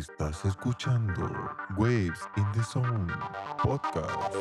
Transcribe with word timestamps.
Estás 0.00 0.46
escuchando 0.46 1.30
Waves 1.76 2.20
in 2.38 2.44
the 2.54 2.62
Zone 2.62 3.12
Podcast. 3.62 4.34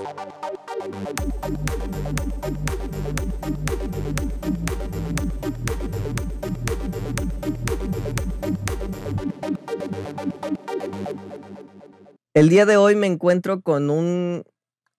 El 12.34 12.48
día 12.48 12.66
de 12.66 12.78
hoy 12.78 12.96
me 12.96 13.08
encuentro 13.08 13.62
con 13.62 13.90
un 13.90 14.46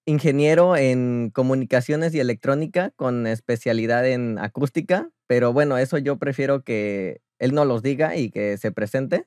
ingeniero 0.04 0.77
en 0.77 1.30
comunicaciones 1.30 2.14
y 2.14 2.20
electrónica 2.20 2.90
con 2.96 3.27
especialidad 3.27 4.06
en 4.06 4.38
acústica, 4.38 5.08
pero 5.27 5.54
bueno, 5.54 5.79
eso 5.79 5.96
yo 5.96 6.18
prefiero 6.18 6.64
que 6.64 7.22
él 7.38 7.54
no 7.54 7.64
los 7.64 7.82
diga 7.82 8.14
y 8.16 8.30
que 8.30 8.58
se 8.58 8.72
presente. 8.72 9.27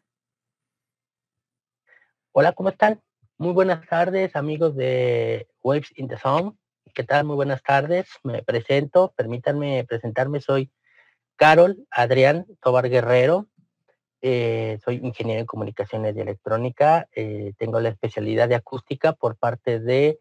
Hola, 2.36 2.54
¿cómo 2.54 2.70
están? 2.70 3.00
Muy 3.38 3.54
buenas 3.54 3.88
tardes, 3.88 4.36
amigos 4.36 4.76
de 4.76 5.48
Waves 5.62 5.94
in 5.98 6.08
the 6.08 6.18
Zone. 6.18 6.54
¿Qué 6.96 7.04
tal? 7.04 7.26
Muy 7.26 7.36
buenas 7.36 7.62
tardes. 7.62 8.08
Me 8.24 8.42
presento, 8.42 9.14
permítanme 9.16 9.86
presentarme. 9.88 10.42
Soy 10.42 10.72
Carol 11.36 11.86
Adrián 11.92 12.48
Tobar 12.60 12.90
Guerrero. 12.90 13.50
Eh, 14.24 14.80
soy 14.84 14.96
ingeniero 15.04 15.42
en 15.42 15.46
comunicaciones 15.46 16.18
y 16.18 16.22
electrónica. 16.22 17.08
Eh, 17.16 17.54
tengo 17.60 17.80
la 17.80 17.90
especialidad 17.90 18.50
de 18.50 18.56
acústica 18.56 19.14
por 19.14 19.38
parte 19.38 19.80
de 19.80 20.20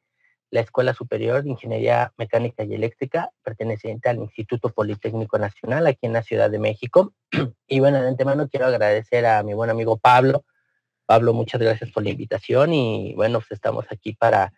la 0.50 0.60
Escuela 0.60 0.92
Superior 0.92 1.42
de 1.42 1.48
Ingeniería 1.48 2.12
Mecánica 2.18 2.62
y 2.62 2.74
Eléctrica, 2.74 3.30
perteneciente 3.42 4.10
al 4.10 4.18
Instituto 4.18 4.68
Politécnico 4.68 5.38
Nacional 5.38 5.86
aquí 5.86 6.04
en 6.04 6.12
la 6.12 6.22
Ciudad 6.22 6.50
de 6.50 6.58
México. 6.58 7.14
Y 7.66 7.80
bueno, 7.80 8.02
de 8.02 8.08
antemano 8.08 8.50
quiero 8.50 8.66
agradecer 8.66 9.24
a 9.24 9.42
mi 9.42 9.54
buen 9.54 9.70
amigo 9.70 9.96
Pablo. 9.96 10.44
Pablo, 11.12 11.34
muchas 11.34 11.60
gracias 11.60 11.90
por 11.90 12.04
la 12.04 12.08
invitación 12.08 12.72
y 12.72 13.12
bueno, 13.14 13.40
pues 13.40 13.50
estamos 13.50 13.84
aquí 13.90 14.14
para 14.14 14.54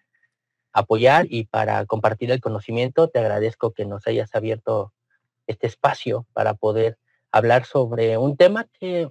apoyar 0.73 1.27
y 1.29 1.47
para 1.47 1.85
compartir 1.85 2.31
el 2.31 2.41
conocimiento. 2.41 3.09
Te 3.09 3.19
agradezco 3.19 3.73
que 3.73 3.85
nos 3.85 4.07
hayas 4.07 4.33
abierto 4.37 4.93
este 5.49 5.67
espacio 5.67 6.29
para 6.33 6.55
poder 6.55 6.97
hablar 7.33 7.65
sobre 7.65 8.19
un 8.19 8.37
tema 8.37 8.69
que 8.79 9.11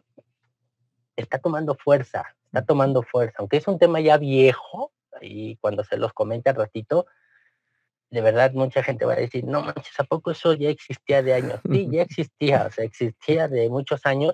está 1.18 1.38
tomando 1.38 1.76
fuerza, 1.76 2.24
está 2.46 2.64
tomando 2.64 3.04
fuerza, 3.04 3.36
aunque 3.40 3.58
es 3.58 3.68
un 3.68 3.78
tema 3.78 4.00
ya 4.00 4.16
viejo, 4.16 4.94
y 5.20 5.58
cuando 5.58 5.84
se 5.84 5.98
los 5.98 6.14
comente 6.14 6.50
al 6.50 6.56
ratito, 6.56 7.08
de 8.10 8.22
verdad 8.22 8.54
mucha 8.54 8.84
gente 8.84 9.04
va 9.04 9.16
a 9.16 9.18
decir, 9.18 9.44
no 9.44 9.64
manches, 9.64 10.00
¿a 10.00 10.06
poco 10.06 10.32
eso 10.32 10.54
ya 10.54 10.70
existía 10.70 11.22
de 11.22 11.34
años? 11.34 11.60
Sí, 11.70 11.90
ya 11.92 12.04
existía, 12.10 12.68
o 12.68 12.72
sea, 12.72 12.86
existía 12.86 13.50
de 13.50 13.68
muchos 13.68 14.06
años, 14.06 14.34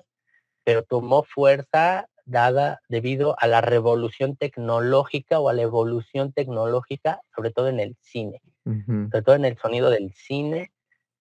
pero 0.62 0.84
tomó 0.84 1.24
fuerza 1.24 2.06
dada 2.24 2.80
debido 2.88 3.36
a 3.38 3.46
la 3.46 3.60
revolución 3.60 4.36
tecnológica 4.36 5.40
o 5.40 5.48
a 5.48 5.52
la 5.52 5.62
evolución 5.62 6.32
tecnológica, 6.32 7.20
sobre 7.34 7.50
todo 7.50 7.68
en 7.68 7.80
el 7.80 7.96
cine, 8.00 8.42
sobre 8.64 9.22
todo 9.22 9.34
en 9.34 9.44
el 9.44 9.58
sonido 9.58 9.90
del 9.90 10.12
cine, 10.14 10.72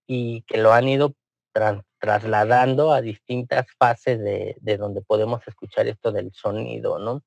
y 0.08 0.42
que 0.44 0.58
lo 0.58 0.74
han 0.74 0.88
ido 0.88 1.14
trasladando 2.00 2.94
a 2.94 3.02
distintas 3.02 3.68
fases 3.78 4.20
de, 4.20 4.56
de 4.62 4.78
donde 4.78 5.02
podemos 5.02 5.42
escuchar 5.48 5.88
esto 5.88 6.12
del 6.12 6.32
sonido, 6.34 7.00
¿no? 7.00 7.22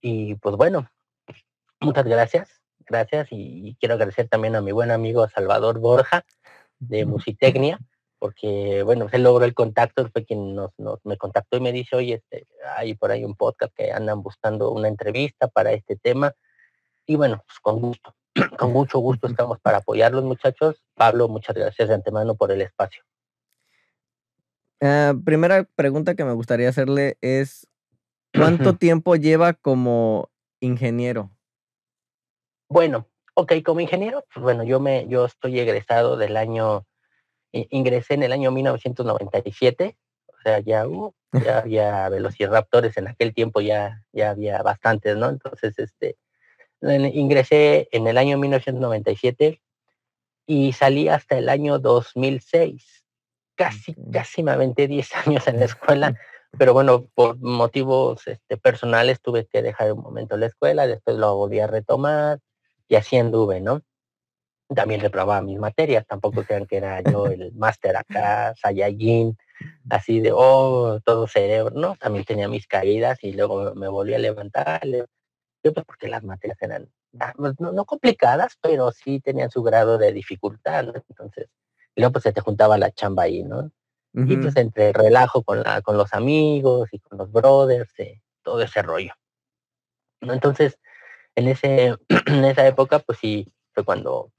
Y 0.00 0.36
pues 0.36 0.56
bueno, 0.56 0.88
Muchas 1.80 2.06
gracias, 2.06 2.62
gracias 2.88 3.28
y 3.30 3.76
quiero 3.78 3.94
agradecer 3.94 4.28
también 4.28 4.56
a 4.56 4.62
mi 4.62 4.72
buen 4.72 4.90
amigo 4.90 5.28
Salvador 5.28 5.78
Borja 5.78 6.24
de 6.78 7.04
Musitecnia, 7.06 7.78
porque 8.26 8.82
bueno, 8.82 9.08
se 9.08 9.18
logró 9.18 9.44
el 9.44 9.54
contacto, 9.54 10.08
fue 10.10 10.24
quien 10.24 10.56
nos, 10.56 10.72
me 11.04 11.16
contactó 11.16 11.58
y 11.58 11.60
me 11.60 11.70
dice, 11.70 11.94
oye, 11.94 12.14
este, 12.14 12.48
hay 12.76 12.94
por 12.94 13.12
ahí 13.12 13.24
un 13.24 13.36
podcast 13.36 13.72
que 13.72 13.92
andan 13.92 14.20
buscando 14.20 14.72
una 14.72 14.88
entrevista 14.88 15.46
para 15.46 15.70
este 15.70 15.94
tema. 15.94 16.32
Y 17.06 17.14
bueno, 17.14 17.40
pues 17.46 17.60
con 17.60 17.80
gusto, 17.80 18.16
con 18.58 18.72
mucho 18.72 18.98
gusto 18.98 19.28
estamos 19.28 19.60
para 19.60 19.78
apoyarlos 19.78 20.24
muchachos. 20.24 20.82
Pablo, 20.96 21.28
muchas 21.28 21.54
gracias 21.54 21.86
de 21.86 21.94
antemano 21.94 22.34
por 22.34 22.50
el 22.50 22.62
espacio. 22.62 23.04
Ah, 24.80 25.14
primera 25.24 25.62
pregunta 25.76 26.16
que 26.16 26.24
me 26.24 26.32
gustaría 26.32 26.68
hacerle 26.68 27.18
es, 27.20 27.68
¿cuánto 28.34 28.74
tiempo 28.74 29.14
lleva 29.14 29.52
como 29.52 30.30
ingeniero? 30.58 31.30
Bueno, 32.68 33.06
ok, 33.34 33.52
como 33.64 33.78
ingeniero, 33.78 34.24
pues 34.34 34.42
bueno, 34.42 34.64
yo 34.64 34.80
me, 34.80 35.06
yo 35.06 35.26
estoy 35.26 35.60
egresado 35.60 36.16
del 36.16 36.36
año, 36.36 36.84
ingresé 37.70 38.14
en 38.14 38.22
el 38.22 38.32
año 38.32 38.50
1997, 38.50 39.96
o 40.26 40.40
sea, 40.42 40.60
ya, 40.60 40.86
uh, 40.86 41.12
ya 41.44 41.58
había 41.58 42.08
velociraptores 42.08 42.96
en 42.96 43.08
aquel 43.08 43.34
tiempo, 43.34 43.60
ya, 43.60 44.02
ya 44.12 44.30
había 44.30 44.62
bastantes, 44.62 45.16
¿no? 45.16 45.28
Entonces, 45.28 45.78
este, 45.78 46.16
ingresé 46.82 47.88
en 47.92 48.06
el 48.06 48.18
año 48.18 48.38
1997 48.38 49.60
y 50.46 50.72
salí 50.72 51.08
hasta 51.08 51.38
el 51.38 51.48
año 51.48 51.78
2006. 51.78 53.04
Casi, 53.56 53.94
casi 54.12 54.42
me 54.42 54.52
aventé 54.52 54.86
10 54.86 55.26
años 55.26 55.48
en 55.48 55.58
la 55.58 55.64
escuela, 55.64 56.14
pero 56.58 56.72
bueno, 56.74 57.06
por 57.14 57.38
motivos 57.38 58.26
este, 58.26 58.56
personales 58.56 59.20
tuve 59.20 59.46
que 59.46 59.62
dejar 59.62 59.92
un 59.92 60.02
momento 60.02 60.36
la 60.36 60.46
escuela, 60.46 60.86
después 60.86 61.16
lo 61.16 61.34
volví 61.36 61.60
a 61.60 61.66
retomar, 61.66 62.38
y 62.88 62.96
así 62.96 63.16
anduve, 63.16 63.60
¿no? 63.60 63.82
También 64.74 65.00
reprobaba 65.00 65.40
mis 65.42 65.58
materias, 65.58 66.06
tampoco 66.06 66.42
crean 66.42 66.66
que 66.66 66.78
era 66.78 67.00
yo 67.00 67.26
el 67.26 67.52
máster 67.54 67.96
acá, 67.96 68.52
Saiyajin, 68.56 69.36
así 69.90 70.20
de, 70.20 70.32
oh, 70.34 70.98
todo 71.04 71.28
cerebro, 71.28 71.74
¿no? 71.74 71.94
También 71.96 72.24
tenía 72.24 72.48
mis 72.48 72.66
caídas 72.66 73.22
y 73.22 73.32
luego 73.32 73.74
me 73.74 73.88
volví 73.88 74.14
a 74.14 74.18
levantar, 74.18 74.82
yo 74.84 75.72
pues 75.72 75.86
porque 75.86 76.08
las 76.08 76.24
materias 76.24 76.58
eran, 76.60 76.88
ah, 77.20 77.32
pues, 77.36 77.54
no, 77.60 77.84
complicadas, 77.84 78.56
pero 78.60 78.90
sí 78.92 79.20
tenían 79.20 79.50
su 79.50 79.62
grado 79.62 79.98
de 79.98 80.12
dificultad, 80.12 80.84
¿no? 80.84 80.92
Entonces, 81.08 81.48
y 81.94 82.00
luego 82.00 82.14
pues 82.14 82.24
se 82.24 82.32
te 82.32 82.40
juntaba 82.40 82.76
la 82.78 82.90
chamba 82.90 83.24
ahí, 83.24 83.42
¿no? 83.42 83.70
Y 84.14 84.34
pues 84.38 84.56
entre 84.56 84.88
el 84.88 84.94
relajo 84.94 85.42
con, 85.42 85.62
la, 85.62 85.82
con 85.82 85.98
los 85.98 86.14
amigos 86.14 86.88
y 86.90 87.00
con 87.00 87.18
los 87.18 87.30
brothers, 87.30 87.92
eh, 87.98 88.22
todo 88.42 88.62
ese 88.62 88.80
rollo. 88.80 89.12
¿no? 90.22 90.32
Entonces, 90.32 90.78
en, 91.34 91.48
ese, 91.48 91.96
en 92.26 92.44
esa 92.46 92.66
época, 92.66 93.00
pues 93.00 93.18
sí, 93.18 93.52
fue 93.72 93.84
cuando 93.84 94.32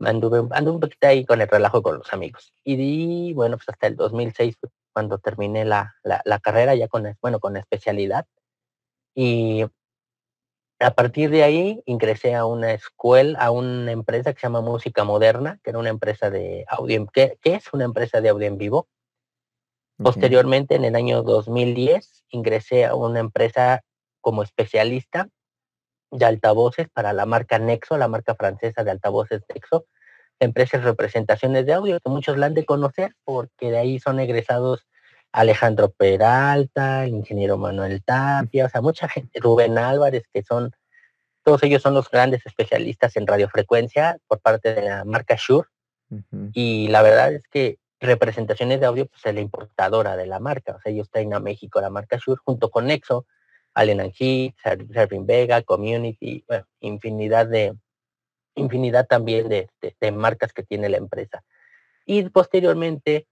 anduve, 0.00 0.46
anduve 0.50 0.74
un 0.74 0.80
poquito 0.80 1.06
ahí 1.06 1.24
con 1.24 1.40
el 1.40 1.48
relajo 1.48 1.82
con 1.82 1.98
los 1.98 2.12
amigos. 2.12 2.52
Y, 2.64 3.32
bueno, 3.34 3.56
pues 3.56 3.68
hasta 3.68 3.86
el 3.86 3.96
2006 3.96 4.56
cuando 4.92 5.18
terminé 5.18 5.64
la, 5.64 5.94
la, 6.02 6.38
carrera 6.38 6.74
ya 6.74 6.88
con, 6.88 7.16
bueno, 7.20 7.38
con 7.38 7.56
especialidad. 7.56 8.26
Y 9.14 9.64
a 10.78 10.90
partir 10.92 11.30
de 11.30 11.42
ahí 11.42 11.82
ingresé 11.86 12.34
a 12.34 12.44
una 12.44 12.72
escuela, 12.72 13.38
a 13.38 13.50
una 13.50 13.92
empresa 13.92 14.32
que 14.32 14.40
se 14.40 14.46
llama 14.46 14.60
Música 14.60 15.04
Moderna, 15.04 15.58
que 15.62 15.70
era 15.70 15.78
una 15.78 15.88
empresa 15.88 16.30
de 16.30 16.64
audio, 16.68 17.06
que, 17.12 17.38
es 17.42 17.72
una 17.72 17.84
empresa 17.84 18.20
de 18.20 18.28
audio 18.28 18.46
en 18.46 18.58
vivo. 18.58 18.88
Posteriormente, 19.98 20.74
en 20.74 20.84
el 20.84 20.94
año 20.94 21.22
2010, 21.22 22.24
ingresé 22.28 22.84
a 22.84 22.94
una 22.94 23.20
empresa 23.20 23.82
como 24.20 24.42
especialista 24.42 25.30
de 26.10 26.24
altavoces 26.24 26.88
para 26.88 27.12
la 27.12 27.26
marca 27.26 27.58
Nexo, 27.58 27.96
la 27.96 28.08
marca 28.08 28.34
francesa 28.34 28.84
de 28.84 28.90
altavoces 28.90 29.42
Nexo, 29.52 29.86
empresas 30.40 30.84
representaciones 30.84 31.66
de 31.66 31.72
audio, 31.72 32.00
que 32.00 32.10
muchos 32.10 32.36
la 32.36 32.46
han 32.46 32.54
de 32.54 32.64
conocer 32.64 33.14
porque 33.24 33.70
de 33.70 33.78
ahí 33.78 33.98
son 33.98 34.20
egresados 34.20 34.86
Alejandro 35.32 35.90
Peralta, 35.90 37.04
el 37.04 37.14
ingeniero 37.14 37.58
Manuel 37.58 38.02
Tapia, 38.02 38.66
o 38.66 38.68
sea, 38.68 38.80
mucha 38.80 39.08
gente, 39.08 39.38
Rubén 39.40 39.76
Álvarez, 39.76 40.24
que 40.32 40.42
son, 40.42 40.72
todos 41.44 41.62
ellos 41.62 41.82
son 41.82 41.94
los 41.94 42.10
grandes 42.10 42.44
especialistas 42.46 43.16
en 43.16 43.26
radiofrecuencia 43.26 44.18
por 44.26 44.40
parte 44.40 44.74
de 44.74 44.82
la 44.82 45.04
marca 45.04 45.36
Shure. 45.38 45.68
Y 46.52 46.88
la 46.88 47.02
verdad 47.02 47.32
es 47.32 47.42
que 47.48 47.78
representaciones 48.00 48.80
de 48.80 48.86
audio, 48.86 49.06
pues 49.06 49.26
es 49.26 49.34
la 49.34 49.40
importadora 49.40 50.16
de 50.16 50.26
la 50.26 50.38
marca, 50.38 50.76
o 50.76 50.80
sea, 50.80 50.92
ellos 50.92 51.10
traen 51.10 51.34
a 51.34 51.40
México 51.40 51.80
la 51.80 51.90
marca 51.90 52.16
Shure 52.16 52.40
junto 52.44 52.70
con 52.70 52.86
Nexo, 52.86 53.26
Allen 53.76 54.00
and 54.00 54.12
Serving 54.14 55.26
Vega, 55.26 55.62
Community, 55.62 56.42
bueno, 56.48 56.66
infinidad 56.80 57.46
de 57.46 57.74
infinidad 58.56 59.06
también 59.06 59.48
de, 59.48 59.68
marcas 60.12 60.52
que 60.54 60.62
tiene 60.62 60.88
la 60.88 60.96
empresa. 60.96 61.44
Y 62.06 62.28
posteriormente 62.30 63.26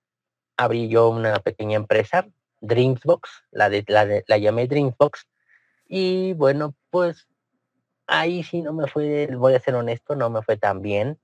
abrí 0.57 0.89
yo 0.89 1.09
una 1.09 1.39
pequeña 1.41 1.77
empresa, 1.77 2.29
Dreamsbox, 2.61 3.29
la, 3.51 3.71
de, 3.71 3.85
la, 3.89 4.05
de, 4.05 4.23
la 4.27 4.37
llamé 4.37 4.67
Dreamsbox, 4.69 5.27
y 5.87 6.35
bueno, 6.35 6.75
pues 6.91 7.27
ahí 8.07 8.43
sí 8.43 8.61
no 8.61 8.75
me 8.75 8.87
fue, 8.87 9.29
voy 9.35 9.55
a 9.55 9.61
ser 9.61 9.75
honesto, 9.75 10.15
no 10.15 10.29
me 10.29 10.43
fue 10.43 10.59
tan 10.59 10.83
bien, 10.83 11.19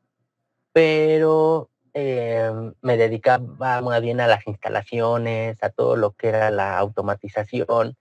pero 0.73 1.69
em, 1.93 2.73
me 2.81 2.97
dedicaba 2.97 3.83
muy 3.83 4.00
bien 4.00 4.21
a 4.21 4.27
las 4.27 4.47
instalaciones, 4.47 5.62
a 5.62 5.69
todo 5.69 5.97
lo 5.97 6.12
que 6.12 6.29
era 6.29 6.50
la 6.50 6.79
automatización, 6.79 7.97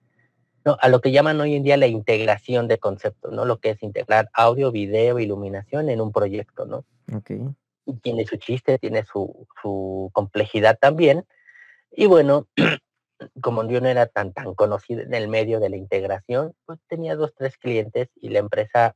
a 0.66 0.90
lo 0.90 1.02
que 1.02 1.12
llaman 1.12 1.40
hoy 1.40 1.56
en 1.56 1.64
día 1.64 1.78
la 1.78 1.88
integración 1.88 2.68
de 2.68 2.78
conceptos, 2.78 3.32
¿no? 3.32 3.46
Lo 3.46 3.60
que 3.60 3.72
es 3.72 3.84
integrar 3.84 4.30
audio, 4.34 4.72
video, 4.72 5.20
iluminación 5.20 5.90
en 5.90 6.02
un 6.02 6.12
proyecto, 6.12 6.66
¿no? 6.66 6.86
Tiene 8.02 8.26
su 8.26 8.38
chiste, 8.38 8.78
tiene 8.78 9.04
su, 9.04 9.48
complejidad 10.14 10.78
también. 10.80 11.26
Y 11.92 12.06
bueno, 12.06 12.48
como 13.42 13.68
yo 13.68 13.82
no 13.82 13.88
era 13.88 14.06
tan, 14.06 14.34
tan 14.34 14.54
conocido 14.54 15.02
en 15.02 15.14
el 15.14 15.28
medio 15.28 15.60
de 15.60 15.70
la 15.70 15.78
integración, 15.78 16.54
pues 16.66 16.80
tenía 16.88 17.16
dos, 17.16 17.34
tres 17.36 17.58
clientes 17.58 18.10
y 18.16 18.30
la 18.30 18.40
empresa 18.40 18.96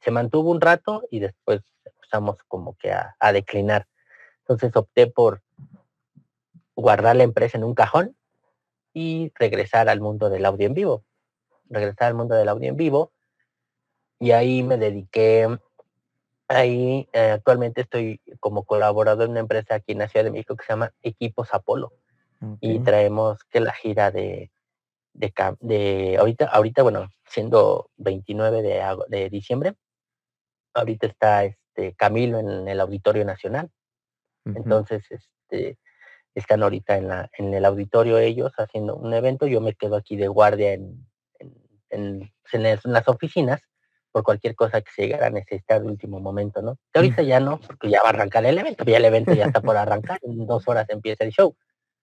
se 0.00 0.10
mantuvo 0.10 0.50
un 0.50 0.60
rato 0.60 1.02
y 1.10 1.20
después 1.20 1.62
empezamos 1.84 2.36
como 2.48 2.76
que 2.76 2.92
a, 2.92 3.16
a 3.18 3.32
declinar. 3.32 3.86
Entonces 4.40 4.74
opté 4.76 5.06
por 5.06 5.42
guardar 6.74 7.16
la 7.16 7.24
empresa 7.24 7.56
en 7.56 7.64
un 7.64 7.74
cajón 7.74 8.16
y 8.96 9.30
regresar 9.34 9.90
al 9.90 10.00
mundo 10.00 10.30
del 10.30 10.46
audio 10.46 10.66
en 10.66 10.72
vivo. 10.72 11.04
Regresar 11.68 12.08
al 12.08 12.14
mundo 12.14 12.34
del 12.34 12.48
audio 12.48 12.70
en 12.70 12.76
vivo. 12.78 13.12
Y 14.18 14.30
ahí 14.30 14.62
me 14.62 14.78
dediqué, 14.78 15.46
ahí 16.48 17.06
eh, 17.12 17.32
actualmente 17.32 17.82
estoy 17.82 18.22
como 18.40 18.64
colaborador 18.64 19.26
en 19.26 19.32
una 19.32 19.40
empresa 19.40 19.74
aquí 19.74 19.92
en 19.92 19.98
la 19.98 20.08
Ciudad 20.08 20.24
de 20.24 20.30
México 20.30 20.56
que 20.56 20.64
se 20.64 20.72
llama 20.72 20.94
Equipos 21.02 21.52
Apolo. 21.52 21.92
Y 22.60 22.78
traemos 22.78 23.44
que 23.44 23.60
la 23.60 23.74
gira 23.74 24.10
de, 24.10 24.50
de, 25.12 25.30
de, 25.60 26.16
ahorita, 26.18 26.46
ahorita, 26.46 26.82
bueno, 26.82 27.10
siendo 27.26 27.90
29 27.98 28.62
de, 28.62 28.82
de 29.08 29.28
diciembre, 29.28 29.74
ahorita 30.72 31.06
está 31.06 31.44
este 31.44 31.92
Camilo 31.96 32.38
en 32.38 32.66
el 32.66 32.80
Auditorio 32.80 33.26
Nacional. 33.26 33.70
Entonces, 34.46 35.04
este, 35.10 35.76
están 36.36 36.62
ahorita 36.62 36.98
en, 36.98 37.08
la, 37.08 37.30
en 37.38 37.54
el 37.54 37.64
auditorio 37.64 38.18
ellos 38.18 38.52
haciendo 38.58 38.94
un 38.94 39.12
evento, 39.14 39.46
yo 39.46 39.60
me 39.60 39.74
quedo 39.74 39.96
aquí 39.96 40.16
de 40.16 40.28
guardia 40.28 40.74
en, 40.74 41.06
en, 41.88 42.30
en, 42.52 42.78
las 42.84 43.08
oficinas 43.08 43.62
por 44.12 44.22
cualquier 44.22 44.54
cosa 44.54 44.82
que 44.82 44.90
se 44.94 45.02
llegara 45.02 45.28
a 45.28 45.30
necesitar 45.30 45.80
de 45.80 45.88
último 45.88 46.20
momento, 46.20 46.60
¿no? 46.60 46.78
Que 46.92 46.98
ahorita 46.98 47.22
ya 47.22 47.40
no, 47.40 47.58
porque 47.58 47.88
ya 47.88 48.02
va 48.02 48.08
a 48.08 48.12
arrancar 48.12 48.44
el 48.44 48.58
evento, 48.58 48.84
ya 48.84 48.98
el 48.98 49.04
evento 49.06 49.32
ya 49.32 49.46
está 49.46 49.60
por 49.62 49.76
arrancar, 49.76 50.18
en 50.22 50.46
dos 50.46 50.68
horas 50.68 50.86
empieza 50.90 51.24
el 51.24 51.32
show, 51.32 51.56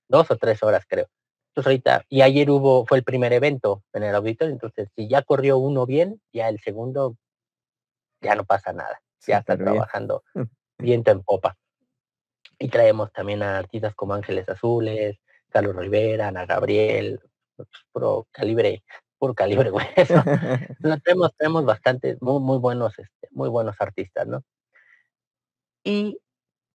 dos 0.07 0.29
o 0.31 0.37
tres 0.37 0.63
horas 0.63 0.83
creo. 0.87 1.07
Entonces 1.49 1.67
ahorita, 1.67 2.05
y 2.09 2.21
ayer 2.21 2.49
hubo, 2.49 2.87
fue 2.87 2.97
el 2.97 3.03
primer 3.03 3.33
evento 3.33 3.83
en 3.93 4.01
el 4.01 4.15
auditorio, 4.15 4.51
entonces 4.51 4.89
si 4.95 5.07
ya 5.07 5.21
corrió 5.21 5.59
uno 5.59 5.85
bien, 5.85 6.19
ya 6.31 6.49
el 6.49 6.59
segundo, 6.59 7.17
ya 8.19 8.33
no 8.33 8.45
pasa 8.45 8.73
nada, 8.73 8.99
ya 9.27 9.37
está 9.37 9.57
trabajando 9.57 10.23
viento 10.79 11.11
en 11.11 11.21
popa. 11.21 11.55
Y 12.63 12.69
traemos 12.69 13.11
también 13.11 13.43
a 13.43 13.57
artistas 13.57 13.93
como 13.93 14.13
Ángeles 14.13 14.47
Azules, 14.47 15.19
Carlos 15.49 15.75
Rivera, 15.75 16.29
Ana 16.29 16.45
Gabriel, 16.45 17.19
pues, 17.57 17.67
puro 17.91 18.25
calibre, 18.31 18.85
puro 19.17 19.33
calibre 19.33 19.69
tenemos, 21.03 21.33
tenemos 21.37 21.65
bastantes, 21.65 22.21
muy, 22.21 22.39
muy 22.39 22.59
buenos, 22.59 22.97
este, 22.97 23.27
muy 23.31 23.49
buenos 23.49 23.75
artistas, 23.79 24.27
¿no? 24.27 24.45
Y 25.83 26.17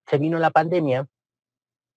se 0.07 0.17
vino 0.17 0.39
la 0.39 0.51
pandemia, 0.51 1.07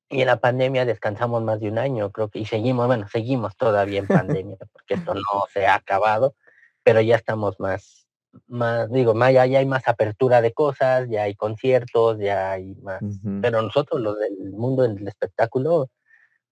y 0.08 0.20
en 0.20 0.28
la 0.28 0.38
pandemia 0.38 0.84
descansamos 0.84 1.42
más 1.42 1.58
de 1.58 1.69
un 1.69 1.78
año, 1.78 2.12
creo 2.12 2.28
que, 2.28 2.38
y 2.38 2.46
seguimos, 2.46 2.87
bueno, 2.87 3.08
seguimos 3.08 3.56
todavía 3.56 3.98
en 3.98 4.06
pandemia, 4.46 4.56
porque 4.72 4.94
esto 4.94 5.14
no 5.14 5.46
se 5.52 5.66
ha 5.66 5.75
acabado, 5.75 6.37
pero 6.84 7.00
ya 7.00 7.16
estamos 7.16 7.58
más, 7.58 8.00
más, 8.47 8.91
digo, 8.91 9.15
más, 9.15 9.32
ya, 9.32 9.43
hay 9.43 9.67
más 9.67 9.87
apertura 9.88 10.41
de 10.41 10.53
cosas, 10.53 11.09
ya 11.09 11.25
hay 11.25 11.35
conciertos, 11.35 12.19
ya 12.19 12.53
hay 12.53 12.75
más. 12.77 13.00
Pero 13.43 13.62
nosotros, 13.62 14.00
los 14.00 14.19
del 14.19 14.53
mundo 14.53 14.82
del 14.82 15.06
espectáculo, 15.06 15.88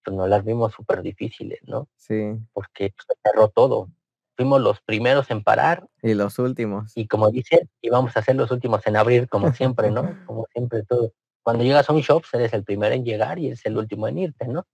pues 0.04 0.16
nos 0.16 0.28
las 0.28 0.44
vimos 0.44 0.72
súper 0.72 1.02
difíciles, 1.02 1.60
¿no? 1.64 1.88
Sí. 1.96 2.36
Porque 2.52 2.92
pues, 2.96 3.06
se 3.06 3.14
cerró 3.22 3.48
todo. 3.48 3.88
Fuimos 4.36 4.60
los 4.60 4.80
primeros 4.80 5.30
en 5.30 5.42
parar. 5.42 5.86
Y 6.02 6.14
los 6.14 6.38
últimos. 6.38 6.92
Y 6.96 7.08
como 7.08 7.30
dicen, 7.30 7.68
íbamos 7.80 8.16
a 8.16 8.22
ser 8.22 8.36
los 8.36 8.50
últimos 8.50 8.86
en 8.86 8.96
abrir, 8.96 9.28
como 9.28 9.52
siempre, 9.52 9.90
¿no? 9.90 10.02
como 10.26 10.46
siempre 10.52 10.84
todo. 10.84 11.12
Cuando 11.42 11.64
llegas 11.64 11.88
a 11.88 11.92
un 11.92 12.00
shop, 12.00 12.24
eres 12.32 12.52
el 12.52 12.64
primero 12.64 12.94
en 12.94 13.04
llegar 13.04 13.38
y 13.38 13.48
eres 13.48 13.64
el 13.66 13.76
último 13.76 14.06
en 14.06 14.18
irte, 14.18 14.46
¿no? 14.46 14.66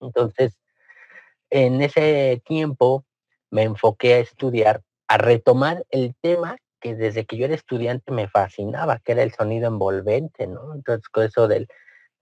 Entonces, 0.00 0.58
en 1.50 1.80
ese 1.80 2.42
tiempo 2.44 3.04
me 3.50 3.62
enfoqué 3.62 4.14
a 4.14 4.18
estudiar 4.18 4.82
a 5.12 5.18
retomar 5.18 5.84
el 5.90 6.14
tema 6.22 6.56
que 6.80 6.94
desde 6.94 7.26
que 7.26 7.36
yo 7.36 7.44
era 7.44 7.54
estudiante 7.54 8.12
me 8.12 8.28
fascinaba, 8.28 8.98
que 8.98 9.12
era 9.12 9.22
el 9.22 9.30
sonido 9.34 9.68
envolvente, 9.68 10.46
¿no? 10.46 10.74
Entonces, 10.74 11.06
con 11.10 11.24
eso 11.24 11.48
del 11.48 11.68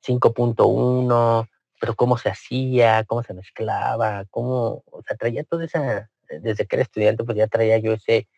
5.1, 0.04 1.48
pero 1.80 1.94
cómo 1.94 2.18
se 2.18 2.30
hacía, 2.30 3.04
cómo 3.04 3.22
se 3.22 3.32
mezclaba, 3.32 4.24
cómo, 4.30 4.82
o 4.90 5.02
sea, 5.06 5.16
traía 5.16 5.44
toda 5.44 5.66
esa, 5.66 6.10
desde 6.40 6.66
que 6.66 6.76
era 6.76 6.82
estudiante, 6.82 7.22
pues 7.22 7.38
ya 7.38 7.46
traía 7.46 7.78
yo 7.78 7.92
ese, 7.92 8.28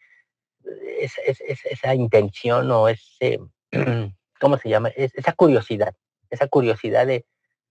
esa, 1.00 1.22
esa 1.70 1.94
intención 1.94 2.70
o 2.70 2.90
ese, 2.90 3.40
¿cómo 4.40 4.58
se 4.58 4.68
llama? 4.68 4.90
esa 4.90 5.32
curiosidad, 5.32 5.94
esa 6.28 6.46
curiosidad 6.46 7.06
de, 7.06 7.24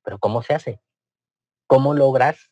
pero 0.04 0.18
¿cómo 0.18 0.42
se 0.42 0.56
hace? 0.56 0.82
¿Cómo 1.68 1.94
logras 1.94 2.50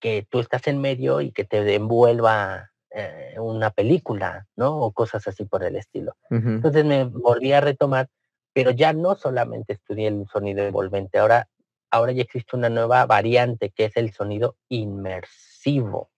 que 0.00 0.26
tú 0.28 0.40
estás 0.40 0.66
en 0.66 0.82
medio 0.82 1.22
y 1.22 1.32
que 1.32 1.44
te 1.44 1.74
envuelva 1.74 2.73
eh, 2.96 3.34
una 3.40 3.70
película, 3.70 4.46
¿no? 4.54 4.78
O 4.78 4.92
cosas 4.92 5.26
así 5.26 5.44
por 5.44 5.64
el 5.64 5.74
estilo. 5.74 6.16
Entonces 6.30 6.84
me 6.84 7.02
volví 7.02 7.52
a 7.52 7.60
retomar, 7.60 8.08
pero 8.52 8.70
ya 8.70 8.92
no 8.92 9.16
solamente 9.16 9.72
estudié 9.72 10.06
el 10.06 10.28
sonido 10.28 10.62
envolvente, 10.64 11.18
ahora, 11.18 11.48
ahora 11.90 12.12
ya 12.12 12.22
existe 12.22 12.56
una 12.56 12.68
nueva 12.68 13.04
variante 13.06 13.70
que 13.70 13.86
es 13.86 13.96
el 13.96 14.12
sonido 14.12 14.54
inmersivo, 14.68 16.10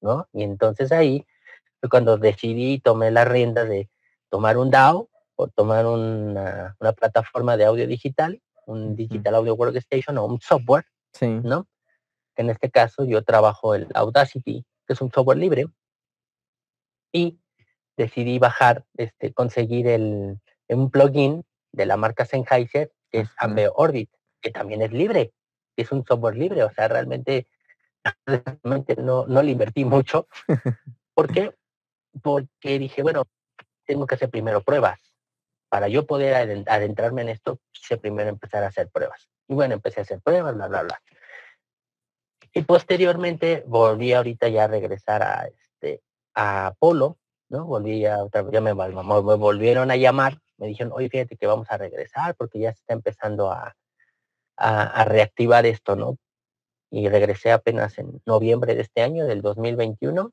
¿no? 0.00 0.26
Y 0.32 0.42
entonces 0.42 0.90
ahí 0.90 1.24
fue 1.78 1.88
cuando 1.88 2.18
decidí 2.18 2.72
y 2.72 2.80
tomé 2.80 3.12
la 3.12 3.24
rienda 3.24 3.64
de 3.64 3.88
tomar 4.28 4.58
un 4.58 4.72
DAO 4.72 5.08
o 5.36 5.46
tomar 5.46 5.86
una, 5.86 6.76
plataforma 6.96 7.56
de 7.56 7.66
audio 7.66 7.86
digital, 7.86 8.42
un 8.66 8.96
Digital 8.96 9.36
Audio 9.36 9.54
Workstation 9.54 10.18
o 10.18 10.24
un 10.24 10.40
software, 10.40 10.86
¿no? 11.20 11.68
En 12.34 12.50
este 12.50 12.72
caso 12.72 13.04
yo 13.04 13.22
trabajo 13.22 13.76
el 13.76 13.86
Audacity, 13.94 14.64
que 14.84 14.92
es 14.94 15.00
un 15.00 15.12
software 15.12 15.38
libre, 15.38 15.68
y 17.12 17.38
decidí 17.96 18.38
bajar, 18.38 18.84
este, 18.96 19.32
conseguir 19.32 19.88
el, 19.88 20.38
un 20.68 20.90
plugin 20.90 21.44
de 21.72 21.86
la 21.86 21.96
marca 21.96 22.24
Sennheiser, 22.24 22.92
que 23.10 23.20
es 23.20 23.28
Ambe 23.36 23.68
Orbit, 23.74 24.10
que 24.40 24.50
también 24.50 24.82
es 24.82 24.92
libre, 24.92 25.32
es 25.76 25.92
un 25.92 26.04
software 26.04 26.36
libre, 26.36 26.62
o 26.62 26.70
sea, 26.70 26.88
realmente, 26.88 27.46
realmente 28.26 28.96
no, 28.96 29.26
no 29.26 29.42
le 29.42 29.52
invertí 29.52 29.84
mucho. 29.84 30.28
¿Por 31.14 31.32
qué? 31.32 31.54
Porque 32.22 32.78
dije, 32.78 33.02
bueno, 33.02 33.24
tengo 33.84 34.06
que 34.06 34.14
hacer 34.14 34.30
primero 34.30 34.62
pruebas. 34.62 35.00
Para 35.68 35.88
yo 35.88 36.06
poder 36.06 36.64
adentrarme 36.66 37.22
en 37.22 37.28
esto, 37.28 37.60
quise 37.72 37.98
primero 37.98 38.30
empezar 38.30 38.64
a 38.64 38.68
hacer 38.68 38.88
pruebas. 38.88 39.28
Y 39.48 39.54
bueno, 39.54 39.74
empecé 39.74 40.00
a 40.00 40.02
hacer 40.04 40.20
pruebas, 40.20 40.54
bla, 40.54 40.68
bla, 40.68 40.82
bla. 40.82 41.02
Y 42.54 42.62
posteriormente 42.62 43.64
volví 43.66 44.12
ahorita 44.12 44.48
ya 44.48 44.64
a 44.64 44.68
regresar 44.68 45.22
a, 45.22 45.48
a 46.40 46.72
Polo, 46.78 47.18
¿no? 47.48 47.66
Volví 47.66 48.06
a 48.06 48.22
otra 48.22 48.48
ya 48.52 48.60
me, 48.60 48.72
me, 48.72 48.92
volvieron 49.02 49.90
a 49.90 49.96
llamar, 49.96 50.38
me 50.56 50.68
dijeron, 50.68 50.92
oye, 50.94 51.08
fíjate 51.08 51.36
que 51.36 51.48
vamos 51.48 51.66
a 51.70 51.76
regresar 51.76 52.36
porque 52.36 52.60
ya 52.60 52.72
se 52.72 52.78
está 52.78 52.94
empezando 52.94 53.50
a, 53.50 53.74
a, 54.56 55.04
reactivar 55.04 55.66
esto, 55.66 55.96
¿no? 55.96 56.16
Y 56.90 57.08
regresé 57.08 57.50
apenas 57.50 57.98
en 57.98 58.22
noviembre 58.24 58.76
de 58.76 58.82
este 58.82 59.02
año, 59.02 59.26
del 59.26 59.42
2021, 59.42 60.30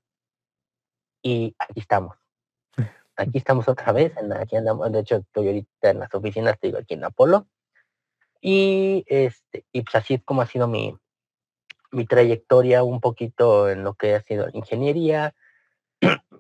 y 1.24 1.56
aquí 1.58 1.80
estamos. 1.80 2.18
Aquí 3.18 3.40
estamos 3.40 3.68
otra 3.68 3.92
vez, 3.92 4.16
en, 4.18 4.32
aquí 4.34 4.58
andamos, 4.58 4.92
de 4.92 5.00
hecho 5.00 5.16
estoy 5.16 5.48
ahorita 5.48 5.90
en 5.90 6.00
las 6.00 6.14
oficinas, 6.14 6.60
te 6.60 6.68
digo, 6.68 6.78
aquí 6.78 6.94
en 6.94 7.04
Apolo, 7.04 7.48
y, 8.42 9.04
este, 9.08 9.66
y 9.72 9.82
pues 9.82 9.96
así 9.96 10.20
como 10.20 10.44
ha 10.44 10.46
sido 10.46 10.68
mi, 10.68 10.96
mi 11.92 12.06
trayectoria 12.06 12.84
un 12.84 13.00
poquito 13.00 13.70
en 13.70 13.84
lo 13.84 13.96
que 13.96 14.14
ha 14.14 14.22
sido 14.22 14.50
ingeniería, 14.54 15.34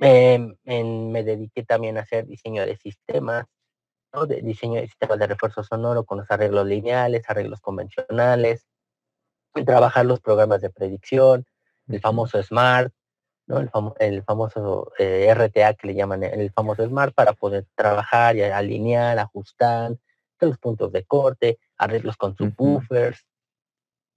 Em, 0.01 0.55
me 1.12 1.24
dediqué 1.24 1.63
también 1.63 1.97
a 1.97 2.01
hacer 2.01 2.25
diseño 2.25 2.65
de 2.65 2.75
sistemas, 2.77 3.45
¿no? 4.13 4.25
de 4.25 4.41
diseño 4.41 4.81
de 4.81 4.88
sistemas 4.88 5.19
de 5.19 5.27
refuerzo 5.27 5.63
sonoro 5.63 6.03
con 6.03 6.19
los 6.19 6.29
arreglos 6.29 6.67
lineales, 6.67 7.24
arreglos 7.27 7.62
convencionales, 7.62 8.67
trabajar 9.65 10.05
los 10.05 10.19
programas 10.19 10.62
de 10.62 10.69
predicción, 10.69 11.45
el 11.88 12.01
famoso 12.01 12.41
SMART, 12.41 12.93
¿no? 13.47 13.59
el, 14.00 14.24
famoso 14.24 14.91
eh, 15.00 15.33
RTA 15.33 15.75
que 15.75 15.88
le 15.88 15.95
llaman 15.95 16.24
el 16.24 16.51
famoso 16.51 16.85
SMART 16.85 17.13
para 17.13 17.33
poder 17.33 17.65
trabajar 17.75 18.35
y 18.35 18.43
alinear, 18.43 19.17
ajustar 19.19 19.95
los 20.41 20.57
puntos 20.57 20.91
de 20.91 21.05
corte, 21.05 21.59
arreglos 21.77 22.17
con 22.17 22.35
subwoofers, 22.35 23.25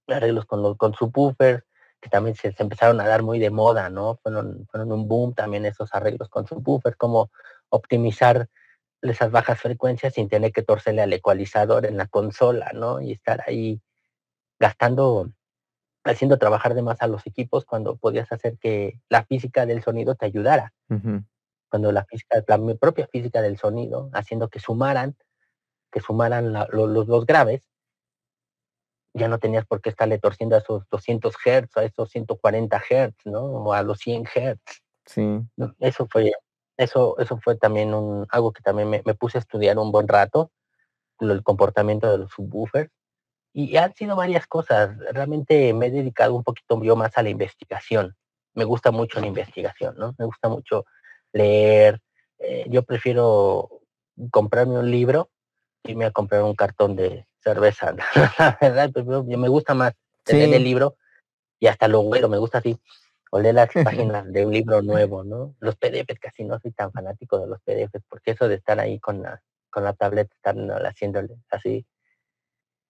arreglos 0.07 0.45
con, 0.45 0.61
los, 0.61 0.77
con 0.77 0.93
subwoofers, 0.93 1.63
que 2.01 2.09
también 2.09 2.35
se, 2.35 2.53
empezaron 2.57 2.99
a 3.01 3.07
dar 3.07 3.23
muy 3.23 3.39
de 3.39 3.49
moda, 3.49 3.89
¿no? 3.89 4.15
Fueron, 4.23 4.67
fueron 4.71 4.91
un 4.91 5.07
boom 5.07 5.33
también 5.33 5.65
esos 5.65 5.93
arreglos 5.93 6.29
con 6.29 6.47
subwoofers, 6.47 6.95
como 6.95 7.31
optimizar 7.69 8.47
esas 9.01 9.31
bajas 9.31 9.59
frecuencias 9.61 10.13
sin 10.13 10.29
tener 10.29 10.51
que 10.51 10.63
torcerle 10.63 11.01
al 11.01 11.13
ecualizador 11.13 11.85
en 11.85 11.97
la 11.97 12.07
consola, 12.07 12.71
¿no? 12.73 13.01
Y 13.01 13.11
estar 13.11 13.43
ahí 13.47 13.81
gastando, 14.59 15.31
haciendo 16.03 16.37
trabajar 16.37 16.73
de 16.73 16.81
más 16.81 17.01
a 17.01 17.07
los 17.07 17.25
equipos 17.25 17.65
cuando 17.65 17.95
podías 17.95 18.31
hacer 18.31 18.57
que 18.57 18.99
la 19.09 19.25
física 19.25 19.65
del 19.65 19.83
sonido 19.83 20.15
te 20.15 20.25
ayudara. 20.25 20.73
Cuando 21.69 21.91
la 21.91 22.03
física, 22.05 22.43
la 22.47 22.75
propia 22.75 23.07
física 23.07 23.41
del 23.41 23.57
sonido, 23.57 24.09
haciendo 24.13 24.49
que 24.49 24.59
sumaran, 24.59 25.15
que 25.91 26.01
sumaran 26.01 26.53
los, 26.71 27.07
los 27.07 27.25
graves, 27.25 27.61
ya 29.13 29.27
no 29.27 29.39
tenías 29.39 29.65
por 29.65 29.81
qué 29.81 29.89
estarle 29.89 30.19
torciendo 30.19 30.55
a 30.55 30.59
esos 30.59 30.83
200 30.89 31.35
Hz, 31.35 31.77
a 31.77 31.83
esos 31.83 32.09
140 32.09 32.79
Hz, 32.79 33.13
¿no? 33.25 33.41
O 33.41 33.73
a 33.73 33.83
los 33.83 33.99
100 33.99 34.25
Hz. 34.25 34.59
Sí. 35.05 35.41
Eso 35.79 36.07
fue, 36.09 36.31
eso, 36.77 37.17
eso 37.19 37.39
fue 37.43 37.55
también 37.55 37.93
un, 37.93 38.27
algo 38.29 38.51
que 38.51 38.61
también 38.61 38.89
me, 38.89 39.01
me 39.05 39.15
puse 39.15 39.37
a 39.37 39.41
estudiar 39.41 39.77
un 39.77 39.91
buen 39.91 40.07
rato, 40.07 40.51
el 41.19 41.43
comportamiento 41.43 42.11
de 42.11 42.19
los 42.19 42.31
subwoofers. 42.31 42.91
Y 43.51 43.77
han 43.77 43.93
sido 43.95 44.15
varias 44.15 44.45
cosas. 44.45 44.95
Realmente 45.11 45.73
me 45.73 45.87
he 45.87 45.91
dedicado 45.91 46.35
un 46.35 46.43
poquito 46.43 46.81
yo 46.83 46.95
más 46.95 47.17
a 47.17 47.23
la 47.23 47.29
investigación. 47.29 48.15
Me 48.53 48.63
gusta 48.63 48.91
mucho 48.91 49.19
la 49.19 49.27
investigación, 49.27 49.95
¿no? 49.97 50.13
Me 50.19 50.25
gusta 50.25 50.49
mucho 50.49 50.85
leer. 51.33 51.99
Eh, 52.37 52.65
yo 52.69 52.83
prefiero 52.83 53.69
comprarme 54.31 54.77
un 54.77 54.91
libro 54.91 55.29
y 55.83 55.95
me 55.95 56.05
a 56.05 56.11
comprar 56.11 56.43
un 56.43 56.55
cartón 56.55 56.95
de 56.95 57.25
cerveza. 57.41 57.95
la 58.39 58.57
verdad, 58.59 58.91
pues, 58.93 59.05
me 59.25 59.49
gusta 59.49 59.73
más 59.73 59.93
tener 60.23 60.53
el 60.53 60.63
libro 60.63 60.95
y 61.59 61.67
hasta 61.67 61.87
lo 61.87 62.01
huelo, 62.01 62.29
me 62.29 62.37
gusta 62.37 62.59
así 62.59 62.79
oler 63.31 63.55
las 63.55 63.69
páginas 63.83 64.31
de 64.31 64.45
un 64.45 64.53
libro 64.53 64.81
nuevo, 64.81 65.23
¿no? 65.23 65.55
Los 65.59 65.75
PDFs 65.75 66.19
casi 66.19 66.43
no 66.43 66.59
soy 66.59 66.71
tan 66.71 66.91
fanático 66.91 67.39
de 67.39 67.47
los 67.47 67.59
PDFs 67.61 68.03
porque 68.07 68.31
eso 68.31 68.47
de 68.47 68.55
estar 68.55 68.79
ahí 68.79 68.99
con 68.99 69.21
la, 69.21 69.41
con 69.69 69.83
la 69.83 69.93
tableta, 69.93 70.33
estar 70.35 70.55
haciéndole 70.85 71.35
así. 71.49 71.85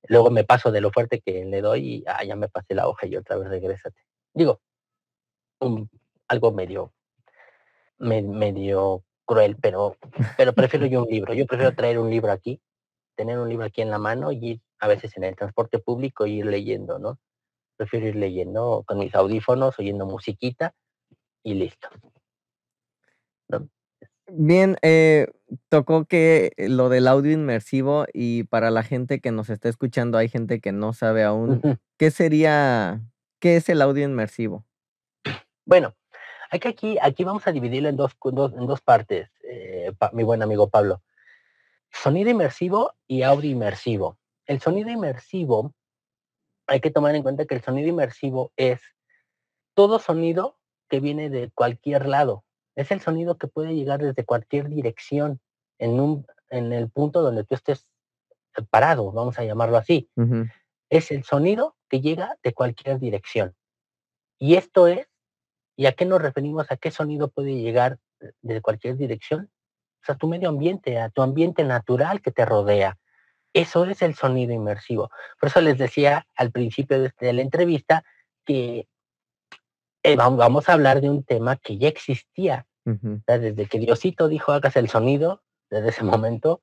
Luego 0.03 0.31
me 0.31 0.45
paso 0.45 0.71
de 0.71 0.81
lo 0.81 0.91
fuerte 0.91 1.19
que 1.19 1.43
le 1.45 1.61
doy 1.61 1.95
y 1.95 2.03
ah, 2.07 2.23
ya 2.23 2.35
me 2.35 2.47
pasé 2.47 2.73
la 2.73 2.87
hoja 2.87 3.05
y 3.05 3.17
otra 3.17 3.35
vez 3.35 3.49
regrésate. 3.49 4.01
Digo, 4.33 4.61
algo 6.27 6.51
medio, 6.53 6.93
medio 7.97 9.03
cruel, 9.25 9.57
pero, 9.61 9.97
pero 10.37 10.53
prefiero 10.53 10.85
yo 10.85 11.03
un 11.03 11.09
libro. 11.09 11.33
Yo 11.33 11.45
prefiero 11.45 11.75
traer 11.75 11.99
un 11.99 12.09
libro 12.09 12.31
aquí, 12.31 12.61
tener 13.19 13.37
un 13.37 13.49
libro 13.49 13.65
aquí 13.65 13.81
en 13.81 13.89
la 13.89 13.97
mano 13.97 14.31
y 14.31 14.51
ir 14.51 14.61
a 14.79 14.87
veces 14.87 15.17
en 15.17 15.25
el 15.25 15.35
transporte 15.35 15.77
público 15.77 16.25
ir 16.25 16.45
leyendo, 16.45 16.99
¿no? 16.99 17.19
Prefiero 17.75 18.07
ir 18.07 18.15
leyendo 18.15 18.85
con 18.87 18.97
mis 18.97 19.13
audífonos, 19.13 19.77
oyendo 19.77 20.05
musiquita 20.05 20.73
y 21.43 21.55
listo. 21.55 21.89
Bien, 24.31 24.77
eh, 24.83 25.27
tocó 25.67 26.05
que 26.05 26.53
lo 26.55 26.87
del 26.87 27.09
audio 27.09 27.33
inmersivo 27.33 28.05
y 28.13 28.45
para 28.45 28.71
la 28.71 28.83
gente 28.83 29.19
que 29.19 29.31
nos 29.31 29.49
está 29.49 29.67
escuchando, 29.67 30.17
hay 30.17 30.29
gente 30.29 30.61
que 30.61 30.71
no 30.71 30.93
sabe 30.93 31.25
aún, 31.25 31.61
¿qué 31.97 32.11
sería, 32.11 33.01
qué 33.41 33.57
es 33.57 33.67
el 33.67 33.81
audio 33.81 34.05
inmersivo? 34.05 34.65
Bueno, 35.65 35.93
Aquí, 36.51 36.97
aquí, 36.99 37.23
vamos 37.23 37.45
a 37.45 37.51
dividirlo 37.51 37.89
en 37.89 37.95
dos, 37.95 38.17
en 38.23 38.65
dos 38.65 38.81
partes, 38.81 39.29
eh, 39.43 39.91
mi 40.13 40.23
buen 40.23 40.41
amigo 40.41 40.67
Pablo. 40.67 41.03
Sonido 41.91 42.29
inmersivo 42.29 42.93
y 43.07 43.23
audio 43.23 43.51
inmersivo. 43.51 44.17
El 44.45 44.61
sonido 44.61 44.89
inmersivo, 44.89 45.73
hay 46.67 46.81
que 46.81 46.91
tomar 46.91 47.15
en 47.15 47.23
cuenta 47.23 47.45
que 47.45 47.55
el 47.55 47.61
sonido 47.61 47.89
inmersivo 47.89 48.51
es 48.55 48.81
todo 49.73 49.99
sonido 49.99 50.57
que 50.87 50.99
viene 50.99 51.29
de 51.29 51.51
cualquier 51.51 52.07
lado. 52.07 52.43
Es 52.75 52.91
el 52.91 53.01
sonido 53.01 53.37
que 53.37 53.47
puede 53.47 53.75
llegar 53.75 53.99
desde 53.99 54.25
cualquier 54.25 54.69
dirección 54.69 55.39
en, 55.77 55.99
un, 55.99 56.25
en 56.49 56.73
el 56.73 56.89
punto 56.89 57.21
donde 57.21 57.43
tú 57.43 57.55
estés 57.55 57.91
parado, 58.69 59.11
vamos 59.11 59.37
a 59.39 59.43
llamarlo 59.43 59.77
así. 59.77 60.09
Es 60.89 61.11
el 61.11 61.23
sonido 61.23 61.75
que 61.87 62.01
llega 62.01 62.37
de 62.43 62.53
cualquier 62.53 62.99
dirección. 62.99 63.55
Y 64.37 64.55
esto 64.55 64.87
es 64.87 65.07
¿Y 65.79 65.85
a 65.85 65.93
qué 65.93 66.03
nos 66.03 66.21
referimos? 66.21 66.69
¿A 66.71 66.75
qué 66.75 66.91
sonido 66.91 67.29
puede 67.29 67.55
llegar 67.55 67.99
de 68.41 68.61
cualquier 68.61 68.97
dirección? 68.97 69.49
O 70.01 70.05
sea, 70.05 70.15
tu 70.15 70.27
medio 70.27 70.49
ambiente, 70.49 70.99
a 70.99 71.09
tu 71.09 71.21
ambiente 71.21 71.63
natural 71.63 72.21
que 72.21 72.31
te 72.31 72.45
rodea. 72.45 72.97
Eso 73.53 73.85
es 73.85 74.01
el 74.01 74.15
sonido 74.15 74.53
inmersivo. 74.53 75.09
Por 75.39 75.49
eso 75.49 75.61
les 75.61 75.77
decía 75.77 76.25
al 76.35 76.51
principio 76.51 76.99
de, 76.99 77.07
este, 77.07 77.33
la 77.33 77.41
entrevista 77.41 78.03
que 78.45 78.87
eh, 80.03 80.15
vamos 80.15 80.69
a 80.69 80.73
hablar 80.73 81.01
de 81.01 81.09
un 81.09 81.23
tema 81.23 81.57
que 81.57 81.77
ya 81.77 81.87
existía. 81.87 82.65
desde 82.85 83.67
que 83.67 83.79
Diosito 83.79 84.27
dijo 84.27 84.51
hagas 84.51 84.75
el 84.75 84.89
sonido, 84.89 85.43
desde 85.69 85.89
ese 85.89 86.03
momento 86.03 86.61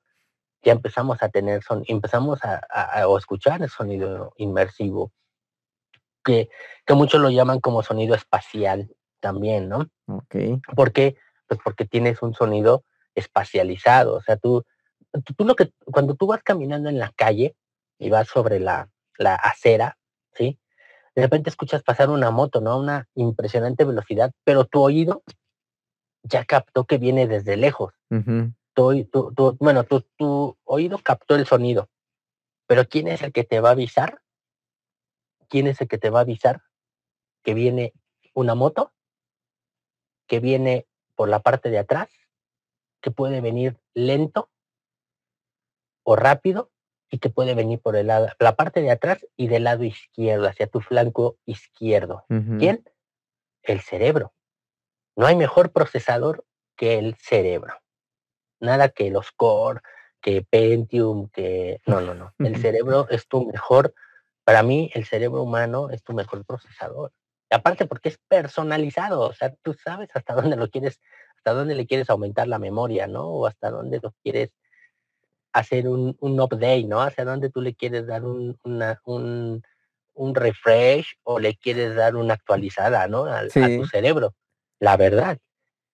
ya 0.63 0.73
empezamos 0.73 1.21
a 1.23 1.29
tener 1.29 1.63
son, 1.63 1.83
empezamos 1.87 2.39
a, 2.43 2.61
escuchar 3.17 3.61
el 3.61 3.69
sonido 3.69 4.33
inmersivo, 4.37 5.13
que, 6.23 6.49
que 6.85 6.93
muchos 6.93 7.21
lo 7.21 7.29
llaman 7.29 7.59
como 7.59 7.83
sonido 7.83 8.15
espacial 8.15 8.93
también, 9.19 9.69
¿no? 9.69 9.87
Ok. 10.07 10.35
¿Por 10.75 10.91
qué? 10.91 11.15
Pues 11.47 11.59
porque 11.63 11.85
tienes 11.85 12.21
un 12.21 12.33
sonido 12.33 12.83
espacializado, 13.17 14.15
o 14.15 14.21
sea, 14.21 14.37
tú, 14.37 14.63
tú, 15.35 15.43
lo 15.43 15.55
que, 15.55 15.71
cuando 15.85 16.15
tú 16.15 16.27
vas 16.27 16.43
caminando 16.43 16.87
en 16.87 16.99
la 16.99 17.11
calle 17.15 17.55
y 17.97 18.09
vas 18.09 18.27
sobre 18.27 18.59
la, 18.59 18.89
la 19.17 19.35
acera, 19.35 19.97
¿sí? 20.33 20.59
De 21.15 21.23
repente 21.23 21.49
escuchas 21.49 21.81
pasar 21.81 22.11
una 22.11 22.29
moto, 22.29 22.61
¿no? 22.61 22.71
A 22.71 22.79
una 22.79 23.07
impresionante 23.15 23.85
velocidad, 23.85 24.31
pero 24.43 24.65
tu 24.65 24.81
oído 24.81 25.23
ya 26.21 26.45
captó 26.45 26.85
que 26.85 26.99
viene 26.99 27.27
desde 27.27 27.57
lejos. 27.57 27.93
bueno, 29.59 29.83
tu, 29.83 30.01
tu 30.15 30.57
oído 30.63 30.99
captó 30.99 31.35
el 31.35 31.47
sonido, 31.47 31.89
pero 32.67 32.87
¿quién 32.87 33.07
es 33.07 33.23
el 33.23 33.31
que 33.31 33.43
te 33.43 33.59
va 33.59 33.69
a 33.69 33.71
avisar? 33.71 34.21
¿Quién 35.49 35.65
es 35.65 35.81
el 35.81 35.87
que 35.87 35.97
te 35.97 36.11
va 36.11 36.19
a 36.19 36.21
avisar 36.21 36.61
que 37.41 37.55
viene 37.55 37.93
una 38.35 38.53
moto 38.53 38.93
que 40.27 40.39
viene 40.39 40.85
por 41.15 41.29
la 41.29 41.39
parte 41.39 41.71
de 41.71 41.79
atrás, 41.79 42.09
que 43.07 43.11
puede 43.11 43.39
venir 43.39 43.77
lento 43.93 44.49
o 46.03 46.17
rápido 46.17 46.73
y 47.09 47.19
que 47.19 47.29
puede 47.29 47.55
venir 47.55 47.79
por 47.79 47.95
el 47.95 48.07
lado, 48.07 48.27
la 48.37 48.57
parte 48.57 48.81
de 48.81 48.91
atrás 48.91 49.25
y 49.37 49.47
del 49.47 49.63
lado 49.63 49.85
izquierdo, 49.85 50.45
hacia 50.45 50.67
tu 50.67 50.81
flanco 50.81 51.37
izquierdo. 51.45 52.25
¿Quién? 52.27 52.83
El 53.63 53.79
cerebro. 53.79 54.33
No 55.15 55.25
hay 55.25 55.37
mejor 55.37 55.71
procesador 55.71 56.43
que 56.75 56.99
el 56.99 57.15
cerebro. 57.15 57.75
Nada 58.59 58.89
que 58.89 59.09
los 59.09 59.31
Core, 59.31 59.79
que 60.19 60.41
Pentium, 60.41 61.29
que... 61.29 61.79
No, 61.85 62.01
no, 62.01 62.13
no. 62.13 62.33
El 62.39 62.57
cerebro 62.61 63.07
es 63.09 63.25
tu 63.29 63.45
mejor, 63.45 63.93
para 64.43 64.63
mí 64.63 64.91
el 64.95 65.05
cerebro 65.05 65.43
humano 65.43 65.91
es 65.91 66.03
tu 66.03 66.11
mejor 66.11 66.43
procesador 66.43 67.13
aparte 67.49 67.85
porque 67.85 68.09
es 68.09 68.17
personalizado, 68.27 69.21
o 69.21 69.33
sea, 69.33 69.53
tú 69.63 69.73
sabes 69.73 70.09
hasta 70.13 70.33
dónde 70.33 70.55
lo 70.55 70.69
quieres, 70.69 70.99
hasta 71.47 71.59
dónde 71.59 71.75
le 71.75 71.87
quieres 71.87 72.09
aumentar 72.09 72.49
la 72.49 72.59
memoria, 72.59 73.07
¿no? 73.07 73.25
O 73.25 73.45
hasta 73.47 73.71
dónde 73.71 74.01
lo 74.03 74.13
quieres 74.21 74.49
hacer 75.53 75.87
un, 75.87 76.17
un 76.19 76.41
update, 76.41 76.83
¿no? 76.83 77.01
Hacia 77.01 77.23
dónde 77.23 77.49
tú 77.49 77.61
le 77.61 77.73
quieres 77.73 78.05
dar 78.05 78.25
un, 78.25 78.59
un, 78.63 79.63
un 80.13 80.35
refresh 80.35 81.15
o 81.23 81.39
le 81.39 81.55
quieres 81.55 81.95
dar 81.95 82.17
una 82.17 82.33
actualizada, 82.33 83.07
¿no? 83.07 83.23
A, 83.27 83.43
tu 83.47 83.85
cerebro, 83.85 84.33
la 84.81 84.97
verdad. 84.97 85.37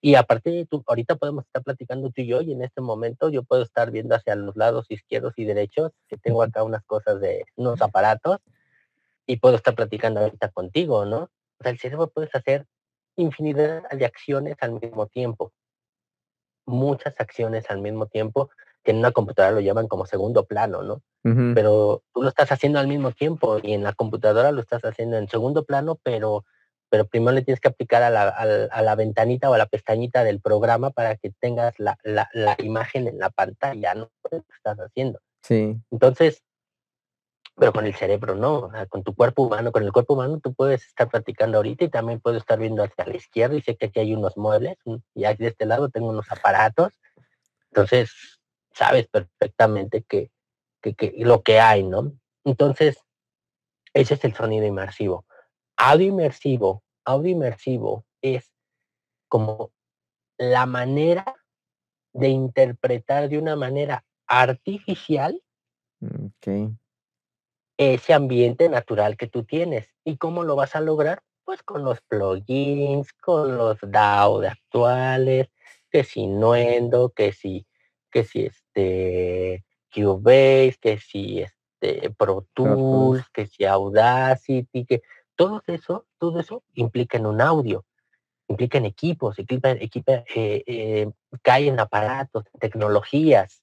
Y 0.01 0.15
aparte, 0.15 0.65
tú, 0.67 0.83
ahorita 0.87 1.17
podemos 1.17 1.45
estar 1.45 1.61
platicando 1.61 2.09
tú 2.09 2.21
y 2.23 2.27
yo, 2.27 2.41
y 2.41 2.51
en 2.51 2.63
este 2.63 2.81
momento 2.81 3.29
yo 3.29 3.43
puedo 3.43 3.61
estar 3.61 3.91
viendo 3.91 4.15
hacia 4.15 4.33
los 4.33 4.55
lados 4.55 4.87
izquierdos 4.89 5.33
y 5.37 5.45
derechos, 5.45 5.91
que 6.07 6.17
tengo 6.17 6.41
acá 6.41 6.63
unas 6.63 6.83
cosas 6.83 7.21
de 7.21 7.45
unos 7.55 7.79
aparatos, 7.83 8.39
y 9.27 9.37
puedo 9.37 9.55
estar 9.55 9.75
platicando 9.75 10.19
ahorita 10.19 10.49
contigo, 10.49 11.05
¿no? 11.05 11.29
el 11.63 11.79
cerebro 11.79 12.07
puedes 12.07 12.33
hacer 12.35 12.65
infinidad 13.15 13.89
de 13.89 14.05
acciones 14.05 14.55
al 14.61 14.79
mismo 14.79 15.07
tiempo. 15.07 15.53
Muchas 16.65 17.19
acciones 17.19 17.69
al 17.69 17.81
mismo 17.81 18.07
tiempo, 18.07 18.49
que 18.83 18.91
en 18.91 18.97
una 18.97 19.11
computadora 19.11 19.55
lo 19.55 19.61
llaman 19.61 19.87
como 19.87 20.05
segundo 20.05 20.45
plano, 20.45 20.83
¿no? 20.83 21.01
Pero 21.23 22.03
tú 22.13 22.21
lo 22.21 22.27
estás 22.27 22.51
haciendo 22.51 22.79
al 22.79 22.87
mismo 22.87 23.13
tiempo 23.13 23.57
y 23.63 23.73
en 23.73 23.83
la 23.83 23.93
computadora 23.93 24.51
lo 24.51 24.59
estás 24.59 24.83
haciendo 24.83 25.17
en 25.17 25.29
segundo 25.29 25.63
plano, 25.63 25.97
pero, 26.03 26.43
pero 26.89 27.07
primero 27.07 27.31
le 27.31 27.43
tienes 27.43 27.61
que 27.61 27.69
aplicar 27.69 28.03
a 28.03 28.09
la, 28.09 28.27
a, 28.27 28.81
la 28.81 28.95
ventanita 28.95 29.49
o 29.49 29.53
a 29.53 29.57
la 29.57 29.67
pestañita 29.67 30.25
del 30.25 30.41
programa 30.41 30.89
para 30.89 31.15
que 31.15 31.31
tengas 31.39 31.79
la, 31.79 31.97
la, 32.03 32.27
la 32.33 32.57
imagen 32.59 33.07
en 33.07 33.19
la 33.19 33.29
pantalla, 33.29 33.93
¿no? 33.93 34.11
Lo 34.29 34.43
estás 34.53 34.77
haciendo. 34.79 35.19
Sí. 35.43 35.77
Entonces, 35.91 36.43
pero 37.55 37.71
con 37.71 37.85
el 37.85 37.93
cerebro 37.93 38.35
no, 38.35 38.71
con 38.89 39.03
tu 39.03 39.13
cuerpo 39.13 39.43
humano, 39.43 39.71
con 39.71 39.83
el 39.83 39.91
cuerpo 39.91 40.15
humano 40.15 40.39
tú 40.39 40.53
puedes 40.53 40.85
estar 40.87 41.09
platicando 41.09 41.57
ahorita 41.57 41.85
y 41.85 41.89
también 41.89 42.19
puedo 42.19 42.37
estar 42.37 42.57
viendo 42.59 42.83
hacia 42.83 43.05
la 43.05 43.15
izquierda 43.15 43.55
y 43.55 43.61
sé 43.61 43.75
que 43.75 43.87
aquí 43.87 43.99
hay 43.99 44.13
unos 44.13 44.37
muebles 44.37 44.77
y 45.13 45.25
aquí 45.25 45.43
de 45.43 45.49
este 45.49 45.65
lado 45.65 45.89
tengo 45.89 46.09
unos 46.09 46.31
aparatos, 46.31 46.99
entonces 47.69 48.39
sabes 48.73 49.07
perfectamente 49.07 50.03
que, 50.03 50.31
que, 50.81 51.13
lo 51.17 51.43
que 51.43 51.59
hay, 51.59 51.83
¿no? 51.83 52.13
Entonces, 52.43 52.97
ese 53.93 54.15
es 54.15 54.25
el 54.25 54.33
sonido 54.33 54.65
inmersivo. 54.65 55.25
Audio 55.77 56.07
inmersivo, 56.07 56.83
audio 57.05 57.31
inmersivo 57.31 58.05
es 58.21 58.51
como 59.27 59.71
la 60.37 60.65
manera 60.65 61.35
de 62.13 62.29
interpretar 62.29 63.29
de 63.29 63.37
una 63.37 63.55
manera 63.55 64.03
artificial 64.27 65.39
okay 66.01 66.75
ese 67.77 68.13
ambiente 68.13 68.69
natural 68.69 69.17
que 69.17 69.27
tú 69.27 69.43
tienes. 69.43 69.93
¿Y 70.03 70.17
cómo 70.17 70.43
lo 70.43 70.55
vas 70.55 70.75
a 70.75 70.81
lograr? 70.81 71.23
Pues 71.43 71.63
con 71.63 71.83
los 71.83 72.01
plugins, 72.01 73.11
con 73.13 73.57
los 73.57 73.77
DAO 73.81 74.39
de 74.39 74.47
actuales, 74.49 75.49
que 75.89 76.03
si 76.03 76.27
Nuendo, 76.27 77.09
que 77.09 77.33
si, 77.33 77.65
que 78.11 78.23
si 78.23 78.45
este 78.45 79.63
Cubase, 79.93 80.77
que 80.81 80.97
si 80.97 81.41
este 81.41 82.09
Pro 82.17 82.47
Tools, 82.53 83.29
que 83.29 83.45
si 83.45 83.65
Audacity, 83.65 84.85
que 84.85 85.01
todo 85.35 85.61
eso, 85.67 86.05
todo 86.17 86.39
eso 86.39 86.63
implica 86.73 87.17
en 87.17 87.25
un 87.25 87.41
audio, 87.41 87.85
implica 88.47 88.77
en 88.77 88.85
equipos, 88.85 89.39
implica, 89.39 89.71
equipa, 89.71 90.23
eh, 90.35 90.63
eh, 90.65 91.11
cae 91.41 91.67
en 91.67 91.79
aparatos, 91.79 92.45
tecnologías. 92.59 93.62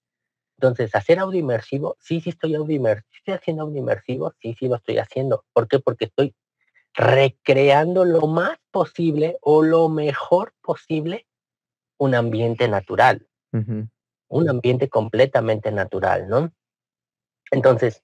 Entonces, 0.61 0.95
hacer 0.95 1.19
audio 1.19 1.41
inmersivo, 1.41 1.97
sí, 2.01 2.21
sí 2.21 2.29
estoy 2.29 2.55
audio 2.55 2.77
inmersivo, 2.77 3.09
estoy 3.17 3.33
haciendo 3.33 3.63
audio 3.63 3.79
inmersivo, 3.79 4.35
sí, 4.43 4.55
sí 4.59 4.69
lo 4.69 4.77
estoy 4.77 4.99
haciendo. 4.99 5.47
¿Por 5.55 5.69
qué? 5.69 5.79
Porque 5.79 6.05
estoy 6.05 6.35
recreando 6.93 8.05
lo 8.05 8.27
más 8.27 8.59
posible 8.71 9.39
o 9.41 9.63
lo 9.63 9.89
mejor 9.89 10.53
posible 10.61 11.27
un 11.97 12.15
ambiente 12.15 12.69
natural, 12.69 13.27
un 13.53 14.49
ambiente 14.51 14.91
completamente 14.91 15.73
natural, 15.73 16.29
¿no? 16.29 16.53
Entonces, 17.51 18.03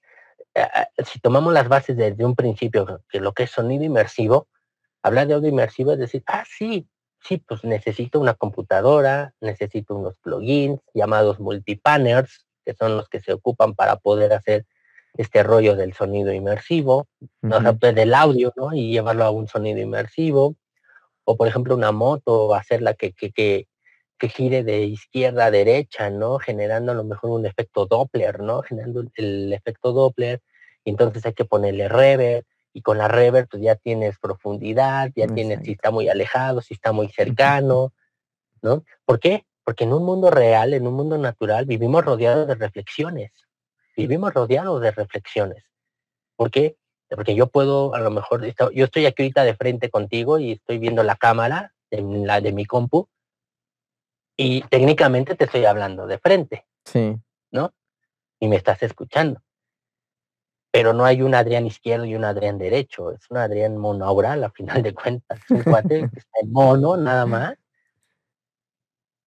eh, 0.55 0.61
eh, 0.63 1.03
si 1.05 1.19
tomamos 1.19 1.53
las 1.53 1.67
bases 1.67 1.95
desde 1.95 2.25
un 2.25 2.35
principio, 2.35 3.03
que 3.07 3.19
lo 3.19 3.33
que 3.33 3.43
es 3.43 3.51
sonido 3.51 3.83
inmersivo, 3.83 4.47
hablar 5.03 5.27
de 5.27 5.35
audio 5.35 5.49
inmersivo 5.49 5.91
es 5.91 5.99
decir, 5.99 6.23
ah, 6.25 6.43
sí, 6.49 6.89
sí, 7.21 7.37
pues 7.37 7.63
necesito 7.63 8.19
una 8.19 8.33
computadora, 8.33 9.35
necesito 9.41 9.95
unos 9.95 10.15
plugins 10.17 10.81
llamados 10.95 11.39
multipanners, 11.39 12.46
que 12.67 12.73
son 12.73 12.97
los 12.97 13.07
que 13.07 13.21
se 13.21 13.31
ocupan 13.31 13.75
para 13.75 13.95
poder 13.95 14.33
hacer 14.33 14.65
este 15.13 15.41
rollo 15.41 15.77
del 15.77 15.93
sonido 15.93 16.33
inmersivo, 16.33 17.07
no 17.41 17.61
del 17.61 18.13
audio, 18.13 18.51
¿no? 18.57 18.73
Y 18.73 18.91
llevarlo 18.91 19.23
a 19.23 19.31
un 19.31 19.47
sonido 19.47 19.79
inmersivo. 19.79 20.57
O 21.23 21.37
por 21.37 21.47
ejemplo 21.47 21.75
una 21.75 21.93
moto, 21.93 22.53
hacerla 22.53 22.93
que, 22.93 23.13
que, 23.13 23.31
que, 23.31 23.69
que 24.19 24.27
gire 24.27 24.65
de 24.65 24.83
izquierda 24.83 25.45
a 25.45 25.51
derecha, 25.51 26.09
¿no? 26.09 26.39
Generando 26.39 26.91
a 26.91 26.95
lo 26.95 27.05
mejor 27.05 27.29
un 27.29 27.45
efecto 27.45 27.85
Doppler, 27.85 28.41
¿no? 28.41 28.63
Generando 28.63 29.05
el 29.15 29.53
efecto 29.53 29.93
Doppler. 29.93 30.41
Y 30.83 30.89
entonces 30.89 31.25
hay 31.25 31.33
que 31.33 31.45
ponerle 31.45 31.87
reverb. 31.87 32.43
Y 32.73 32.81
con 32.81 32.97
la 32.97 33.07
reverb 33.07 33.47
pues 33.49 33.63
ya 33.63 33.75
tienes 33.75 34.19
profundidad, 34.19 35.09
ya 35.15 35.27
tienes 35.27 35.61
si 35.63 35.71
está 35.71 35.89
muy 35.89 36.09
alejado, 36.09 36.59
si 36.59 36.73
está 36.73 36.91
muy 36.91 37.07
cercano, 37.07 37.93
¿no? 38.61 38.83
¿Por 39.05 39.21
qué? 39.21 39.45
Porque 39.67 39.83
en 39.83 39.91
un 39.91 40.05
mundo 40.05 40.31
real, 40.31 40.73
en 40.73 40.87
un 40.87 40.93
mundo 40.93 41.17
natural, 41.17 41.65
vivimos 41.65 42.05
rodeados 42.05 42.47
de 42.47 42.55
reflexiones 42.55 43.33
vivimos 43.97 44.33
rodeados 44.33 44.79
de 44.79 44.91
reflexiones. 44.91 45.63
¿Por 46.35 46.51
qué? 46.51 46.77
Porque 47.09 47.35
yo 47.35 47.47
puedo, 47.47 47.95
a 47.95 47.99
lo 47.99 48.11
mejor, 48.11 48.45
yo 48.45 48.85
estoy 48.85 49.05
aquí 49.05 49.23
ahorita 49.23 49.43
de 49.43 49.55
frente 49.55 49.89
contigo 49.89 50.39
y 50.39 50.53
estoy 50.53 50.77
viendo 50.77 51.03
la 51.03 51.15
cámara, 51.15 51.73
en 51.89 52.27
la 52.27 52.39
de 52.39 52.51
mi 52.51 52.65
compu, 52.65 53.09
y 54.35 54.61
técnicamente 54.63 55.35
te 55.35 55.45
estoy 55.45 55.65
hablando 55.65 56.05
de 56.05 56.19
frente. 56.19 56.65
Sí. 56.85 57.17
¿No? 57.49 57.73
Y 58.39 58.47
me 58.47 58.57
estás 58.57 58.83
escuchando. 58.83 59.41
Pero 60.69 60.93
no 60.93 61.05
hay 61.05 61.23
un 61.23 61.33
Adrián 61.33 61.65
izquierdo 61.65 62.05
y 62.05 62.13
un 62.13 62.25
Adrián 62.25 62.59
derecho, 62.59 63.11
es 63.11 63.21
un 63.31 63.37
Adrián 63.37 63.77
monaural 63.77 64.43
a 64.43 64.51
final 64.51 64.83
de 64.83 64.93
cuentas. 64.93 65.39
Un 65.49 65.63
cuate 65.63 66.09
que 66.13 66.19
está 66.19 66.39
en 66.41 66.51
mono, 66.51 66.97
nada 66.97 67.25
más, 67.25 67.55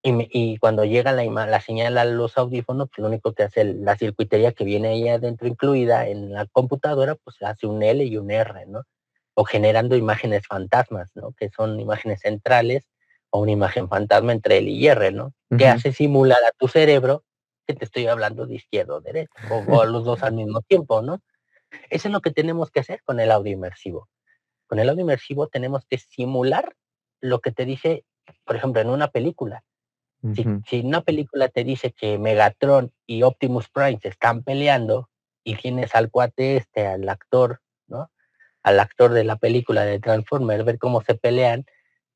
y, 0.03 0.57
cuando 0.57 0.83
llega 0.83 1.11
la, 1.11 1.23
la 1.23 1.61
señal 1.61 1.97
a 1.97 2.05
los 2.05 2.37
audífonos, 2.37 2.89
pues 2.89 2.99
lo 2.99 3.07
único 3.07 3.33
que 3.33 3.43
hace 3.43 3.63
la 3.63 3.95
circuitería 3.95 4.51
que 4.51 4.63
viene 4.63 4.89
ahí 4.89 5.07
adentro 5.07 5.47
incluida 5.47 6.07
en 6.07 6.31
la 6.31 6.47
computadora, 6.47 7.15
pues 7.15 7.35
hace 7.41 7.67
un 7.67 7.83
L 7.83 8.03
y 8.03 8.17
un 8.17 8.31
R, 8.31 8.65
¿no? 8.65 8.83
O 9.35 9.45
generando 9.45 9.95
imágenes 9.95 10.47
fantasmas, 10.47 11.11
¿no? 11.13 11.33
Que 11.33 11.49
son 11.49 11.79
imágenes 11.79 12.21
centrales 12.21 12.87
o 13.29 13.41
una 13.41 13.51
imagen 13.51 13.87
fantasma 13.89 14.31
entre 14.31 14.57
L 14.57 14.71
y 14.71 14.87
R, 14.87 15.11
¿no? 15.11 15.33
Que 15.55 15.67
hace 15.67 15.93
simular 15.93 16.39
a 16.43 16.51
tu 16.57 16.67
cerebro 16.67 17.23
que 17.67 17.75
te 17.75 17.85
estoy 17.85 18.07
hablando 18.07 18.47
de 18.47 18.55
izquierda 18.55 18.95
o 18.95 19.01
derecha, 19.01 19.31
o, 19.67 19.85
los 19.85 20.03
dos 20.03 20.23
al 20.23 20.33
mismo 20.33 20.61
tiempo, 20.61 21.03
¿no? 21.03 21.21
Eso 21.91 22.07
es 22.07 22.11
lo 22.11 22.21
que 22.21 22.31
tenemos 22.31 22.71
que 22.71 22.79
hacer 22.79 23.03
con 23.03 23.19
el 23.19 23.31
audio 23.31 23.53
inmersivo. 23.53 24.09
Con 24.65 24.79
el 24.79 24.89
audio 24.89 25.01
inmersivo 25.01 25.47
tenemos 25.47 25.85
que 25.85 25.99
simular 25.99 26.75
lo 27.19 27.39
que 27.39 27.51
te 27.51 27.65
dice, 27.65 28.03
por 28.45 28.55
ejemplo, 28.55 28.81
en 28.81 28.89
una 28.89 29.09
película 29.09 29.63
si, 30.67 30.81
una 30.81 31.01
película 31.01 31.49
te 31.49 31.63
dice 31.63 31.91
que 31.91 32.17
Megatron 32.17 32.91
y 33.07 33.23
Optimus 33.23 33.69
Prime 33.69 33.99
se 33.99 34.09
están 34.09 34.43
peleando 34.43 35.09
y 35.43 35.55
tienes 35.55 35.95
al 35.95 36.11
cuate 36.11 36.57
este, 36.57 36.85
al 36.85 37.07
actor, 37.09 37.61
¿no? 37.87 38.11
Al 38.61 38.79
actor 38.79 39.11
de 39.11 39.23
la 39.23 39.37
película 39.37 39.83
de 39.83 39.99
Transformers, 39.99 40.63
ver 40.63 40.77
cómo 40.77 41.01
se 41.01 41.15
pelean, 41.15 41.65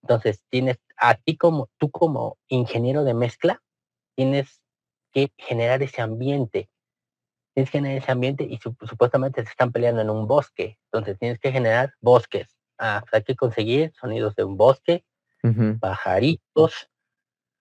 entonces 0.04 0.44
tienes 0.50 0.78
a 0.98 1.15
ti 1.15 1.36
como, 1.36 1.70
tú 1.78 1.89
como 1.89 2.38
ingeniero 2.48 3.04
de 3.04 3.15
mezcla, 3.15 3.63
tienes 4.15 4.62
que 5.12 5.32
generar 5.38 5.82
ese 5.82 6.02
ambiente. 6.02 6.70
Tienes 7.56 7.72
que 7.72 7.80
generar 7.80 7.98
ese 7.98 8.12
ambiente 8.12 8.44
y 8.44 8.60
supuestamente 8.60 9.41
se 9.44 9.50
están 9.50 9.72
peleando 9.72 10.02
en 10.02 10.12
un 10.12 10.28
bosque. 10.28 10.78
Entonces 10.91 11.18
tienes 11.18 11.39
que 11.39 11.52
generar 11.52 11.94
bosques. 12.02 12.56
Ah, 12.78 13.00
pues 13.02 13.13
hay 13.13 13.24
que 13.24 13.36
conseguir 13.36 13.94
sonidos 14.00 14.36
de 14.36 14.44
un 14.44 14.58
bosque, 14.58 15.06
pajaritos, 15.80 16.89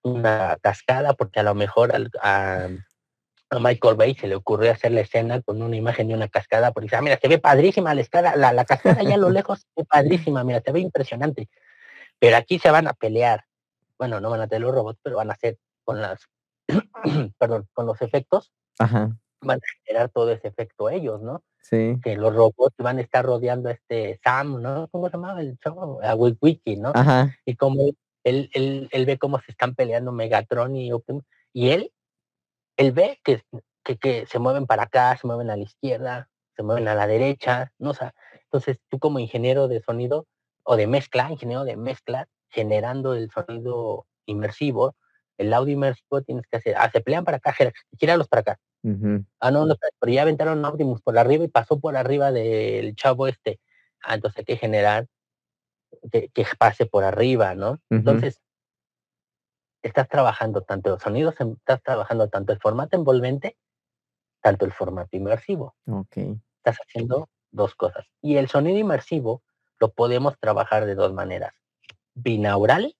una 0.05 0.59
cascada, 0.61 1.15
porque 1.15 1.41
a 1.41 1.43
lo 1.43 1.55
mejor 1.55 1.93
a, 2.23 2.69
Michael 3.61 3.95
Bay 3.95 4.15
se 4.15 4.27
le 4.27 4.35
ocurrió 4.35 4.73
hacer 4.73 4.93
la 4.93 5.01
escena 5.01 5.41
con 5.41 5.63
una 5.63 5.77
imagen 5.77 6.09
de 6.09 6.15
una 6.15 6.29
cascada, 6.29 6.73
porque 6.73 6.87
dice, 6.87 6.97
ah, 6.97 7.03
mira, 7.03 7.19
se 7.21 7.29
ve 7.29 7.39
padrísima 7.39 7.95
la, 7.95 8.37
la, 8.37 8.53
la 8.53 8.65
cascada 8.65 9.01
allá 9.01 9.15
a 9.15 9.19
lo 9.19 9.31
lejos, 9.31 9.61
se 9.61 9.67
ve 9.77 9.85
padrísima, 9.85 10.43
mira, 10.45 10.61
se 10.61 10.73
ve 10.73 10.81
impresionante. 10.81 11.49
Pero 12.19 12.37
aquí 12.37 12.59
se 12.59 12.71
van 12.71 12.89
a 12.89 12.95
pelear. 12.95 13.45
Bueno, 13.99 14.21
no 14.21 14.31
van 14.31 14.41
a 14.41 14.49
tener 14.49 14.63
los 14.63 14.75
robots, 14.75 14.99
pero 15.03 15.17
van 15.17 15.31
a 15.31 15.35
hacer 15.35 15.59
con 15.85 16.01
las, 16.01 16.29
perdón, 17.39 17.69
con 17.73 17.87
los 17.87 18.01
efectos, 18.03 18.53
Ajá. 18.79 19.17
van 19.41 19.59
a 19.59 19.85
generar 19.85 20.09
todo 20.11 20.33
ese 20.33 20.49
efecto 20.49 20.91
ellos, 20.91 21.23
¿no? 21.23 21.43
Sí. 21.63 21.99
Que 22.03 22.17
los 22.17 22.35
robots 22.35 22.75
van 22.79 22.99
a 22.99 23.03
estar 23.03 23.25
rodeando 23.25 23.69
a 23.69 23.73
este 23.73 24.21
Sam, 24.23 24.61
¿no? 24.61 24.89
¿Cómo 24.89 25.07
se 25.09 25.13
llama 25.13 25.41
el 25.41 25.59
chavo? 25.61 26.01
A 26.03 26.15
Wiki, 26.15 26.77
¿no? 26.77 26.93
Ajá. 26.95 27.35
Y 27.47 27.57
como 27.57 27.85
él, 28.25 28.51
él, 28.53 28.89
él, 28.91 29.07
ve 29.07 29.19
cómo 29.19 29.39
se 29.41 29.53
están 29.53 29.75
peleando 29.75 30.13
Megatron 30.13 30.77
y 30.77 30.93
Optimus, 30.93 31.25
y 31.53 31.71
él, 31.71 31.93
él 32.77 32.93
ve 32.93 33.21
que, 33.25 33.43
que, 33.85 33.97
que, 33.97 34.27
se 34.27 34.39
mueven 34.39 34.67
para 34.67 34.85
acá, 34.85 35.17
se 35.17 35.27
mueven 35.27 35.51
a 35.51 35.57
la 35.57 35.63
izquierda, 35.63 36.29
se 36.57 36.63
mueven 36.63 36.89
a 36.89 36.95
la 36.95 37.07
derecha, 37.07 37.73
¿no? 37.79 37.91
O 37.91 37.95
sea, 37.95 38.15
entonces 38.45 38.79
tú 38.89 38.99
como 38.99 39.19
ingeniero 39.19 39.69
de 39.69 39.81
sonido 39.81 40.27
o 40.65 40.77
de 40.77 40.87
mezcla, 40.87 41.31
ingeniero 41.31 41.65
de 41.65 41.77
mezcla, 41.77 42.29
generando 42.49 43.15
el 43.15 43.31
sonido 43.31 44.07
inmersivo, 44.27 44.95
el 45.39 45.53
audio 45.53 45.75
inmersivo 45.75 46.23
tienes 46.23 46.47
que 46.51 46.57
hacer, 46.57 46.77
ah, 46.79 46.91
se 46.91 47.01
pelean 47.01 47.25
para 47.25 47.39
acá, 47.39 47.55
gíralos 47.99 48.29
para 48.29 48.41
acá. 48.41 48.59
Ah, 49.41 49.51
no, 49.51 49.65
no, 49.65 49.77
pero 49.99 50.13
ya 50.13 50.23
aventaron 50.23 50.63
Optimus 50.65 51.01
por 51.01 51.19
arriba 51.19 51.45
y 51.45 51.49
pasó 51.49 51.81
por 51.81 51.97
arriba 51.97 52.33
del 52.33 52.95
chavo 52.97 53.27
este. 53.27 53.59
Ah, 54.03 54.15
entonces 54.15 54.39
hay 54.39 54.45
que 54.45 54.57
generar 54.59 55.07
que, 56.11 56.47
pase 56.59 56.87
por 56.87 57.05
arriba, 57.05 57.55
¿no? 57.55 57.81
Entonces, 57.91 58.41
estás 59.83 60.09
trabajando 60.09 60.63
tanto 60.63 60.91
los 60.91 61.03
sonidos, 61.03 61.35
estás 61.39 61.83
trabajando 61.83 62.29
tanto 62.29 62.53
el 62.53 62.59
formato 62.59 62.97
envolvente, 62.97 63.57
tanto 64.41 64.65
el 64.65 64.73
formato 64.73 65.17
inmersivo. 65.17 65.75
Ok. 65.87 66.17
Estás 66.57 66.79
haciendo 66.87 67.29
dos 67.51 67.75
cosas. 67.75 68.07
Y 68.23 68.37
el 68.37 68.49
sonido 68.49 68.79
inmersivo 68.79 69.43
lo 69.79 69.93
podemos 69.93 70.39
trabajar 70.39 70.87
de 70.87 70.95
dos 70.95 71.13
maneras. 71.13 71.55
Binaural, 72.15 72.97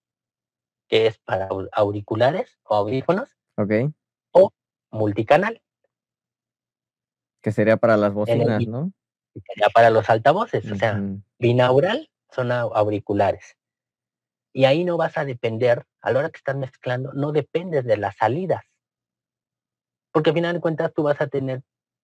que 0.87 1.07
es 1.07 1.17
para 1.19 1.49
auriculares 1.71 2.59
o 2.63 2.75
audífonos. 2.75 3.35
Ok. 3.57 3.91
O 4.31 4.51
multicanal. 4.91 5.61
Que 7.41 7.51
sería 7.51 7.77
para 7.77 7.97
las 7.97 8.13
bocinas, 8.13 8.65
¿no? 8.67 8.91
Sería 9.33 9.69
para 9.73 9.89
los 9.89 10.09
altavoces. 10.09 10.71
O 10.71 10.75
sea, 10.75 11.01
binaural 11.39 12.09
son 12.31 12.51
auriculares. 12.51 13.57
Y 14.53 14.65
ahí 14.65 14.83
no 14.83 14.97
vas 14.97 15.17
a 15.17 15.25
depender, 15.25 15.85
a 16.01 16.11
la 16.11 16.19
hora 16.19 16.29
que 16.29 16.37
estás 16.37 16.55
mezclando, 16.55 17.11
no 17.13 17.31
dependes 17.31 17.83
de 17.85 17.97
las 17.97 18.15
salidas. 18.15 18.63
Porque 20.11 20.29
al 20.29 20.35
final 20.35 20.53
de 20.55 20.61
cuentas 20.61 20.93
tú 20.93 21.03
vas 21.03 21.19
a 21.19 21.27
tener, 21.27 21.61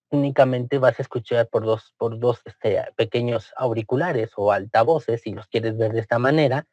únicamente 0.10 0.77
vas 0.77 0.99
a 0.99 1.01
escuchar 1.01 1.47
por 1.47 1.63
dos, 1.63 1.93
por 1.97 2.19
dos 2.19 2.41
este, 2.45 2.84
pequeños 2.95 3.53
auriculares 3.55 4.31
o 4.36 4.51
altavoces, 4.51 5.21
si 5.21 5.31
los 5.31 5.47
quieres 5.47 5.77
ver 5.77 5.93
de 5.93 6.01
esta 6.01 6.19
manera, 6.19 6.67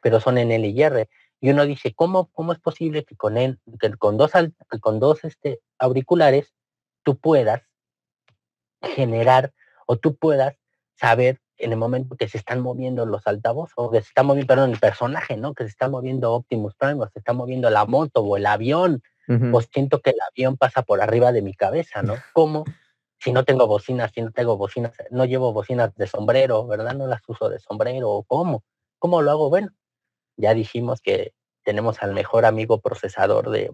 pero 0.00 0.20
son 0.20 0.38
en 0.38 0.52
L 0.52 1.08
y 1.40 1.50
uno 1.50 1.66
dice, 1.66 1.94
¿cómo, 1.94 2.30
cómo 2.32 2.52
es 2.52 2.58
posible 2.58 3.04
que 3.04 3.16
con, 3.16 3.36
él, 3.36 3.60
que 3.80 3.92
con 3.94 4.16
dos, 4.16 4.32
con 4.80 5.00
dos 5.00 5.24
este, 5.24 5.60
auriculares 5.78 6.54
tú 7.02 7.18
puedas 7.18 7.62
generar 8.80 9.52
o 9.86 9.96
tú 9.96 10.16
puedas 10.16 10.56
saber 10.94 11.40
en 11.58 11.72
el 11.72 11.78
momento 11.78 12.16
que 12.16 12.28
se 12.28 12.38
están 12.38 12.60
moviendo 12.60 13.06
los 13.06 13.26
altavoces, 13.26 13.74
o 13.76 13.90
que 13.90 14.00
se 14.00 14.08
está 14.08 14.22
moviendo, 14.22 14.48
perdón, 14.48 14.70
el 14.70 14.78
personaje, 14.78 15.36
¿no? 15.36 15.54
Que 15.54 15.64
se 15.64 15.70
está 15.70 15.88
moviendo 15.88 16.32
Optimus 16.32 16.74
Prime, 16.74 17.02
o 17.02 17.08
se 17.08 17.18
está 17.18 17.32
moviendo 17.32 17.70
la 17.70 17.84
moto 17.86 18.20
o 18.22 18.36
el 18.36 18.46
avión, 18.46 19.02
pues 19.50 19.68
siento 19.72 20.00
que 20.00 20.10
el 20.10 20.18
avión 20.30 20.56
pasa 20.56 20.82
por 20.82 21.00
arriba 21.00 21.32
de 21.32 21.42
mi 21.42 21.52
cabeza, 21.52 22.02
¿no? 22.02 22.14
¿Cómo? 22.32 22.64
Si 23.18 23.32
no 23.32 23.44
tengo 23.44 23.66
bocinas, 23.66 24.12
si 24.12 24.22
no 24.22 24.30
tengo 24.30 24.56
bocinas, 24.56 24.92
no 25.10 25.24
llevo 25.24 25.52
bocinas 25.52 25.92
de 25.96 26.06
sombrero, 26.06 26.66
¿verdad? 26.66 26.94
No 26.94 27.08
las 27.08 27.22
uso 27.26 27.48
de 27.48 27.58
sombrero, 27.58 28.24
¿cómo? 28.28 28.62
¿Cómo 29.00 29.22
lo 29.22 29.30
hago? 29.32 29.50
Bueno, 29.50 29.70
ya 30.36 30.54
dijimos 30.54 31.00
que 31.00 31.32
tenemos 31.64 32.02
al 32.02 32.14
mejor 32.14 32.44
amigo 32.44 32.80
procesador 32.80 33.50
de, 33.50 33.72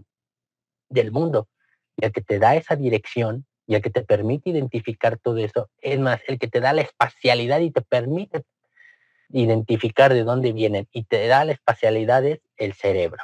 del 0.88 1.12
mundo, 1.12 1.48
el 1.98 2.12
que 2.12 2.22
te 2.22 2.38
da 2.38 2.56
esa 2.56 2.76
dirección 2.76 3.44
y 3.66 3.74
el 3.74 3.82
que 3.82 3.90
te 3.90 4.02
permite 4.02 4.50
identificar 4.50 5.18
todo 5.18 5.38
eso, 5.38 5.70
es 5.80 5.98
más, 5.98 6.20
el 6.26 6.38
que 6.38 6.48
te 6.48 6.60
da 6.60 6.72
la 6.72 6.82
espacialidad 6.82 7.60
y 7.60 7.70
te 7.70 7.82
permite 7.82 8.44
identificar 9.30 10.12
de 10.12 10.24
dónde 10.24 10.52
vienen 10.52 10.88
y 10.92 11.04
te 11.04 11.26
da 11.26 11.44
la 11.44 11.52
espacialidad 11.52 12.24
es 12.24 12.40
el 12.56 12.74
cerebro. 12.74 13.22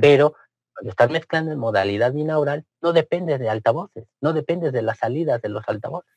Pero 0.00 0.34
cuando 0.74 0.90
estás 0.90 1.10
mezclando 1.10 1.52
en 1.52 1.58
modalidad 1.58 2.12
binaural, 2.12 2.64
no 2.80 2.92
dependes 2.92 3.38
de 3.38 3.48
altavoces, 3.48 4.06
no 4.20 4.32
dependes 4.32 4.72
de 4.72 4.82
las 4.82 4.98
salidas 4.98 5.40
de 5.42 5.48
los 5.50 5.62
altavoces. 5.68 6.10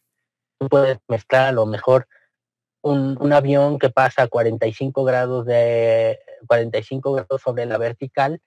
Tú 0.57 0.69
puedes 0.69 0.97
mezclar 1.07 1.47
a 1.47 1.51
lo 1.51 1.65
mejor 1.65 2.07
un, 2.81 3.17
un, 3.19 3.33
avión 3.33 3.79
que 3.79 3.89
pasa 3.89 4.23
a 4.23 4.27
45 4.27 5.03
grados 5.03 5.45
de 5.45 6.19
45 6.47 7.13
grados 7.13 7.41
sobre 7.41 7.65
la 7.65 7.77
vertical 7.77 8.41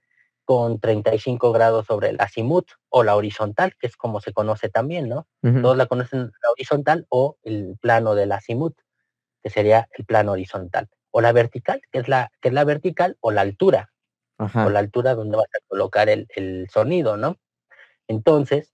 con 0.46 0.78
35 0.78 1.50
grados 1.52 1.86
sobre 1.86 2.08
el 2.10 2.20
azimut 2.20 2.70
o 2.88 3.02
la 3.02 3.16
horizontal, 3.16 3.74
que 3.78 3.88
es 3.88 3.96
como 3.96 4.20
se 4.20 4.32
conoce 4.32 4.68
también, 4.68 5.08
¿no? 5.08 5.26
Todos 5.60 5.76
la 5.76 5.86
conocen 5.86 6.20
la 6.20 6.50
horizontal 6.52 7.04
o 7.08 7.36
el 7.42 7.76
plano 7.80 8.14
del 8.14 8.30
azimut, 8.30 8.78
que 9.42 9.50
sería 9.50 9.88
el 9.98 10.04
plano 10.04 10.32
horizontal, 10.32 10.88
o 11.10 11.20
la 11.20 11.32
vertical, 11.32 11.82
que 11.90 11.98
es 11.98 12.06
la, 12.08 12.30
que 12.40 12.48
es 12.48 12.54
la 12.54 12.62
vertical, 12.62 13.16
o 13.20 13.32
la 13.32 13.40
altura, 13.40 13.90
o 14.38 14.70
la 14.70 14.78
altura 14.78 15.16
donde 15.16 15.36
vas 15.36 15.48
a 15.52 15.66
colocar 15.66 16.08
el, 16.08 16.28
el 16.36 16.68
sonido, 16.70 17.16
¿no? 17.16 17.36
Entonces, 18.06 18.72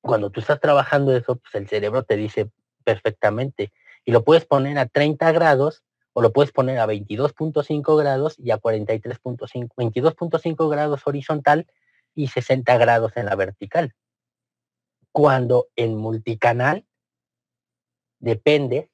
cuando 0.00 0.30
tú 0.30 0.38
estás 0.38 0.60
trabajando 0.60 1.14
eso, 1.16 1.36
pues 1.36 1.56
el 1.56 1.68
cerebro 1.68 2.04
te 2.04 2.16
dice 2.16 2.52
perfectamente, 2.84 3.72
y 4.04 4.12
lo 4.12 4.22
puedes 4.22 4.46
poner 4.46 4.78
a 4.78 4.86
30 4.86 5.32
grados 5.32 5.82
o 6.18 6.20
lo 6.20 6.32
puedes 6.32 6.50
poner 6.50 6.80
a 6.80 6.86
22.5 6.88 7.96
grados 7.96 8.34
y 8.40 8.50
a 8.50 8.58
43.5, 8.58 9.68
22.5 9.76 10.68
grados 10.68 11.06
horizontal 11.06 11.68
y 12.12 12.26
60 12.26 12.76
grados 12.76 13.16
en 13.16 13.26
la 13.26 13.36
vertical. 13.36 13.94
Cuando 15.12 15.68
en 15.76 15.94
multicanal 15.94 16.84
depende 18.18 18.90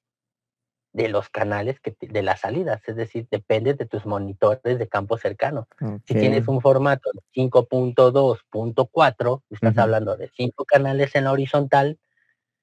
de 0.93 1.09
los 1.09 1.31
canales 1.31 1.81
que 1.81 1.97
de 1.99 2.23
las 2.23 2.41
salidas, 2.41 2.83
es 2.87 2.97
decir, 2.97 3.27
depende 3.31 3.73
de 3.73 3.87
tus 3.87 4.05
monitores 4.05 4.79
de 4.79 4.87
campo 4.87 5.17
cercano. 5.17 5.67
Si 6.07 6.13
tienes 6.13 6.47
un 6.47 6.61
formato 6.61 7.11
5.2.4, 7.35 9.43
estás 9.49 9.79
hablando 9.79 10.19
de 10.19 10.31
cinco 10.37 10.67
canales 10.67 11.15
en 11.15 11.25
la 11.25 11.33
horizontal, 11.33 11.99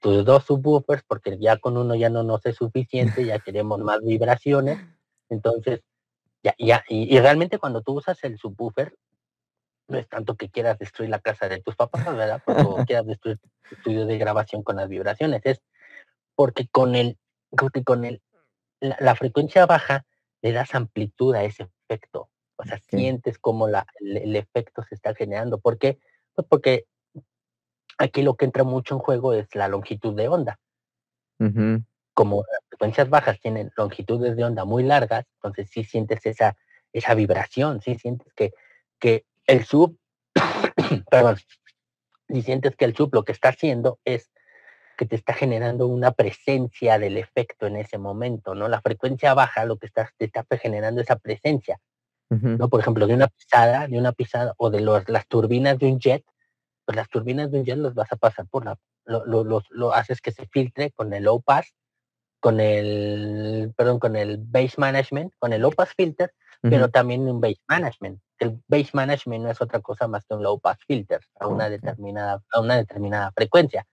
tus 0.01 0.25
dos 0.25 0.43
subwoofers, 0.43 1.03
porque 1.03 1.37
ya 1.39 1.57
con 1.57 1.77
uno 1.77 1.95
ya 1.95 2.09
no 2.09 2.23
nos 2.23 2.45
es 2.45 2.57
suficiente, 2.57 3.23
ya 3.23 3.39
queremos 3.39 3.79
más 3.79 4.01
vibraciones. 4.03 4.79
Entonces, 5.29 5.81
ya, 6.43 6.55
ya, 6.57 6.83
y, 6.89 7.17
realmente 7.19 7.59
cuando 7.59 7.81
tú 7.81 7.93
usas 7.93 8.21
el 8.23 8.37
subwoofer, 8.37 8.95
no 9.87 9.97
es 9.97 10.07
tanto 10.09 10.35
que 10.35 10.49
quieras 10.49 10.79
destruir 10.79 11.09
la 11.09 11.19
casa 11.19 11.47
de 11.47 11.61
tus 11.61 11.75
papás, 11.75 12.05
¿verdad? 12.05 12.41
O 12.47 12.83
quieras 12.87 13.05
destruir 13.05 13.37
tu 13.37 13.75
estudio 13.75 14.05
de 14.05 14.17
grabación 14.17 14.63
con 14.63 14.77
las 14.77 14.89
vibraciones, 14.89 15.41
es 15.45 15.61
porque 16.35 16.67
con 16.67 16.95
el, 16.95 17.17
porque 17.51 17.83
con 17.83 18.05
el, 18.05 18.21
la, 18.79 19.15
frecuencia 19.15 19.65
baja 19.65 20.05
le 20.41 20.51
das 20.51 20.73
amplitud 20.73 21.35
a 21.35 21.43
ese 21.43 21.69
efecto. 21.87 22.29
O 22.55 22.63
sea, 22.63 22.79
sientes 22.79 23.37
como 23.37 23.67
la, 23.67 23.85
el, 23.99 24.35
efecto 24.35 24.83
se 24.83 24.95
está 24.95 25.13
generando. 25.13 25.59
¿Por 25.59 25.77
qué? 25.77 25.99
Pues 26.33 26.47
porque 26.49 26.85
Aquí 28.01 28.23
lo 28.23 28.33
que 28.33 28.45
entra 28.45 28.63
mucho 28.63 28.95
en 28.95 28.99
juego 28.99 29.33
es 29.33 29.53
la 29.53 29.67
longitud 29.67 30.15
de 30.15 30.27
onda. 30.27 30.57
Como 32.15 32.37
las 32.37 32.61
frecuencias 32.67 33.09
bajas 33.09 33.39
tienen 33.39 33.71
longitudes 33.77 34.35
de 34.35 34.43
onda 34.43 34.65
muy 34.65 34.81
largas, 34.81 35.25
entonces 35.35 35.69
sí 35.69 35.83
sientes 35.83 36.25
esa, 36.25 36.57
esa 36.93 37.13
vibración, 37.13 37.79
sí 37.79 37.95
sientes 37.99 38.33
que, 38.33 38.53
que 38.99 39.25
el 39.45 39.65
sub, 39.65 39.99
perdón, 41.11 41.37
si 42.27 42.41
sientes 42.41 42.75
que 42.75 42.85
el 42.85 42.95
sub 42.95 43.13
lo 43.13 43.23
que 43.23 43.33
está 43.33 43.49
haciendo 43.49 43.99
es 44.03 44.31
que 44.97 45.05
te 45.05 45.15
está 45.15 45.33
generando 45.33 45.85
una 45.85 46.11
presencia 46.11 46.97
del 46.97 47.17
efecto 47.17 47.67
en 47.67 47.75
ese 47.75 47.99
momento, 47.99 48.55
¿no? 48.55 48.67
La 48.67 48.81
frecuencia 48.81 49.35
baja 49.35 49.65
lo 49.65 49.77
que 49.77 49.85
está, 49.85 50.09
te 50.17 50.25
está 50.25 50.43
generando 50.57 51.01
esa 51.01 51.17
presencia, 51.17 51.79
¿no? 52.29 52.67
Por 52.67 52.79
ejemplo, 52.79 53.05
de 53.05 53.13
una 53.13 53.27
pisada, 53.27 53.87
de 53.87 53.99
una 53.99 54.11
pisada 54.11 54.55
o 54.57 54.71
de 54.71 54.81
las 54.81 55.27
turbinas 55.27 55.77
de 55.77 55.85
un 55.85 55.99
jet, 55.99 56.25
pues 56.85 56.95
las 56.95 57.09
turbinas 57.09 57.51
de 57.51 57.59
un 57.59 57.65
jet 57.65 57.77
los 57.77 57.93
vas 57.93 58.11
a 58.11 58.15
pasar 58.15 58.47
por 58.47 58.65
la, 58.65 58.77
lo, 59.05 59.43
lo, 59.43 59.61
lo, 59.69 59.93
haces 59.93 60.21
que 60.21 60.31
se 60.31 60.47
filtre 60.47 60.91
con 60.91 61.13
el 61.13 61.23
low 61.23 61.41
pass, 61.41 61.73
con 62.39 62.59
el, 62.59 63.73
perdón, 63.75 63.99
con 63.99 64.15
el 64.15 64.37
base 64.37 64.75
management, 64.77 65.33
con 65.37 65.53
el 65.53 65.61
low 65.61 65.71
pass 65.71 65.93
filter, 65.95 66.33
pero 66.61 66.89
también 66.89 67.21
un 67.27 67.41
base 67.41 67.61
management. 67.67 68.21
El 68.37 68.61
base 68.67 68.91
management 68.93 69.43
no 69.43 69.51
es 69.51 69.61
otra 69.61 69.79
cosa 69.79 70.07
más 70.07 70.25
que 70.25 70.35
un 70.35 70.43
low 70.43 70.59
pass 70.59 70.77
filter 70.87 71.21
a 71.39 71.47
una 71.47 71.69
determinada, 71.69 72.43
a 72.51 72.59
una 72.59 72.77
determinada 72.77 73.31
frecuencia. 73.31 73.85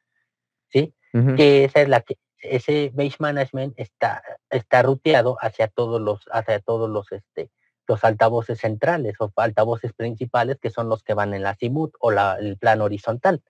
¿Sí? 0.71 0.95
Que 1.37 1.65
esa 1.65 1.81
es 1.81 1.89
la 1.89 2.03
que 2.03 2.19
ese 2.41 2.91
base 2.95 3.17
management 3.19 3.75
está, 3.79 4.23
está 4.51 4.83
ruteado 4.83 5.37
hacia 5.41 5.69
todos 5.69 6.01
los, 6.01 6.21
hacia 6.31 6.61
todos 6.61 6.89
los 6.89 7.11
este, 7.11 7.51
los 7.89 8.05
altavoces 8.05 8.61
centrales 8.61 9.17
o 9.19 9.33
altavoces 9.37 9.93
principales 9.95 10.59
que 10.61 10.71
son 10.71 10.89
los 10.89 11.03
que 11.03 11.15
van 11.15 11.35
en 11.35 11.43
la 11.43 11.51
azimut 11.51 11.93
o 11.99 12.13
la, 12.13 12.37
el 12.39 12.57
plano 12.59 12.85
horizontal. 12.85 13.43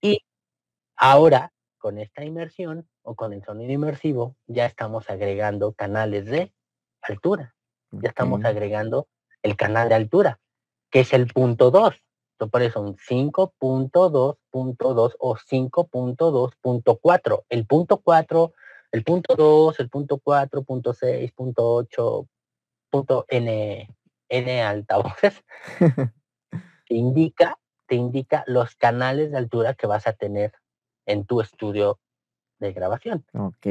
Y 0.00 0.24
ahora, 0.96 1.52
con 1.78 1.98
esta 1.98 2.24
inmersión 2.24 2.88
o 3.02 3.14
con 3.14 3.32
el 3.32 3.44
sonido 3.44 3.72
inmersivo, 3.72 4.34
ya 4.46 4.66
estamos 4.66 5.08
agregando 5.08 5.72
canales 5.72 6.26
de 6.26 6.52
altura. 7.00 7.54
Ya 7.92 8.08
estamos 8.08 8.44
agregando 8.44 9.06
el 9.42 9.56
canal 9.56 9.88
de 9.88 9.94
altura, 9.94 10.40
que 10.90 10.98
es 11.00 11.12
el 11.12 11.28
punto 11.28 11.70
2. 11.70 11.94
Por 12.50 12.62
eso 12.62 12.80
un 12.80 12.96
5.2.2 12.96 15.14
o 15.18 15.36
5.2.4. 15.36 17.44
El 17.48 17.66
punto 17.66 17.98
4, 17.98 18.52
el 18.90 19.04
punto 19.04 19.36
2, 19.36 19.80
el 19.80 19.88
punto 19.88 20.18
4, 20.18 20.62
punto 20.64 20.92
6, 20.92 21.32
punto 21.32 21.74
8, 21.74 22.28
N, 23.28 23.88
N 24.28 24.62
altavoces, 24.62 25.44
te 26.88 26.94
indica, 26.94 27.58
te 27.86 27.96
indica 27.96 28.44
los 28.46 28.76
canales 28.76 29.30
de 29.30 29.38
altura 29.38 29.74
que 29.74 29.86
vas 29.86 30.06
a 30.06 30.12
tener 30.12 30.52
en 31.06 31.24
tu 31.24 31.40
estudio 31.40 31.98
de 32.58 32.72
grabación. 32.72 33.24
Ok. 33.34 33.66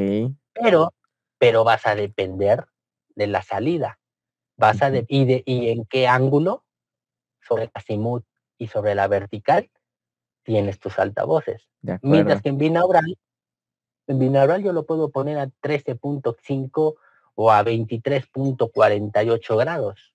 Pero, 0.52 0.92
pero 1.38 1.64
vas 1.64 1.86
a 1.86 1.94
depender 1.94 2.66
de 3.14 3.26
la 3.26 3.42
salida. 3.42 3.98
Vas 4.56 4.82
a 4.82 4.90
de, 4.90 5.04
y, 5.08 5.24
de, 5.24 5.42
y 5.46 5.70
en 5.70 5.84
qué 5.84 6.06
ángulo 6.06 6.64
sobre 7.40 7.64
el 7.64 7.70
azimut 7.74 8.24
y 8.56 8.68
sobre 8.68 8.94
la 8.94 9.08
vertical 9.08 9.70
tienes 10.44 10.78
tus 10.78 10.98
altavoces. 10.98 11.68
Mientras 12.02 12.40
que 12.40 12.50
en 12.50 12.58
binaural, 12.58 13.18
en 14.06 14.18
binaural 14.18 14.62
yo 14.62 14.72
lo 14.72 14.86
puedo 14.86 15.10
poner 15.10 15.38
a 15.38 15.46
13.5 15.46 16.96
o 17.34 17.50
a 17.50 17.64
23.48 17.64 19.58
grados. 19.58 20.14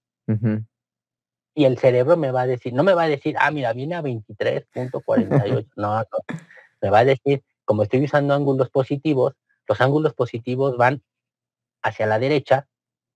Y 1.56 1.66
el 1.66 1.78
cerebro 1.78 2.16
me 2.18 2.32
va 2.32 2.42
a 2.42 2.48
decir, 2.48 2.74
no 2.74 2.84
me 2.84 2.94
va 2.94 3.04
a 3.04 3.08
decir, 3.08 3.36
ah, 3.40 3.52
mira, 3.52 3.74
viene 3.74 3.96
a 3.96 4.02
23.48. 4.02 5.68
no, 5.76 5.98
no, 5.98 6.06
me 6.82 6.90
va 6.90 7.00
a 7.00 7.06
decir, 7.06 7.44
como 7.66 7.84
estoy 7.84 8.04
usando 8.04 8.34
ángulos 8.34 8.70
positivos, 8.70 9.36
los 9.68 9.82
ángulos 9.82 10.14
positivos 10.14 10.78
van 10.78 11.02
hacia 11.82 12.06
la 12.06 12.20
derecha, 12.20 12.68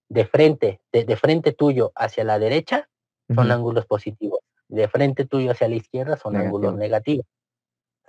de 0.09 0.25
frente, 0.25 0.81
de, 0.91 1.15
frente 1.15 1.53
tuyo 1.53 1.91
hacia 1.95 2.23
la 2.23 2.37
derecha, 2.37 2.87
son 3.33 3.51
ángulos 3.51 3.85
positivos. 3.85 4.39
De 4.67 4.87
frente 4.87 5.25
tuyo 5.25 5.51
hacia 5.51 5.67
la 5.67 5.75
izquierda 5.75 6.17
son 6.17 6.35
ángulos 6.35 6.75
negativos. 6.75 7.25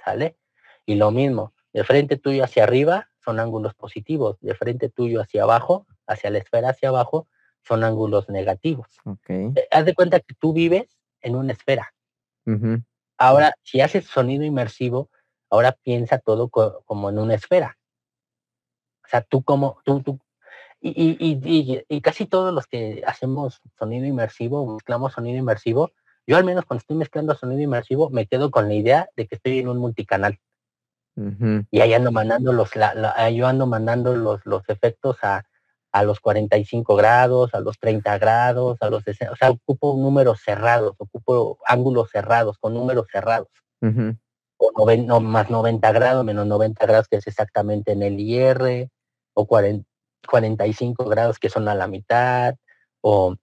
¿Sale? 0.04 0.36
Y 0.84 0.96
lo 0.96 1.10
mismo, 1.10 1.54
de 1.72 1.84
frente 1.84 2.18
tuyo 2.18 2.44
hacia 2.44 2.64
arriba 2.64 3.08
son 3.24 3.40
ángulos 3.40 3.74
positivos, 3.74 4.36
de 4.40 4.54
frente 4.54 4.88
tuyo 4.88 5.20
hacia 5.20 5.42
abajo, 5.42 5.86
hacia 6.06 6.30
la 6.30 6.38
esfera 6.38 6.70
hacia 6.70 6.90
abajo, 6.90 7.28
son 7.62 7.84
ángulos 7.84 8.28
negativos. 8.28 8.86
Okay. 9.04 9.52
Eh, 9.56 9.68
haz 9.70 9.84
de 9.84 9.94
cuenta 9.94 10.20
que 10.20 10.34
tú 10.34 10.52
vives 10.52 10.98
en 11.20 11.36
una 11.36 11.52
esfera. 11.52 11.92
Ahora, 13.16 13.54
si 13.62 13.80
haces 13.80 14.06
sonido 14.06 14.44
inmersivo, 14.44 15.08
ahora 15.48 15.72
piensa 15.72 16.18
todo 16.18 16.48
como 16.48 17.08
en 17.08 17.18
una 17.18 17.34
esfera. 17.34 17.78
O 19.04 19.08
sea, 19.08 19.22
tú 19.22 19.42
como, 19.42 19.78
tú, 19.84 20.02
tú, 20.02 20.20
y, 20.80 20.90
y, 20.90 21.40
y, 21.42 21.84
y, 21.88 22.00
casi 22.02 22.26
todos 22.26 22.52
los 22.52 22.66
que 22.66 23.02
hacemos 23.06 23.62
sonido 23.78 24.04
inmersivo, 24.04 24.74
mezclamos 24.74 25.14
sonido 25.14 25.38
inmersivo, 25.38 25.92
yo 26.26 26.36
al 26.36 26.44
menos 26.44 26.66
cuando 26.66 26.80
estoy 26.80 26.96
mezclando 26.96 27.34
sonido 27.34 27.62
inmersivo 27.62 28.10
me 28.10 28.26
quedo 28.26 28.50
con 28.50 28.68
la 28.68 28.74
idea 28.74 29.08
de 29.16 29.26
que 29.26 29.36
estoy 29.36 29.60
en 29.60 29.68
un 29.68 29.78
multicanal. 29.78 30.38
Y 31.70 31.80
ahí 31.80 31.94
ando 31.94 32.10
mandando 32.10 32.52
los, 32.52 32.70
yo 32.72 33.46
ando 33.46 33.66
mandando 33.66 34.16
los, 34.16 34.44
los 34.44 34.68
efectos 34.68 35.16
a, 35.22 35.44
a 35.92 36.02
los 36.02 36.18
45 36.18 36.96
grados, 36.96 37.54
a 37.54 37.60
los 37.60 37.78
30 37.78 38.18
grados, 38.18 38.78
a 38.80 38.90
los 38.90 39.04
60, 39.04 39.32
o 39.32 39.36
sea, 39.36 39.50
ocupo 39.50 39.94
números 39.96 40.40
cerrados, 40.44 40.94
ocupo 40.98 41.58
ángulos 41.66 42.10
cerrados, 42.10 42.58
con 42.58 42.74
números 42.74 43.06
cerrados. 43.12 43.48
O 44.58 44.96
no, 44.96 45.20
más 45.20 45.50
90 45.50 45.92
grados, 45.92 46.24
menos 46.24 46.46
90 46.46 46.84
grados, 46.84 47.06
que 47.06 47.16
es 47.16 47.26
exactamente 47.28 47.92
en 47.92 48.02
el 48.02 48.18
IR, 48.18 48.88
o 49.34 49.46
45 49.46 51.04
grados, 51.04 51.38
que 51.38 51.48
son 51.48 51.68
a 51.68 51.76
la 51.76 51.86
mitad, 51.86 52.56
o, 53.00 53.36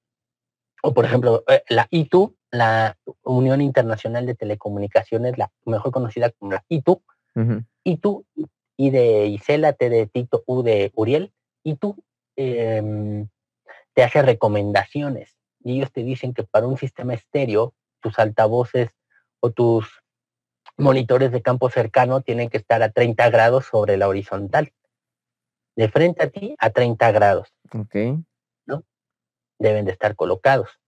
o 0.83 0.93
por 0.93 1.05
ejemplo, 1.05 1.43
eh, 1.47 1.63
la 1.69 1.87
I2, 1.89 2.33
la 2.51 2.97
Unión 3.23 3.61
Internacional 3.61 4.25
de 4.25 4.35
Telecomunicaciones, 4.35 5.37
la 5.37 5.51
mejor 5.65 5.91
conocida 5.91 6.31
como 6.31 6.51
la 6.51 6.65
ITU, 6.67 7.01
Ujú. 7.35 7.63
ITU, 7.83 8.25
I 8.77 8.89
de 8.89 9.25
Isela, 9.27 9.73
T 9.73 9.89
de 9.89 10.07
Tito, 10.07 10.43
U 10.45 10.63
de 10.63 10.91
Uriel, 10.95 11.33
ITU 11.63 11.95
em, 12.35 13.27
te 13.93 14.03
hace 14.03 14.21
recomendaciones 14.21 15.35
y 15.63 15.77
ellos 15.77 15.91
te 15.91 16.03
dicen 16.03 16.33
que 16.33 16.43
para 16.43 16.67
un 16.67 16.77
sistema 16.77 17.13
estéreo, 17.13 17.73
tus 18.01 18.17
altavoces 18.19 18.89
o 19.39 19.51
tus 19.51 20.01
monitores 20.77 21.31
de 21.31 21.41
campo 21.41 21.69
cercano 21.69 22.21
tienen 22.21 22.49
que 22.49 22.57
estar 22.57 22.81
a 22.81 22.91
30 22.91 23.29
grados 23.29 23.65
sobre 23.65 23.97
la 23.97 24.07
horizontal. 24.07 24.73
De 25.75 25.89
frente 25.89 26.23
a 26.23 26.29
ti 26.29 26.55
a 26.59 26.69
30 26.71 27.11
grados 27.11 27.53
Ok. 27.73 27.95
deben 29.59 29.85
de 29.85 29.91
estar 29.91 30.15
colocados. 30.15 30.79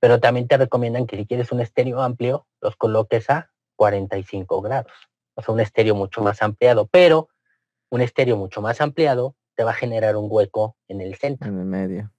Pero 0.00 0.20
también 0.20 0.46
te 0.48 0.56
recomiendan 0.56 1.06
que 1.06 1.16
si 1.16 1.26
quieres 1.26 1.50
un 1.52 1.60
estéreo 1.60 2.00
amplio, 2.00 2.46
los 2.60 2.76
coloques 2.76 3.28
a 3.30 3.50
45 3.76 4.62
grados. 4.62 4.92
O 5.34 5.42
sea, 5.42 5.54
un 5.54 5.60
estéreo 5.60 5.94
mucho 5.94 6.22
más 6.22 6.42
ampliado. 6.42 6.86
Pero 6.86 7.28
un 7.90 8.00
estéreo 8.00 8.36
mucho 8.36 8.60
más 8.62 8.80
ampliado 8.80 9.36
te 9.54 9.64
va 9.64 9.70
a 9.72 9.74
generar 9.74 10.16
un 10.16 10.26
hueco 10.30 10.76
en 10.88 11.00
el 11.00 11.14
centro. 11.16 11.48
En 11.48 11.58
el 11.58 11.66
medio. 11.66 12.12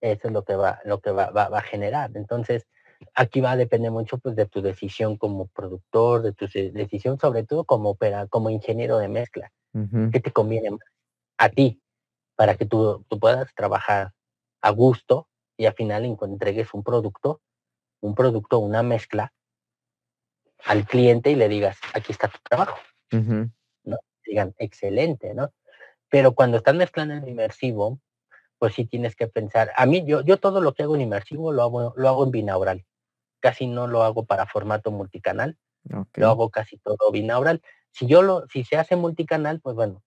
Eso 0.00 0.28
es 0.28 0.32
lo 0.34 0.44
que 0.44 0.56
va, 0.56 0.80
lo 0.84 1.00
que 1.00 1.10
va, 1.12 1.30
va- 1.30 1.48
va 1.48 1.58
a 1.58 1.62
generar. 1.62 2.10
Entonces, 2.14 2.66
aquí 3.14 3.40
va 3.40 3.52
a 3.52 3.56
depender 3.56 3.90
mucho 3.90 4.18
pues, 4.18 4.34
de 4.34 4.46
tu 4.46 4.60
decisión 4.60 5.16
como 5.16 5.46
productor, 5.48 6.22
de 6.22 6.32
tu 6.32 6.46
decisión 6.46 7.18
sobre 7.18 7.44
todo 7.44 7.64
como, 7.64 7.90
opera, 7.90 8.26
como 8.26 8.50
ingeniero 8.50 8.98
de 8.98 9.08
mezcla. 9.08 9.52
¿Qué 10.10 10.20
te 10.20 10.32
conviene 10.32 10.72
más 10.72 10.80
a 11.38 11.48
ti 11.48 11.80
para 12.36 12.56
que 12.56 12.66
tú, 12.66 13.04
tú 13.08 13.18
puedas 13.18 13.54
trabajar 13.54 14.12
a 14.60 14.70
gusto 14.70 15.28
y 15.56 15.66
al 15.66 15.74
final 15.74 16.04
entregues 16.04 16.74
un 16.74 16.82
producto, 16.82 17.40
un 18.00 18.14
producto, 18.14 18.58
una 18.58 18.82
mezcla 18.82 19.32
al 20.66 20.86
cliente 20.86 21.30
y 21.30 21.36
le 21.36 21.48
digas, 21.48 21.78
aquí 21.94 22.12
está 22.12 22.28
tu 22.28 22.38
trabajo. 22.48 22.78
Ujú. 23.12 23.50
Digan, 24.24 24.54
excelente, 24.58 25.34
¿no? 25.34 25.52
Pero 26.08 26.34
cuando 26.34 26.58
estás 26.58 26.74
mezclando 26.74 27.14
en 27.14 27.28
inmersivo, 27.28 27.98
pues 28.58 28.74
sí 28.74 28.84
tienes 28.84 29.16
que 29.16 29.26
pensar. 29.26 29.72
A 29.76 29.86
mí, 29.86 30.04
yo, 30.06 30.20
yo 30.22 30.36
todo 30.36 30.60
lo 30.60 30.74
que 30.74 30.84
hago 30.84 30.94
en 30.94 31.00
inmersivo 31.00 31.52
lo 31.52 31.62
hago, 31.62 31.92
lo 31.96 32.08
hago 32.08 32.24
en 32.24 32.30
binaural. 32.30 32.84
Casi 33.40 33.66
no 33.66 33.88
lo 33.88 34.04
hago 34.04 34.24
para 34.24 34.46
formato 34.46 34.90
multicanal. 34.92 35.58
Lo 36.14 36.28
hago 36.28 36.50
casi 36.50 36.78
todo 36.78 37.10
binaural. 37.10 37.60
Si 37.90 38.06
yo 38.06 38.22
lo, 38.22 38.46
si 38.48 38.62
se 38.62 38.76
hace 38.76 38.94
multicanal, 38.94 39.60
pues 39.60 39.74
bueno, 39.74 40.02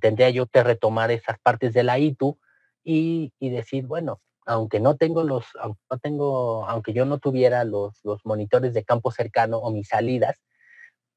tendría 0.00 0.28
yo 0.30 0.46
que 0.46 0.62
retomar 0.62 1.10
esas 1.10 1.38
partes 1.38 1.72
de 1.72 1.82
la 1.82 1.98
ITU 1.98 2.38
y, 2.84 3.32
y 3.38 3.48
decir, 3.50 3.86
bueno, 3.86 4.20
aunque 4.48 4.80
no 4.80 4.96
tengo 4.96 5.24
los, 5.24 5.44
no 5.90 5.98
tengo, 5.98 6.66
aunque 6.66 6.94
yo 6.94 7.04
no 7.04 7.18
tuviera 7.18 7.64
los, 7.64 8.00
monitores 8.24 8.72
de 8.72 8.82
campo 8.82 9.10
cercano 9.10 9.58
o 9.58 9.70
mis 9.70 9.88
salidas, 9.88 10.40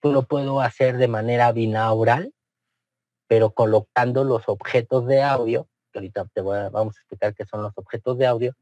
pues 0.02 0.14
lo 0.14 0.24
puedo 0.24 0.60
hacer 0.60 0.98
de 0.98 1.08
manera 1.08 1.54
binaural, 1.54 2.34
pero 3.28 3.52
colocando 3.52 4.26
los 4.26 4.50
objetos 4.50 5.08
de 5.08 5.24
audio, 5.24 5.70
que 5.94 6.00
ahorita 6.00 6.26
te 6.34 6.42
voy 6.42 6.58
vamos 6.72 6.98
a 6.98 7.00
explicar 7.00 7.34
qué 7.34 7.46
son 7.46 7.64
los 7.64 7.72
objetos 7.78 8.18
de 8.18 8.28
audio, 8.28 8.54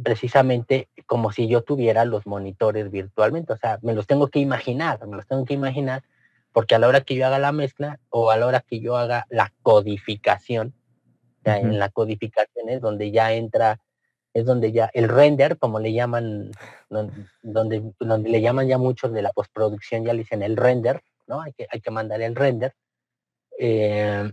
precisamente 0.00 0.88
como 1.06 1.32
si 1.32 1.48
yo 1.48 1.62
tuviera 1.62 2.04
los 2.04 2.28
monitores 2.28 2.92
virtualmente. 2.92 3.52
O 3.52 3.56
sea, 3.56 3.80
me 3.82 3.92
los 3.92 4.06
tengo 4.06 4.28
que 4.28 4.38
imaginar, 4.38 5.04
me 5.08 5.16
los 5.16 5.26
tengo 5.26 5.44
que 5.44 5.54
imaginar, 5.54 6.04
porque 6.52 6.76
a 6.76 6.78
la 6.78 6.86
hora 6.86 7.00
que 7.00 7.16
yo 7.16 7.26
haga 7.26 7.40
la 7.40 7.50
mezcla 7.50 7.98
o 8.08 8.30
a 8.30 8.36
la 8.36 8.46
hora 8.46 8.60
que 8.60 8.78
yo 8.78 8.96
haga 8.96 9.26
la 9.30 9.52
codificación, 9.62 10.74
en 11.44 11.78
la 11.78 11.88
codificación 11.88 12.68
es 12.68 12.80
donde 12.80 13.10
ya 13.10 13.32
entra, 13.32 13.80
es 14.34 14.44
donde 14.44 14.72
ya 14.72 14.90
el 14.92 15.08
render, 15.08 15.58
como 15.58 15.80
le 15.80 15.92
llaman, 15.92 16.50
don- 16.88 17.28
donde, 17.42 17.92
donde 17.98 18.28
le 18.30 18.40
llaman 18.40 18.68
ya 18.68 18.78
muchos 18.78 19.12
de 19.12 19.22
la 19.22 19.32
postproducción, 19.32 20.04
ya 20.04 20.12
le 20.12 20.20
dicen 20.20 20.42
el 20.42 20.56
render, 20.56 21.02
¿no? 21.26 21.40
Hay 21.42 21.52
que, 21.52 21.66
hay 21.70 21.80
que 21.80 21.90
mandar 21.90 22.20
el 22.22 22.36
render. 22.36 22.74
Eh, 23.58 24.30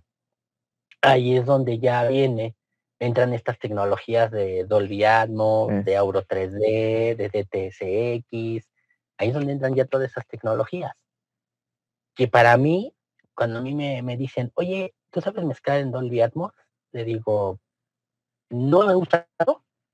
ahí 1.02 1.38
es 1.38 1.46
donde 1.46 1.80
ya 1.80 2.08
viene, 2.08 2.56
entran 3.00 3.34
estas 3.34 3.60
tecnologías 3.60 4.32
de 4.32 4.66
Dolby 4.66 5.04
Atmos, 5.04 5.72
Es. 5.72 5.86
de 5.86 5.96
Auro 5.98 6.24
3D, 6.24 7.16
de 7.16 7.30
DTSX, 7.30 8.68
ahí 9.18 9.28
es 9.30 9.34
donde 9.34 9.54
entran 9.54 9.76
ya 9.76 9.86
todas 9.86 10.12
esas 10.12 10.28
tecnologías. 10.28 10.92
Que 12.16 12.28
para 12.28 12.58
mí, 12.58 12.94
cuando 13.36 13.60
a 13.60 13.62
mí 13.62 13.76
me, 13.76 14.02
me 14.02 14.18
dicen, 14.18 14.52
oye, 14.56 14.96
¿tú 15.12 15.22
sabes 15.22 15.44
mezclar 15.46 15.80
en 15.80 15.92
Dolby 15.92 16.22
Atmos? 16.22 16.52
Le 16.94 17.04
digo, 17.04 17.60
no 18.50 18.86
me 18.86 18.94
gusta 18.94 19.28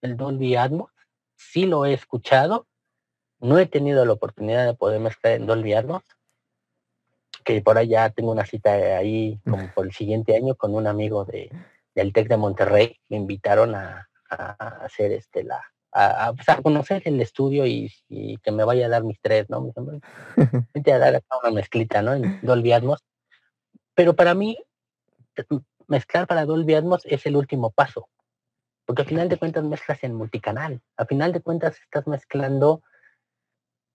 el 0.02 0.18
Dolby 0.18 0.56
Atmos, 0.56 0.92
sí 1.36 1.66
lo 1.66 1.86
he 1.86 1.94
escuchado, 1.94 2.68
no 3.40 3.58
he 3.58 3.66
tenido 3.66 4.06
la 4.06 4.14
oportunidad 4.14 4.66
de 4.66 4.74
poder 4.74 5.00
mezclar 5.00 5.34
en 5.34 5.46
Dolby 5.46 5.74
Atmos, 5.74 6.04
que 7.44 7.62
por 7.62 7.78
allá 7.78 8.10
tengo 8.10 8.32
una 8.32 8.46
cita 8.46 8.72
ahí 8.72 9.40
como 9.44 9.72
por 9.74 9.86
el 9.86 9.92
siguiente 9.94 10.36
año 10.36 10.56
con 10.56 10.76
un 10.76 10.88
amigo 10.88 11.26
de, 11.26 11.52
del 11.96 12.14
TEC 12.14 12.30
de 12.30 12.38
Monterrey, 12.38 13.00
me 13.10 13.18
invitaron 13.18 13.76
a, 13.76 14.10
a 14.30 14.52
hacer 14.86 15.12
este 15.12 15.44
la 15.44 15.62
a, 15.94 16.28
a, 16.28 16.34
pues, 16.34 16.50
a 16.50 16.62
conocer 16.62 17.02
el 17.06 17.22
estudio 17.22 17.66
y, 17.66 17.92
y 18.10 18.38
que 18.38 18.52
me 18.52 18.64
vaya 18.64 18.88
a 18.88 18.90
dar 18.90 19.04
mis 19.04 19.20
tres, 19.22 19.50
¿no? 19.50 19.62
Me 19.62 19.68
dicen, 19.68 19.86
"Bueno, 19.86 20.02
vente 20.74 20.92
a 20.92 20.98
dar 20.98 21.16
acá 21.16 21.38
una 21.44 21.52
mezclita, 21.52 22.02
¿no? 22.02 22.14
En 22.14 22.40
Dolby 22.42 22.72
Atmos. 22.72 23.04
Pero 23.96 24.16
para 24.16 24.34
mí, 24.34 24.58
mezclar 25.88 26.28
para 26.28 26.46
Dolby 26.46 26.76
Atmos 26.76 27.02
es 27.06 27.26
el 27.26 27.36
último 27.36 27.72
paso. 27.72 28.10
Porque 28.86 29.04
al 29.04 29.08
final 29.08 29.30
de 29.30 29.38
cuentas 29.38 29.64
mezclas 29.64 30.04
en 30.04 30.14
multicanal. 30.16 30.82
Al 30.98 31.08
final 31.08 31.32
de 31.32 31.42
cuentas 31.42 31.80
estás 31.82 32.06
mezclando 32.08 32.82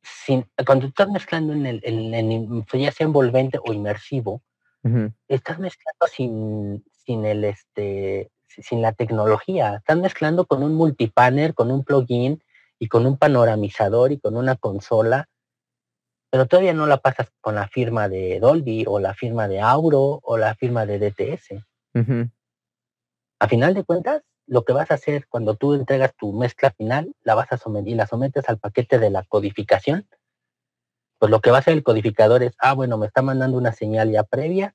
sin, 0.03 0.46
cuando 0.66 0.87
estás 0.87 1.09
mezclando 1.11 1.53
en 1.53 1.66
el, 1.66 1.81
en, 1.85 2.14
en- 2.14 2.64
ya 2.72 2.92
sea 2.92 3.07
envolvente 3.07 3.59
o 3.64 3.72
inmersivo, 3.72 4.42
estás 5.29 5.59
mezclando 5.59 6.07
sin, 6.11 6.85
sin 6.92 7.24
el 7.27 7.44
este 7.44 8.31
si- 8.46 8.62
sin 8.62 8.81
la 8.81 8.92
tecnología, 8.92 9.77
estás 9.77 9.98
mezclando 9.98 10.46
con 10.46 10.62
un 10.62 10.74
multipanel, 10.74 11.55
con 11.55 11.70
un 11.70 11.85
plugin 11.85 12.42
y 12.79 12.88
con 12.88 13.05
un 13.07 13.18
panoramizador 13.18 14.12
y 14.12 14.18
con 14.20 14.37
una 14.37 14.57
consola, 14.57 15.29
pero 16.31 16.46
todavía 16.46 16.72
no 16.74 16.87
la 16.87 16.98
pasas 16.98 17.31
con 17.40 17.57
la 17.57 17.68
firma 17.68 18.09
de 18.09 18.38
Dolby 18.40 18.85
o 18.87 19.01
la 19.01 19.14
firma 19.14 19.48
de 19.48 19.61
Auro 19.61 20.20
o 20.22 20.37
la 20.38 20.55
firma 20.55 20.87
de 20.87 20.98
DTS. 20.98 21.62
A 23.41 23.49
final 23.49 23.75
de 23.75 23.85
cuentas, 23.85 24.23
lo 24.47 24.65
que 24.65 24.73
vas 24.73 24.91
a 24.91 24.95
hacer 24.95 25.27
cuando 25.29 25.55
tú 25.55 25.75
entregas 25.75 26.15
tu 26.17 26.33
mezcla 26.33 26.71
final, 26.71 27.15
la 27.23 27.35
vas 27.35 27.53
a 27.53 27.59
someter 27.59 27.93
y 27.93 27.95
la 27.95 28.07
sometes 28.07 28.49
al 28.49 28.59
paquete 28.59 28.99
de 28.99 29.11
la 29.11 29.23
codificación. 29.25 30.09
Pues 31.19 31.31
lo 31.31 31.41
que 31.41 31.51
va 31.51 31.59
a 31.59 31.61
hacer 31.61 31.75
el 31.75 31.83
codificador 31.83 32.43
es, 32.43 32.55
ah, 32.59 32.73
bueno, 32.75 32.97
me 32.97 33.07
está 33.07 33.23
mandando 33.23 33.59
una 33.59 33.73
señal 33.73 34.11
ya 34.11 34.23
previa, 34.23 34.75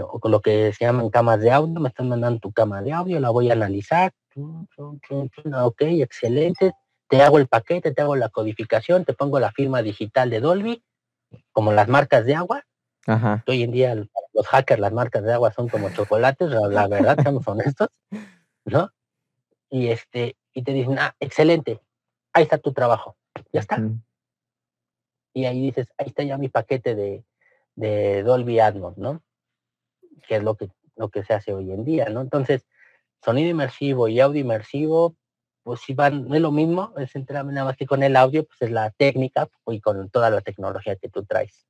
o 0.00 0.20
con 0.20 0.30
lo 0.30 0.40
que 0.40 0.72
se 0.72 0.84
llaman 0.84 1.10
camas 1.10 1.40
de 1.40 1.52
audio, 1.52 1.78
me 1.80 1.88
están 1.88 2.08
mandando 2.08 2.40
tu 2.40 2.52
cama 2.52 2.82
de 2.82 2.92
audio, 2.92 3.20
la 3.20 3.30
voy 3.30 3.50
a 3.50 3.52
analizar, 3.52 4.12
chun, 4.32 4.66
ok, 4.74 5.82
excelente, 5.82 6.72
te 7.08 7.22
hago 7.22 7.38
el 7.38 7.46
paquete, 7.46 7.92
te 7.92 8.02
hago 8.02 8.16
la 8.16 8.30
codificación, 8.30 9.04
te 9.04 9.12
pongo 9.12 9.38
la 9.38 9.52
firma 9.52 9.82
digital 9.82 10.30
de 10.30 10.40
Dolby, 10.40 10.82
como 11.52 11.72
las 11.72 11.88
marcas 11.88 12.24
de 12.24 12.34
agua, 12.34 12.64
Ajá. 13.06 13.42
hoy 13.46 13.62
en 13.62 13.72
día 13.72 13.94
los 14.32 14.46
hackers, 14.46 14.80
las 14.80 14.92
marcas 14.92 15.24
de 15.24 15.32
agua 15.32 15.52
son 15.52 15.68
como 15.68 15.90
chocolates, 15.90 16.48
la, 16.50 16.86
verdad, 16.86 17.18
seamos 17.20 17.46
honestos, 17.48 17.88
¿no? 18.64 18.90
Y 19.70 19.88
este, 19.88 20.36
y 20.52 20.62
te 20.62 20.72
dicen, 20.72 20.98
ah, 20.98 21.14
excelente, 21.18 21.80
ahí 22.32 22.44
está 22.44 22.58
tu 22.58 22.72
trabajo, 22.72 23.16
ya 23.52 23.60
está. 23.60 23.82
Y 25.34 25.46
ahí 25.46 25.60
dices, 25.60 25.88
ahí 25.98 26.08
está 26.08 26.22
ya 26.22 26.38
mi 26.38 26.48
paquete 26.48 26.94
de, 26.94 27.24
de 27.74 28.22
Dolby 28.22 28.60
Atmos, 28.60 28.98
¿no? 28.98 29.22
Que 30.28 30.36
es 30.36 30.42
lo 30.42 30.56
que, 30.56 30.70
lo 30.96 31.08
que 31.08 31.24
se 31.24 31.34
hace 31.34 31.52
hoy 31.52 31.72
en 31.72 31.84
día, 31.84 32.08
¿no? 32.10 32.20
Entonces, 32.20 32.66
sonido 33.24 33.50
inmersivo 33.50 34.08
y 34.08 34.20
audio 34.20 34.40
inmersivo, 34.40 35.16
pues 35.62 35.80
si 35.80 35.94
van, 35.94 36.28
no 36.28 36.34
es 36.34 36.40
lo 36.40 36.50
mismo, 36.50 36.92
es 36.98 37.14
entrar 37.16 37.44
nada 37.46 37.64
más 37.64 37.76
que 37.76 37.86
con 37.86 38.02
el 38.02 38.16
audio, 38.16 38.44
pues 38.44 38.60
es 38.62 38.70
la 38.70 38.90
técnica 38.90 39.48
y 39.66 39.80
con 39.80 40.10
toda 40.10 40.28
la 40.30 40.40
tecnología 40.40 40.96
que 40.96 41.08
tú 41.08 41.24
traes. 41.24 41.66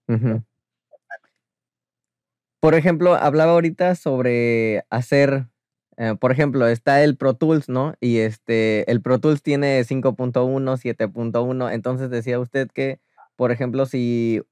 Por 2.62 2.76
ejemplo, 2.76 3.16
hablaba 3.16 3.54
ahorita 3.54 3.96
sobre 3.96 4.84
hacer, 4.88 5.48
eh, 5.96 6.14
por 6.20 6.30
ejemplo, 6.30 6.68
está 6.68 7.02
el 7.02 7.16
Pro 7.16 7.34
Tools, 7.34 7.68
¿no? 7.68 7.94
Y 7.98 8.18
este, 8.18 8.88
el 8.88 9.02
Pro 9.02 9.18
Tools 9.18 9.42
tiene 9.42 9.82
5.1, 9.84 10.76
7.1, 10.76 11.72
entonces 11.72 12.08
decía 12.08 12.38
usted 12.38 12.68
que, 12.72 13.00
por 13.34 13.50
ejemplo, 13.50 13.84
si 13.84 14.42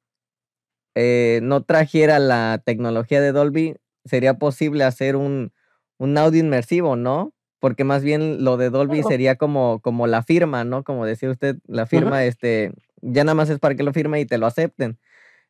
eh, 0.96 1.38
no 1.44 1.62
trajera 1.62 2.18
la 2.18 2.60
tecnología 2.64 3.20
de 3.20 3.30
Dolby, 3.30 3.76
sería 4.04 4.34
posible 4.40 4.82
hacer 4.82 5.14
un, 5.14 5.52
un 5.96 6.18
audio 6.18 6.40
inmersivo, 6.40 6.96
¿no? 6.96 7.32
Porque 7.60 7.84
más 7.84 8.02
bien 8.02 8.42
lo 8.42 8.56
de 8.56 8.70
Dolby 8.70 9.04
sería 9.04 9.36
como, 9.36 9.78
como 9.82 10.08
la 10.08 10.24
firma, 10.24 10.64
¿no? 10.64 10.82
Como 10.82 11.06
decía 11.06 11.30
usted, 11.30 11.58
la 11.68 11.86
firma, 11.86 12.24
este, 12.24 12.72
ya 13.02 13.22
nada 13.22 13.36
más 13.36 13.50
es 13.50 13.60
para 13.60 13.76
que 13.76 13.84
lo 13.84 13.92
firme 13.92 14.20
y 14.20 14.26
te 14.26 14.36
lo 14.36 14.46
acepten. 14.46 14.98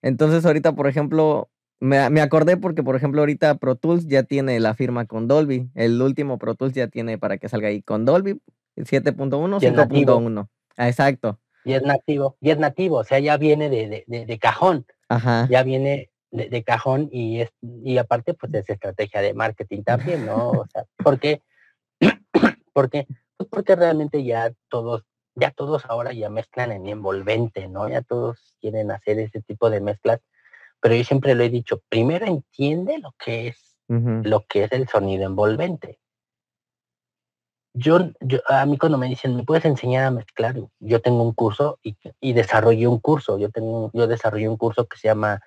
Entonces 0.02 0.44
ahorita, 0.44 0.74
por 0.74 0.88
ejemplo, 0.88 1.48
me, 1.80 2.08
me 2.10 2.20
acordé 2.20 2.56
porque, 2.56 2.82
por 2.82 2.94
ejemplo, 2.96 3.20
ahorita 3.22 3.56
Pro 3.56 3.74
Tools 3.74 4.06
ya 4.06 4.22
tiene 4.22 4.60
la 4.60 4.74
firma 4.74 5.06
con 5.06 5.26
Dolby. 5.28 5.70
El 5.74 6.00
último 6.00 6.38
Pro 6.38 6.54
Tools 6.54 6.74
ya 6.74 6.88
tiene 6.88 7.18
para 7.18 7.38
que 7.38 7.48
salga 7.48 7.68
ahí 7.68 7.82
con 7.82 8.04
Dolby. 8.04 8.40
7.1, 8.76 9.58
Y 9.62 9.66
es 9.66 9.72
nativo. 9.72 10.20
5.1. 10.20 10.48
Ah, 10.76 10.88
exacto. 10.88 11.38
Y 11.64 11.74
es 11.74 11.82
nativo, 11.82 12.36
y 12.40 12.50
es 12.50 12.58
nativo, 12.58 12.96
o 12.96 13.04
sea, 13.04 13.18
ya 13.18 13.36
viene 13.36 13.68
de, 13.68 13.86
de, 13.88 14.04
de- 14.06 14.24
de 14.24 14.38
cajón, 14.38 14.86
Ajá. 15.10 15.46
ya 15.50 15.62
viene 15.62 16.10
de, 16.30 16.48
de 16.48 16.62
cajón 16.62 17.10
y 17.12 17.40
es, 17.40 17.50
y 17.60 17.98
aparte, 17.98 18.32
pues 18.32 18.54
es 18.54 18.68
estrategia 18.70 19.20
de 19.20 19.34
marketing 19.34 19.82
también, 19.82 20.24
¿no? 20.24 20.50
O 20.52 20.66
sea, 20.72 20.84
¿por 21.04 21.18
qué? 21.20 21.42
¿Por 22.72 22.88
qué? 22.88 23.06
Pues 23.36 23.48
porque 23.50 23.76
realmente 23.76 24.24
ya 24.24 24.52
todos, 24.70 25.04
ya 25.34 25.50
todos 25.50 25.84
ahora 25.86 26.12
ya 26.14 26.30
mezclan 26.30 26.72
en 26.72 26.86
envolvente, 26.86 27.68
¿no? 27.68 27.88
Ya 27.90 28.00
todos 28.02 28.54
quieren 28.60 28.90
hacer 28.90 29.18
ese 29.18 29.42
tipo 29.42 29.68
de 29.68 29.80
mezclas, 29.82 30.20
pero 30.80 30.94
yo 30.94 31.04
siempre 31.04 31.34
lo 31.34 31.42
he 31.44 31.48
dicho, 31.50 31.80
primero 31.88 32.26
entiende 32.26 32.98
lo 32.98 33.12
que 33.18 33.48
es 33.48 33.76
lo 34.24 34.44
que 34.46 34.64
es 34.64 34.72
el 34.72 34.86
sonido 34.88 35.24
envolvente. 35.26 35.98
Yo, 37.72 37.98
yo, 38.20 38.40
a 38.48 38.66
mí 38.66 38.78
cuando 38.78 38.98
me 38.98 39.06
dicen, 39.08 39.36
¿me 39.36 39.44
puedes 39.44 39.64
enseñar 39.64 40.04
a 40.04 40.10
mezclar? 40.10 40.56
Yo 40.80 41.00
tengo 41.00 41.22
un 41.22 41.32
curso 41.32 41.78
y, 41.82 41.96
y 42.20 42.32
desarrollé 42.32 42.88
un 42.88 42.98
curso. 42.98 43.38
Yo 43.38 43.50
tengo, 43.50 43.90
yo 43.94 44.06
desarrollé 44.08 44.48
un 44.48 44.56
curso 44.56 44.86
que 44.86 44.96
se 44.96 45.06
llama 45.08 45.40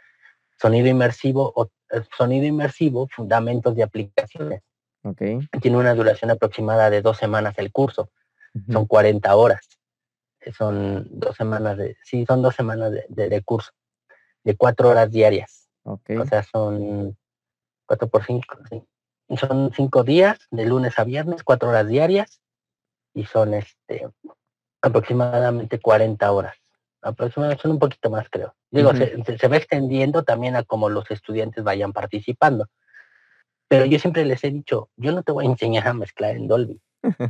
Sonido 0.61 0.87
Inmersivo 0.87 1.51
o 1.55 1.65
eh, 1.91 2.01
Sonido 2.17 2.45
Inmersivo, 2.45 3.07
Fundamentos 3.09 3.75
de 3.75 3.83
Aplicaciones. 3.83 4.61
Tiene 5.61 5.77
una 5.77 5.93
duración 5.95 6.31
aproximada 6.31 6.89
de 6.89 7.01
dos 7.01 7.17
semanas 7.17 7.55
el 7.57 7.71
curso. 7.73 8.09
Son 8.71 8.85
40 8.85 9.35
horas. 9.35 9.67
Son 10.57 11.05
dos 11.09 11.35
semanas 11.35 11.77
de, 11.77 11.97
sí, 12.03 12.25
son 12.25 12.41
dos 12.41 12.55
semanas 12.55 12.91
de, 12.91 13.05
de- 13.09 13.29
de 13.29 13.41
curso, 13.43 13.71
de 14.43 14.55
cuatro 14.57 14.89
horas 14.89 15.11
diarias. 15.11 15.69
O 16.17 16.25
sea, 16.25 16.43
son 16.43 17.17
cuatro 17.85 18.07
por 18.09 18.23
cinco, 18.25 18.57
sí. 18.69 18.83
Son 19.37 19.71
cinco 19.73 20.03
días, 20.03 20.39
de 20.51 20.65
lunes 20.65 20.97
a 20.99 21.03
viernes, 21.03 21.43
cuatro 21.43 21.69
horas 21.69 21.87
diarias, 21.87 22.41
y 23.13 23.25
son 23.25 23.53
este 23.53 24.07
aproximadamente 24.81 25.79
40 25.79 26.31
horas. 26.31 26.55
Aproximadamente 27.01 27.61
son 27.61 27.71
un 27.71 27.79
poquito 27.79 28.09
más, 28.09 28.27
creo. 28.29 28.55
Digo, 28.71 28.91
se- 29.25 29.37
se 29.37 29.47
va 29.47 29.57
extendiendo 29.57 30.23
también 30.23 30.55
a 30.55 30.63
como 30.63 30.89
los 30.89 31.09
estudiantes 31.11 31.63
vayan 31.63 31.93
participando. 31.93 32.67
Pero 33.67 33.85
yo 33.85 33.97
siempre 33.99 34.25
les 34.25 34.43
he 34.43 34.51
dicho, 34.51 34.89
yo 34.97 35.11
no 35.13 35.23
te 35.23 35.31
voy 35.31 35.45
a 35.45 35.49
enseñar 35.49 35.87
a 35.87 35.93
mezclar 35.93 36.35
en 36.35 36.47
Dolby. 36.47 36.81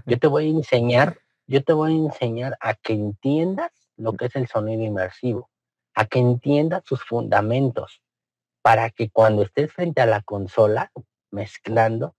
Yo 0.06 0.20
te 0.20 0.28
voy 0.28 0.48
a 0.48 0.50
enseñar, 0.50 1.18
yo 1.48 1.64
te 1.64 1.74
voy 1.74 1.94
a 1.94 1.96
enseñar 1.96 2.58
a 2.60 2.74
que 2.76 2.94
entiendas 2.94 3.72
lo 3.98 4.14
que 4.18 4.26
es 4.26 4.36
el 4.36 4.48
sonido 4.48 4.84
inmersivo, 4.84 5.50
a 5.96 6.06
que 6.06 6.20
entiendas 6.20 6.84
sus 6.86 7.04
fundamentos, 7.04 8.02
para 8.62 8.90
que 8.90 9.10
cuando 9.10 9.44
estés 9.44 9.72
frente 9.72 10.02
a 10.02 10.06
la 10.06 10.22
consola 10.22 10.92
mezclando, 11.32 12.16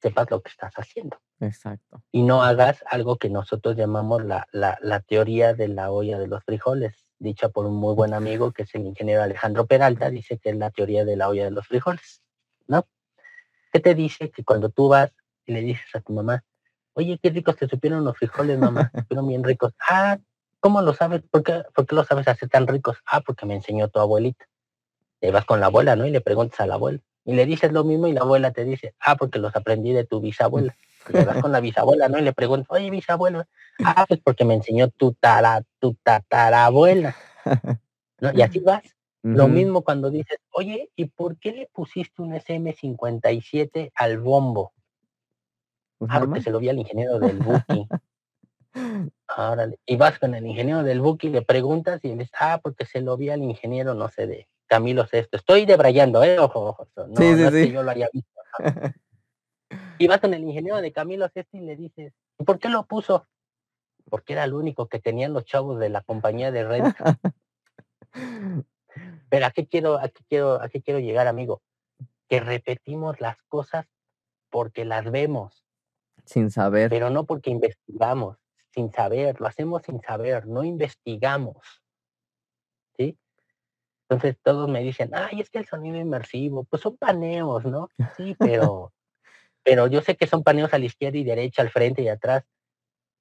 sepas 0.00 0.30
lo 0.30 0.42
que 0.42 0.50
estás 0.50 0.74
haciendo 0.74 1.18
Exacto. 1.40 2.02
y 2.12 2.22
no 2.22 2.42
hagas 2.42 2.84
algo 2.90 3.16
que 3.16 3.30
nosotros 3.30 3.74
llamamos 3.76 4.24
la, 4.24 4.46
la, 4.52 4.78
la 4.82 5.00
teoría 5.00 5.54
de 5.54 5.68
la 5.68 5.90
olla 5.90 6.18
de 6.18 6.26
los 6.26 6.44
frijoles, 6.44 7.06
dicha 7.18 7.48
por 7.48 7.64
un 7.64 7.76
muy 7.76 7.94
buen 7.94 8.12
amigo 8.12 8.52
que 8.52 8.64
es 8.64 8.74
el 8.74 8.82
ingeniero 8.86 9.22
Alejandro 9.22 9.66
Peralta, 9.66 10.10
dice 10.10 10.38
que 10.38 10.50
es 10.50 10.56
la 10.56 10.70
teoría 10.70 11.06
de 11.06 11.16
la 11.16 11.28
olla 11.28 11.44
de 11.44 11.50
los 11.50 11.66
frijoles, 11.66 12.22
¿no? 12.66 12.86
¿Qué 13.72 13.80
te 13.80 13.94
dice? 13.94 14.30
Que 14.30 14.44
cuando 14.44 14.68
tú 14.68 14.88
vas 14.88 15.12
y 15.46 15.52
le 15.52 15.60
dices 15.62 15.86
a 15.94 16.00
tu 16.00 16.12
mamá, 16.12 16.44
oye, 16.92 17.18
qué 17.22 17.30
ricos 17.30 17.56
te 17.56 17.66
supieron 17.66 18.04
los 18.04 18.16
frijoles, 18.16 18.58
mamá, 18.58 18.90
supieron 19.08 19.26
bien 19.26 19.42
ricos. 19.42 19.72
Ah, 19.88 20.18
¿cómo 20.64 20.80
lo 20.80 20.94
sabes? 20.94 21.20
¿Por 21.30 21.42
qué, 21.42 21.62
¿Por 21.74 21.86
qué 21.86 21.94
lo 21.94 22.04
sabes 22.04 22.26
hacer 22.26 22.48
tan 22.48 22.66
ricos? 22.66 22.96
Ah, 23.04 23.20
porque 23.20 23.44
me 23.44 23.54
enseñó 23.54 23.88
tu 23.88 24.00
abuelita. 24.00 24.46
Te 25.20 25.30
vas 25.30 25.44
con 25.44 25.60
la 25.60 25.66
abuela, 25.66 25.94
¿no? 25.94 26.06
Y 26.06 26.10
le 26.10 26.22
preguntas 26.22 26.58
a 26.60 26.66
la 26.66 26.76
abuela. 26.76 27.00
Y 27.26 27.34
le 27.34 27.44
dices 27.44 27.70
lo 27.70 27.84
mismo 27.84 28.06
y 28.06 28.12
la 28.12 28.22
abuela 28.22 28.50
te 28.50 28.64
dice, 28.64 28.94
ah, 28.98 29.16
porque 29.16 29.38
los 29.38 29.54
aprendí 29.54 29.92
de 29.92 30.06
tu 30.06 30.20
bisabuela. 30.20 30.74
Y 31.10 31.18
le 31.18 31.26
vas 31.26 31.42
con 31.42 31.52
la 31.52 31.60
bisabuela, 31.60 32.08
¿no? 32.08 32.18
Y 32.18 32.22
le 32.22 32.32
preguntas, 32.32 32.66
oye, 32.70 32.88
bisabuela, 32.88 33.46
ah, 33.84 34.06
pues 34.08 34.20
porque 34.24 34.46
me 34.46 34.54
enseñó 34.54 34.88
tu, 34.88 35.12
tara, 35.12 35.62
tu 35.78 35.98
tatarabuela. 36.02 37.14
¿no? 38.20 38.32
Y 38.32 38.40
así 38.40 38.60
vas. 38.60 38.84
Lo 39.20 39.48
mismo 39.48 39.82
cuando 39.82 40.08
dices, 40.08 40.38
oye, 40.50 40.90
¿y 40.96 41.04
por 41.04 41.36
qué 41.36 41.52
le 41.52 41.68
pusiste 41.74 42.22
un 42.22 42.32
SM57 42.32 43.92
al 43.94 44.18
bombo? 44.18 44.72
Pues 45.98 46.10
Ah, 46.10 46.20
porque 46.20 46.40
se 46.40 46.50
lo 46.50 46.58
vi 46.58 46.70
al 46.70 46.78
ingeniero 46.78 47.18
del 47.18 47.36
Buki. 47.36 47.86
Órale. 49.36 49.78
Y 49.86 49.96
vas 49.96 50.18
con 50.18 50.34
el 50.34 50.46
ingeniero 50.46 50.82
del 50.82 51.00
Buki, 51.00 51.28
le 51.28 51.42
preguntas 51.42 52.00
y 52.04 52.08
le 52.08 52.14
dices, 52.16 52.32
ah, 52.40 52.60
porque 52.62 52.86
se 52.86 53.00
lo 53.00 53.16
vi 53.16 53.30
al 53.30 53.42
ingeniero, 53.42 53.94
no 53.94 54.08
sé, 54.08 54.26
de 54.26 54.48
Camilo 54.66 55.06
Sesto. 55.06 55.36
Estoy 55.36 55.66
debrayando, 55.66 56.22
¿eh? 56.24 56.38
Ojo, 56.38 56.60
ojo. 56.66 56.88
No, 56.96 57.16
Sí, 57.16 57.34
sí, 57.34 57.40
no 57.42 57.48
es 57.48 57.52
que 57.52 57.72
yo 57.72 57.82
lo 57.82 57.90
haya 57.90 58.08
visto. 58.12 58.30
¿no? 58.58 58.94
Y 59.98 60.06
vas 60.08 60.20
con 60.20 60.34
el 60.34 60.42
ingeniero 60.44 60.80
de 60.80 60.92
Camilo 60.92 61.28
Sesto 61.28 61.56
y 61.56 61.60
le 61.60 61.76
dices, 61.76 62.12
¿y 62.38 62.44
por 62.44 62.58
qué 62.58 62.68
lo 62.68 62.84
puso? 62.86 63.26
Porque 64.10 64.32
era 64.34 64.44
el 64.44 64.54
único 64.54 64.88
que 64.88 64.98
tenían 65.00 65.32
los 65.32 65.44
chavos 65.44 65.78
de 65.78 65.88
la 65.88 66.02
compañía 66.02 66.50
de 66.52 66.64
red. 66.64 66.84
Pero 69.28 69.46
¿a 69.46 69.50
qué 69.50 69.66
quiero, 69.66 69.98
a 69.98 70.08
qué 70.08 70.22
quiero, 70.28 70.60
a 70.60 70.68
qué 70.68 70.82
quiero 70.82 71.00
llegar, 71.00 71.26
amigo? 71.26 71.62
Que 72.28 72.40
repetimos 72.40 73.20
las 73.20 73.36
cosas 73.48 73.86
porque 74.50 74.84
las 74.84 75.10
vemos, 75.10 75.64
Sin 76.24 76.50
saber. 76.50 76.88
pero 76.90 77.10
no 77.10 77.24
porque 77.24 77.50
investigamos, 77.50 78.38
sin 78.74 78.90
saber, 78.92 79.40
lo 79.40 79.46
hacemos 79.46 79.82
sin 79.82 80.00
saber, 80.02 80.46
no 80.46 80.64
investigamos. 80.64 81.82
¿Sí? 82.96 83.16
Entonces 84.08 84.36
todos 84.42 84.68
me 84.68 84.80
dicen, 84.80 85.10
ay, 85.14 85.40
es 85.40 85.50
que 85.50 85.58
el 85.58 85.66
sonido 85.66 85.96
inmersivo, 85.96 86.64
pues 86.64 86.82
son 86.82 86.96
paneos, 86.96 87.64
¿no? 87.64 87.88
Sí, 88.16 88.36
pero, 88.38 88.92
pero 89.62 89.86
yo 89.86 90.02
sé 90.02 90.16
que 90.16 90.26
son 90.26 90.42
paneos 90.42 90.74
a 90.74 90.78
la 90.78 90.84
izquierda 90.84 91.18
y 91.18 91.24
derecha, 91.24 91.62
al 91.62 91.70
frente 91.70 92.02
y 92.02 92.08
atrás, 92.08 92.44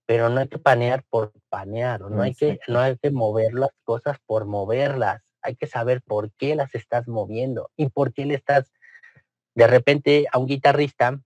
pero 0.06 0.30
no 0.30 0.42
hay 0.42 0.48
que 0.48 0.60
panear 0.60 1.04
por 1.10 1.32
panear, 1.50 2.04
o 2.04 2.10
no 2.10 2.24
hay 2.24 2.34
que, 2.34 2.60
no 2.68 2.80
hay 2.80 2.98
que 2.98 3.12
mover 3.12 3.54
las 3.54 3.72
cosas 3.84 4.18
por 4.26 4.46
moverlas, 4.46 5.22
hay 5.42 5.56
que 5.56 5.68
saber 5.68 6.02
por 6.02 6.32
qué 6.34 6.56
las 6.56 6.76
estás 6.76 7.08
moviendo 7.08 7.70
y 7.78 7.90
por 7.90 8.14
qué 8.14 8.26
le 8.26 8.36
estás, 8.36 8.72
de 9.56 9.68
repente 9.68 10.26
a 10.32 10.40
un 10.40 10.48
guitarrista, 10.48 11.20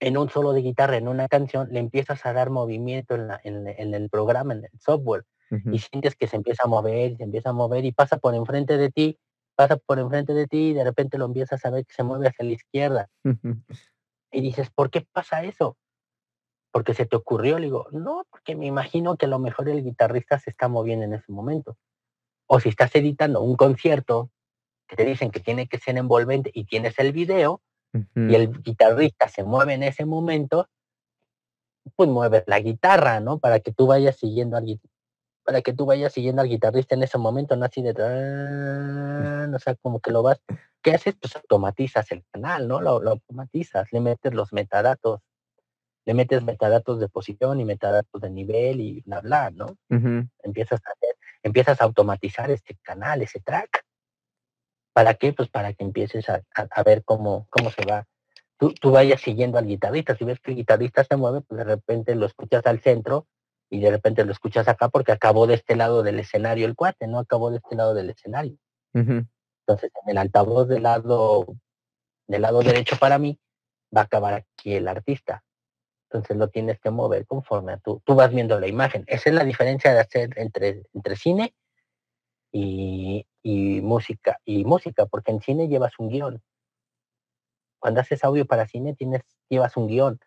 en 0.00 0.16
un 0.18 0.28
solo 0.30 0.52
de 0.52 0.62
guitarra, 0.62 0.96
en 0.96 1.08
una 1.08 1.28
canción, 1.28 1.68
le 1.70 1.78
empiezas 1.80 2.24
a 2.26 2.32
dar 2.32 2.50
movimiento 2.50 3.14
en, 3.14 3.28
la- 3.28 3.40
en- 3.44 3.66
en 3.68 3.94
el 3.94 4.10
programa, 4.10 4.54
en 4.54 4.64
el 4.64 4.80
software, 4.80 5.24
y 5.74 5.78
sientes 5.78 6.16
que 6.16 6.26
se 6.26 6.36
empieza 6.36 6.64
a 6.64 6.66
mover, 6.68 7.12
y 7.12 7.16
se 7.16 7.22
empieza 7.24 7.50
a 7.50 7.52
mover, 7.52 7.84
y 7.84 7.92
pasa 7.92 8.16
por 8.18 8.34
enfrente 8.34 8.76
de 8.76 8.90
ti, 8.90 9.18
pasa 9.56 9.76
por 9.76 9.98
enfrente 9.98 10.34
de 10.34 10.46
ti, 10.48 10.70
y 10.70 10.72
de 10.72 10.82
repente 10.84 11.16
lo 11.18 11.26
empiezas 11.26 11.64
a 11.64 11.70
ver 11.70 11.84
que 11.86 11.94
se 11.94 12.02
mueve 12.02 12.28
hacia 12.28 12.44
la 12.44 12.52
izquierda, 12.52 13.08
y 14.32 14.40
dices, 14.40 14.70
¿por 14.70 14.90
qué 14.90 15.06
pasa 15.12 15.44
eso? 15.44 15.76
Porque 16.72 16.92
se 16.94 17.06
te 17.06 17.14
ocurrió, 17.16 17.58
le 17.58 17.66
digo, 17.66 17.86
no, 17.92 18.24
porque 18.30 18.56
me 18.56 18.66
imagino 18.66 19.16
que 19.16 19.26
a 19.26 19.28
lo 19.28 19.38
mejor 19.38 19.68
el 19.68 19.84
guitarrista 19.84 20.38
se 20.40 20.50
está 20.50 20.66
moviendo 20.68 21.04
en 21.04 21.14
ese 21.14 21.30
momento. 21.30 21.76
O 22.46 22.58
si 22.58 22.68
estás 22.68 22.94
editando 22.96 23.40
un 23.42 23.56
concierto 23.56 24.30
que 24.88 24.96
te 24.96 25.04
dicen 25.04 25.30
que 25.30 25.40
tiene 25.40 25.68
que 25.68 25.78
ser 25.78 25.96
envolvente 25.96 26.50
y 26.52 26.64
tienes 26.64 26.98
el 26.98 27.12
video 27.12 27.62
y 28.14 28.34
el 28.34 28.62
guitarrista 28.62 29.28
se 29.28 29.44
mueve 29.44 29.74
en 29.74 29.84
ese 29.84 30.04
momento, 30.04 30.68
pues 31.96 32.08
mueves 32.08 32.44
la 32.46 32.60
guitarra, 32.60 33.20
¿no? 33.20 33.38
Para 33.38 33.60
que 33.60 33.72
tú 33.72 33.86
vayas 33.86 34.16
siguiendo 34.16 34.56
al 34.56 34.80
para 35.44 35.60
que 35.60 35.74
tú 35.74 35.84
vayas 35.84 36.12
siguiendo 36.12 36.40
al 36.42 36.48
guitarrista 36.48 36.94
en 36.94 37.02
ese 37.02 37.18
momento, 37.18 37.54
no 37.54 37.66
así 37.66 37.82
de 37.82 37.90
o 37.90 39.58
sea, 39.58 39.74
como 39.82 40.00
que 40.00 40.10
lo 40.10 40.22
vas, 40.22 40.40
¿qué 40.82 40.92
haces? 40.92 41.14
Pues 41.20 41.36
automatizas 41.36 42.10
el 42.12 42.24
canal, 42.32 42.66
¿no? 42.66 42.80
Lo, 42.80 43.00
lo 43.00 43.10
automatizas, 43.10 43.92
le 43.92 44.00
metes 44.00 44.32
los 44.32 44.52
metadatos, 44.54 45.20
le 46.06 46.14
metes 46.14 46.42
metadatos 46.42 46.98
de 46.98 47.08
posición 47.08 47.60
y 47.60 47.64
metadatos 47.64 48.22
de 48.22 48.30
nivel 48.30 48.80
y 48.80 49.02
bla, 49.02 49.20
bla, 49.20 49.50
¿no? 49.50 49.76
Empiezas 50.42 50.80
a 50.86 50.90
hacer, 50.92 51.14
empiezas 51.42 51.80
a 51.80 51.84
automatizar 51.84 52.50
este 52.50 52.76
canal, 52.82 53.22
ese 53.22 53.40
track. 53.40 53.84
¿Para 54.94 55.14
qué? 55.14 55.32
Pues 55.34 55.48
para 55.50 55.74
que 55.74 55.84
empieces 55.84 56.28
a, 56.30 56.42
a- 56.54 56.68
a 56.70 56.82
ver 56.82 57.04
cómo, 57.04 57.46
cómo 57.50 57.70
se 57.70 57.84
va. 57.84 58.06
Tú, 58.56 58.72
tú 58.72 58.92
vayas 58.92 59.20
siguiendo 59.20 59.58
al 59.58 59.66
guitarrista. 59.66 60.16
Si 60.16 60.24
ves 60.24 60.40
que 60.40 60.52
el 60.52 60.56
guitarrista 60.56 61.04
se 61.04 61.16
mueve, 61.16 61.42
pues 61.42 61.58
de 61.58 61.64
repente 61.64 62.14
lo 62.14 62.24
escuchas 62.26 62.64
al 62.66 62.80
centro 62.80 63.26
y 63.68 63.80
de 63.80 63.90
repente 63.90 64.24
lo 64.24 64.32
escuchas 64.32 64.68
acá 64.68 64.88
porque 64.88 65.12
acabó 65.12 65.46
de 65.46 65.54
este 65.54 65.74
lado 65.76 66.02
del 66.02 66.20
escenario 66.20 66.64
el 66.66 66.76
cuate, 66.76 67.06
no 67.08 67.18
acabó 67.18 67.50
de 67.50 67.56
este 67.58 67.74
lado 67.76 67.92
del 67.92 68.10
escenario. 68.10 68.56
Entonces, 69.66 69.90
en 70.04 70.10
el 70.10 70.18
altavoz 70.18 70.68
del 70.68 70.84
lado, 70.84 71.46
del 72.28 72.42
lado 72.42 72.60
derecho 72.62 72.96
para 72.98 73.18
mí, 73.18 73.38
va 73.94 74.02
a 74.02 74.04
acabar 74.04 74.34
aquí 74.34 74.74
el 74.74 74.86
artista. 74.88 75.42
Entonces 76.10 76.36
lo 76.36 76.48
tienes 76.48 76.78
que 76.78 76.90
mover 76.90 77.26
conforme 77.26 77.72
a 77.72 77.78
tú, 77.78 78.00
tú 78.04 78.14
vas 78.14 78.30
viendo 78.30 78.60
la 78.60 78.68
imagen. 78.68 79.02
Esa 79.08 79.30
es 79.30 79.34
la 79.34 79.42
diferencia 79.44 79.92
de 79.92 79.98
hacer 79.98 80.30
entre, 80.38 80.84
entre 80.94 81.16
cine 81.16 81.54
y, 82.52 83.26
y 83.44 83.82
música. 83.82 84.40
Y 84.44 84.64
música, 84.64 85.06
porque 85.06 85.30
en 85.30 85.40
cine 85.40 85.68
llevas 85.68 85.92
un 85.98 86.08
guion. 86.08 86.42
Cuando 87.78 88.00
haces 88.00 88.24
audio 88.24 88.46
para 88.46 88.66
cine, 88.66 88.94
tienes, 88.94 89.22
llevas 89.50 89.76
un 89.76 89.86
guion. 89.86 90.18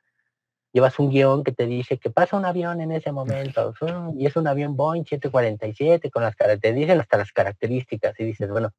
Llevas 0.72 1.00
un 1.00 1.10
guion 1.10 1.44
que 1.44 1.52
te 1.52 1.66
dice 1.66 1.98
que 1.98 2.12
pasa 2.12 2.38
un 2.38 2.46
avión 2.46 2.80
en 2.80 2.92
ese 2.92 3.12
momento. 3.12 3.74
Y 4.16 4.28
es 4.28 4.36
un 4.36 4.48
avión 4.48 4.78
Boeing 4.78 5.04
747 5.04 6.12
con 6.12 6.22
las 6.22 6.36
características, 6.36 6.62
te 6.62 6.80
dicen 6.80 7.00
hasta 7.02 7.18
las 7.18 7.32
características. 7.32 8.20
Y 8.20 8.24
dices, 8.24 8.50
bueno, 8.52 8.72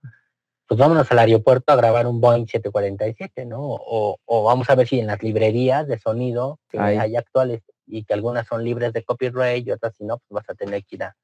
pues 0.69 0.79
vámonos 0.79 1.11
al 1.11 1.19
aeropuerto 1.19 1.73
a 1.73 1.77
grabar 1.77 2.07
un 2.07 2.21
Boeing 2.21 2.47
747, 2.47 3.45
¿no? 3.45 3.59
O, 3.61 4.19
o 4.25 4.45
vamos 4.45 4.71
a 4.71 4.77
ver 4.77 4.87
si 4.87 5.01
en 5.01 5.09
las 5.09 5.21
librerías 5.21 5.89
de 5.89 5.99
sonido 5.99 6.61
que 6.71 6.79
Hay. 6.79 6.97
hay 6.97 7.17
actuales 7.17 7.63
y 7.87 8.05
que 8.05 8.15
algunas 8.15 8.47
son 8.47 8.63
libres 8.63 8.93
de 8.93 9.03
copyright 9.03 9.67
y 9.67 9.73
otras 9.73 9.97
si 9.97 10.05
no, 10.05 10.19
pues 10.19 10.45
vas 10.45 10.49
a 10.49 10.55
tener 10.55 10.85
que 10.85 10.95
ir 10.95 11.03
a, 11.03 11.17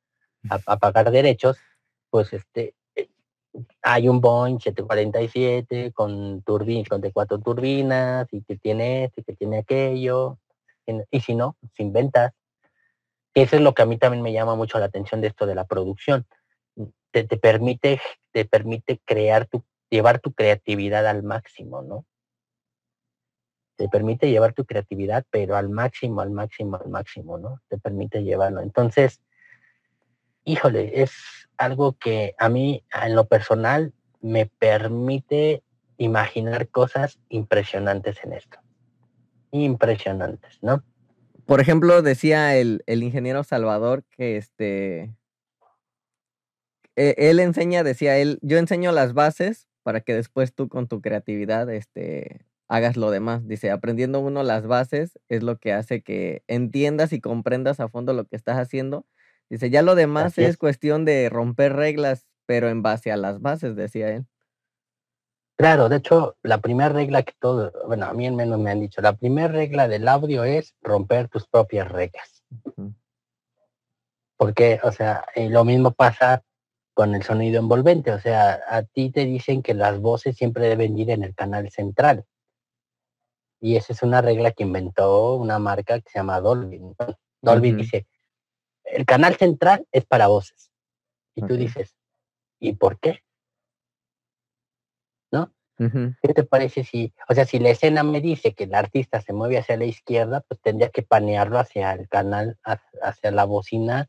a 0.49 0.77
pagar 0.79 1.13
derechos, 1.13 1.59
pues 2.11 2.33
este, 2.33 2.75
hay 3.83 4.09
un 4.09 4.21
Boeing 4.21 4.59
747 4.59 5.93
con 5.93 6.43
turbinas, 6.43 6.89
con 6.89 7.01
de 7.01 7.13
cuatro 7.13 7.39
turbinas 7.39 8.27
y 8.33 8.43
que 8.43 8.57
tiene 8.57 9.05
esto 9.05 9.21
y 9.21 9.25
que 9.25 9.35
tiene 9.35 9.59
aquello. 9.59 10.39
Y 11.11 11.21
si 11.21 11.35
no, 11.35 11.57
sin 11.75 11.93
pues, 11.93 12.05
ventas. 12.05 12.33
Eso 13.35 13.57
es 13.57 13.63
lo 13.63 13.75
que 13.75 13.83
a 13.83 13.87
mí 13.87 13.99
también 13.99 14.23
me 14.23 14.33
llama 14.33 14.55
mucho 14.55 14.79
la 14.79 14.87
atención 14.87 15.21
de 15.21 15.29
esto 15.29 15.47
de 15.47 15.55
la 15.55 15.65
producción. 15.65 16.27
Te, 17.11 17.25
permite, 17.25 18.01
te 18.33 18.45
permite 18.45 19.01
crear 19.05 19.47
tu, 19.47 19.65
llevar 19.89 20.19
tu 20.19 20.33
creatividad 20.33 21.07
al 21.07 21.23
máximo, 21.23 21.83
¿no? 21.83 22.05
Te 23.77 23.89
permite 23.89 24.31
llevar 24.31 24.53
tu 24.53 24.65
creatividad, 24.65 25.25
pero 25.31 25.57
al 25.57 25.69
máximo, 25.69 26.21
al 26.21 26.31
máximo, 26.31 26.77
al 26.77 26.89
máximo, 26.89 27.39
¿no? 27.39 27.61
Te 27.69 27.79
permite 27.79 28.23
llevarlo. 28.23 28.61
Entonces, 28.61 29.21
híjole, 30.45 31.03
es 31.03 31.13
algo 31.57 31.95
que 31.99 32.35
a 32.39 32.49
mí, 32.49 32.85
en 33.05 33.15
lo 33.15 33.27
personal, 33.27 33.93
me 34.21 34.47
permite 34.47 35.63
imaginar 35.99 36.69
cosas 36.69 37.19
impresionantes 37.29 38.17
en 38.25 38.33
esto. 38.33 38.59
Impresionantes, 39.51 40.59
¿no? 40.63 40.83
Por 41.47 41.61
ejemplo, 41.61 42.03
decía 42.03 42.57
el, 42.57 42.83
ingeniero 42.87 43.45
Salvador 43.45 44.05
que 44.11 44.37
este. 44.37 45.15
E, 46.97 47.15
él 47.19 47.39
enseña, 47.41 47.83
decía 47.83 48.17
él, 48.17 48.39
yo 48.43 48.59
enseño 48.59 48.93
las 48.93 49.13
bases 49.13 49.69
para 49.83 50.01
que 50.01 50.15
después 50.15 50.55
tú 50.55 50.69
con 50.69 50.89
tu 50.89 51.03
creatividad 51.03 51.71
este, 51.71 52.47
hagas 52.69 52.97
lo 52.97 53.11
demás. 53.11 53.47
Dice, 53.47 53.71
aprendiendo 53.71 54.21
uno 54.21 54.43
las 54.43 54.67
bases 54.67 55.19
es 55.29 55.43
lo 55.43 55.59
que 55.59 55.73
hace 55.73 56.03
que 56.03 56.43
entiendas 56.47 57.13
y 57.13 57.21
comprendas 57.21 57.79
a 57.81 57.89
fondo 57.89 58.15
lo 58.15 58.25
que 58.25 58.37
estás 58.37 58.57
haciendo 58.57 59.05
Dice, 59.55 59.71
ya 59.71 59.83
lo 59.83 59.95
demás 59.95 60.37
es. 60.37 60.57
cuestión 60.57 61.05
de 61.05 61.29
romper 61.29 61.75
reglas, 61.75 62.27
pero 62.45 62.69
en 62.71 62.83
base 62.83 63.13
a 63.13 63.17
las 63.17 63.41
bases, 63.41 63.77
decía 63.77 64.09
él. 64.09 64.27
Claro, 65.57 65.89
de 65.89 65.99
hecho, 65.99 66.37
la 66.43 66.59
primera 66.59 66.89
regla 66.89 67.23
que 67.23 67.35
todo, 67.39 67.73
bueno, 67.87 68.07
a 68.07 68.13
mí 68.15 68.27
al 68.27 68.35
menos 68.35 68.59
me 68.59 68.73
han 68.73 68.81
dicho, 68.81 69.01
la 69.01 69.13
primera 69.13 69.47
regla 69.47 69.87
del 69.87 70.09
audio 70.09 70.43
es 70.43 70.75
romper 70.83 71.29
tus 71.29 71.47
propias 71.47 71.89
reglas. 71.89 72.43
Porque, 74.37 74.81
o 74.83 74.91
sea, 74.91 75.25
lo 75.37 75.65
mismo 75.65 75.93
pasa 75.93 76.43
con 76.93 77.15
el 77.15 77.23
sonido 77.23 77.61
envolvente, 77.61 78.11
o 78.11 78.19
sea, 78.19 78.61
a 78.69 78.83
ti 78.83 79.11
te 79.11 79.25
dicen 79.25 79.63
que 79.63 79.75
las 79.75 80.01
voces 80.01 80.37
siempre 80.37 80.67
deben 80.67 80.99
ir 80.99 81.11
en 81.11 81.23
el 81.23 81.33
canal 81.33 81.71
central. 81.71 82.25
Y 83.61 83.77
esa 83.77 83.93
es 83.93 84.03
una 84.03 84.21
regla 84.21 84.51
que 84.51 84.65
inventó 84.65 85.37
una 85.37 85.61
marca 85.61 86.01
que 86.01 86.11
se 86.11 86.19
llama 86.19 86.41
Dolby. 86.41 86.81
Dolby 87.41 87.71
dice, 87.71 88.09
el 88.85 89.07
canal 89.07 89.37
central 89.37 89.87
es 89.93 90.05
para 90.05 90.29
voces. 90.29 90.71
Y 91.35 91.43
tú 91.43 91.57
dices, 91.57 91.97
¿y 92.61 92.75
por 92.75 92.99
qué? 93.01 93.21
¿No? 95.33 95.53
¿Qué 95.77 96.33
te 96.35 96.45
parece 96.45 96.85
si, 96.85 97.13
o 97.29 97.35
sea, 97.35 97.45
si 97.45 97.59
la 97.59 97.71
escena 97.71 98.05
me 98.05 98.21
dice 98.21 98.55
que 98.55 98.65
el 98.65 98.75
artista 98.75 99.21
se 99.21 99.33
mueve 99.33 99.59
hacia 99.59 99.77
la 99.77 99.85
izquierda, 99.85 100.43
pues 100.43 100.61
tendría 100.61 100.91
que 100.91 101.03
panearlo 101.03 101.59
hacia 101.59 101.93
el 101.93 102.09
canal, 102.09 102.59
hacia 102.63 103.31
la 103.33 103.45
bocina 103.45 104.09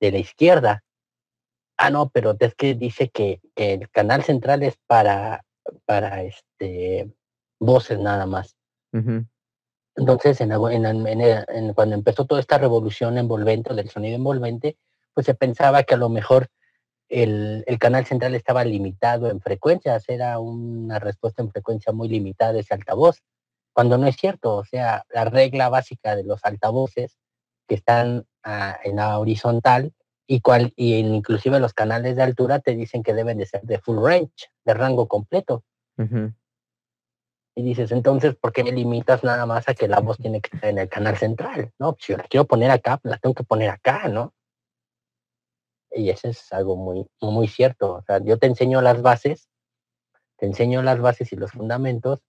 de 0.00 0.12
la 0.12 0.18
izquierda. 0.18 0.84
Ah, 1.76 1.90
no, 1.90 2.08
pero 2.08 2.36
es 2.38 2.54
que 2.54 2.74
dice 2.74 3.10
que, 3.10 3.40
el 3.56 3.90
canal 3.90 4.22
central 4.22 4.62
es 4.62 4.78
para, 4.86 5.44
para 5.84 6.22
este, 6.22 7.12
voces 7.58 7.98
nada 7.98 8.26
más. 8.26 8.56
Entonces, 9.96 10.40
en, 10.40 11.74
cuando 11.74 11.94
empezó 11.94 12.24
toda 12.24 12.40
esta 12.40 12.58
revolución 12.58 13.18
envolvente 13.18 13.74
del 13.74 13.90
sonido 13.90 14.16
envolvente, 14.16 14.76
pues 15.14 15.26
se 15.26 15.34
pensaba 15.34 15.82
que 15.82 15.94
a 15.94 15.98
lo 15.98 16.08
mejor 16.08 16.48
el, 17.08 17.64
canal 17.78 18.06
central 18.06 18.34
estaba 18.34 18.64
limitado 18.64 19.30
en 19.30 19.40
frecuencias, 19.40 20.08
era 20.08 20.38
una 20.38 20.98
respuesta 20.98 21.42
en 21.42 21.50
frecuencia 21.50 21.92
muy 21.92 22.08
limitada 22.08 22.58
ese 22.58 22.72
altavoz, 22.72 23.18
cuando 23.74 23.98
no 23.98 24.06
es 24.06 24.16
cierto. 24.16 24.56
O 24.56 24.64
sea, 24.64 25.04
la 25.10 25.26
regla 25.26 25.68
básica 25.68 26.16
de 26.16 26.24
los 26.24 26.42
altavoces 26.44 27.18
que 27.68 27.74
están 27.74 28.26
en 28.84 28.96
la 28.96 29.18
horizontal 29.18 29.92
y, 30.26 30.40
cual, 30.40 30.72
y 30.74 30.94
inclusive 30.94 31.60
los 31.60 31.74
canales 31.74 32.16
de 32.16 32.22
altura 32.22 32.60
te 32.60 32.74
dicen 32.74 33.02
que 33.02 33.14
deben 33.14 33.38
de 33.38 33.46
ser 33.46 33.62
de 33.62 33.78
full 33.78 34.02
range, 34.02 34.48
de 34.64 34.74
rango 34.74 35.06
completo. 35.06 35.64
Y 37.54 37.62
dices, 37.62 37.92
entonces, 37.92 38.34
¿por 38.34 38.52
qué 38.52 38.64
me 38.64 38.72
limitas 38.72 39.22
nada 39.24 39.44
más 39.44 39.68
a 39.68 39.74
que 39.74 39.86
la 39.86 40.00
voz 40.00 40.16
tiene 40.16 40.40
que 40.40 40.56
estar 40.56 40.70
en 40.70 40.78
el 40.78 40.88
canal 40.88 41.16
central? 41.18 41.72
No, 41.78 41.96
si 42.00 42.12
yo 42.12 42.18
la 42.18 42.24
quiero 42.24 42.46
poner 42.46 42.70
acá, 42.70 42.98
la 43.02 43.18
tengo 43.18 43.34
que 43.34 43.44
poner 43.44 43.68
acá, 43.68 44.08
¿no? 44.08 44.32
Y 45.90 46.08
eso 46.08 46.28
es 46.28 46.50
algo 46.52 46.76
muy, 46.76 47.06
muy 47.20 47.48
cierto. 47.48 47.94
O 47.94 48.02
sea, 48.02 48.20
yo 48.22 48.38
te 48.38 48.46
enseño 48.46 48.80
las 48.80 49.02
bases, 49.02 49.50
te 50.38 50.46
enseño 50.46 50.82
las 50.82 50.98
bases 51.00 51.32
y 51.32 51.36
los 51.36 51.52
fundamentos 51.52 52.20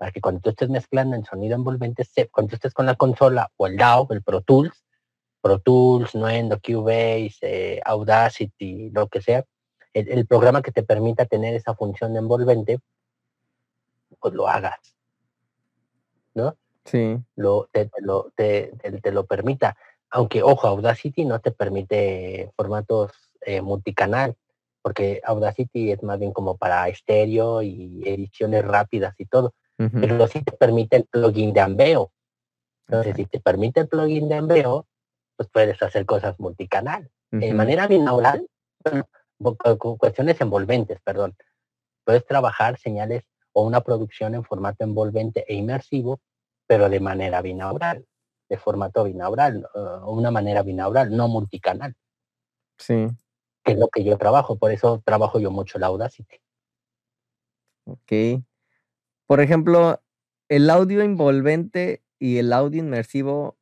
para 0.00 0.12
que 0.12 0.20
cuando 0.22 0.40
tú 0.40 0.50
estés 0.50 0.70
mezclando 0.70 1.14
en 1.14 1.24
sonido 1.24 1.54
envolvente, 1.54 2.04
cuando 2.32 2.50
tú 2.50 2.54
estés 2.56 2.72
con 2.72 2.86
la 2.86 2.94
consola 2.94 3.50
o 3.56 3.66
el 3.66 3.76
DAW, 3.76 4.08
el 4.10 4.22
Pro 4.22 4.40
Tools, 4.40 4.82
Pro 5.42 5.58
Tools, 5.60 6.14
Nuendo, 6.14 6.58
Cubase, 6.58 7.36
eh, 7.42 7.80
Audacity, 7.84 8.90
lo 8.90 9.08
que 9.08 9.20
sea, 9.20 9.44
el, 9.92 10.26
programa 10.26 10.62
que 10.62 10.72
te 10.72 10.82
permita 10.82 11.26
tener 11.26 11.54
esa 11.54 11.74
función 11.74 12.16
envolvente, 12.16 12.78
pues 14.20 14.34
lo 14.34 14.48
hagas. 14.48 14.78
¿No? 16.34 16.56
Sí. 16.84 17.18
Lo, 17.36 17.68
te, 17.72 17.90
lo, 17.98 18.32
te, 18.34 18.72
lo 19.12 19.26
permita. 19.26 19.76
Aunque, 20.10 20.42
ojo, 20.42 20.66
Audacity 20.66 21.24
no 21.24 21.40
te 21.40 21.50
permite 21.50 22.50
formatos 22.56 23.12
eh, 23.42 23.60
multicanal, 23.60 24.36
porque 24.82 25.20
Audacity 25.24 25.92
es 25.92 26.02
más 26.02 26.18
bien 26.18 26.32
como 26.32 26.56
para 26.56 26.88
estéreo 26.88 27.62
y 27.62 28.02
ediciones 28.04 28.64
rápidas 28.64 29.14
y 29.18 29.26
todo. 29.26 29.54
Pero 29.76 30.26
sí 30.26 30.42
te 30.42 30.52
permite 30.52 30.96
el 30.96 31.04
plugin 31.06 31.54
de 31.54 31.60
Ambeo. 31.62 32.12
Entonces, 32.86 33.16
si 33.16 33.24
te 33.24 33.40
permite 33.40 33.80
el 33.80 33.88
plugin 33.88 34.28
de 34.28 34.34
Ambeo, 34.34 34.86
pues 35.36 35.48
puedes 35.50 35.82
hacer 35.82 36.04
cosas 36.04 36.38
multicanal. 36.38 37.10
De 37.30 37.54
manera 37.54 37.86
binaural, 37.86 38.46
cuestiones 39.98 40.38
envolventes, 40.40 41.00
perdón. 41.00 41.34
Puedes 42.04 42.26
trabajar 42.26 42.78
señales 42.78 43.22
o 43.52 43.64
una 43.64 43.80
producción 43.80 44.34
en 44.34 44.44
formato 44.44 44.84
envolvente 44.84 45.44
e 45.48 45.54
inmersivo, 45.54 46.20
pero 46.66 46.88
de 46.88 47.00
manera 47.00 47.42
binaural, 47.42 48.06
de 48.48 48.56
formato 48.56 49.04
binaural, 49.04 49.66
o 49.74 50.12
una 50.12 50.30
manera 50.30 50.62
binaural, 50.62 51.16
no 51.16 51.28
multicanal. 51.28 51.94
Sí. 52.78 53.08
Que 53.64 53.72
es 53.72 53.78
lo 53.78 53.88
que 53.88 54.04
yo 54.04 54.16
trabajo, 54.18 54.56
por 54.56 54.72
eso 54.72 55.02
trabajo 55.04 55.40
yo 55.40 55.50
mucho 55.50 55.78
la 55.78 55.88
Audacity. 55.88 56.36
Ok. 57.84 58.42
Por 59.26 59.40
ejemplo, 59.40 60.00
el 60.48 60.70
audio 60.70 61.02
envolvente 61.02 62.02
y 62.18 62.38
el 62.38 62.52
audio 62.52 62.80
inmersivo 62.80 63.56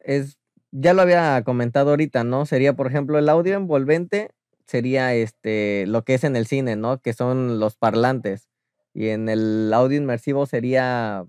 es, 0.00 0.38
ya 0.70 0.92
lo 0.92 1.02
había 1.02 1.42
comentado 1.44 1.90
ahorita, 1.90 2.24
¿no? 2.24 2.46
Sería, 2.46 2.74
por 2.74 2.86
ejemplo, 2.86 3.18
el 3.18 3.28
audio 3.28 3.54
envolvente 3.54 4.32
sería 4.66 5.14
este 5.14 5.84
lo 5.86 6.04
que 6.04 6.14
es 6.14 6.24
en 6.24 6.36
el 6.36 6.46
cine, 6.46 6.76
¿no? 6.76 7.00
Que 7.00 7.12
son 7.12 7.58
los 7.58 7.76
parlantes. 7.76 8.49
Y 8.92 9.08
en 9.08 9.28
el 9.28 9.72
audio 9.72 9.96
inmersivo 9.96 10.46
sería 10.46 11.24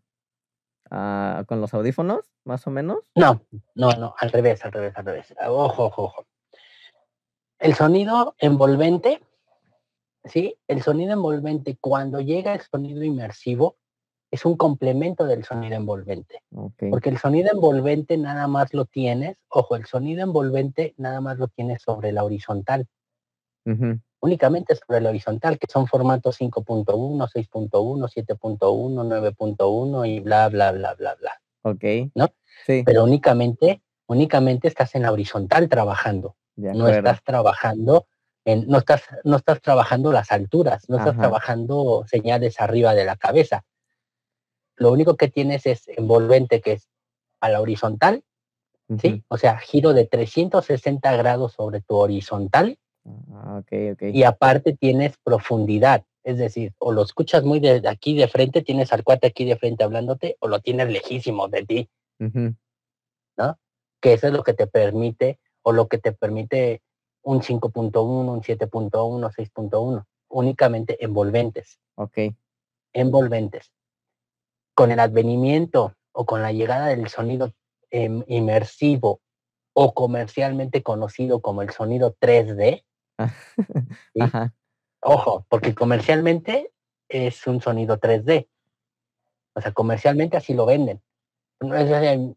ah, 0.90 1.44
con 1.48 1.62
los 1.62 1.74
audífonos, 1.74 2.32
más 2.44 2.66
o 2.68 2.72
menos. 2.72 3.00
No, 3.16 3.42
no, 3.76 3.92
no, 3.94 4.16
al 4.18 4.32
revés, 4.32 4.64
al 4.66 4.72
revés, 4.72 4.94
al 4.96 5.06
revés. 5.06 5.34
Ojo, 5.48 5.86
ojo, 5.86 6.04
ojo. 6.04 6.26
El 7.60 7.76
sonido 7.76 8.36
envolvente, 8.40 9.22
¿sí? 10.26 10.58
El 10.68 10.82
sonido 10.82 11.14
envolvente, 11.14 11.78
cuando 11.80 12.20
llega 12.20 12.54
el 12.54 12.62
sonido 12.62 13.04
inmersivo, 13.04 13.78
es 14.32 14.46
un 14.46 14.56
complemento 14.56 15.26
del 15.26 15.44
sonido 15.44 15.76
envolvente. 15.76 16.42
Porque 16.90 17.10
el 17.10 17.18
sonido 17.18 17.52
envolvente 17.54 18.18
nada 18.18 18.48
más 18.48 18.74
lo 18.74 18.86
tienes, 18.86 19.38
ojo, 19.50 19.76
el 19.76 19.86
sonido 19.86 20.24
envolvente 20.24 20.96
nada 20.98 21.22
más 21.22 21.38
lo 21.38 21.50
tienes 21.50 21.82
sobre 21.82 22.14
la 22.14 22.24
horizontal 22.24 22.88
únicamente 24.22 24.76
sobre 24.76 25.02
la 25.02 25.10
horizontal, 25.10 25.60
que 25.60 25.68
son 25.70 25.88
formatos 25.88 26.40
5.1, 26.40 26.86
6.1, 26.86 27.70
7.1, 27.70 28.58
9.1 28.58 30.08
y 30.08 30.20
bla, 30.20 30.48
bla, 30.48 30.72
bla, 30.72 30.94
bla, 30.94 31.16
bla. 31.16 31.42
Ok. 31.64 32.12
¿No? 32.16 32.30
Sí. 32.66 32.84
Pero 32.86 33.04
únicamente, 33.04 33.82
únicamente 34.08 34.68
estás 34.68 34.96
en 34.96 35.02
la 35.04 35.12
horizontal 35.12 35.68
trabajando. 35.68 36.36
No 36.56 36.88
estás 36.88 37.24
trabajando 37.24 38.06
en, 38.46 38.68
no 38.68 38.78
estás, 38.78 39.04
no 39.24 39.38
estás 39.38 39.62
trabajando 39.62 40.12
las 40.12 40.32
alturas, 40.32 40.88
no 40.90 40.98
estás 40.98 41.18
trabajando 41.18 42.06
señales 42.08 42.60
arriba 42.62 42.94
de 42.94 43.06
la 43.06 43.16
cabeza. 43.16 43.64
Lo 44.76 44.92
único 44.92 45.16
que 45.16 45.28
tienes 45.28 45.66
es 45.66 45.88
envolvente 45.88 46.62
que 46.62 46.74
es 46.74 46.90
a 47.40 47.50
la 47.50 47.62
horizontal, 47.62 48.24
¿sí? 49.00 49.24
O 49.28 49.38
sea, 49.38 49.58
giro 49.58 49.94
de 49.94 50.06
360 50.06 51.16
grados 51.18 51.54
sobre 51.54 51.82
tu 51.82 51.96
horizontal 51.96 52.78
Ah, 53.06 53.64
y 54.00 54.24
aparte 54.24 54.78
tienes 54.78 55.18
profundidad, 55.24 56.04
es 56.24 56.38
decir, 56.38 56.74
o 56.78 56.92
lo 56.92 57.02
escuchas 57.02 57.44
muy 57.44 57.60
de 57.60 57.82
aquí 57.88 58.16
de 58.16 58.28
frente, 58.28 58.62
tienes 58.62 58.94
al 58.94 59.04
cuate 59.04 59.28
aquí 59.28 59.46
de 59.46 59.58
frente 59.58 59.84
hablándote, 59.84 60.38
o 60.40 60.48
lo 60.48 60.60
tienes 60.60 60.90
lejísimo 60.90 61.48
de 61.48 61.66
ti. 61.66 61.90
¿no? 63.38 63.58
Que 64.00 64.14
eso 64.14 64.28
es 64.28 64.34
lo 64.34 64.44
que 64.44 64.54
te 64.54 64.68
permite 64.68 65.40
o 65.64 65.72
lo 65.72 65.88
que 65.88 65.98
te 65.98 66.12
permite 66.12 66.82
un 67.24 67.42
5.1, 67.42 68.00
un 68.00 68.42
7.1, 68.42 68.92
6.1, 68.92 70.06
únicamente 70.30 71.04
envolventes. 71.04 71.80
Ok. 71.96 72.18
Envolventes. 72.94 73.72
Con 74.74 74.92
el 74.92 75.00
advenimiento 75.00 75.96
o 76.12 76.26
con 76.26 76.42
la 76.42 76.52
llegada 76.52 76.88
del 76.88 77.08
sonido 77.10 77.54
em, 77.90 78.24
inmersivo 78.28 79.22
o 79.74 79.94
comercialmente 79.94 80.84
conocido 80.84 81.42
como 81.42 81.62
el 81.62 81.70
sonido 81.70 82.16
3D, 82.20 82.84
Ajá. 84.20 84.54
ojo, 85.02 85.46
porque 85.50 85.76
comercialmente 85.76 86.72
es 87.10 87.46
un 87.48 87.62
sonido 87.62 88.00
3D. 88.00 88.48
O 89.54 89.62
sea, 89.62 89.72
comercialmente 89.74 90.38
así 90.38 90.54
lo 90.54 90.66
venden. 90.66 91.02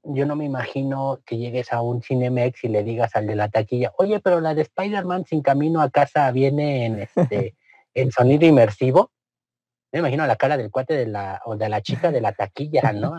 Yo 0.02 0.26
no 0.26 0.36
me 0.36 0.44
imagino 0.44 1.20
que 1.24 1.38
llegues 1.38 1.72
a 1.72 1.80
un 1.80 2.02
Cinemex 2.02 2.64
y 2.64 2.68
le 2.68 2.84
digas 2.84 3.16
al 3.16 3.26
de 3.26 3.36
la 3.36 3.48
taquilla, 3.48 3.92
oye, 3.96 4.20
pero 4.20 4.40
la 4.40 4.54
de 4.54 4.62
Spider-Man 4.62 5.24
sin 5.24 5.40
camino 5.40 5.80
a 5.80 5.88
casa 5.88 6.30
viene 6.30 6.84
en 6.84 6.98
este 7.00 7.56
en 7.94 8.12
sonido 8.12 8.46
inmersivo. 8.46 9.12
Me 9.92 10.00
imagino 10.00 10.26
la 10.26 10.36
cara 10.36 10.58
del 10.58 10.70
cuate 10.70 10.94
de 10.94 11.06
la, 11.06 11.40
o 11.46 11.56
de 11.56 11.68
la 11.68 11.80
chica 11.80 12.10
de 12.10 12.20
la 12.20 12.32
taquilla, 12.32 12.92
¿no? 12.92 13.16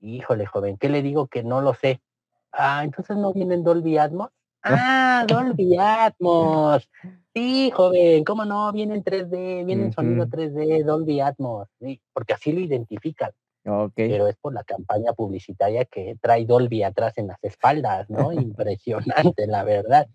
Híjole, 0.00 0.44
joven, 0.44 0.76
¿qué 0.76 0.88
le 0.88 1.00
digo 1.00 1.28
que 1.28 1.42
no 1.42 1.60
lo 1.60 1.72
sé? 1.72 2.02
Ah, 2.50 2.82
entonces 2.84 3.16
no 3.16 3.32
vienen 3.32 3.64
Dolby 3.64 3.96
Atmos. 3.96 4.30
Ah, 4.62 5.24
Dolby 5.26 5.76
Atmos. 5.78 6.88
Sí, 7.34 7.70
joven, 7.74 8.24
¿cómo 8.24 8.44
no? 8.44 8.72
Viene 8.72 8.94
en 8.94 9.04
3D, 9.04 9.64
viene 9.64 9.84
en 9.84 9.92
sonido 9.92 10.26
3D, 10.26 10.84
Dolby 10.84 11.20
Atmos, 11.20 11.68
sí, 11.80 12.00
porque 12.12 12.34
así 12.34 12.52
lo 12.52 12.60
identifican. 12.60 13.32
Okay. 13.64 14.10
Pero 14.10 14.26
es 14.26 14.36
por 14.36 14.52
la 14.52 14.64
campaña 14.64 15.12
publicitaria 15.12 15.84
que 15.84 16.16
trae 16.20 16.44
Dolby 16.44 16.82
atrás 16.82 17.16
en 17.16 17.28
las 17.28 17.42
espaldas, 17.42 18.10
¿no? 18.10 18.32
Impresionante, 18.32 19.46
la 19.46 19.64
verdad. 19.64 20.08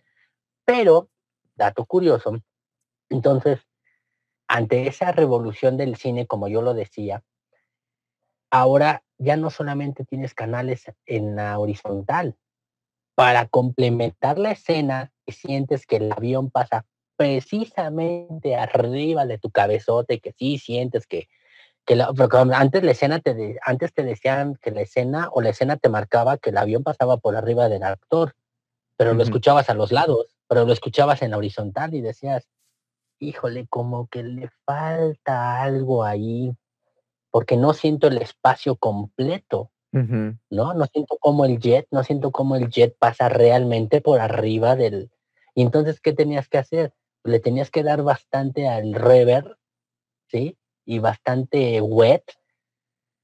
Pero, 0.65 1.09
dato 1.55 1.85
curioso, 1.85 2.37
entonces, 3.09 3.59
ante 4.47 4.87
esa 4.87 5.11
revolución 5.11 5.77
del 5.77 5.95
cine, 5.95 6.27
como 6.27 6.47
yo 6.47 6.61
lo 6.61 6.73
decía, 6.73 7.23
ahora 8.51 9.03
ya 9.17 9.37
no 9.37 9.49
solamente 9.49 10.05
tienes 10.05 10.33
canales 10.33 10.85
en 11.05 11.35
la 11.35 11.57
horizontal, 11.57 12.35
para 13.17 13.47
complementar 13.47 14.37
la 14.37 14.51
escena, 14.51 15.11
sientes 15.27 15.87
que 15.87 15.95
el 15.95 16.11
avión 16.11 16.51
pasa 16.51 16.85
precisamente 17.15 18.55
arriba 18.55 19.25
de 19.25 19.39
tu 19.39 19.49
cabezote, 19.49 20.19
que 20.19 20.33
sí 20.33 20.59
sientes 20.59 21.07
que, 21.07 21.27
que 21.83 21.95
la, 21.95 22.13
antes 22.53 22.83
la 22.83 22.91
escena 22.91 23.17
te 23.19 23.57
antes 23.65 23.91
te 23.95 24.03
decían 24.03 24.55
que 24.61 24.69
la 24.69 24.81
escena 24.81 25.29
o 25.31 25.41
la 25.41 25.49
escena 25.49 25.77
te 25.77 25.89
marcaba 25.89 26.37
que 26.37 26.51
el 26.51 26.57
avión 26.57 26.83
pasaba 26.83 27.17
por 27.17 27.35
arriba 27.35 27.69
del 27.69 27.81
actor, 27.81 28.35
pero 28.97 29.15
lo 29.15 29.23
escuchabas 29.23 29.71
a 29.71 29.73
los 29.73 29.91
lados, 29.91 30.37
pero 30.47 30.65
lo 30.65 30.71
escuchabas 30.71 31.23
en 31.23 31.33
horizontal 31.33 31.95
y 31.95 32.01
decías, 32.01 32.47
híjole, 33.17 33.65
como 33.67 34.05
que 34.09 34.21
le 34.21 34.51
falta 34.63 35.63
algo 35.63 36.03
ahí, 36.03 36.55
porque 37.31 37.57
no 37.57 37.73
siento 37.73 38.05
el 38.09 38.19
espacio 38.19 38.75
completo. 38.75 39.71
¿No? 39.91 40.73
No 40.73 40.85
siento 40.85 41.17
como 41.19 41.45
el 41.45 41.59
jet, 41.59 41.87
no 41.91 42.03
siento 42.03 42.31
como 42.31 42.55
el 42.55 42.69
jet 42.69 42.95
pasa 42.97 43.29
realmente 43.29 44.01
por 44.01 44.19
arriba 44.19 44.75
del... 44.75 45.11
Y 45.55 45.61
entonces, 45.61 45.99
¿qué 45.99 46.13
tenías 46.13 46.47
que 46.47 46.57
hacer? 46.57 46.93
Le 47.23 47.39
tenías 47.39 47.71
que 47.71 47.83
dar 47.83 48.03
bastante 48.03 48.67
al 48.67 48.93
reverb, 48.93 49.57
¿sí? 50.27 50.57
Y 50.85 50.99
bastante 50.99 51.81
wet, 51.81 52.23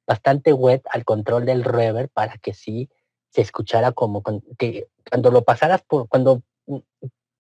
bastante 0.07 0.53
wet 0.53 0.83
al 0.89 1.05
control 1.05 1.45
del 1.45 1.63
reverb 1.63 2.09
para 2.09 2.37
que 2.37 2.53
sí 2.53 2.89
se 3.29 3.41
escuchara 3.41 3.91
como 3.91 4.21
que 4.57 4.87
cuando 5.09 5.31
lo 5.31 5.43
pasaras 5.43 5.81
por, 5.83 6.07
cuando, 6.07 6.43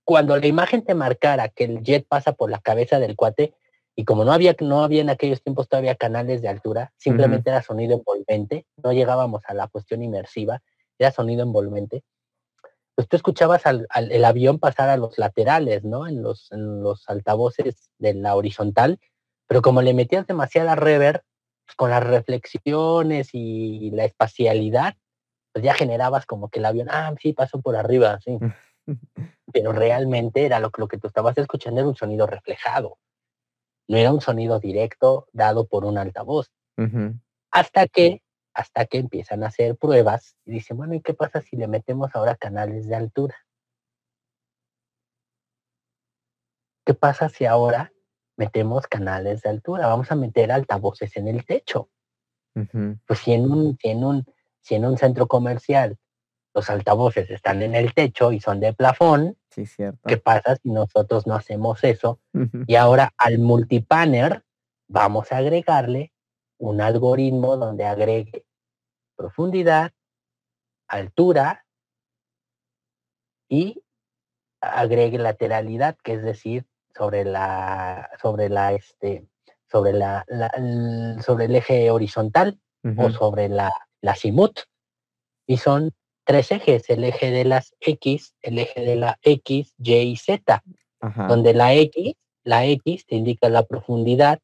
cuando 0.03 0.37
la 0.37 0.47
imagen 0.47 0.83
te 0.83 0.95
marcara 0.95 1.49
que 1.49 1.65
el 1.65 1.83
jet 1.83 2.07
pasa 2.07 2.33
por 2.33 2.49
la 2.49 2.59
cabeza 2.59 2.99
del 2.99 3.15
cuate, 3.15 3.53
y 3.95 4.05
como 4.05 4.25
no 4.25 4.33
había, 4.33 4.55
no 4.59 4.83
había 4.83 5.01
en 5.01 5.09
aquellos 5.09 5.41
tiempos 5.41 5.67
todavía 5.67 5.95
canales 5.95 6.41
de 6.41 6.47
altura, 6.47 6.91
simplemente 6.97 7.49
era 7.49 7.61
sonido 7.61 7.95
envolvente, 7.95 8.65
no 8.77 8.91
llegábamos 8.91 9.43
a 9.47 9.53
la 9.53 9.67
cuestión 9.67 10.01
inmersiva, 10.01 10.61
era 10.97 11.11
sonido 11.11 11.43
envolvente, 11.43 12.03
pues 12.95 13.07
tú 13.07 13.15
escuchabas 13.15 13.65
al, 13.65 13.87
el 13.93 14.25
avión 14.25 14.59
pasar 14.59 14.89
a 14.89 14.97
los 14.97 15.17
laterales, 15.17 15.83
¿no? 15.83 16.07
En 16.07 16.21
los, 16.21 16.51
en 16.51 16.81
los 16.81 17.07
altavoces 17.09 17.91
de 17.97 18.13
la 18.13 18.35
horizontal, 18.35 18.99
pero 19.47 19.61
como 19.61 19.81
le 19.81 19.93
metías 19.93 20.25
demasiada 20.25 20.75
reverb, 20.75 21.21
pues 21.65 21.75
con 21.75 21.89
las 21.89 22.03
reflexiones 22.03 23.29
y 23.33 23.91
la 23.91 24.05
espacialidad, 24.05 24.95
pues 25.51 25.63
ya 25.63 25.73
generabas 25.73 26.25
como 26.25 26.49
que 26.49 26.59
el 26.59 26.65
avión, 26.65 26.87
ah, 26.89 27.13
sí, 27.21 27.33
pasó 27.33 27.61
por 27.61 27.75
arriba, 27.75 28.19
sí. 28.23 28.37
pero 29.53 29.71
realmente 29.71 30.45
era 30.45 30.59
lo, 30.59 30.71
lo 30.75 30.87
que 30.87 30.97
tú 30.97 31.07
estabas 31.07 31.37
escuchando 31.37 31.79
era 31.79 31.87
un 31.87 31.95
sonido 31.95 32.25
reflejado 32.25 32.97
no 33.87 33.97
era 33.97 34.11
un 34.11 34.21
sonido 34.21 34.59
directo 34.59 35.27
dado 35.33 35.67
por 35.67 35.85
un 35.85 35.97
altavoz. 35.97 36.51
Hasta 37.51 37.87
que, 37.87 38.21
hasta 38.53 38.85
que 38.85 38.97
empiezan 38.97 39.43
a 39.43 39.47
hacer 39.47 39.75
pruebas 39.75 40.35
y 40.45 40.51
dicen, 40.51 40.77
bueno, 40.77 40.95
¿y 40.95 41.01
qué 41.01 41.13
pasa 41.13 41.41
si 41.41 41.55
le 41.55 41.67
metemos 41.67 42.15
ahora 42.15 42.35
canales 42.35 42.87
de 42.87 42.95
altura? 42.95 43.35
¿Qué 46.85 46.93
pasa 46.93 47.29
si 47.29 47.45
ahora 47.45 47.93
metemos 48.35 48.87
canales 48.87 49.41
de 49.41 49.49
altura? 49.49 49.87
Vamos 49.87 50.11
a 50.11 50.15
meter 50.15 50.51
altavoces 50.51 51.15
en 51.15 51.27
el 51.27 51.45
techo. 51.45 51.89
Pues 53.07 53.19
si 53.19 53.33
en 53.33 53.49
un, 53.49 53.77
en 53.81 54.03
un, 54.03 54.25
si 54.61 54.75
en 54.75 54.85
un 54.85 54.97
centro 54.97 55.27
comercial 55.27 55.97
los 56.53 56.69
altavoces 56.69 57.29
están 57.29 57.61
en 57.61 57.75
el 57.75 57.93
techo 57.93 58.31
y 58.31 58.39
son 58.39 58.59
de 58.59 58.73
plafón. 58.73 59.37
Sí, 59.49 59.65
cierto. 59.65 59.99
¿Qué 60.05 60.17
pasa 60.17 60.55
si 60.55 60.69
nosotros 60.69 61.27
no 61.27 61.35
hacemos 61.35 61.83
eso? 61.83 62.19
Y 62.67 62.75
ahora 62.75 63.13
al 63.17 63.39
multipanner 63.39 64.43
vamos 64.87 65.31
a 65.31 65.37
agregarle 65.37 66.11
un 66.57 66.81
algoritmo 66.81 67.57
donde 67.57 67.85
agregue 67.85 68.45
profundidad, 69.15 69.91
altura 70.87 71.65
y 73.49 73.83
agregue 74.61 75.17
lateralidad, 75.17 75.97
que 76.03 76.13
es 76.13 76.23
decir, 76.23 76.65
sobre 76.95 77.25
la 77.25 78.09
sobre 78.21 78.49
la 78.49 78.73
este 78.73 79.27
sobre 79.73 79.93
la, 79.93 80.23
sobre 81.25 81.45
el 81.45 81.55
eje 81.55 81.89
horizontal 81.89 82.59
o 82.95 83.09
sobre 83.09 83.49
la, 83.49 83.73
la 84.01 84.15
simut 84.15 84.59
y 85.47 85.57
son 85.57 85.91
tres 86.23 86.51
ejes, 86.51 86.89
el 86.89 87.03
eje 87.03 87.31
de 87.31 87.45
las 87.45 87.75
X, 87.79 88.35
el 88.41 88.59
eje 88.59 88.81
de 88.81 88.95
la 88.95 89.19
X, 89.21 89.73
Y 89.77 89.93
y 89.93 90.15
Z, 90.15 90.63
donde 91.27 91.53
la 91.53 91.73
X, 91.73 92.15
la 92.43 92.65
X 92.65 93.05
te 93.05 93.15
indica 93.15 93.49
la 93.49 93.63
profundidad, 93.63 94.39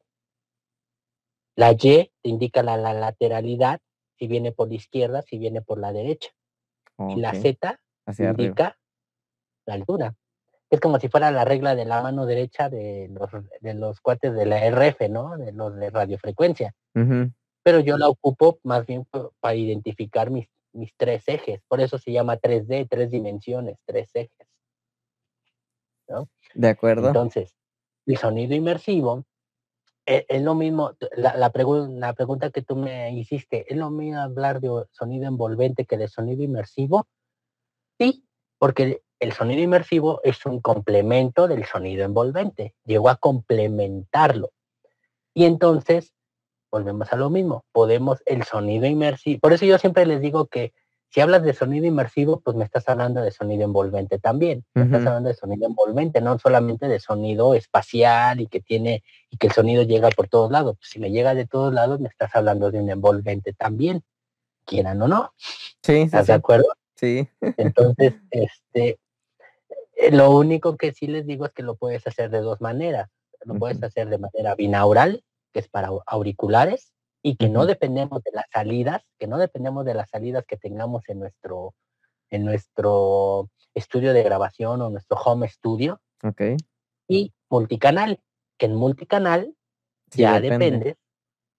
la 1.56 1.72
Y 1.72 1.76
te 1.78 2.10
indica 2.22 2.62
la, 2.62 2.76
lateralidad, 2.76 3.80
si 4.18 4.26
viene 4.26 4.52
por 4.52 4.68
la 4.68 4.74
izquierda, 4.74 5.22
si 5.22 5.38
viene 5.38 5.62
por 5.62 5.78
la 5.78 5.92
derecha. 5.92 6.30
Y 7.08 7.16
la 7.16 7.32
Z 7.34 7.80
indica 8.18 8.76
la 9.64 9.74
altura. 9.74 10.14
Es 10.68 10.80
como 10.80 11.00
si 11.00 11.08
fuera 11.08 11.30
la 11.30 11.44
regla 11.44 11.74
de 11.74 11.84
la 11.84 12.02
mano 12.02 12.26
derecha 12.26 12.68
de 12.68 13.08
los, 13.08 13.30
de 13.60 13.74
los 13.74 14.00
cuates 14.00 14.34
de 14.34 14.46
la 14.46 14.64
RF, 14.70 15.08
¿no? 15.08 15.36
De 15.36 15.52
los 15.52 15.74
de 15.74 15.90
radiofrecuencia. 15.90 16.74
Pero 17.62 17.80
yo 17.80 17.98
la 17.98 18.08
ocupo 18.08 18.58
más 18.62 18.86
bien 18.86 19.06
para 19.40 19.54
identificar 19.54 20.30
mis 20.30 20.48
mis 20.72 20.94
tres 20.96 21.24
ejes. 21.26 21.60
Por 21.68 21.80
eso 21.80 21.98
se 21.98 22.12
llama 22.12 22.38
3D, 22.38 22.88
tres 22.88 23.10
dimensiones, 23.10 23.78
tres 23.84 24.10
ejes. 24.14 24.48
¿no? 26.08 26.28
De 26.54 26.68
acuerdo. 26.68 27.08
Entonces, 27.08 27.56
el 28.06 28.16
sonido 28.16 28.54
inmersivo 28.54 29.24
e, 30.06 30.26
es, 30.28 30.42
lo 30.42 30.54
mismo, 30.54 30.96
la, 31.16 31.36
la, 31.36 31.52
la, 31.86 32.14
pregunta 32.14 32.50
que 32.50 32.62
tú 32.62 32.76
me 32.76 33.12
hiciste, 33.12 33.72
¿es 33.72 33.76
lo 33.76 33.90
mismo 33.90 34.20
hablar 34.20 34.60
de 34.60 34.84
sonido 34.90 35.26
envolvente 35.26 35.84
que 35.84 35.96
de 35.96 36.08
sonido 36.08 36.42
inmersivo? 36.42 37.06
Sí, 37.98 38.24
porque 38.58 39.02
el 39.20 39.32
sonido 39.32 39.62
inmersivo 39.62 40.20
es 40.24 40.44
un 40.46 40.60
complemento 40.60 41.46
del 41.46 41.64
sonido 41.64 42.04
envolvente, 42.04 42.74
llegó 42.84 43.08
a 43.10 43.16
complementarlo. 43.16 44.50
Y 45.34 45.44
entonces 45.44 46.12
volvemos 46.70 47.12
a 47.12 47.16
lo 47.16 47.30
mismo, 47.30 47.64
podemos 47.72 48.22
el 48.26 48.44
sonido 48.44 48.86
inmersivo, 48.86 49.40
por 49.40 49.52
eso 49.52 49.64
yo 49.64 49.78
siempre 49.78 50.06
les 50.06 50.20
digo 50.20 50.46
que 50.46 50.72
si 51.10 51.20
hablas 51.20 51.42
de 51.42 51.52
sonido 51.54 51.86
inmersivo, 51.86 52.40
pues 52.40 52.56
me 52.56 52.64
estás 52.64 52.88
hablando 52.88 53.20
de 53.20 53.32
sonido 53.32 53.64
envolvente 53.64 54.20
también, 54.20 54.64
me 54.74 54.84
estás 54.84 55.04
hablando 55.06 55.28
de 55.28 55.34
sonido 55.34 55.66
envolvente, 55.66 56.20
no 56.20 56.38
solamente 56.38 56.86
de 56.86 57.00
sonido 57.00 57.54
espacial 57.54 58.40
y 58.40 58.46
que 58.46 58.60
tiene, 58.60 59.02
y 59.28 59.36
que 59.36 59.48
el 59.48 59.52
sonido 59.52 59.82
llega 59.82 60.08
por 60.10 60.28
todos 60.28 60.52
lados, 60.52 60.76
pues, 60.78 60.88
si 60.88 61.00
me 61.00 61.10
llega 61.10 61.34
de 61.34 61.46
todos 61.46 61.74
lados, 61.74 61.98
me 61.98 62.08
estás 62.08 62.34
hablando 62.36 62.70
de 62.70 62.78
un 62.78 62.90
envolvente 62.90 63.52
también, 63.52 64.04
quieran 64.64 65.02
o 65.02 65.08
no. 65.08 65.32
Sí, 65.82 66.02
¿Estás 66.02 66.28
de 66.28 66.34
acuerdo? 66.34 66.68
Sí. 66.94 67.28
Entonces, 67.56 68.14
este, 68.30 69.00
eh, 69.96 70.12
lo 70.12 70.30
único 70.30 70.76
que 70.76 70.92
sí 70.92 71.06
les 71.06 71.26
digo 71.26 71.46
es 71.46 71.52
que 71.52 71.62
lo 71.62 71.74
puedes 71.74 72.06
hacer 72.06 72.30
de 72.30 72.40
dos 72.40 72.60
maneras. 72.60 73.10
Lo 73.44 73.54
puedes 73.54 73.82
hacer 73.82 74.08
de 74.10 74.18
manera 74.18 74.54
binaural, 74.54 75.24
que 75.52 75.60
es 75.60 75.68
para 75.68 75.90
auriculares, 76.06 76.92
y 77.22 77.36
que 77.36 77.48
no 77.50 77.66
dependemos 77.66 78.22
de 78.22 78.30
las 78.32 78.46
salidas, 78.50 79.02
que 79.18 79.26
no 79.26 79.36
dependemos 79.36 79.84
de 79.84 79.94
las 79.94 80.08
salidas 80.08 80.46
que 80.46 80.56
tengamos 80.56 81.06
en 81.08 81.18
nuestro, 81.18 81.74
en 82.30 82.44
nuestro 82.44 83.50
estudio 83.74 84.14
de 84.14 84.22
grabación 84.22 84.80
o 84.80 84.88
nuestro 84.88 85.18
home 85.18 85.48
studio 85.48 86.00
Okey. 86.24 86.56
y 87.08 87.32
multicanal, 87.50 88.20
que 88.58 88.66
en 88.66 88.74
multicanal 88.74 89.54
Sí, 90.10 90.22
ya 90.22 90.40
depende. 90.40 90.66
dependes, 90.66 90.96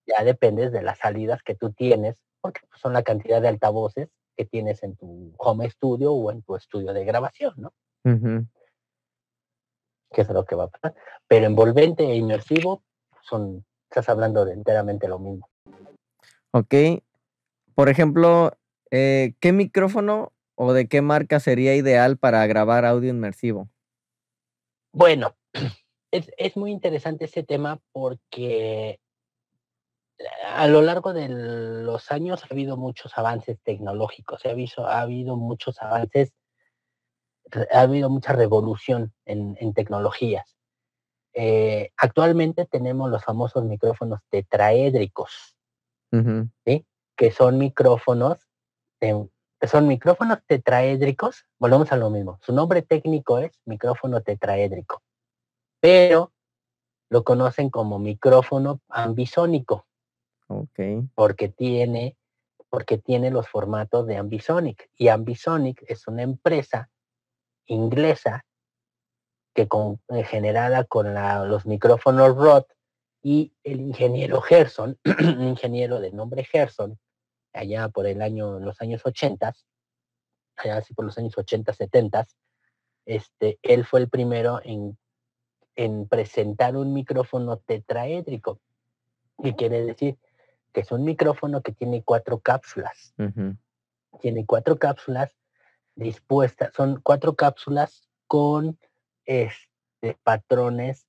ya 0.06 0.24
dependes 0.24 0.72
de 0.72 0.82
las 0.82 0.98
salidas 0.98 1.42
que 1.42 1.54
tú 1.54 1.72
tienes, 1.72 2.22
porque 2.40 2.60
pues, 2.68 2.80
son 2.80 2.92
la 2.92 3.02
cantidad 3.02 3.40
de 3.40 3.48
altavoces 3.48 4.08
que 4.36 4.44
tienes 4.44 4.82
en 4.82 4.96
tu 4.96 5.32
home 5.38 5.70
studio 5.70 6.12
o 6.12 6.30
en 6.30 6.42
tu 6.42 6.56
estudio 6.56 6.92
de 6.92 7.04
grabación, 7.04 7.54
¿no? 7.56 7.72
Ujú. 8.04 8.46
Que 10.10 10.22
es 10.22 10.28
lo 10.28 10.44
que 10.44 10.54
va 10.54 10.64
a 10.64 10.68
pasar. 10.68 10.94
Pero 11.28 11.46
envolvente 11.46 12.04
e 12.04 12.16
inmersivo 12.16 12.82
son, 13.22 13.64
estás 13.92 14.08
hablando 14.08 14.46
de 14.46 14.54
enteramente 14.54 15.06
lo 15.06 15.18
mismo. 15.18 15.48
Okey. 16.52 17.02
Por 17.74 17.90
ejemplo, 17.90 18.56
eh, 18.90 19.34
¿qué 19.38 19.52
micrófono 19.52 20.32
o 20.54 20.72
de 20.72 20.88
qué 20.88 21.02
marca 21.02 21.40
sería 21.40 21.76
ideal 21.76 22.16
para 22.16 22.46
grabar 22.46 22.86
audio 22.86 23.10
inmersivo? 23.10 23.68
Bueno, 24.94 25.36
es, 26.10 26.30
es 26.38 26.56
muy 26.56 26.70
interesante 26.70 27.26
ese 27.26 27.42
tema 27.42 27.80
porque 27.92 28.98
a 30.46 30.68
lo 30.68 30.80
largo 30.80 31.12
de 31.12 31.28
los 31.28 32.10
años 32.12 32.44
ha 32.44 32.48
habido 32.50 32.78
muchos 32.78 33.16
avances 33.18 33.58
tecnológicos, 33.62 34.44
ha 34.46 34.50
habido, 34.50 34.86
ha 34.86 35.00
habido 35.00 35.36
muchos 35.36 35.82
avances, 35.82 36.32
ha 37.70 37.80
habido 37.80 38.08
mucha 38.08 38.32
revolución 38.32 39.12
en, 39.26 39.56
en 39.60 39.74
tecnologías. 39.74 40.56
Eh, 41.34 41.90
actualmente 41.96 42.66
tenemos 42.66 43.10
los 43.10 43.24
famosos 43.24 43.64
micrófonos 43.64 44.20
tetraédricos. 44.30 45.56
¿sí? 46.66 46.86
que 47.16 47.30
son 47.30 47.58
micrófonos, 47.58 48.48
de- 49.00 49.28
son 49.66 49.86
micrófonos 49.86 50.38
tetraédricos, 50.46 51.46
volvemos 51.58 51.92
a 51.92 51.96
lo 51.96 52.10
mismo, 52.10 52.38
su 52.42 52.52
nombre 52.52 52.82
técnico 52.82 53.38
es 53.38 53.52
micrófono 53.64 54.20
tetraédrico, 54.22 55.02
pero 55.80 56.32
lo 57.10 57.22
conocen 57.22 57.70
como 57.70 57.98
micrófono 57.98 58.80
ambisónico. 58.88 59.86
Porque 61.14 61.48
tiene, 61.48 62.16
porque 62.68 62.98
tiene 62.98 63.30
los 63.30 63.48
formatos 63.48 64.06
de 64.06 64.16
Ambisonic. 64.16 64.90
Y 64.96 65.08
Ambisonic 65.08 65.82
es 65.86 66.06
una 66.08 66.22
empresa 66.22 66.90
inglesa 67.66 68.44
que 69.54 69.68
con, 69.68 70.00
eh, 70.08 70.24
generada 70.24 70.84
con 70.84 71.14
la- 71.14 71.44
los 71.44 71.66
micrófonos 71.66 72.36
Rode 72.36 72.66
y 73.22 73.52
el 73.64 73.80
ingeniero 73.80 74.40
Gerson, 74.40 74.98
un 75.38 75.48
ingeniero 75.48 76.00
de 76.00 76.10
nombre 76.12 76.44
Gerson, 76.44 76.98
allá 77.52 77.88
por 77.88 78.06
el 78.06 78.22
año, 78.22 78.58
los 78.60 78.80
años 78.80 79.02
80, 79.04 79.54
allá 80.56 80.76
así 80.78 80.94
por 80.94 81.04
los 81.04 81.18
años 81.18 81.36
80, 81.36 81.72
70, 81.72 82.26
este, 83.04 83.58
él 83.62 83.84
fue 83.84 84.00
el 84.00 84.08
primero 84.08 84.60
en, 84.64 84.96
en 85.76 86.06
presentar 86.08 86.76
un 86.76 86.92
micrófono 86.92 87.58
tetraédrico. 87.58 88.60
¿Qué 89.42 89.54
quiere 89.56 89.84
decir? 89.84 90.18
Que 90.72 90.80
es 90.80 90.92
un 90.92 91.04
micrófono 91.04 91.62
que 91.62 91.72
tiene 91.72 92.02
cuatro 92.02 92.40
cápsulas. 92.40 93.12
Tiene 94.20 94.46
cuatro 94.46 94.78
cápsulas 94.78 95.34
dispuestas, 95.94 96.72
son 96.74 97.00
cuatro 97.02 97.34
cápsulas 97.34 98.08
con 98.26 98.78
este, 99.24 100.18
patrones 100.22 101.06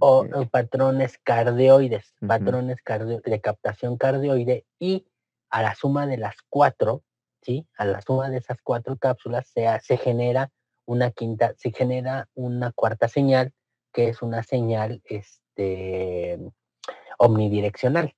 o 0.00 0.24
eh, 0.24 0.30
o 0.34 0.46
patrones 0.48 1.18
cardioides, 1.18 2.14
patrones 2.26 2.78
cardio- 2.84 3.22
de 3.22 3.40
captación 3.40 3.96
cardioide 3.96 4.66
y 4.78 5.06
a 5.50 5.62
la 5.62 5.74
suma 5.74 6.06
de 6.06 6.18
las 6.18 6.36
cuatro, 6.48 7.02
¿sí? 7.42 7.66
A 7.76 7.84
la 7.84 8.00
suma 8.02 8.30
de 8.30 8.38
esas 8.38 8.58
cuatro 8.62 8.96
cápsulas 8.96 9.48
se, 9.48 9.66
se 9.80 9.96
genera 9.96 10.50
una 10.86 11.10
quinta, 11.10 11.54
se 11.56 11.72
genera 11.72 12.28
una 12.34 12.72
cuarta 12.72 13.08
señal 13.08 13.52
que 13.92 14.08
es 14.08 14.22
una 14.22 14.42
señal 14.42 15.02
este, 15.04 16.38
omnidireccional 17.18 18.14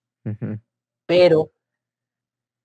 pero 1.07 1.51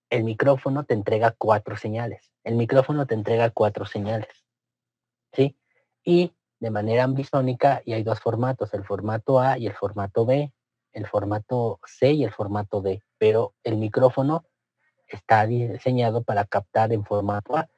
el 0.10 0.24
micrófono 0.24 0.86
te 0.86 0.94
entrega 0.94 1.36
cuatro 1.38 1.78
señales. 1.78 2.32
El 2.44 2.56
micrófono 2.56 3.06
te 3.06 3.14
entrega 3.16 3.50
cuatro 3.52 3.86
señales. 3.86 4.46
¿Sí? 5.34 5.58
Y 6.04 6.34
de 6.60 6.72
manera 6.72 7.04
ambisónica, 7.04 7.82
y 7.86 7.94
hay 7.94 8.04
dos 8.04 8.20
formatos, 8.20 8.74
el 8.74 8.84
formato 8.84 9.40
A 9.40 9.58
y 9.58 9.68
el 9.68 9.74
formato 9.74 10.26
B, 10.26 10.52
el 10.94 11.08
formato 11.08 11.80
C 11.86 12.12
y 12.12 12.24
el 12.24 12.32
formato 12.32 12.82
D, 12.82 13.02
pero 13.18 13.54
el 13.64 13.78
micrófono 13.78 14.46
está 15.08 15.46
diseñado 15.46 16.24
para 16.24 16.46
captar 16.46 16.92
en 16.94 17.06
formato 17.06 17.58
A, 17.58 17.70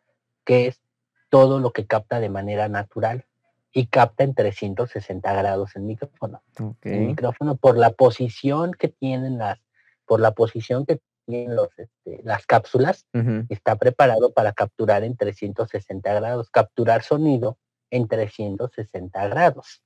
que 0.45 0.67
es 0.67 0.82
todo 1.29 1.59
lo 1.59 1.71
que 1.71 1.86
capta 1.86 2.19
de 2.19 2.29
manera 2.29 2.67
natural 2.67 3.25
y 3.71 3.88
capta 3.88 4.23
en 4.23 4.34
360 4.34 5.34
grados 5.34 5.75
el 5.75 5.84
micrófono. 5.84 6.43
El 6.82 7.01
micrófono 7.01 7.55
por 7.55 7.77
la 7.77 7.91
posición 7.91 8.73
que 8.73 8.89
tienen 8.89 9.38
las, 9.38 9.59
por 10.05 10.19
la 10.19 10.32
posición 10.32 10.86
que 10.86 10.99
tienen 11.25 11.55
los, 11.55 11.69
este, 11.77 12.21
las 12.23 12.45
cápsulas, 12.45 13.07
está 13.47 13.77
preparado 13.77 14.34
para 14.34 14.51
capturar 14.51 15.03
en 15.03 15.15
360 15.15 16.13
grados, 16.13 16.49
capturar 16.49 17.03
sonido 17.03 17.57
en 17.91 18.07
360 18.07 19.27
grados, 19.27 19.83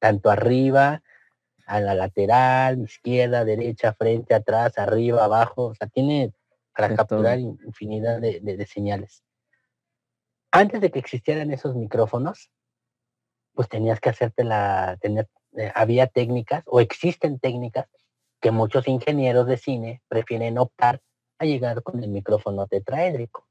tanto 0.00 0.30
arriba, 0.30 1.02
a 1.66 1.80
la 1.80 1.94
lateral, 1.94 2.80
izquierda, 2.82 3.44
derecha, 3.44 3.94
frente, 3.94 4.34
atrás, 4.34 4.76
arriba, 4.76 5.24
abajo, 5.24 5.66
o 5.66 5.74
sea, 5.74 5.86
tiene 5.88 6.32
para 6.76 6.94
capturar 6.96 7.38
todo. 7.38 7.56
infinidad 7.66 8.20
de, 8.20 8.40
de- 8.40 8.56
de 8.56 8.66
señales. 8.66 9.22
Antes 10.50 10.80
de 10.80 10.90
que 10.90 10.98
existieran 10.98 11.50
esos 11.52 11.74
micrófonos, 11.74 12.50
pues 13.54 13.68
tenías 13.68 14.00
que 14.00 14.10
hacerte 14.10 14.44
la, 14.44 14.98
tener, 15.00 15.28
eh, 15.56 15.70
había 15.74 16.06
técnicas 16.06 16.62
o 16.66 16.80
existen 16.80 17.38
técnicas 17.38 17.86
que 18.40 18.50
muchos 18.50 18.86
ingenieros 18.88 19.46
de 19.46 19.56
cine 19.56 20.02
prefieren 20.08 20.58
optar 20.58 21.00
a 21.38 21.44
llegar 21.44 21.82
con 21.82 22.02
el 22.02 22.10
micrófono 22.10 22.66
tetraédrico. 22.66 23.46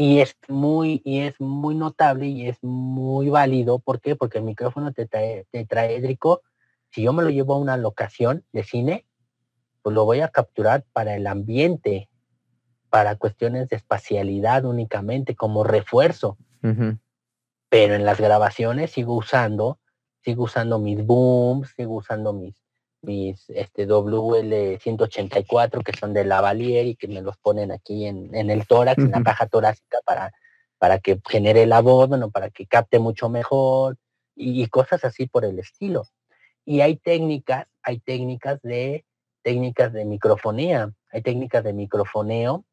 Y 0.00 0.20
es 0.20 0.36
muy, 0.46 1.02
y 1.04 1.18
es 1.22 1.40
muy 1.40 1.74
notable 1.74 2.28
y 2.28 2.46
es 2.46 2.56
muy 2.62 3.30
válido. 3.30 3.80
¿Por 3.80 4.00
qué? 4.00 4.14
Porque 4.14 4.38
el 4.38 4.44
micrófono 4.44 4.92
tetra- 4.92 5.44
tetraédrico, 5.50 6.42
si 6.90 7.02
yo 7.02 7.12
me 7.12 7.24
lo 7.24 7.30
llevo 7.30 7.54
a 7.54 7.58
una 7.58 7.76
locación 7.76 8.44
de 8.52 8.62
cine, 8.62 9.06
pues 9.82 9.94
lo 9.94 10.04
voy 10.04 10.20
a 10.20 10.28
capturar 10.28 10.84
para 10.92 11.16
el 11.16 11.26
ambiente, 11.26 12.08
para 12.90 13.16
cuestiones 13.16 13.68
de 13.68 13.76
espacialidad 13.76 14.64
únicamente, 14.64 15.34
como 15.34 15.64
refuerzo 15.64 16.38
pero 17.68 17.94
en 17.94 18.04
las 18.04 18.20
grabaciones 18.20 18.92
sigo 18.92 19.14
usando, 19.14 19.78
sigo 20.22 20.44
usando 20.44 20.78
mis 20.78 21.04
booms, 21.04 21.70
sigo 21.76 21.96
usando 21.96 22.32
mis, 22.32 22.54
mis 23.02 23.48
este, 23.50 23.86
WL184 23.86 25.82
que 25.82 25.92
son 25.96 26.12
de 26.12 26.24
Lavalier 26.24 26.86
y 26.86 26.96
que 26.96 27.08
me 27.08 27.22
los 27.22 27.36
ponen 27.38 27.70
aquí 27.72 28.06
en, 28.06 28.34
en 28.34 28.50
el 28.50 28.66
tórax, 28.66 28.98
en 28.98 29.10
la 29.10 29.22
caja 29.22 29.46
torácica 29.46 29.98
para, 30.04 30.32
para 30.78 30.98
que 30.98 31.20
genere 31.28 31.66
la 31.66 31.80
voz, 31.80 32.08
bueno, 32.08 32.30
para 32.30 32.50
que 32.50 32.66
capte 32.66 32.98
mucho 32.98 33.28
mejor 33.28 33.96
y, 34.34 34.62
y 34.62 34.66
cosas 34.66 35.04
así 35.04 35.26
por 35.26 35.44
el 35.44 35.58
estilo. 35.58 36.06
Y 36.64 36.80
hay 36.80 36.96
técnicas, 36.96 37.66
hay 37.82 38.00
técnicas 38.00 38.60
de 38.62 39.04
técnicas 39.42 39.92
de 39.92 40.04
microfonía, 40.04 40.92
hay 41.10 41.22
técnicas 41.22 41.64
de 41.64 41.72
microfoneo 41.72 42.64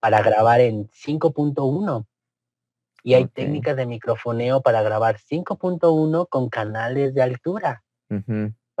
para 0.00 0.22
grabar 0.22 0.60
en 0.60 0.88
5.1 0.88 2.06
y 3.04 3.14
hay 3.14 3.26
técnicas 3.26 3.76
de 3.76 3.86
microfoneo 3.86 4.60
para 4.60 4.82
grabar 4.82 5.18
5.1 5.18 6.28
con 6.28 6.48
canales 6.48 7.14
de 7.14 7.22
altura. 7.22 7.84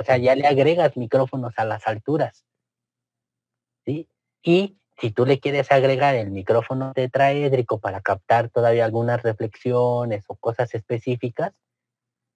O 0.00 0.02
sea, 0.02 0.16
ya 0.16 0.34
le 0.34 0.46
agregas 0.46 0.96
micrófonos 0.96 1.52
a 1.58 1.66
las 1.66 1.86
alturas. 1.86 2.46
¿Sí? 3.84 4.08
Y 4.42 4.78
si 4.98 5.10
tú 5.10 5.26
le 5.26 5.40
quieres 5.40 5.70
agregar 5.70 6.14
el 6.14 6.30
micrófono 6.30 6.94
tetraédrico 6.94 7.80
para 7.80 8.00
captar 8.00 8.48
todavía 8.48 8.86
algunas 8.86 9.22
reflexiones 9.22 10.24
o 10.28 10.36
cosas 10.36 10.74
específicas, 10.74 11.52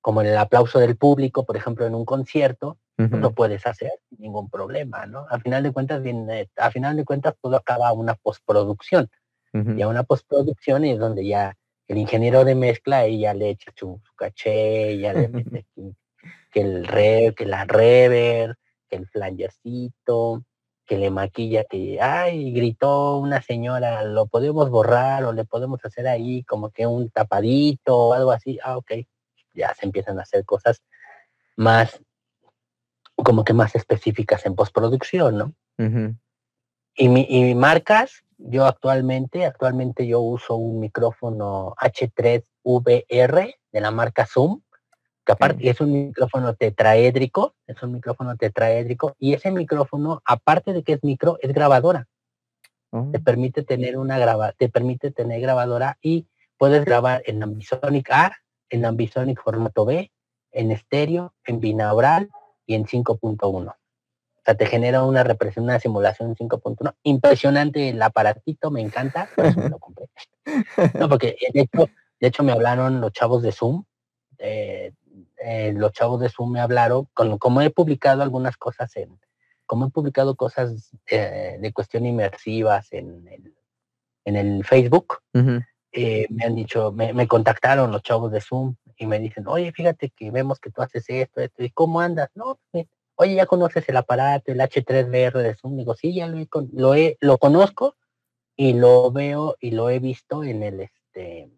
como 0.03 0.21
en 0.21 0.27
el 0.27 0.37
aplauso 0.37 0.79
del 0.79 0.99
público, 0.99 1.47
por 1.47 1.57
ejemplo, 1.57 1.87
en 1.87 1.95
un 1.95 2.05
concierto, 2.05 2.77
pues 2.97 3.11
lo 3.13 3.33
puedes 3.33 3.67
hacer 3.67 3.93
sin 4.11 4.19
ningún 4.21 4.51
problema, 4.51 5.07
¿no? 5.07 5.27
A 5.31 5.41
final 5.41 5.63
de 5.63 5.73
cuentas, 5.73 6.03
viene, 6.03 6.51
a 6.57 6.71
final 6.71 6.97
de 6.97 7.07
cuentas, 7.07 7.35
todo 7.41 7.57
acaba 7.57 7.89
a 7.89 7.95
una 7.95 8.15
postproducción. 8.15 9.09
Y 9.55 9.81
a 9.81 9.89
una 9.89 10.03
postproducción 10.03 10.85
es 10.85 10.99
donde 10.99 11.27
ya 11.27 11.57
el 11.89 11.97
ingeniero 11.97 12.45
de 12.45 12.57
mezcla 12.57 12.99
ahí 12.99 13.21
ya 13.21 13.33
le 13.33 13.49
echa 13.51 13.73
su, 13.75 14.01
su 14.05 14.15
caché, 14.15 14.99
ya 14.99 15.15
le 15.15 15.29
mete 15.29 15.65
que 16.55 16.61
el 16.61 16.87
re, 16.87 17.35
que 17.37 17.47
la 17.47 17.65
rever, 17.65 18.57
que 18.89 18.95
el 18.95 19.09
flangercito, 19.09 20.45
que 20.87 20.99
le 20.99 21.11
maquilla 21.11 21.65
que, 21.65 22.01
ay, 22.01 22.53
gritó 22.53 23.19
una 23.19 23.43
señora, 23.43 24.05
lo 24.05 24.27
podemos 24.27 24.71
borrar 24.71 25.25
o 25.25 25.33
le 25.33 25.45
podemos 25.45 25.85
hacer 25.85 26.07
ahí 26.07 26.45
como 26.45 26.71
que 26.71 26.87
un 26.87 27.11
tapadito 27.11 27.99
o 27.99 28.13
algo 28.13 28.31
así. 28.31 28.61
Ah, 28.63 28.77
ok. 28.77 28.93
Ya 29.53 29.75
se 29.75 29.85
empiezan 29.87 30.21
a 30.21 30.23
hacer 30.23 30.45
cosas 30.45 30.81
más, 31.57 32.01
como 33.17 33.43
que 33.43 33.53
más 33.53 33.75
específicas 33.75 34.47
en 34.47 34.55
postproducción, 34.55 35.37
¿no? 35.37 35.55
Y, 36.97 37.09
mi, 37.09 37.27
y 37.29 37.57
marcas, 37.57 38.23
yo 38.39 38.65
actualmente, 38.67 39.45
actualmente 39.45 40.07
yo 40.07 40.21
uso 40.21 40.55
un 40.55 40.79
micrófono 40.79 41.75
H3VR 41.81 43.55
de 43.73 43.81
la 43.81 43.91
marca 43.91 44.25
Zoom, 44.25 44.61
que 45.25 45.33
aparte 45.33 45.69
es 45.69 45.81
un 45.81 45.93
micrófono 45.93 46.55
tetraédrico, 46.55 47.55
es 47.67 47.83
un 47.83 47.93
micrófono 47.93 48.37
tetraédrico, 48.37 49.17
y 49.19 49.33
ese 49.33 49.51
micrófono, 49.51 50.23
aparte 50.25 50.73
de 50.73 50.83
que 50.83 50.95
es 50.95 51.05
micro, 51.05 51.39
es 51.41 51.53
grabadora. 51.53 52.07
Oh, 52.91 53.09
Te 53.11 53.19
permite 53.19 53.63
tener 53.63 53.97
una 53.97 54.19
graba, 54.19 54.53
te 54.53 54.69
permite 54.69 55.11
tener 55.11 55.41
grabadora 55.41 55.99
y 56.01 56.27
puedes 56.59 56.85
grabar 56.85 57.23
en 57.27 57.43
Ambisonic 57.43 58.11
A, 58.11 58.33
en 58.69 58.85
Ambisonic 58.85 59.43
formato 59.43 59.85
B, 59.85 60.13
en 60.53 60.71
estéreo, 60.71 61.35
en 61.45 61.59
binaural 61.59 62.31
y 62.67 62.75
en 62.75 62.85
5.1. 62.85 63.69
O 63.71 63.77
sea, 64.45 64.55
te 64.57 64.67
genera 64.67 65.05
una 65.05 65.25
representación, 65.25 65.65
una 65.65 65.81
simulación 65.81 66.37
5.1. 66.37 66.95
Impresionante 67.03 67.89
el 67.89 68.01
aparatito, 68.03 68.71
me 68.71 68.83
encanta. 68.83 69.29
por 69.35 69.47
eso 69.47 69.59
me 69.61 69.71
lo 69.71 69.79
compré. 69.79 70.07
No, 71.01 71.09
porque 71.09 71.37
de 71.55 71.63
hecho, 71.63 71.89
de 72.21 72.29
hecho 72.29 72.43
me 72.43 72.53
hablaron 72.53 73.01
los 73.01 73.13
chavos 73.13 73.43
de 73.43 73.51
Zoom. 73.53 73.85
eh, 74.39 74.93
eh, 75.45 75.73
los 75.77 75.93
chavos 75.93 76.21
de 76.21 76.29
Zoom 76.31 76.53
me 76.53 76.61
hablaron, 76.61 77.07
con, 77.15 77.39
como 77.39 77.61
he 77.61 77.71
publicado 77.71 78.23
algunas 78.23 78.57
cosas 78.57 78.97
en, 78.97 79.19
como 79.67 79.87
he 79.87 79.91
publicado 79.91 80.35
cosas 80.37 80.91
eh, 81.11 81.57
de 81.61 81.73
cuestión 81.73 82.07
inmersivas 82.07 82.93
en 82.93 83.27
el, 83.29 83.55
en 84.25 84.37
el 84.37 84.65
Facebook, 84.65 85.19
eh, 85.93 86.27
me 86.31 86.45
han 86.45 86.55
dicho, 86.55 86.93
me, 86.93 87.13
me 87.13 87.29
contactaron 87.29 87.91
los 87.93 88.03
chavos 88.03 88.33
de 88.33 88.41
Zoom 88.41 88.75
y 88.97 89.07
me 89.07 89.19
dicen, 89.21 89.47
oye, 89.47 89.71
fíjate 89.73 90.11
que 90.11 90.31
vemos 90.31 90.59
que 90.59 90.71
tú 90.71 90.83
haces 90.83 91.05
esto, 91.09 91.41
esto, 91.41 91.63
¿y 91.63 91.71
cómo 91.71 92.01
andas? 92.01 92.31
No, 92.35 92.59
pues, 92.71 92.87
oye, 93.17 93.35
¿ya 93.37 93.47
conoces 93.47 93.89
el 93.89 93.97
aparato, 93.97 94.51
el 94.53 94.61
H3VR 94.61 95.39
de 95.43 95.55
Zoom? 95.55 95.77
Digo, 95.77 95.95
sí, 95.95 96.15
ya 96.15 96.27
lo, 96.27 96.39
he, 96.39 96.47
con- 96.49 96.71
lo, 96.73 96.95
he, 96.95 97.17
lo 97.21 97.39
conozco 97.39 97.97
y 98.57 98.73
lo 98.73 99.11
veo 99.13 99.57
y 99.61 99.71
lo 99.73 99.89
he 99.91 99.99
visto 99.99 100.43
en 100.45 100.63
el, 100.63 100.81
este, 100.81 101.51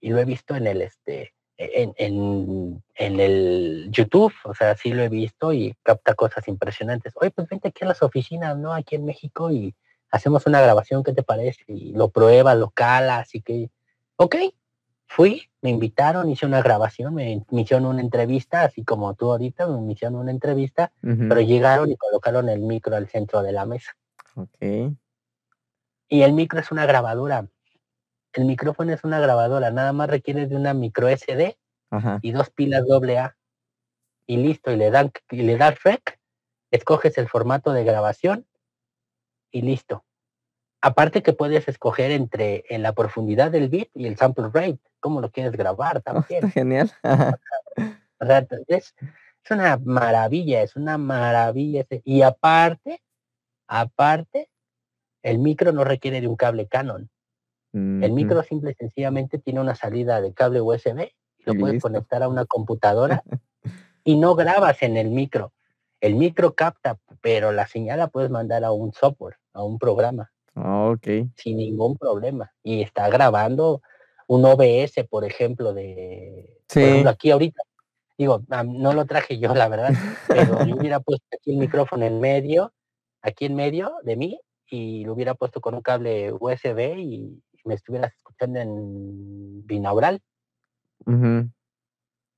y 0.00 0.10
lo 0.10 0.18
he 0.18 0.24
visto 0.24 0.54
en 0.56 0.66
el, 0.66 0.82
este, 0.82 1.32
en, 1.60 1.92
en, 1.98 2.82
en 2.94 3.20
el 3.20 3.88
YouTube, 3.90 4.32
o 4.44 4.54
sea, 4.54 4.74
sí 4.76 4.92
lo 4.92 5.02
he 5.02 5.10
visto 5.10 5.52
y 5.52 5.76
capta 5.82 6.14
cosas 6.14 6.48
impresionantes. 6.48 7.12
Oye, 7.16 7.30
pues 7.30 7.48
vente 7.48 7.68
aquí 7.68 7.84
a 7.84 7.88
las 7.88 8.02
oficinas, 8.02 8.56
¿no? 8.56 8.72
Aquí 8.72 8.96
en 8.96 9.04
México 9.04 9.50
y 9.50 9.74
hacemos 10.10 10.46
una 10.46 10.62
grabación, 10.62 11.02
¿qué 11.02 11.12
te 11.12 11.22
parece? 11.22 11.62
Y 11.68 11.92
lo 11.92 12.08
pruebas, 12.08 12.56
lo 12.56 12.70
calas, 12.70 13.28
así 13.28 13.42
que, 13.42 13.70
ok, 14.16 14.36
fui, 15.06 15.50
me 15.60 15.68
invitaron, 15.68 16.30
hice 16.30 16.46
una 16.46 16.62
grabación, 16.62 17.14
me, 17.14 17.44
me 17.50 17.60
hicieron 17.60 17.84
una 17.84 18.00
entrevista, 18.00 18.62
así 18.62 18.82
como 18.82 19.12
tú 19.14 19.30
ahorita, 19.30 19.66
me 19.66 19.92
hicieron 19.92 20.16
una 20.16 20.30
entrevista, 20.30 20.92
pero 21.02 21.40
llegaron 21.42 21.90
y 21.90 21.96
colocaron 21.96 22.48
el 22.48 22.60
micro 22.60 22.96
al 22.96 23.08
centro 23.08 23.42
de 23.42 23.52
la 23.52 23.66
mesa. 23.66 23.94
Ok. 24.34 24.94
Y 26.08 26.22
el 26.22 26.32
micro 26.32 26.58
es 26.58 26.72
una 26.72 26.86
grabadora. 26.86 27.46
El 28.32 28.44
micrófono 28.44 28.92
es 28.92 29.02
una 29.04 29.18
grabadora, 29.20 29.70
nada 29.70 29.92
más 29.92 30.08
requiere 30.08 30.46
de 30.46 30.56
una 30.56 30.72
micro 30.74 31.08
SD 31.08 31.56
Ajá. 31.90 32.18
y 32.22 32.32
dos 32.32 32.50
pilas 32.50 32.86
doble 32.86 33.18
A. 33.18 33.36
Y 34.26 34.36
listo, 34.36 34.70
y 34.70 34.76
le 34.76 34.90
dan 34.92 35.10
y 35.30 35.42
le 35.42 35.56
das 35.56 35.82
rec, 35.82 36.20
escoges 36.70 37.18
el 37.18 37.28
formato 37.28 37.72
de 37.72 37.82
grabación 37.82 38.46
y 39.50 39.62
listo. 39.62 40.04
Aparte 40.82 41.22
que 41.22 41.32
puedes 41.32 41.66
escoger 41.68 42.12
entre 42.12 42.64
en 42.68 42.82
la 42.82 42.92
profundidad 42.92 43.50
del 43.50 43.68
bit 43.68 43.90
y 43.94 44.06
el 44.06 44.16
sample 44.16 44.48
rate, 44.52 44.78
cómo 45.00 45.20
lo 45.20 45.30
quieres 45.30 45.52
grabar 45.52 45.96
Oh, 45.98 46.00
también. 46.00 46.44
está 46.44 46.50
genial. 46.50 46.92
Ajá. 47.02 47.38
O 48.20 48.26
sea, 48.26 48.46
es, 48.68 48.94
es 49.44 49.50
una 49.50 49.76
maravilla, 49.78 50.62
es 50.62 50.76
una 50.76 50.96
maravilla. 50.96 51.84
Y 52.04 52.22
aparte, 52.22 53.02
aparte, 53.66 54.48
el 55.22 55.38
micro 55.38 55.72
no 55.72 55.82
requiere 55.84 56.20
de 56.20 56.28
un 56.28 56.36
cable 56.36 56.68
Canon. 56.68 57.10
El 57.72 58.12
micro 58.12 58.42
simple 58.42 58.72
y 58.72 58.74
sencillamente 58.74 59.38
tiene 59.38 59.60
una 59.60 59.74
salida 59.74 60.20
de 60.20 60.32
cable 60.32 60.60
USB 60.60 61.10
y 61.38 61.42
lo 61.46 61.54
Y 61.54 61.58
puedes 61.58 61.74
listo. 61.74 61.88
conectar 61.88 62.22
a 62.22 62.28
una 62.28 62.44
computadora 62.44 63.22
y 64.04 64.16
no 64.16 64.34
grabas 64.34 64.82
en 64.82 64.96
el 64.96 65.08
micro. 65.10 65.52
El 66.00 66.14
micro 66.16 66.54
capta, 66.54 66.98
pero 67.20 67.52
la 67.52 67.66
señal 67.66 67.98
la 67.98 68.08
puedes 68.08 68.30
mandar 68.30 68.64
a 68.64 68.72
un 68.72 68.92
software, 68.92 69.36
a 69.52 69.62
un 69.62 69.78
programa, 69.78 70.30
Ah, 70.54 70.88
Ok. 70.90 71.06
sin 71.36 71.58
ningún 71.58 71.96
problema. 71.96 72.52
Y 72.62 72.82
está 72.82 73.08
grabando 73.08 73.82
un 74.26 74.44
OBS, 74.44 75.04
por 75.08 75.24
ejemplo, 75.24 75.72
de... 75.74 76.56
Por 76.72 76.82
ejemplo, 76.82 77.10
aquí 77.10 77.30
ahorita, 77.30 77.62
digo, 78.18 78.42
no 78.66 78.92
lo 78.92 79.04
traje 79.06 79.38
yo, 79.38 79.54
la 79.54 79.68
verdad, 79.68 79.92
pero 80.28 80.64
yo 80.66 80.76
hubiera 80.76 81.00
puesto 81.00 81.24
aquí 81.36 81.50
el 81.52 81.56
micrófono 81.58 82.04
en 82.06 82.18
medio, 82.20 82.72
aquí 83.22 83.44
en 83.46 83.54
medio 83.54 83.92
de 84.02 84.16
mí, 84.16 84.40
y 84.70 85.04
lo 85.04 85.12
hubiera 85.14 85.34
puesto 85.34 85.60
con 85.60 85.74
un 85.74 85.82
cable 85.82 86.32
USB 86.32 86.96
y 86.98 87.42
me 87.64 87.74
estuvieras 87.74 88.12
escuchando 88.16 88.58
en 88.60 89.66
binaural. 89.66 90.20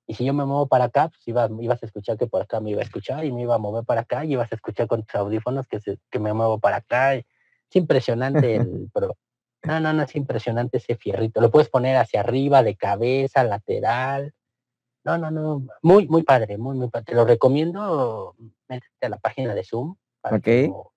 Y 0.06 0.14
si 0.14 0.24
yo 0.24 0.34
me 0.34 0.44
muevo 0.44 0.66
para 0.66 0.84
acá, 0.86 1.08
pues 1.08 1.26
ibas, 1.26 1.50
ibas 1.60 1.82
a 1.82 1.86
escuchar 1.86 2.18
que 2.18 2.26
por 2.26 2.42
acá 2.42 2.60
me 2.60 2.70
iba 2.70 2.80
a 2.80 2.84
escuchar 2.84 3.24
y 3.24 3.32
me 3.32 3.42
iba 3.42 3.54
a 3.54 3.58
mover 3.58 3.84
para 3.84 4.02
acá 4.02 4.24
y 4.24 4.32
ibas 4.32 4.50
a 4.52 4.56
escuchar 4.56 4.86
con 4.86 5.04
tus 5.04 5.14
audífonos 5.14 5.66
que, 5.66 5.80
se, 5.80 5.98
que 6.10 6.18
me 6.18 6.32
muevo 6.32 6.58
para 6.58 6.76
acá. 6.76 7.14
Es 7.14 7.24
impresionante 7.72 8.56
el 8.56 8.90
pero 8.92 9.16
No, 9.64 9.78
no, 9.80 9.92
no 9.92 10.02
es 10.02 10.14
impresionante 10.16 10.78
ese 10.78 10.96
fierrito. 10.96 11.40
Lo 11.40 11.50
puedes 11.50 11.68
poner 11.68 11.96
hacia 11.96 12.20
arriba, 12.20 12.62
de 12.62 12.76
cabeza, 12.76 13.44
lateral. 13.44 14.34
No, 15.04 15.18
no, 15.18 15.30
no. 15.30 15.66
Muy, 15.82 16.06
muy 16.08 16.22
padre, 16.24 16.58
muy, 16.58 16.76
muy 16.76 16.88
padre. 16.88 17.06
Te 17.06 17.14
lo 17.14 17.24
recomiendo. 17.24 18.34
Métete 18.68 19.06
a 19.06 19.08
la 19.08 19.18
página 19.18 19.54
de 19.54 19.64
Zoom. 19.64 19.96
Para 20.20 20.40
que 20.40 20.64
Ok. 20.64 20.68
lo- 20.68 20.92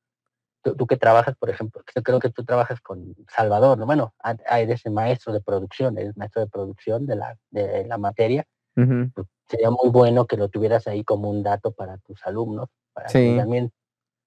tú, 0.65 0.75
tú 0.75 0.87
que 0.87 0.97
trabajas, 0.97 1.35
por 1.37 1.49
ejemplo, 1.51 1.81
que 1.85 2.01
creo 2.01 2.19
que 2.19 2.31
tú 2.31 2.43
trabajas 2.43 2.81
con 2.81 3.15
Salvador, 3.29 3.77
¿no? 3.77 3.85
Bueno, 3.85 4.13
eres 4.49 4.85
el 4.85 4.91
maestro 4.91 5.31
de 5.31 5.39
producción, 5.39 5.97
eres 5.97 6.17
maestro 6.17 6.41
de 6.41 6.47
producción 6.47 7.05
de 7.05 7.15
la, 7.15 7.37
de 7.51 7.85
la 7.85 7.97
materia 7.97 8.45
pues, 8.75 9.27
sería 9.47 9.69
muy 9.69 9.89
bueno 9.89 10.25
que 10.25 10.37
lo 10.37 10.49
tuvieras 10.49 10.87
ahí 10.87 11.03
como 11.03 11.29
un 11.29 11.43
dato 11.43 11.71
para 11.71 11.97
tus 11.99 12.25
alumnos, 12.25 12.69
para 12.93 13.07
que 13.07 13.37
también 13.37 13.71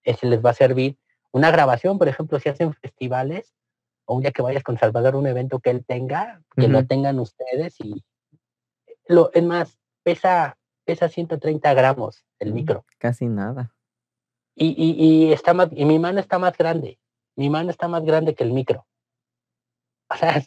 ese 0.05 0.27
les 0.27 0.45
va 0.45 0.51
a 0.51 0.55
servir. 0.55 0.97
Una 1.33 1.51
grabación, 1.51 1.99
por 1.99 2.09
ejemplo, 2.09 2.41
si 2.41 2.49
hacen 2.49 2.73
festivales, 2.73 3.55
o 4.07 4.15
un 4.15 4.23
día 4.23 4.31
que 4.31 4.41
vayas 4.41 4.63
con 4.63 4.79
Salvador 4.79 5.15
a 5.15 5.19
un 5.19 5.27
evento 5.27 5.61
que 5.61 5.71
él 5.71 5.85
tenga, 5.85 6.41
que 6.57 6.69
lo 6.69 6.87
tengan 6.87 7.19
ustedes 7.19 7.79
y 7.81 8.03
lo, 9.07 9.31
es 9.35 9.43
más, 9.43 9.79
pesa, 10.03 10.57
pesa 10.85 11.11
130 11.11 11.75
gramos 11.75 12.25
el 12.39 12.53
Mm, 12.53 12.55
micro. 12.55 12.85
Casi 12.97 13.27
nada. 13.27 13.75
Y, 14.59 14.75
y, 14.77 15.05
y 15.29 15.33
está 15.33 15.55
más, 15.55 15.69
y 15.73 15.85
mi 15.85 15.99
mano 15.99 16.19
está 16.21 16.39
más 16.39 16.57
grande. 16.57 16.99
Mi 17.37 17.49
mano 17.49 17.71
está 17.71 17.87
más 17.89 18.05
grande 18.05 18.35
que 18.35 18.45
el 18.45 18.53
micro. 18.53 18.85
O 20.11 20.17
sea, 20.17 20.43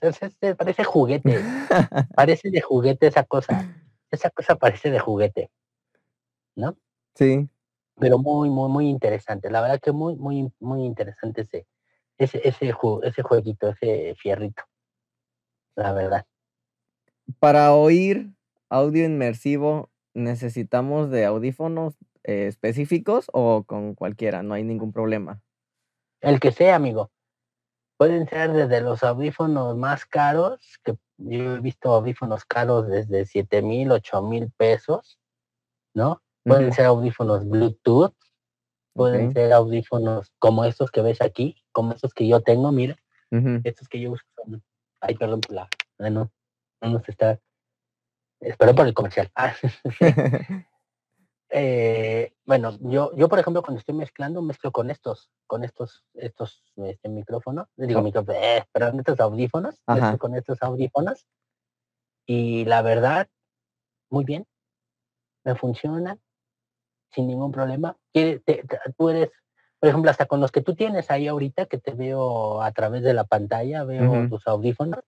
parece 0.58 0.84
juguete. 0.84 1.40
Parece 2.16 2.50
de 2.50 2.62
juguete 2.62 3.08
esa 3.08 3.24
cosa. 3.24 3.72
Esa 4.10 4.30
cosa 4.32 4.56
parece 4.56 4.90
de 4.90 5.00
juguete. 5.00 5.52
¿No? 6.56 6.76
Sí. 7.16 7.48
pero 8.00 8.18
muy, 8.18 8.50
muy, 8.50 8.70
muy 8.70 8.90
interesante. 8.90 9.50
La 9.52 9.62
verdad 9.62 9.80
que 9.80 9.92
muy, 9.92 10.16
muy, 10.16 10.52
muy 10.60 10.84
interesante 10.84 11.42
ese, 11.42 11.68
ese, 12.18 12.42
ese, 12.44 12.74
ju- 12.74 13.02
ese 13.04 13.22
jueguito, 13.22 13.70
ese 13.70 14.16
fierrito. 14.16 14.64
La 15.76 15.94
verdad. 15.94 16.26
Para 17.40 17.74
oír 17.74 18.34
audio 18.70 19.06
inmersivo, 19.06 19.90
¿necesitamos 20.16 21.10
de 21.12 21.26
audífonos 21.26 21.94
eh, 22.24 22.48
específicos 22.48 23.28
o 23.34 23.64
con 23.64 23.96
cualquiera? 23.96 24.44
No 24.44 24.54
hay 24.54 24.64
ningún 24.64 24.92
problema. 24.92 25.42
El 26.22 26.40
que 26.40 26.52
sea, 26.52 26.76
amigo. 26.76 27.12
Pueden 27.98 28.28
ser 28.28 28.52
desde 28.54 28.82
los 28.82 29.04
audífonos 29.04 29.78
más 29.78 30.06
caros, 30.06 30.80
que 30.84 30.98
yo 31.18 31.56
he 31.56 31.60
visto 31.60 31.94
audífonos 31.94 32.46
caros 32.46 32.88
desde 32.88 33.26
7 33.26 33.62
mil, 33.62 33.92
8 33.92 34.22
mil 34.24 34.52
pesos, 34.58 35.20
¿no? 35.94 36.22
Pueden 36.44 36.74
ser 36.74 36.86
audífonos 36.86 37.48
Bluetooth, 37.48 38.16
pueden 38.94 39.32
ser 39.34 39.54
audífonos 39.54 40.32
como 40.40 40.66
estos 40.66 40.90
que 40.90 41.02
ves 41.02 41.22
aquí, 41.22 41.64
como 41.72 41.94
estos 41.94 42.14
que 42.14 42.28
yo 42.28 42.42
tengo, 42.42 42.72
mira. 42.72 42.98
Estos 43.64 43.88
que 43.88 44.02
yo 44.02 44.12
uso 44.12 44.24
son. 44.36 44.64
Ay, 45.00 45.16
perdón 45.16 45.42
la. 45.50 45.70
ah, 46.00 46.10
No, 46.10 46.32
no 46.82 46.90
nos 46.90 47.08
está. 47.08 47.40
Espero 48.40 48.74
por 48.74 48.88
el 48.88 48.94
comercial. 48.94 49.32
Ah, 49.36 49.54
eh, 51.52 52.34
bueno, 52.46 52.78
yo, 52.82 53.12
yo 53.16 53.28
por 53.30 53.40
ejemplo 53.40 53.62
cuando 53.62 53.80
estoy 53.80 53.96
mezclando 53.96 54.42
mezclo 54.42 54.72
con 54.72 54.90
estos, 54.90 55.30
con 55.48 55.64
estos, 55.64 56.04
estos 56.14 56.64
este, 56.78 57.10
micrófonos, 57.10 57.68
digo 57.76 58.00
Oh. 58.00 58.04
micrófonos, 58.04 58.42
eh, 58.42 58.64
perdón, 58.72 59.00
estos 59.00 59.20
audífonos, 59.20 59.82
mezclo 60.02 60.18
con 60.18 60.36
estos 60.36 60.62
audífonos 60.62 61.26
y 62.26 62.66
la 62.66 62.82
verdad, 62.82 63.28
muy 64.10 64.24
bien, 64.26 64.46
me 65.44 65.56
funcionan 65.56 66.20
sin 67.12 67.28
ningún 67.28 67.52
problema. 67.52 67.98
Te- 68.14 68.40
te- 68.40 68.64
tú 68.98 69.10
eres, 69.10 69.30
por 69.80 69.90
ejemplo, 69.90 70.10
hasta 70.12 70.28
con 70.28 70.40
los 70.40 70.52
que 70.52 70.62
tú 70.62 70.76
tienes 70.76 71.12
ahí 71.12 71.28
ahorita, 71.28 71.66
que 71.66 71.78
te 71.78 71.92
veo 71.94 72.62
a 72.62 72.72
través 72.72 73.04
de 73.04 73.14
la 73.14 73.26
pantalla, 73.26 73.84
veo 73.84 74.12
Ujú. 74.12 74.30
tus 74.30 74.48
audífonos, 74.48 75.04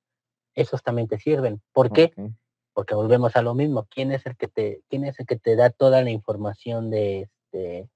esos 0.56 0.84
también 0.84 1.08
te 1.08 1.20
sirven. 1.20 1.62
¿Por 1.72 1.92
qué? 1.94 2.14
Ok. 2.18 2.32
Porque 2.74 2.96
volvemos 2.96 3.36
a 3.36 3.42
lo 3.42 3.54
mismo. 3.54 3.88
¿Quién 3.90 4.12
es 4.12 4.26
el 4.26 4.36
que 4.36 4.48
te, 4.48 4.82
quién 4.90 5.06
es 5.06 5.20
el 5.20 5.26
que 5.26 5.38
te 5.38 5.56
da 5.56 5.70
toda 5.70 6.02
la 6.02 6.10
información 6.10 6.90
de 6.90 7.22
este, 7.22 7.90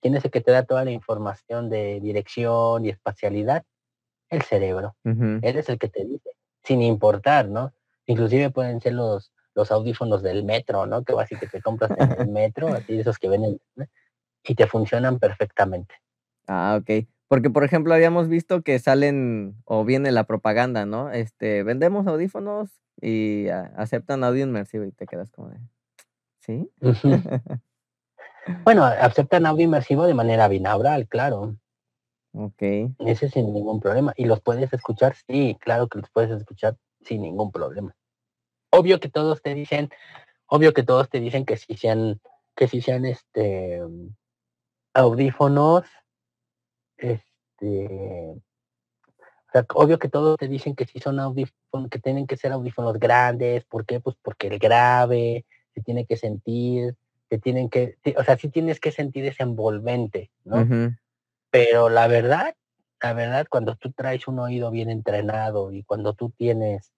quién 0.00 0.14
es 0.16 0.24
el 0.24 0.30
que 0.30 0.40
te 0.40 0.52
da 0.52 0.64
toda 0.64 0.84
la 0.84 0.90
información 0.90 1.68
de 1.68 2.00
dirección 2.00 2.84
y 2.84 2.90
espacialidad? 2.90 3.64
El 4.28 4.42
cerebro. 4.42 4.94
Ujú. 5.04 5.40
Él 5.42 5.56
es 5.56 5.68
el 5.68 5.78
que 5.78 5.88
te 5.88 6.04
dice, 6.04 6.30
sin 6.62 6.82
importar, 6.82 7.48
¿no? 7.48 7.72
Inclusive 8.06 8.50
pueden 8.50 8.80
ser 8.80 8.94
los, 8.94 9.32
los 9.54 9.72
audífonos 9.72 10.22
del 10.22 10.44
metro, 10.44 10.86
¿no? 10.86 11.04
Que 11.04 11.14
así 11.18 11.36
que 11.36 11.48
te 11.48 11.60
compras 11.60 11.90
en 11.98 12.12
el 12.12 12.28
metro, 12.28 12.68
así 12.68 13.00
esos 13.00 13.18
que 13.18 13.28
ven 13.28 13.60
y 14.44 14.54
te 14.54 14.66
funcionan 14.66 15.18
perfectamente. 15.18 15.94
Ah, 16.46 16.78
ok. 16.80 17.06
Porque, 17.28 17.50
por 17.50 17.62
ejemplo, 17.62 17.94
habíamos 17.94 18.28
visto 18.28 18.62
que 18.62 18.78
salen 18.80 19.54
o 19.64 19.84
viene 19.84 20.10
la 20.10 20.24
propaganda, 20.24 20.84
¿no? 20.84 21.12
Este, 21.12 21.62
vendemos 21.62 22.06
audífonos 22.08 22.70
y 23.00 23.48
aceptan 23.48 24.24
audio 24.24 24.44
inmersivo 24.44 24.84
y 24.84 24.92
te 24.92 25.06
quedas 25.06 25.30
como 25.30 25.48
de, 25.48 25.58
¿sí? 26.40 26.70
Bueno, 28.64 28.84
aceptan 28.84 29.46
audio 29.46 29.64
inmersivo 29.64 30.06
de 30.06 30.14
manera 30.14 30.48
binaural, 30.48 31.06
claro. 31.08 31.56
Ok. 32.32 32.62
Ese 32.98 33.28
sin 33.28 33.52
ningún 33.52 33.80
problema. 33.80 34.12
¿Y 34.16 34.24
los 34.24 34.40
puedes 34.40 34.72
escuchar? 34.72 35.14
Sí, 35.28 35.56
claro 35.60 35.88
que 35.88 35.98
los 35.98 36.10
puedes 36.10 36.30
escuchar 36.30 36.76
sin 37.02 37.22
ningún 37.22 37.52
problema. 37.52 37.94
Obvio 38.70 39.00
que 39.00 39.08
todos 39.08 39.42
te 39.42 39.54
dicen, 39.54 39.90
obvio 40.46 40.72
que 40.72 40.82
todos 40.82 41.08
te 41.08 41.20
dicen 41.20 41.44
que 41.44 41.56
si 41.56 41.76
sean, 41.76 42.20
que 42.54 42.68
si 42.68 42.80
sean 42.80 43.04
este 43.04 43.82
audífonos, 44.94 45.84
este 46.96 48.34
o 49.50 49.52
sea, 49.52 49.66
obvio 49.74 49.98
que 49.98 50.08
todos 50.08 50.36
te 50.36 50.46
dicen 50.46 50.76
que 50.76 50.86
si 50.86 51.00
son 51.00 51.18
audífonos, 51.18 51.90
que 51.90 51.98
tienen 51.98 52.28
que 52.28 52.36
ser 52.36 52.52
audífonos 52.52 53.00
grandes, 53.00 53.64
¿por 53.64 53.84
qué? 53.84 53.98
Pues 53.98 54.16
porque 54.22 54.46
el 54.46 54.60
grave 54.60 55.44
se 55.74 55.82
tiene 55.82 56.06
que 56.06 56.16
sentir, 56.16 56.94
que 57.28 57.38
tienen 57.38 57.68
que, 57.68 57.96
o 58.16 58.22
sea, 58.22 58.38
sí 58.38 58.48
tienes 58.48 58.78
que 58.78 58.92
sentir 58.92 59.24
ese 59.24 59.42
envolvente, 59.42 60.30
¿no? 60.44 60.94
Pero 61.50 61.88
la 61.88 62.06
verdad, 62.06 62.54
la 63.02 63.12
verdad, 63.12 63.46
cuando 63.50 63.74
tú 63.74 63.90
traes 63.90 64.28
un 64.28 64.38
oído 64.38 64.70
bien 64.70 64.88
entrenado 64.88 65.72
y 65.72 65.82
cuando 65.82 66.14
tú 66.14 66.30
tienes 66.30 66.92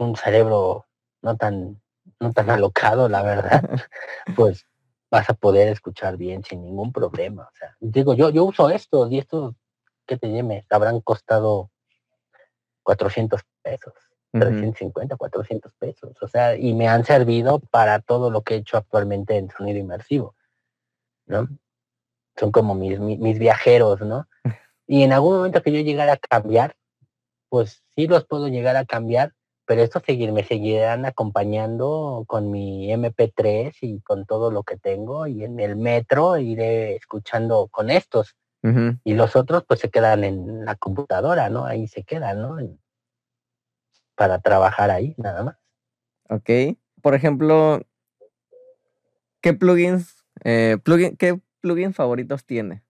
un 0.00 0.16
cerebro 0.16 0.86
no 1.22 1.36
tan, 1.36 1.80
no 2.18 2.32
tan 2.32 2.50
alocado, 2.50 3.08
la 3.08 3.22
verdad, 3.22 3.62
pues 4.36 4.66
vas 5.10 5.30
a 5.30 5.34
poder 5.34 5.68
escuchar 5.68 6.16
bien 6.16 6.42
sin 6.42 6.62
ningún 6.62 6.92
problema. 6.92 7.44
O 7.44 7.56
sea, 7.56 7.76
digo, 7.78 8.14
yo, 8.14 8.30
yo 8.30 8.42
uso 8.44 8.68
estos 8.68 9.12
y 9.12 9.18
estos, 9.18 9.54
¿qué 10.06 10.16
te 10.16 10.28
llame? 10.32 10.66
Habrán 10.70 11.00
costado 11.00 11.70
400 12.82 13.42
pesos, 13.62 13.94
Ujú. 14.32 14.40
350, 14.42 15.16
400 15.16 15.72
pesos. 15.78 16.10
O 16.22 16.28
sea, 16.28 16.56
y 16.56 16.74
me 16.74 16.88
han 16.88 17.04
servido 17.04 17.60
para 17.60 18.00
todo 18.00 18.30
lo 18.30 18.42
que 18.42 18.54
he 18.54 18.58
hecho 18.58 18.76
actualmente 18.76 19.36
en 19.36 19.50
sonido 19.50 19.78
inmersivo, 19.78 20.34
¿no? 21.26 21.48
Son 22.36 22.50
como 22.52 22.74
mis, 22.74 22.98
mi- 22.98 23.16
mis 23.18 23.38
viajeros, 23.38 24.00
¿no? 24.00 24.26
Y 24.86 25.02
en 25.02 25.12
algún 25.14 25.36
momento 25.36 25.62
que 25.62 25.72
yo 25.72 25.80
llegara 25.80 26.12
a 26.12 26.16
cambiar, 26.18 26.76
pues 27.48 27.82
sí 27.96 28.06
los 28.06 28.26
puedo 28.26 28.48
llegar 28.48 28.76
a 28.76 28.84
cambiar, 28.84 29.32
pero 29.64 29.80
estos 29.80 30.02
seguir, 30.04 30.30
me 30.30 30.44
seguirán 30.44 31.06
acompañando 31.06 32.24
con 32.26 32.50
mi 32.50 32.92
MP3 32.92 33.72
y 33.80 34.00
con 34.00 34.26
todo 34.26 34.50
lo 34.50 34.62
que 34.62 34.76
tengo 34.76 35.26
y 35.26 35.42
en 35.42 35.58
el 35.58 35.76
metro 35.76 36.36
iré 36.36 36.96
escuchando 36.96 37.68
con 37.70 37.88
estos 37.88 38.36
Y 39.04 39.12
los 39.14 39.36
otros 39.36 39.64
pues 39.68 39.80
se 39.80 39.90
quedan 39.90 40.24
en 40.24 40.64
la 40.64 40.74
computadora, 40.76 41.50
¿no? 41.50 41.66
Ahí 41.66 41.86
se 41.86 42.02
quedan, 42.02 42.40
¿no? 42.40 42.56
Para 44.14 44.38
trabajar 44.40 44.90
ahí, 44.90 45.14
nada 45.18 45.42
más. 45.42 45.56
Ok. 46.30 46.78
Por 47.02 47.14
ejemplo, 47.14 47.82
¿qué 49.42 49.52
plugins, 49.52 50.24
eh, 50.44 50.78
plugin, 50.82 51.16
qué 51.16 51.38
plugins 51.60 51.94
favoritos 51.94 52.46
tiene? 52.46 52.82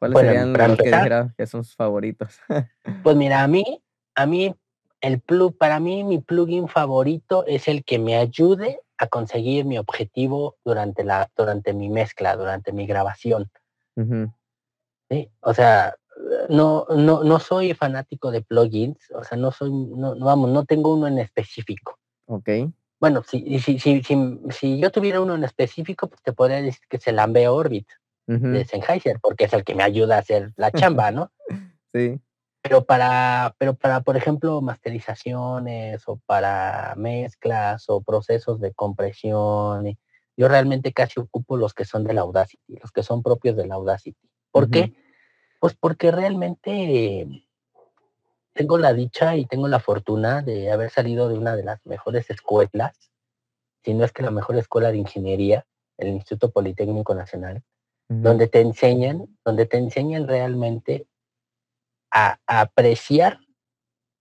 ¿Cuáles 0.00 0.14
Bueno, 0.14 0.28
serían 0.30 0.52
los 0.52 0.58
que 0.58 0.64
empezar- 0.72 0.98
dijera 1.02 1.34
que 1.38 1.46
son 1.46 1.62
sus 1.64 1.76
favoritos? 1.76 2.40
Pues 3.04 3.14
mira, 3.16 3.42
a 3.42 3.46
mí, 3.48 3.82
a 4.16 4.26
mí, 4.26 4.54
el 5.00 5.20
plug, 5.20 5.56
para 5.56 5.78
mí 5.78 6.02
mi 6.02 6.18
plugin 6.18 6.66
favorito 6.66 7.46
es 7.46 7.68
el 7.68 7.84
que 7.84 7.98
me 7.98 8.16
ayude 8.16 8.80
a 8.98 9.06
conseguir 9.06 9.64
mi 9.64 9.78
objetivo 9.78 10.56
durante 10.64 11.04
la, 11.04 11.30
durante 11.36 11.72
mi 11.72 11.88
mezcla, 11.88 12.36
durante 12.36 12.72
mi 12.72 12.86
grabación. 12.86 13.50
Ujú. 13.96 14.32
¿Sí? 15.10 15.30
O 15.40 15.52
sea, 15.52 15.94
no, 16.48 16.86
no, 16.90 17.24
no 17.24 17.38
soy 17.40 17.74
fanático 17.74 18.30
de 18.30 18.42
plugins, 18.42 19.10
o 19.12 19.24
sea, 19.24 19.36
no 19.36 19.52
soy, 19.52 19.70
no, 19.70 20.18
vamos, 20.18 20.50
no 20.50 20.64
tengo 20.64 20.94
uno 20.94 21.06
en 21.06 21.18
específico. 21.18 21.98
Ok. 22.26 22.48
Bueno, 23.00 23.22
si, 23.26 23.58
si, 23.60 23.78
si, 23.78 24.02
si, 24.02 24.40
si 24.50 24.78
yo 24.78 24.90
tuviera 24.90 25.20
uno 25.20 25.34
en 25.34 25.44
específico, 25.44 26.08
pues 26.08 26.22
te 26.22 26.32
podría 26.32 26.60
decir 26.60 26.82
que 26.88 26.98
es 26.98 27.06
el 27.06 27.18
Ambeo 27.18 27.54
Orbit 27.54 27.88
de 28.26 28.64
Sennheiser, 28.64 29.18
porque 29.20 29.44
es 29.44 29.52
el 29.54 29.64
que 29.64 29.74
me 29.74 29.82
ayuda 29.82 30.16
a 30.16 30.20
hacer 30.20 30.52
la 30.56 30.70
chamba, 30.70 31.10
¿no? 31.10 31.30
Sí. 31.92 32.20
pero 32.62 32.84
para, 32.84 33.56
pero 33.58 33.74
para, 33.74 34.02
por 34.02 34.16
ejemplo, 34.16 34.60
masterizaciones 34.60 36.04
o 36.06 36.20
para 36.24 36.94
mezclas 36.96 37.86
o 37.88 38.00
procesos 38.00 38.60
de 38.60 38.72
compresión, 38.72 39.98
yo 40.36 40.46
realmente 40.46 40.92
casi 40.92 41.18
ocupo 41.18 41.56
los 41.56 41.74
que 41.74 41.84
son 41.84 42.04
de 42.04 42.14
la 42.14 42.20
Audacity, 42.20 42.76
los 42.80 42.92
que 42.92 43.02
son 43.02 43.24
propios 43.24 43.56
de 43.56 43.66
la 43.66 43.74
Audacity. 43.74 44.30
¿Por 44.50 44.70
qué? 44.70 44.92
Pues 45.60 45.74
porque 45.78 46.10
realmente 46.10 47.46
tengo 48.52 48.78
la 48.78 48.92
dicha 48.92 49.36
y 49.36 49.46
tengo 49.46 49.68
la 49.68 49.80
fortuna 49.80 50.42
de 50.42 50.70
haber 50.70 50.90
salido 50.90 51.28
de 51.28 51.38
una 51.38 51.56
de 51.56 51.64
las 51.64 51.84
mejores 51.86 52.28
escuelas, 52.30 53.10
si 53.84 53.94
no 53.94 54.04
es 54.04 54.12
que 54.12 54.22
la 54.22 54.30
mejor 54.30 54.56
escuela 54.56 54.90
de 54.90 54.98
ingeniería, 54.98 55.66
el 55.96 56.08
Instituto 56.08 56.50
Politécnico 56.50 57.14
Nacional, 57.14 57.62
donde 58.08 58.48
te 58.48 58.60
enseñan, 58.60 59.38
donde 59.44 59.66
te 59.66 59.76
enseñan 59.76 60.26
realmente 60.26 61.06
a, 62.10 62.38
a 62.46 62.60
apreciar, 62.60 63.38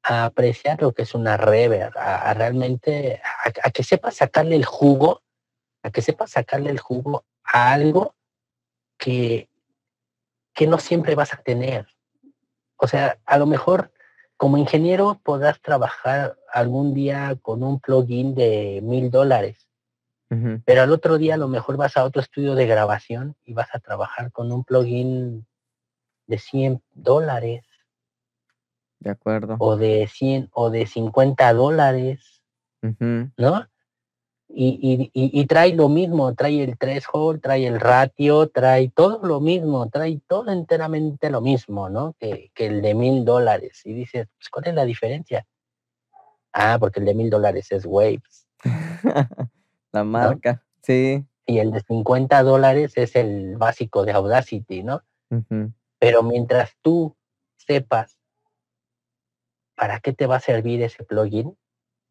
a 0.04 0.26
apreciar 0.26 0.82
lo 0.82 0.94
que 0.94 1.02
es 1.02 1.16
una 1.16 1.38
reverb, 1.38 1.98
a, 1.98 2.30
a 2.30 2.34
realmente, 2.34 3.22
a, 3.24 3.68
a 3.68 3.72
que 3.72 3.84
sepas 3.84 4.16
sacarle 4.16 4.56
el 4.56 4.66
jugo, 4.66 5.24
a 5.82 5.90
que 5.90 6.02
sepas 6.02 6.32
sacarle 6.32 6.70
el 6.70 6.80
jugo 6.80 7.26
a 7.44 7.74
algo 7.74 8.16
que, 8.98 9.49
que 10.60 10.68
no 10.68 10.78
siempre 10.78 11.16
vas 11.16 11.34
a 11.34 11.38
tener. 11.38 11.88
O 12.76 12.86
sea, 12.86 13.18
a 13.26 13.38
lo 13.38 13.46
mejor 13.46 13.94
como 14.36 14.58
ingeniero 14.58 15.18
podrás 15.24 15.62
trabajar 15.62 16.38
algún 16.52 16.94
día 16.94 17.38
con 17.42 17.64
un 17.64 17.80
plugin 17.80 18.36
de 18.36 18.82
mil 18.84 19.10
dólares, 19.10 19.70
pero 20.66 20.82
al 20.82 20.92
otro 20.92 21.18
día 21.18 21.36
a 21.36 21.38
lo 21.38 21.48
mejor 21.48 21.78
vas 21.78 21.96
a 21.96 22.04
otro 22.04 22.22
estudio 22.22 22.56
de 22.56 22.68
grabación 22.68 23.38
y 23.46 23.54
vas 23.54 23.70
a 23.74 23.80
trabajar 23.80 24.34
con 24.34 24.52
un 24.52 24.66
plugin 24.66 25.48
de 26.28 26.38
100 26.38 26.84
dólares 26.92 27.66
De 29.00 29.12
acuerdo. 29.12 29.56
o 29.60 29.78
de 29.78 30.10
100 30.12 30.50
o 30.52 30.70
de 30.70 30.86
50 30.88 31.54
dólares. 31.54 32.44
¿no? 32.82 33.66
Y, 34.52 34.80
y, 34.82 35.12
y, 35.14 35.42
y 35.42 35.46
trae 35.46 35.74
lo 35.74 35.90
mismo, 35.90 36.34
trae 36.34 36.64
el 36.64 36.78
threshold, 36.78 37.40
trae 37.40 37.68
el 37.68 37.80
ratio, 37.80 38.50
trae 38.50 38.90
todo 38.90 39.20
lo 39.26 39.40
mismo, 39.40 39.88
trae 39.90 40.20
todo 40.28 40.52
enteramente 40.52 41.30
lo 41.30 41.40
mismo, 41.40 41.88
¿no? 41.90 42.16
Que, 42.20 42.52
que 42.56 42.66
el 42.66 42.82
de 42.82 42.96
mil 42.96 43.26
dólares. 43.26 43.82
Y 43.86 43.94
dices, 43.94 44.28
pues, 44.36 44.50
¿cuál 44.50 44.68
es 44.68 44.74
la 44.74 44.86
diferencia? 44.86 45.46
Ah, 46.52 46.78
porque 46.80 47.00
el 47.00 47.06
de 47.06 47.14
mil 47.14 47.30
dólares 47.30 47.72
es 47.72 47.86
Waves 47.86 48.48
La 49.92 50.04
marca. 50.04 50.64
Sí. 50.82 51.24
y 51.46 51.60
el 51.60 51.72
de 51.72 51.82
50 51.82 52.42
dólares 52.42 52.94
es 52.96 53.16
el 53.16 53.56
básico 53.58 54.04
de 54.04 54.14
Audacity, 54.14 54.82
¿no? 54.82 55.04
Pero 56.00 56.24
mientras 56.24 56.76
tú 56.82 57.16
sepas 57.58 58.18
para 59.76 60.00
qué 60.00 60.12
te 60.14 60.26
va 60.26 60.38
a 60.38 60.40
servir 60.42 60.82
ese 60.82 61.04
plugin 61.04 61.56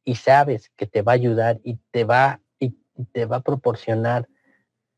y 0.09 0.15
sabes 0.15 0.71
que 0.77 0.87
te 0.87 1.03
va 1.03 1.13
a 1.13 1.17
ayudar 1.17 1.61
y 1.63 1.79
te 1.91 2.05
va 2.05 2.41
y 2.59 2.75
y 2.99 3.05
te 3.05 3.25
va 3.25 3.37
a 3.37 3.41
proporcionar 3.41 4.29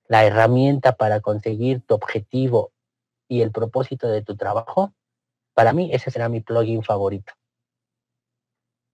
la 0.09 0.25
herramienta 0.25 0.97
para 0.97 1.21
conseguir 1.21 1.83
tu 1.83 1.95
objetivo 1.95 2.73
y 3.29 3.43
el 3.43 3.53
propósito 3.53 4.09
de 4.09 4.23
tu 4.23 4.37
trabajo, 4.37 4.93
para 5.55 5.73
mí 5.73 5.91
ese 5.93 6.11
será 6.11 6.29
mi 6.29 6.41
plugin 6.41 6.83
favorito. 6.83 7.33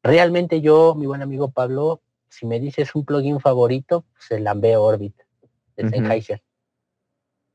Realmente 0.02 0.60
yo, 0.60 0.94
mi 0.94 1.06
buen 1.06 1.22
amigo 1.22 1.50
Pablo, 1.50 2.02
si 2.28 2.46
me 2.46 2.60
dices 2.60 2.94
un 2.94 3.04
plugin 3.04 3.40
favorito, 3.40 4.04
pues 4.12 4.30
el 4.32 4.46
Ambeo 4.46 4.82
Orbit 4.82 5.16
de. 5.76 5.88
Sennheiser. 5.88 6.42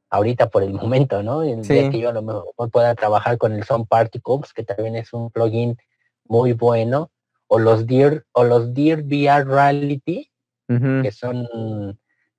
Ahorita 0.09 0.49
por 0.49 0.63
el 0.63 0.73
momento, 0.73 1.23
¿no? 1.23 1.41
El 1.41 1.61
día 1.61 1.89
que 1.89 1.99
yo 1.99 2.09
a 2.09 2.13
lo 2.13 2.21
mejor 2.21 2.71
pueda 2.71 2.95
trabajar 2.95 3.37
con 3.37 3.53
el 3.53 3.63
Sound 3.63 3.87
Particles, 3.87 4.53
que 4.53 4.63
también 4.63 4.95
es 4.95 5.13
un 5.13 5.31
plugin 5.31 5.77
muy 6.25 6.53
bueno, 6.53 7.11
o 7.53 7.59
los 7.59 7.85
Deer, 7.85 8.25
o 8.31 8.45
los 8.45 8.73
Deer 8.73 9.03
VR 9.03 9.43
Reality, 9.43 10.31
que 11.03 11.11
son 11.11 11.45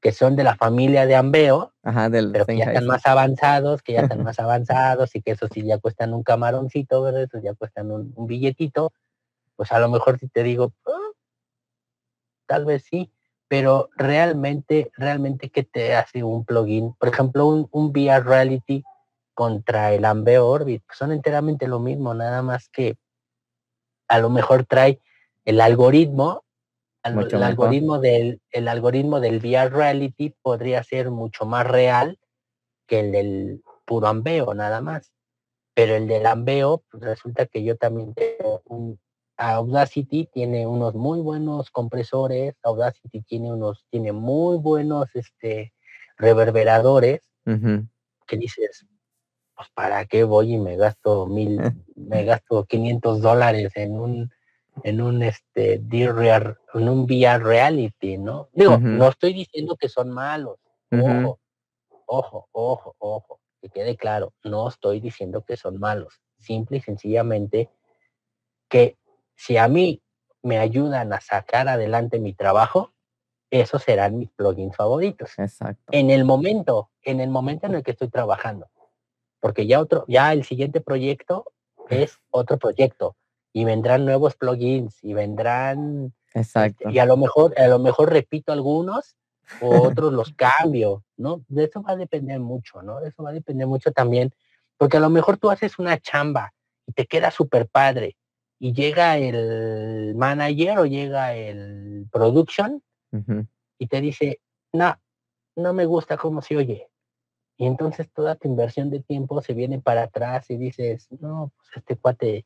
que 0.01 0.11
son 0.11 0.35
de 0.37 0.43
la 0.43 0.57
familia 0.57 1.05
de 1.05 1.15
Ambeo, 1.15 1.75
Ajá, 1.83 2.09
del 2.09 2.33
pero 2.33 2.47
que 2.47 2.57
ya 2.57 2.65
están 2.65 2.87
más 2.87 3.05
avanzados, 3.07 3.83
que 3.83 3.93
ya 3.93 4.01
están 4.01 4.23
más 4.25 4.39
avanzados 4.41 5.15
y 5.15 5.21
que 5.21 5.33
eso 5.33 5.49
sí 5.53 5.63
ya 5.65 5.79
cuestan 5.79 6.15
un 6.15 6.23
camaroncito, 6.23 7.03
¿verdad? 7.03 7.25
Esos 7.25 7.43
ya 7.43 7.53
cuestan 7.55 7.91
un, 7.91 8.13
un 8.17 8.27
billetito, 8.27 8.91
pues 9.55 9.71
a 9.71 9.79
lo 9.79 9.91
mejor 9.91 10.19
si 10.19 10.29
te 10.29 10.43
digo, 10.43 10.73
"Ah, 10.87 11.11
tal 12.47 12.65
vez 12.65 12.83
sí, 12.91 13.13
pero 13.49 13.91
realmente, 13.97 14.91
realmente, 14.97 15.51
¿qué 15.51 15.63
te 15.63 15.95
hace 15.95 16.23
un 16.25 16.47
plugin? 16.47 16.95
Por 16.95 17.11
ejemplo, 17.11 17.47
un, 17.47 17.69
un 17.71 17.91
VR 17.91 18.25
Reality 18.25 18.83
contra 19.35 19.93
el 19.93 20.07
Ambeo 20.07 20.49
Orbit, 20.49 20.83
pues, 20.87 20.97
son 20.97 21.13
enteramente 21.13 21.69
lo 21.69 21.81
mismo, 21.81 22.15
nada 22.15 22.41
más 22.41 22.71
que 22.71 22.97
a 24.13 24.19
lo 24.19 24.29
mejor 24.29 24.67
trae 24.67 25.01
el 25.47 25.59
algoritmo, 25.63 26.45
el, 27.03 27.43
algoritmo 27.43 27.99
del, 27.99 28.43
el 28.51 28.69
algoritmo 28.69 29.21
del 29.21 29.39
VR 29.39 29.71
Reality 29.71 30.37
podría 30.43 30.85
ser 30.85 31.11
mucho 31.11 31.47
más 31.47 31.67
real 31.67 32.19
que 32.87 33.01
el 33.01 33.11
del 33.11 33.63
puro 33.87 34.09
Ambeo, 34.09 34.53
nada 34.53 34.83
más. 34.83 35.15
Pero 35.73 35.95
el 35.97 36.09
del 36.09 36.27
Ambeo, 36.27 36.85
pues 36.91 37.03
resulta 37.03 37.47
que 37.47 37.65
yo 37.65 37.79
también 37.79 38.13
tengo 38.13 38.61
un, 38.67 39.01
Audacity 39.39 40.27
tiene 40.27 40.67
unos 40.67 40.95
muy 40.95 41.21
buenos 41.21 41.71
compresores, 41.71 42.55
Audacity 42.65 43.23
tiene 43.23 43.51
unos, 43.51 43.87
tiene 43.89 44.13
muy 44.13 44.59
buenos 44.59 45.09
este, 45.15 45.73
reverberadores, 46.19 47.23
que 47.47 48.37
dices, 48.37 48.87
pues 49.57 49.69
para 49.73 50.05
qué 50.05 50.25
voy 50.25 50.53
y 50.53 50.59
me 50.59 50.77
gasto 50.77 51.27
mil, 51.27 51.59
me 52.09 52.25
gasto 52.25 52.65
500 52.65 53.21
dólares 53.21 53.73
en 53.77 53.99
un, 53.99 54.31
en 54.83 55.01
un 55.01 55.23
este, 55.23 55.75
en 55.75 56.89
un 56.89 57.05
VR 57.05 57.39
reality, 57.43 58.19
¿no? 58.19 58.49
Digo, 58.53 58.79
no 58.79 59.09
estoy 59.09 59.33
diciendo 59.33 59.77
que 59.77 59.89
son 59.89 60.11
malos, 60.11 60.59
ojo, 60.91 61.39
ojo, 62.07 62.49
ojo, 62.53 62.97
ojo, 62.99 63.41
que 63.61 63.69
quede 63.69 63.97
claro, 63.97 64.33
no 64.45 64.69
estoy 64.69 65.01
diciendo 65.01 65.45
que 65.45 65.57
son 65.57 65.79
malos, 65.79 66.21
simple 66.39 66.79
y 66.79 66.81
sencillamente 66.81 67.71
que 68.69 68.97
si 69.35 69.57
a 69.57 69.69
mí 69.69 70.03
me 70.43 70.59
ayudan 70.59 71.13
a 71.13 71.21
sacar 71.21 71.69
adelante 71.69 72.19
mi 72.19 72.33
trabajo, 72.33 72.93
esos 73.51 73.83
serán 73.83 74.19
mis 74.19 74.31
plugins 74.31 74.75
favoritos. 74.75 75.39
Exacto. 75.39 75.83
En 75.91 76.11
el 76.11 76.25
momento, 76.25 76.91
en 77.03 77.21
el 77.21 77.29
momento 77.29 77.67
en 77.67 77.75
el 77.75 77.83
que 77.83 77.91
estoy 77.91 78.09
trabajando. 78.09 78.69
Porque 79.41 79.67
ya 79.67 79.81
otro, 79.81 80.05
ya 80.09 80.33
el 80.33 80.45
siguiente 80.45 80.81
proyecto 80.81 81.53
es 81.93 82.19
otro 82.31 82.59
proyecto. 82.59 83.17
Y 83.53 83.65
vendrán 83.65 84.05
nuevos 84.05 84.37
plugins 84.37 85.03
y 85.03 85.13
vendrán. 85.13 86.13
Exacto. 86.35 86.89
Y 86.89 86.99
a 86.99 87.07
lo 87.07 87.17
mejor, 87.17 87.59
a 87.59 87.67
lo 87.67 87.79
mejor 87.79 88.11
repito 88.11 88.53
algunos, 88.53 89.17
o 89.61 89.89
otros 89.89 90.13
los 90.13 90.33
cambio, 90.37 91.05
¿no? 91.17 91.45
De 91.49 91.65
eso 91.65 91.83
va 91.83 91.93
a 91.93 91.97
depender 91.97 92.41
mucho, 92.41 92.83
¿no? 92.83 93.01
De 93.01 93.09
eso 93.09 93.23
va 93.23 93.31
a 93.31 93.35
depender 93.35 93.67
mucho 93.67 93.93
también. 93.93 94.33
Porque 94.77 94.97
a 94.97 95.01
lo 95.01 95.11
mejor 95.11 95.37
tú 95.37 95.51
haces 95.51 95.79
una 95.79 95.99
chamba 95.99 96.53
y 96.87 96.93
te 96.93 97.07
queda 97.07 97.31
súper 97.31 97.69
padre 97.69 98.17
y 98.59 98.73
llega 98.73 99.19
el 99.19 100.15
manager 100.15 100.79
o 100.79 100.87
llega 100.87 101.35
el 101.35 102.07
production 102.11 102.81
y 103.79 103.87
te 103.89 104.01
dice, 104.01 104.41
no, 104.73 104.97
no 105.57 105.73
me 105.75 105.85
gusta 105.85 106.17
cómo 106.17 106.41
se 106.43 106.57
oye. 106.57 106.89
Y 107.63 107.67
entonces 107.67 108.09
toda 108.13 108.35
tu 108.35 108.49
inversión 108.49 108.91
de 108.91 108.99
tiempo 108.99 109.41
se 109.41 109.55
viene 109.55 109.81
para 109.81 110.03
atrás 110.03 110.51
y 110.51 110.57
dices, 110.57 111.07
no, 111.21 111.53
pues 111.57 111.69
este 111.77 111.95
cuate 111.95 112.45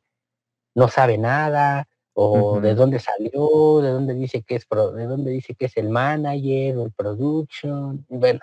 no 0.75 0.89
sabe 0.89 1.17
nada, 1.17 1.87
o 2.13 2.61
de 2.61 2.75
dónde 2.75 2.99
salió, 2.99 3.81
de 3.81 3.89
dónde 3.89 4.13
dice 4.13 4.43
que 4.43 4.53
es 4.53 4.67
de 4.69 5.05
dónde 5.07 5.31
dice 5.31 5.55
que 5.55 5.65
es 5.65 5.77
el 5.77 5.89
manager 5.89 6.77
o 6.77 6.85
el 6.85 6.91
production. 6.91 8.05
Bueno, 8.09 8.41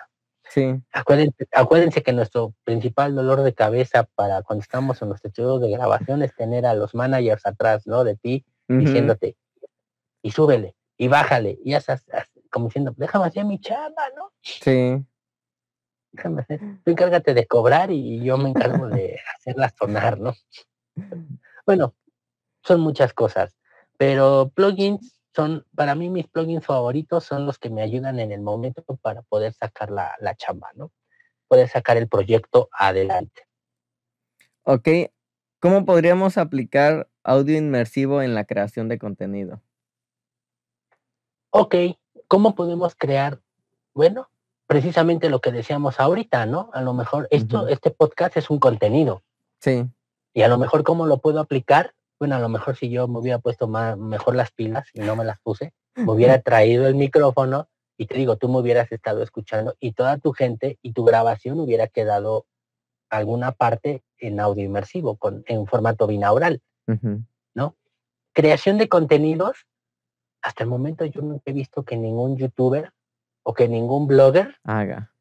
Sí. 0.49 0.75
Acuérdense, 0.91 1.47
acuérdense 1.53 2.03
que 2.03 2.11
nuestro 2.11 2.53
principal 2.65 3.15
dolor 3.15 3.41
de 3.41 3.53
cabeza 3.53 4.03
para 4.13 4.41
cuando 4.41 4.61
estamos 4.61 5.01
en 5.01 5.07
nuestro 5.07 5.29
estudio 5.29 5.59
de 5.59 5.71
grabación 5.71 6.23
es 6.23 6.35
tener 6.35 6.65
a 6.65 6.73
los 6.73 6.93
managers 6.93 7.45
atrás, 7.45 7.87
¿no? 7.87 8.03
De 8.03 8.17
ti, 8.17 8.43
diciéndote, 8.67 9.37
y 10.21 10.31
súbele, 10.31 10.75
y 10.97 11.07
bájale, 11.07 11.57
y 11.63 11.71
ya 11.71 11.81
como 12.51 12.65
diciendo, 12.65 12.93
déjame 12.97 13.27
hacer 13.27 13.45
mi 13.45 13.61
chamba, 13.61 14.03
¿no? 14.17 14.33
Sí. 14.41 15.05
Déjame 16.15 16.41
hacer, 16.41 16.59
tú 16.83 16.91
encárgate 16.91 17.33
de 17.33 17.45
cobrar 17.45 17.91
y 17.91 18.23
yo 18.23 18.37
me 18.37 18.49
encargo 18.49 18.87
de 18.87 19.19
hacerla 19.37 19.73
sonar, 19.77 20.19
¿no? 20.19 20.33
Bueno, 21.65 21.93
son 22.63 22.81
muchas 22.81 23.13
cosas, 23.13 23.55
pero 23.97 24.51
plugins 24.53 25.19
son, 25.35 25.65
para 25.75 25.95
mí 25.95 26.09
mis 26.09 26.27
plugins 26.27 26.65
favoritos 26.65 27.25
son 27.25 27.45
los 27.45 27.59
que 27.59 27.69
me 27.69 27.81
ayudan 27.81 28.19
en 28.19 28.31
el 28.31 28.39
momento 28.39 28.83
para 29.01 29.21
poder 29.23 29.53
sacar 29.53 29.91
la, 29.91 30.15
la 30.19 30.35
chamba, 30.35 30.69
¿no? 30.75 30.91
Poder 31.47 31.67
sacar 31.67 31.97
el 31.97 32.07
proyecto 32.07 32.69
adelante. 32.71 33.43
Ok, 34.63 34.87
¿cómo 35.59 35.85
podríamos 35.85 36.37
aplicar 36.37 37.09
audio 37.23 37.57
inmersivo 37.57 38.21
en 38.21 38.33
la 38.33 38.45
creación 38.45 38.87
de 38.87 38.97
contenido? 38.97 39.61
Ok, 41.49 41.75
¿cómo 42.27 42.55
podemos 42.55 42.95
crear? 42.95 43.41
Bueno, 43.93 44.29
precisamente 44.67 45.29
lo 45.29 45.39
que 45.41 45.51
decíamos 45.51 45.99
ahorita, 45.99 46.45
¿no? 46.45 46.69
A 46.73 46.81
lo 46.81 46.93
mejor 46.93 47.27
esto, 47.31 47.67
este 47.67 47.91
podcast 47.91 48.37
es 48.37 48.49
un 48.49 48.59
contenido. 48.59 49.23
Sí. 49.59 49.85
Y 50.33 50.41
a 50.41 50.47
lo 50.47 50.57
mejor 50.57 50.83
cómo 50.83 51.05
lo 51.05 51.19
puedo 51.19 51.39
aplicar 51.39 51.93
bueno, 52.19 52.35
a 52.35 52.39
lo 52.39 52.49
mejor 52.49 52.75
si 52.75 52.89
yo 52.89 53.07
me 53.07 53.19
hubiera 53.19 53.39
puesto 53.39 53.67
más, 53.67 53.97
mejor 53.97 54.35
las 54.35 54.51
pilas 54.51 54.87
y 54.93 55.01
no 55.01 55.15
me 55.15 55.25
las 55.25 55.39
puse, 55.39 55.73
me 55.95 56.11
hubiera 56.11 56.41
traído 56.41 56.87
el 56.87 56.95
micrófono 56.95 57.67
y 57.97 58.07
te 58.07 58.15
digo, 58.15 58.37
tú 58.37 58.49
me 58.49 58.59
hubieras 58.59 58.91
estado 58.91 59.23
escuchando 59.23 59.75
y 59.79 59.93
toda 59.93 60.17
tu 60.17 60.31
gente 60.31 60.79
y 60.81 60.93
tu 60.93 61.03
grabación 61.03 61.59
hubiera 61.59 61.87
quedado 61.87 62.45
alguna 63.09 63.51
parte 63.51 64.03
en 64.17 64.39
audio 64.39 64.65
inmersivo, 64.65 65.15
con, 65.17 65.43
en 65.47 65.67
formato 65.67 66.07
binaural, 66.07 66.61
¿no? 67.53 67.75
Creación 68.33 68.77
de 68.77 68.89
contenidos, 68.89 69.65
hasta 70.41 70.63
el 70.63 70.69
momento 70.69 71.05
yo 71.05 71.21
no 71.21 71.41
he 71.45 71.53
visto 71.53 71.83
que 71.83 71.95
ningún 71.95 72.37
youtuber 72.37 72.91
o 73.45 73.53
que 73.53 73.67
ningún 73.67 74.07
blogger 74.07 74.57
haga, 74.63 75.11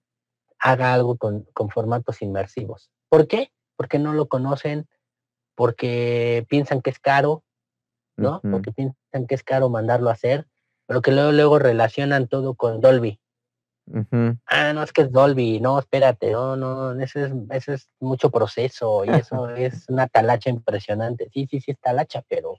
haga 0.59 0.95
algo 0.95 1.17
con, 1.17 1.47
con 1.53 1.69
formatos 1.69 2.23
inmersivos. 2.23 2.91
¿Por 3.11 3.29
qué? 3.29 3.53
Porque 3.77 3.99
no 3.99 4.15
lo 4.15 4.29
conocen, 4.29 4.89
porque 5.55 6.47
piensan 6.49 6.81
que 6.81 6.91
es 6.91 6.99
caro, 6.99 7.45
¿no? 8.17 8.41
Porque 8.41 8.73
piensan 8.73 9.27
que 9.29 9.35
es 9.35 9.43
caro 9.43 9.69
mandarlo 9.69 10.09
a 10.09 10.15
hacer, 10.15 10.47
pero 10.87 11.03
que 11.03 11.13
luego, 11.13 11.33
luego 11.33 11.59
relacionan 11.59 12.27
todo 12.27 12.55
con 12.55 12.81
Dolby. 12.81 13.21
Ah, 14.47 14.73
no, 14.73 14.83
es 14.83 14.93
que 14.93 15.03
es 15.03 15.13
Dolby, 15.13 15.61
no, 15.61 15.79
espérate, 15.79 16.31
no, 16.31 16.57
no, 16.57 16.99
eso 16.99 17.21
es, 17.21 17.33
eso 17.51 17.73
es 17.75 17.91
mucho 18.01 18.31
proceso 18.31 19.05
y 19.05 19.11
eso 19.11 19.49
es 19.51 19.87
una 19.89 20.07
talacha 20.07 20.49
impresionante. 20.49 21.29
Sí, 21.31 21.47
sí, 21.47 21.61
sí 21.61 21.73
es 21.73 21.79
talacha, 21.79 22.23
pero, 22.27 22.59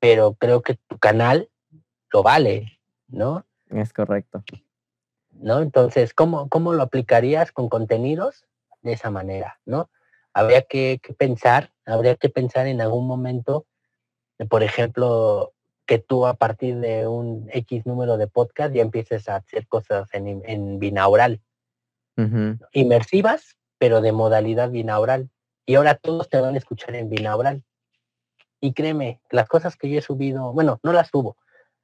pero 0.00 0.34
creo 0.34 0.62
que 0.62 0.74
tu 0.88 0.98
canal 0.98 1.48
lo 2.12 2.24
vale, 2.24 2.80
¿no? 3.06 3.46
Es 3.70 3.92
correcto. 3.92 4.44
¿No? 5.30 5.60
Entonces, 5.60 6.14
¿cómo, 6.14 6.48
cómo 6.48 6.72
lo 6.72 6.82
aplicarías 6.82 7.52
con 7.52 7.68
contenidos? 7.68 8.46
De 8.82 8.92
esa 8.92 9.10
manera, 9.10 9.58
¿no? 9.64 9.90
habría 10.36 10.60
que, 10.60 11.00
pensar, 11.16 11.72
habría 11.86 12.14
que 12.16 12.28
pensar 12.28 12.66
en 12.66 12.82
algún 12.82 13.06
momento, 13.06 13.64
por 14.50 14.62
ejemplo, 14.62 15.54
que 15.86 15.98
tú 15.98 16.26
a 16.26 16.34
partir 16.34 16.76
de 16.76 17.06
un 17.06 17.48
X 17.54 17.86
número 17.86 18.18
de 18.18 18.26
podcast 18.26 18.74
ya 18.74 18.82
empieces 18.82 19.30
a 19.30 19.36
hacer 19.36 19.66
cosas 19.66 20.10
en, 20.12 20.78
binaural, 20.78 21.40
inmersivas, 22.72 23.56
pero 23.78 24.02
de 24.02 24.12
modalidad 24.12 24.68
binaural. 24.68 25.30
Y 25.64 25.76
ahora 25.76 25.94
todos 25.94 26.28
te 26.28 26.38
van 26.38 26.54
a 26.54 26.58
escuchar 26.58 26.94
en 26.96 27.08
binaural. 27.08 27.64
Y 28.60 28.74
créeme, 28.74 29.22
las 29.30 29.48
cosas 29.48 29.74
que 29.76 29.88
yo 29.88 29.98
he 29.98 30.02
subido, 30.02 30.52
bueno, 30.52 30.80
no 30.82 30.92
las 30.92 31.08
subo, 31.08 31.38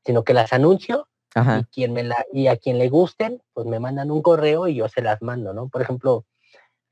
sino 0.04 0.24
que 0.24 0.34
las 0.34 0.52
anuncio 0.52 1.08
y, 1.34 1.64
quien 1.64 1.92
me 1.92 2.02
la, 2.02 2.24
y 2.32 2.46
a 2.46 2.56
quien 2.56 2.78
le 2.78 2.88
gusten, 2.88 3.42
pues 3.52 3.66
me 3.66 3.80
mandan 3.80 4.10
un 4.10 4.22
correo 4.22 4.68
y 4.68 4.74
yo 4.74 4.88
se 4.88 5.02
las 5.02 5.22
mando, 5.22 5.54
¿no? 5.54 5.68
Por 5.68 5.82
ejemplo, 5.82 6.24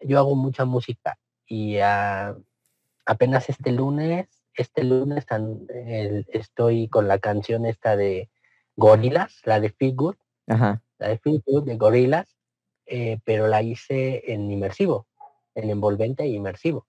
yo 0.01 0.19
hago 0.19 0.35
mucha 0.35 0.65
música 0.65 1.19
y 1.47 1.79
apenas 3.05 3.49
este 3.49 3.73
lunes, 3.73 4.29
este 4.55 4.85
lunes 4.85 5.27
estoy 6.33 6.89
con 6.89 7.09
la 7.09 7.19
canción 7.19 7.67
esta 7.67 7.97
de 7.97 8.31
Gorilas, 8.77 9.41
la 9.45 9.61
de 9.61 9.71
Feel 9.71 9.95
Good, 9.95 10.17
la 10.47 10.81
de 10.99 11.19
Feel 11.19 11.43
Good 11.47 11.65
de 11.65 11.77
Gorilas, 11.77 12.37
eh, 12.87 13.19
pero 13.25 13.47
la 13.47 13.63
hice 13.63 14.33
en 14.33 14.51
inmersivo, 14.51 15.07
en 15.55 15.71
envolvente 15.71 16.25
e 16.25 16.29
inmersivo. 16.29 16.87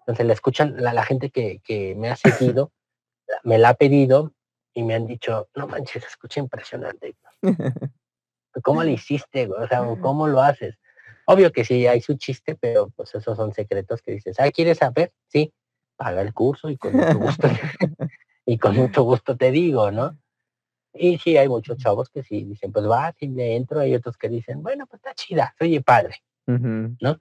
Entonces 0.00 0.26
la 0.26 0.32
escuchan, 0.32 0.74
la, 0.78 1.02
gente 1.04 1.30
que, 1.30 1.60
que, 1.64 1.94
me 1.94 2.08
ha 2.08 2.16
seguido, 2.16 2.72
me 3.44 3.58
la 3.58 3.70
ha 3.70 3.74
pedido 3.74 4.32
y 4.78 4.84
me 4.84 4.94
han 4.94 5.08
dicho, 5.08 5.48
no 5.56 5.66
manches, 5.66 6.06
escucha 6.06 6.38
impresionante. 6.38 7.16
¿Cómo 8.62 8.84
lo 8.84 8.90
hiciste? 8.90 9.48
O 9.48 9.66
sea, 9.66 9.84
¿cómo 10.00 10.28
lo 10.28 10.40
haces? 10.40 10.78
Obvio 11.26 11.50
que 11.50 11.64
sí, 11.64 11.88
hay 11.88 12.00
su 12.00 12.16
chiste, 12.16 12.54
pero 12.54 12.88
pues 12.90 13.12
esos 13.12 13.36
son 13.36 13.52
secretos 13.52 14.02
que 14.02 14.12
dices, 14.12 14.38
ah, 14.38 14.48
¿quieres 14.52 14.78
saber? 14.78 15.12
Sí, 15.26 15.52
paga 15.96 16.22
el 16.22 16.32
curso 16.32 16.70
y 16.70 16.76
con 16.76 16.92
mucho 16.92 17.18
gusto, 17.18 17.48
y 18.46 18.56
con 18.58 18.76
mucho 18.76 19.02
gusto 19.02 19.36
te 19.36 19.50
digo, 19.50 19.90
¿no? 19.90 20.16
Y 20.94 21.18
sí, 21.18 21.36
hay 21.36 21.48
muchos 21.48 21.76
chavos 21.78 22.08
que 22.08 22.22
sí 22.22 22.44
dicen, 22.44 22.70
pues 22.70 22.88
va, 22.88 23.12
sí 23.18 23.26
le 23.26 23.56
entro, 23.56 23.80
hay 23.80 23.96
otros 23.96 24.16
que 24.16 24.28
dicen, 24.28 24.62
bueno, 24.62 24.86
pues 24.86 25.00
está 25.00 25.12
chida, 25.14 25.56
oye 25.60 25.80
padre, 25.80 26.22
¿no? 26.46 27.18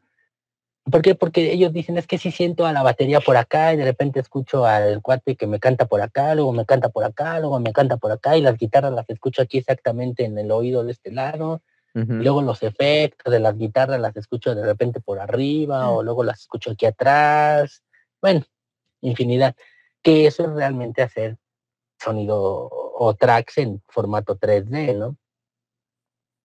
¿Por 0.90 1.02
qué? 1.02 1.16
Porque 1.16 1.52
ellos 1.52 1.74
dicen, 1.74 1.98
es 1.98 2.08
que 2.08 2.18
si 2.18 2.32
siento 2.32 2.66
a 2.66 2.72
la 2.72 2.82
batería 2.82 3.20
por 3.20 3.36
acá 3.36 3.74
y 3.74 3.78
de 3.78 3.84
repente 3.84 4.20
escucho 4.20 4.66
al 4.66 5.02
cuate 5.02 5.36
que 5.36 5.46
me 5.46 5.60
canta 5.60 5.86
por 5.86 6.02
acá, 6.02 6.34
luego 6.34 6.54
me 6.54 6.66
canta 6.66 6.90
por 6.90 7.04
acá, 7.04 7.40
luego 7.40 7.60
me 7.60 7.74
canta 7.74 7.98
por 7.98 8.12
acá 8.12 8.38
y 8.38 8.42
las 8.42 8.58
guitarras 8.58 8.94
las 8.94 9.10
escucho 9.10 9.42
aquí 9.42 9.58
exactamente 9.58 10.24
en 10.24 10.38
el 10.38 10.50
oído 10.52 10.84
de 10.86 10.92
este 10.94 11.12
lado. 11.12 11.62
Y 11.96 12.00
luego 12.00 12.44
los 12.44 12.62
efectos 12.62 13.34
de 13.34 13.40
las 13.40 13.58
guitarras 13.58 14.00
las 14.00 14.16
escucho 14.16 14.54
de 14.54 14.64
repente 14.64 15.00
por 15.00 15.20
arriba 15.20 15.90
o 15.90 16.04
luego 16.04 16.24
las 16.24 16.42
escucho 16.42 16.70
aquí 16.70 16.86
atrás. 16.86 17.82
Bueno, 18.22 18.46
infinidad. 19.02 19.56
Que 20.04 20.28
eso 20.28 20.44
es 20.44 20.52
realmente 20.52 21.02
hacer 21.02 21.38
sonido 22.00 22.70
o 22.72 23.16
tracks 23.16 23.58
en 23.58 23.82
formato 23.88 24.38
3D, 24.38 24.96
¿no? 24.96 25.18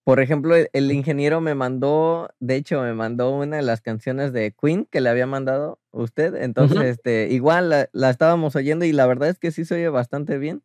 Por 0.05 0.18
ejemplo, 0.20 0.57
el, 0.57 0.68
el 0.72 0.90
ingeniero 0.90 1.40
me 1.40 1.55
mandó, 1.55 2.28
de 2.40 2.57
hecho, 2.57 2.82
me 2.82 2.92
mandó 2.92 3.30
una 3.30 3.57
de 3.57 3.62
las 3.62 3.80
canciones 3.80 4.32
de 4.32 4.53
Queen 4.53 4.86
que 4.90 5.00
le 5.00 5.09
había 5.09 5.26
mandado 5.26 5.78
usted. 5.92 6.34
Entonces, 6.34 6.82
este, 6.82 7.28
igual 7.30 7.70
la, 7.70 7.88
la 7.92 8.11
estábamos 8.11 8.57
oyendo 8.57 8.84
y 8.84 8.92
la 8.92 9.07
verdad 9.07 9.28
es 9.28 9.38
que 9.38 9.53
sí 9.53 9.64
se 9.64 9.76
oye 9.76 9.88
bastante 9.88 10.38
bien. 10.38 10.62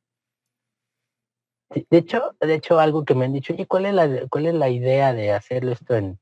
Sí, 1.71 1.85
De 1.89 1.97
hecho, 1.99 2.35
de 2.39 2.55
hecho, 2.55 2.79
algo 2.79 3.05
que 3.05 3.13
me 3.13 3.25
han 3.25 3.33
dicho, 3.33 3.53
oye, 3.53 3.67
¿cuál 3.67 3.85
es 3.85 3.93
la, 3.93 4.27
cuál 4.29 4.47
es 4.47 4.55
la 4.55 4.69
idea 4.69 5.13
de 5.13 5.31
hacerlo 5.31 5.71
esto 5.71 5.95
en, 5.95 6.19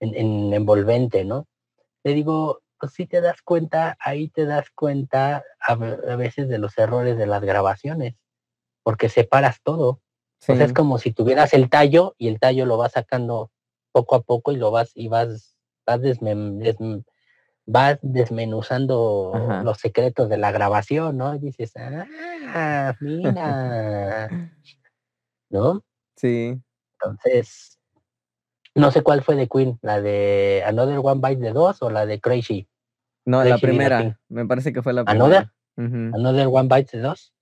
en, 0.00 0.14
en 0.14 0.52
envolvente, 0.52 1.24
no? 1.24 1.46
Le 2.02 2.12
digo, 2.12 2.60
pues 2.78 2.92
si 2.92 3.06
te 3.06 3.22
das 3.22 3.40
cuenta, 3.40 3.96
ahí 4.00 4.28
te 4.28 4.44
das 4.44 4.68
cuenta 4.70 5.44
a 5.60 5.76
veces 6.16 6.48
de 6.48 6.58
los 6.58 6.76
errores 6.76 7.16
de 7.16 7.26
las 7.26 7.42
grabaciones, 7.42 8.16
porque 8.82 9.08
separas 9.08 9.62
todo. 9.62 10.02
Sí, 10.44 10.52
O 10.52 10.56
sea, 10.56 10.66
es 10.66 10.74
como 10.74 10.98
si 10.98 11.10
tuvieras 11.10 11.54
el 11.54 11.70
tallo 11.70 12.14
y 12.18 12.28
el 12.28 12.38
tallo 12.38 12.66
lo 12.66 12.76
vas 12.76 12.92
sacando 12.92 13.50
poco 13.92 14.14
a 14.14 14.20
poco 14.20 14.52
y 14.52 14.56
lo 14.56 14.70
vas 14.70 14.90
y 14.94 15.08
vas, 15.08 15.56
vas, 15.86 16.00
desmem- 16.02 16.58
desm- 16.58 17.02
vas 17.64 17.98
desmenuzando 18.02 19.32
Ajá. 19.34 19.62
los 19.62 19.78
secretos 19.78 20.28
de 20.28 20.36
la 20.36 20.52
grabación, 20.52 21.16
¿no? 21.16 21.34
Y 21.34 21.38
dices, 21.38 21.72
ah, 21.78 22.94
mira, 23.00 24.28
¿no? 25.48 25.82
sí. 26.16 26.60
Entonces, 27.00 27.78
no 28.74 28.90
sé 28.90 29.02
cuál 29.02 29.22
fue 29.22 29.36
de 29.36 29.48
Queen, 29.48 29.78
la 29.80 30.02
de 30.02 30.62
Another 30.66 30.98
One 31.02 31.22
Bite 31.26 31.40
de 31.40 31.52
dos 31.52 31.80
o 31.80 31.88
la 31.88 32.04
de 32.04 32.20
Crazy. 32.20 32.68
No, 33.24 33.42
la 33.42 33.56
Crazy 33.58 33.62
primera, 33.62 34.20
me 34.28 34.44
parece 34.44 34.74
que 34.74 34.82
fue 34.82 34.92
la 34.92 35.04
¿Another? 35.06 35.48
primera. 35.76 36.10
Ujú. 36.10 36.16
Another 36.16 36.48
One 36.48 36.68
Bite 36.68 36.98
de 36.98 37.02
dos. 37.02 37.32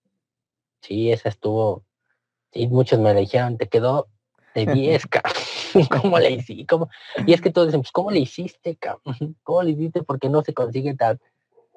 Sí, 0.82 1.10
esa 1.10 1.28
estuvo. 1.28 1.84
Sí, 2.52 2.66
muchos 2.68 2.98
me 2.98 3.14
dijeron, 3.14 3.56
te 3.56 3.68
quedó 3.68 4.08
de 4.54 4.66
10, 4.66 5.06
cabrón. 5.08 5.32
¿Cómo 6.02 6.18
le 6.18 6.30
hiciste? 6.30 6.66
¿Cómo? 6.66 6.88
Y 7.26 7.32
es 7.32 7.40
que 7.40 7.50
todos 7.50 7.68
dicen, 7.68 7.80
pues, 7.80 7.92
¿cómo 7.92 8.10
le 8.10 8.20
hiciste, 8.20 8.76
cabrón? 8.76 9.36
¿Cómo 9.42 9.62
le 9.62 9.70
hiciste? 9.70 10.02
Porque 10.02 10.28
no 10.28 10.42
se 10.42 10.52
consigue 10.52 10.94
tan, 10.94 11.18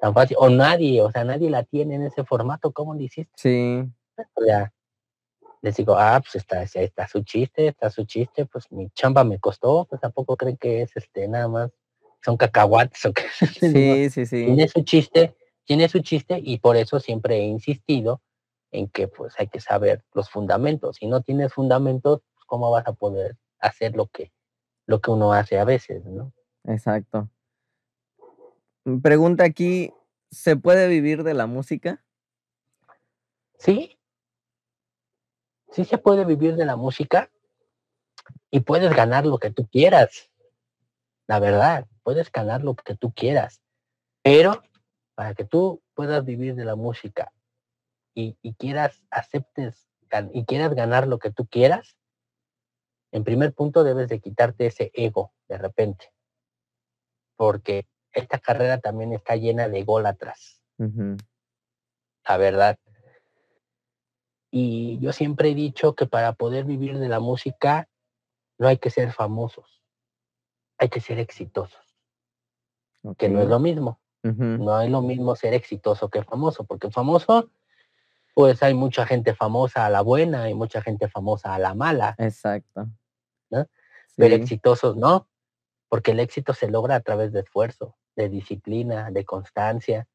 tan 0.02 0.14
fácil. 0.14 0.38
O 0.40 0.50
nadie, 0.50 1.02
o 1.02 1.12
sea, 1.12 1.24
nadie 1.24 1.50
la 1.50 1.64
tiene 1.64 1.96
en 1.96 2.04
ese 2.04 2.24
formato. 2.24 2.72
¿Cómo 2.72 2.94
le 2.94 3.04
hiciste? 3.04 3.32
Sí, 3.38 3.84
O 4.36 4.44
sea, 4.44 4.74
les 5.62 5.78
digo, 5.78 5.96
ah, 5.98 6.22
pues 6.22 6.36
está, 6.36 6.62
está, 6.62 7.08
su 7.08 7.24
chiste, 7.24 7.70
está 7.70 7.90
su 7.90 8.06
chiste, 8.06 8.46
pues 8.46 8.72
mi 8.72 8.90
chamba 8.92 9.24
me 9.24 9.40
costó, 9.40 9.86
pues 9.90 10.00
tampoco 10.00 10.38
creen 10.38 10.58
que 10.58 10.84
es 10.84 10.96
este 10.96 11.28
nada 11.28 11.48
más, 11.48 11.72
son 12.24 12.38
cacahuates 12.38 13.04
o 13.06 13.14
qué. 13.14 13.24
Sí, 13.60 14.10
sí, 14.12 14.26
sí. 14.28 14.46
tiene 14.46 14.68
su 14.68 14.84
chiste, 14.84 15.36
tiene 15.64 15.90
su 15.90 16.00
chiste 16.00 16.40
y 16.44 16.60
por 16.60 16.78
eso 16.78 17.00
siempre 17.00 17.38
he 17.38 17.46
insistido 17.46 18.22
en 18.76 18.90
que 18.90 19.08
pues 19.08 19.34
hay 19.38 19.48
que 19.48 19.62
saber 19.62 20.04
los 20.14 20.30
fundamentos. 20.30 20.98
Si 20.98 21.08
no 21.08 21.22
tienes 21.22 21.54
fundamentos, 21.54 22.22
pues, 22.34 22.46
¿cómo 22.46 22.70
vas 22.72 22.86
a 22.88 22.94
poder 22.94 23.38
hacer 23.60 23.96
lo 23.96 24.08
que, 24.08 24.34
lo 24.86 25.00
que 25.00 25.12
uno 25.12 25.32
hace 25.32 25.58
a 25.58 25.64
veces, 25.64 26.04
¿no? 26.06 26.34
Exacto. 26.66 27.30
Mm, 28.84 29.00
Pregunta 29.00 29.46
aquí, 29.46 29.94
¿se 30.30 30.58
puede 30.58 30.90
vivir 30.90 31.24
de 31.24 31.34
la 31.34 31.48
música? 31.48 32.04
Sí, 33.58 33.98
sí 35.72 35.86
se 35.86 35.98
puede 35.98 36.26
vivir 36.26 36.58
de 36.58 36.66
la 36.66 36.76
música 36.76 37.32
y 38.52 38.60
puedes 38.60 38.94
ganar 38.94 39.26
lo 39.26 39.38
que 39.38 39.52
tú 39.52 39.68
quieras. 39.68 40.30
La 41.28 41.40
verdad, 41.40 41.88
puedes 42.04 42.30
ganar 42.30 42.62
lo 42.62 42.76
que 42.76 42.96
tú 42.96 43.14
quieras. 43.14 43.62
Pero 44.22 44.62
para 45.16 45.34
que 45.34 45.46
tú 45.46 45.82
puedas 45.94 46.26
vivir 46.26 46.56
de 46.56 46.66
la 46.66 46.76
música 46.76 47.32
y, 48.16 48.38
y 48.42 48.54
quieras, 48.56 49.04
aceptes 49.12 49.88
y 50.34 50.46
quieras 50.46 50.74
ganar 50.74 51.08
lo 51.08 51.20
que 51.20 51.32
tú 51.32 51.46
quieras, 51.46 51.98
en 53.12 53.24
primer 53.24 53.54
punto 53.54 53.84
debes 53.84 54.08
de 54.10 54.20
quitarte 54.20 54.66
ese 54.66 54.92
ego 54.94 55.34
de 55.48 55.58
repente. 55.58 56.12
Porque 57.36 57.88
esta 58.14 58.40
carrera 58.40 58.80
también 58.80 59.14
está 59.14 59.36
llena 59.36 59.68
de 59.68 59.80
ególatras, 59.80 60.62
Ujú, 60.78 61.18
la 62.28 62.38
verdad. 62.38 62.80
Y 64.52 65.00
yo 65.00 65.12
siempre 65.12 65.50
he 65.50 65.56
dicho 65.56 65.96
que 65.96 66.06
para 66.06 66.34
poder 66.34 66.64
vivir 66.64 66.98
de 66.98 67.10
la 67.10 67.20
música 67.20 67.90
no 68.58 68.70
hay 68.70 68.78
que 68.78 68.90
ser 68.90 69.12
famosos, 69.12 69.84
hay 70.78 70.88
que 70.88 71.02
ser 71.02 71.20
exitosos, 71.20 71.98
que 73.18 73.28
no 73.28 73.42
es 73.42 73.50
lo 73.50 73.60
mismo. 73.60 74.00
No 74.24 74.82
es 74.82 74.90
lo 74.90 75.04
mismo 75.04 75.36
ser 75.36 75.54
exitoso 75.54 76.10
que 76.10 76.24
famoso, 76.24 76.64
porque 76.64 76.90
famoso, 76.90 77.52
pues 78.36 78.62
hay 78.62 78.74
mucha 78.74 79.08
gente 79.08 79.34
famosa 79.34 79.86
a 79.86 79.90
la 79.90 80.02
buena 80.02 80.50
y 80.50 80.54
mucha 80.54 80.82
gente 80.82 81.08
famosa 81.08 81.56
a 81.56 81.60
la 81.60 81.74
mala, 81.74 82.16
Exacto. 82.18 82.90
¿no? 83.50 83.66
pero 84.18 84.36
Sí, 84.36 84.42
exitosos 84.42 84.98
no, 84.98 85.28
porque 85.88 86.12
el 86.12 86.20
éxito 86.20 86.54
se 86.54 86.70
logra 86.70 86.96
a 86.96 87.00
través 87.00 87.32
de 87.32 87.40
esfuerzo, 87.40 87.96
de 88.18 88.28
disciplina, 88.28 89.10
de 89.10 89.24
constancia 89.24 90.06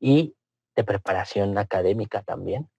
y 0.00 0.34
de 0.74 0.84
preparación 0.84 1.58
académica 1.58 2.22
también. 2.22 2.70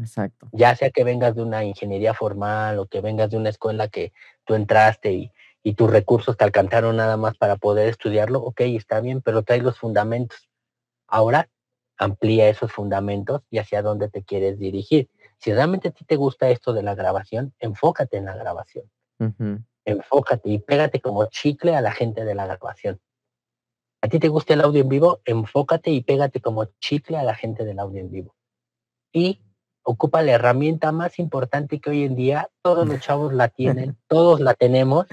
exacto. 0.00 0.48
ya 0.52 0.74
sea 0.74 0.90
que 0.90 1.04
vengas 1.04 1.36
de 1.36 1.42
una 1.42 1.62
ingeniería 1.62 2.12
formal 2.12 2.80
o 2.80 2.86
que 2.86 3.00
vengas 3.00 3.30
de 3.30 3.36
una 3.36 3.50
escuela 3.50 3.86
que 3.86 4.12
tú 4.44 4.54
entraste 4.54 5.12
y, 5.12 5.32
y 5.62 5.74
tus 5.74 5.88
recursos 5.88 6.36
te 6.36 6.42
alcanzaron 6.42 6.96
nada 6.96 7.16
más 7.16 7.36
para 7.36 7.54
poder 7.54 7.88
estudiarlo, 7.88 8.40
ok, 8.40 8.62
está 8.62 9.00
bien, 9.00 9.22
pero 9.22 9.44
trae 9.44 9.62
los 9.62 9.78
fundamentos. 9.78 10.48
Ahora 11.06 11.48
amplía 12.00 12.48
esos 12.48 12.72
fundamentos 12.72 13.42
y 13.50 13.58
hacia 13.58 13.82
dónde 13.82 14.08
te 14.08 14.22
quieres 14.24 14.58
dirigir. 14.58 15.08
Si 15.38 15.52
realmente 15.52 15.88
a 15.88 15.90
ti 15.90 16.04
te 16.04 16.16
gusta 16.16 16.50
esto 16.50 16.72
de 16.72 16.82
la 16.82 16.94
grabación, 16.94 17.54
enfócate 17.58 18.16
en 18.16 18.24
la 18.24 18.36
grabación, 18.36 18.90
enfócate 19.84 20.48
y 20.48 20.58
pégate 20.58 21.00
como 21.00 21.26
chicle 21.26 21.76
a 21.76 21.80
la 21.80 21.92
gente 21.92 22.24
de 22.24 22.34
la 22.34 22.46
grabación. 22.46 23.00
A 24.02 24.08
ti 24.08 24.18
te 24.18 24.28
gusta 24.28 24.54
el 24.54 24.62
audio 24.62 24.80
en 24.80 24.88
vivo, 24.88 25.20
enfócate 25.26 25.90
y 25.90 26.00
pégate 26.00 26.40
como 26.40 26.64
chicle 26.80 27.18
a 27.18 27.22
la 27.22 27.34
gente 27.34 27.64
del 27.66 27.78
audio 27.78 28.00
en 28.00 28.10
vivo. 28.10 28.34
Y 29.12 29.42
ocupa 29.82 30.22
la 30.22 30.32
herramienta 30.32 30.92
más 30.92 31.18
importante 31.18 31.80
que 31.80 31.90
hoy 31.90 32.04
en 32.04 32.16
día 32.16 32.48
todos 32.62 32.88
los 32.88 33.00
chavos 33.00 33.34
la 33.34 33.48
tienen, 33.48 33.98
todos 34.08 34.40
la 34.40 34.54
tenemos 34.54 35.06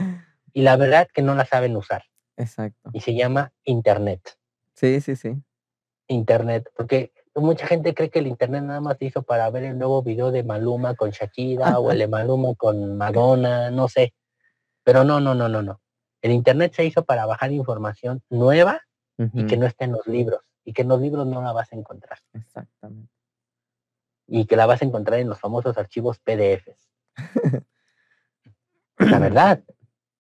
y 0.54 0.62
la 0.62 0.78
verdad 0.78 1.10
que 1.14 1.22
no 1.22 1.36
la 1.36 1.46
saben 1.46 1.76
usar. 1.76 2.04
Exacto. 2.38 2.92
Y 2.94 3.02
se 3.02 3.14
llama 3.14 3.52
Internet. 3.66 4.38
Sí, 4.74 5.02
sí, 5.02 5.18
sí. 5.18 5.36
Internet, 6.08 6.70
porque 6.76 7.12
mucha 7.36 7.68
gente 7.68 7.94
cree 7.94 8.10
que 8.10 8.20
el 8.20 8.28
Internet 8.28 8.64
nada 8.64 8.82
más 8.82 8.98
se 8.98 9.06
hizo 9.06 9.24
para 9.24 9.50
ver 9.50 9.64
el 9.64 9.78
nuevo 9.78 10.02
video 10.02 10.32
de 10.32 10.44
Maluma 10.44 10.96
con 10.96 11.12
Shakira 11.12 11.80
o 11.80 11.92
el 11.92 12.00
de 12.00 12.08
Maluma 12.08 12.56
con 12.56 12.98
Madonna, 12.98 13.70
no 13.72 13.88
sé. 13.88 14.14
Pero 14.84 15.04
no, 15.04 15.20
no, 15.20 15.36
no, 15.36 15.50
no, 15.50 15.62
no. 15.62 15.82
El 16.22 16.32
Internet 16.32 16.74
se 16.74 16.86
hizo 16.86 17.06
para 17.06 17.26
bajar 17.26 17.52
información 17.52 18.22
nueva 18.30 18.82
y 19.34 19.46
que 19.48 19.58
no 19.58 19.66
esté 19.66 19.86
en 19.86 19.94
los 19.94 20.06
libros 20.08 20.42
y 20.64 20.74
que 20.74 20.82
en 20.84 20.90
los 20.90 21.02
libros 21.02 21.26
no 21.26 21.42
la 21.42 21.54
vas 21.54 21.72
a 21.72 21.76
encontrar 21.76 22.20
Exactamente. 22.34 23.10
y 24.28 24.46
que 24.46 24.56
la 24.56 24.66
vas 24.66 24.82
a 24.82 24.86
encontrar 24.86 25.20
en 25.20 25.30
los 25.30 25.40
famosos 25.40 25.78
archivos 25.78 26.20
PDFs. 26.20 26.92
La 28.98 29.20
verdad, 29.20 29.64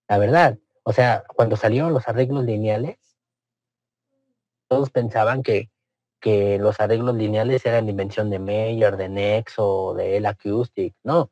la 0.08 0.18
verdad. 0.18 0.58
O 0.84 0.94
sea, 0.94 1.26
cuando 1.36 1.58
salieron 1.58 1.94
los 1.94 2.08
arreglos 2.08 2.46
lineales, 2.46 2.98
todos 4.68 4.90
pensaban 4.90 5.44
que, 5.44 5.70
que 6.20 6.58
los 6.58 6.80
arreglos 6.80 7.16
lineales 7.16 7.66
eran 7.66 7.86
la 7.86 7.92
invención 7.92 8.30
de 8.30 8.40
Meyer, 8.40 8.98
de 8.98 9.10
Nexo, 9.10 9.94
de 9.96 10.18
El 10.18 10.26
Acoustic. 10.26 10.96
No. 11.04 11.32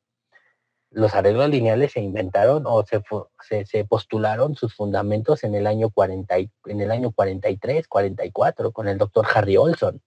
Los 0.91 1.13
arreglos 1.15 1.49
lineales 1.49 1.91
se 1.91 1.99
inventaron 2.01 2.63
o 2.65 2.85
se, 2.85 3.01
se, 3.41 3.65
se 3.65 3.83
postularon 3.85 4.55
sus 4.55 4.73
fundamentos 4.75 5.43
en 5.43 5.55
el 5.55 5.67
año 5.67 5.89
40, 5.89 6.39
y- 6.39 6.51
en 6.67 6.81
el 6.81 6.91
año 6.91 7.11
43, 7.11 7.87
44, 7.87 8.71
con 8.71 8.87
el 8.87 8.97
doctor 8.97 9.25
Harry 9.33 9.57
Olson. 9.57 10.01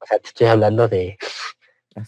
O 0.00 0.06
sea, 0.06 0.18
te 0.18 0.28
estoy 0.28 0.46
hablando 0.48 0.88
de 0.88 1.16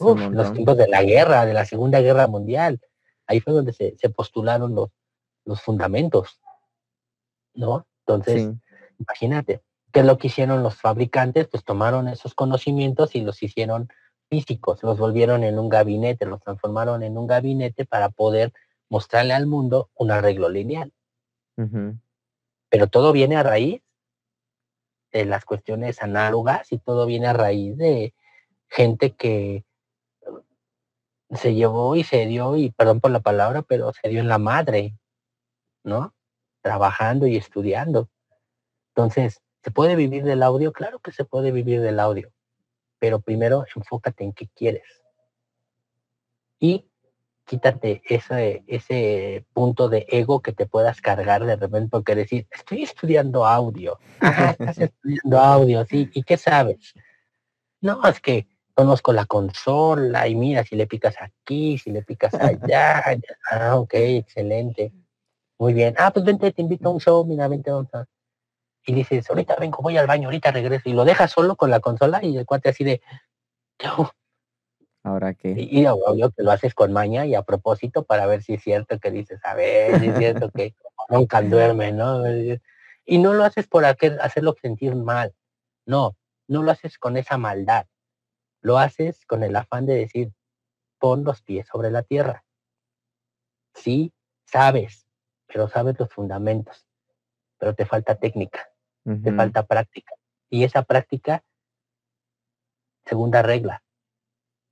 uf, 0.01 0.21
los 0.33 0.53
tiempos 0.55 0.77
de 0.77 0.89
la 0.89 1.03
guerra, 1.03 1.47
de 1.47 1.55
la 1.55 1.65
Segunda 1.65 2.01
Guerra 2.01 2.27
Mundial. 2.27 2.81
Ahí 3.27 3.41
fue 3.41 3.53
donde 3.53 3.73
se, 3.73 3.97
se 3.99 4.09
postularon 4.09 4.75
los, 4.75 4.89
los 5.45 5.61
fundamentos, 5.63 6.41
¿no? 7.55 7.87
Entonces, 8.07 8.43
Sí, 8.45 8.59
imagínate, 8.99 9.63
¿qué 9.93 10.01
es 10.01 10.07
lo 10.07 10.19
que 10.19 10.29
hicieron 10.29 10.63
los 10.63 10.77
fabricantes? 10.77 11.49
Pues 11.49 11.65
tomaron 11.65 12.09
esos 12.09 12.35
conocimientos 12.35 13.15
y 13.15 13.21
los 13.21 13.43
hicieron 13.43 13.89
físicos, 14.29 14.83
los 14.83 14.99
volvieron 14.99 15.43
en 15.45 15.59
un 15.59 15.69
gabinete, 15.69 16.27
los 16.27 16.41
transformaron 16.41 17.03
en 17.03 17.17
un 17.17 17.27
gabinete 17.27 17.87
para 17.87 18.11
poder 18.11 18.53
mostrarle 18.91 19.35
al 19.35 19.47
mundo 19.47 19.91
un 19.95 20.11
arreglo 20.11 20.49
lineal. 20.49 20.93
pero 22.69 22.87
todo 22.87 23.13
viene 23.13 23.37
a 23.37 23.43
raíz 23.43 23.83
de 25.13 25.25
las 25.25 25.45
cuestiones 25.45 26.03
análogas 26.03 26.71
y 26.73 26.79
todo 26.79 27.07
viene 27.07 27.27
a 27.27 27.33
raíz 27.33 27.77
de 27.77 28.15
gente 28.69 29.15
que 29.15 29.65
se 31.31 31.55
llevó 31.55 31.97
y 31.97 32.05
se 32.05 32.27
dio, 32.27 32.57
y 32.57 32.71
perdón 32.71 33.01
por 33.01 33.11
la 33.11 33.21
palabra, 33.21 33.63
pero 33.63 33.93
se 33.93 34.09
dio 34.09 34.21
en 34.21 34.29
la 34.29 34.39
madre, 34.39 34.97
¿no? 35.85 36.15
Trabajando 36.63 37.27
y 37.27 37.37
estudiando. 37.37 38.09
Entonces, 38.95 39.43
¿se 39.69 39.73
puede 39.73 39.97
vivir 39.97 40.25
del 40.25 40.43
audio? 40.43 40.73
Claro 40.73 40.99
que 40.99 41.13
se 41.13 41.27
puede 41.27 41.53
vivir 41.53 41.83
del 41.83 42.01
audio, 42.01 42.33
pero 42.99 43.21
primero 43.21 43.67
enfócate 43.77 44.25
en 44.25 44.33
qué 44.33 44.49
quieres. 44.49 45.03
Y 46.59 46.87
quítate 47.45 48.01
ese, 48.09 48.65
ese 48.67 49.45
punto 49.53 49.91
de 49.91 50.07
ego 50.09 50.41
que 50.41 50.55
te 50.55 50.65
puedas 50.65 51.03
cargar 51.03 51.45
de 51.45 51.57
repente 51.57 51.91
porque 51.91 52.15
decir, 52.15 52.47
estoy 52.51 52.85
estudiando 52.85 53.45
audio. 53.45 53.99
Ah, 54.23 54.57
estás 54.59 54.79
estudiando 54.79 55.39
audio, 55.39 55.85
sí. 55.85 56.09
¿Y 56.15 56.23
qué 56.23 56.39
sabes? 56.39 56.95
No, 57.83 58.03
es 58.09 58.21
que 58.21 58.47
conozco 58.73 59.13
la 59.13 59.27
consola 59.27 60.29
y 60.29 60.35
mira 60.35 60.65
si 60.65 60.77
le 60.77 60.87
picas 60.87 61.17
aquí, 61.21 61.77
si 61.77 61.91
le 61.91 62.03
picas 62.03 62.33
allá. 62.41 63.05
ah, 63.51 63.77
ok, 63.77 63.93
excelente. 63.93 64.95
Muy 65.59 65.75
bien. 65.75 65.95
Ah, 65.99 66.11
pues 66.11 66.25
vente, 66.25 66.53
te 66.53 66.63
invito 66.63 66.89
a 66.89 66.93
un 66.93 67.01
show, 67.01 67.23
mira, 67.27 67.49
vente, 67.49 67.71
vamos 67.71 67.93
a... 67.93 68.07
Y 68.89 68.95
dices, 68.95 69.29
ahorita 69.29 69.57
vengo, 69.57 69.83
voy 69.83 69.99
al 69.99 70.07
baño, 70.07 70.29
ahorita 70.29 70.51
regreso. 70.51 70.89
Y 70.89 70.95
lo 70.95 71.05
dejas 71.05 71.31
solo 71.31 71.57
con 71.57 71.69
la 71.69 71.79
consola 71.79 72.25
y 72.25 72.39
el 72.39 72.47
cuate 72.47 72.71
así 72.71 72.85
de, 72.85 73.03
Ahora 75.03 75.35
que. 75.35 75.55
Y, 75.57 75.85
obvio 75.87 76.31
que 76.31 76.43
lo 76.43 76.51
haces 76.51 76.73
con 76.73 76.91
maña 76.95 77.27
y 77.27 77.35
a 77.35 77.43
propósito 77.43 78.05
para 78.05 78.25
ver 78.25 78.43
si 78.43 78.55
es 78.55 78.63
cierto 78.63 78.99
que 78.99 79.11
dices, 79.11 79.41
a 79.45 79.55
ver, 79.55 80.01
si 80.01 80.09
es 80.09 80.17
cierto 80.17 80.51
que 80.51 80.75
nunca 81.11 81.43
duerme, 81.43 81.93
¿no? 81.93 82.23
Y 83.05 83.19
no 83.19 83.35
lo 83.35 83.45
haces 83.45 83.67
por 83.67 83.85
hacerlo 83.85 84.55
sentir 84.59 84.95
mal. 84.95 85.35
No, 85.85 86.17
no 86.47 86.63
lo 86.63 86.71
haces 86.71 86.97
con 86.97 87.19
esa 87.19 87.37
maldad. 87.37 87.85
Lo 88.63 88.79
haces 88.79 89.27
con 89.27 89.43
el 89.43 89.55
afán 89.55 89.85
de 89.85 89.97
decir, 89.97 90.33
pon 90.99 91.25
los 91.25 91.43
pies 91.43 91.67
sobre 91.71 91.91
la 91.91 92.05
tierra. 92.05 92.43
Sí, 93.75 94.15
sabes, 94.47 95.07
pero 95.47 95.69
sabes 95.69 95.99
los 95.99 96.09
fundamentos, 96.09 96.87
pero 97.59 97.75
te 97.75 97.85
falta 97.85 98.15
técnica, 98.15 98.71
te 99.05 99.33
falta 99.33 99.67
práctica. 99.67 100.15
Y 100.51 100.65
esa 100.65 100.83
práctica, 100.83 101.45
segunda 103.05 103.43
regla, 103.43 103.83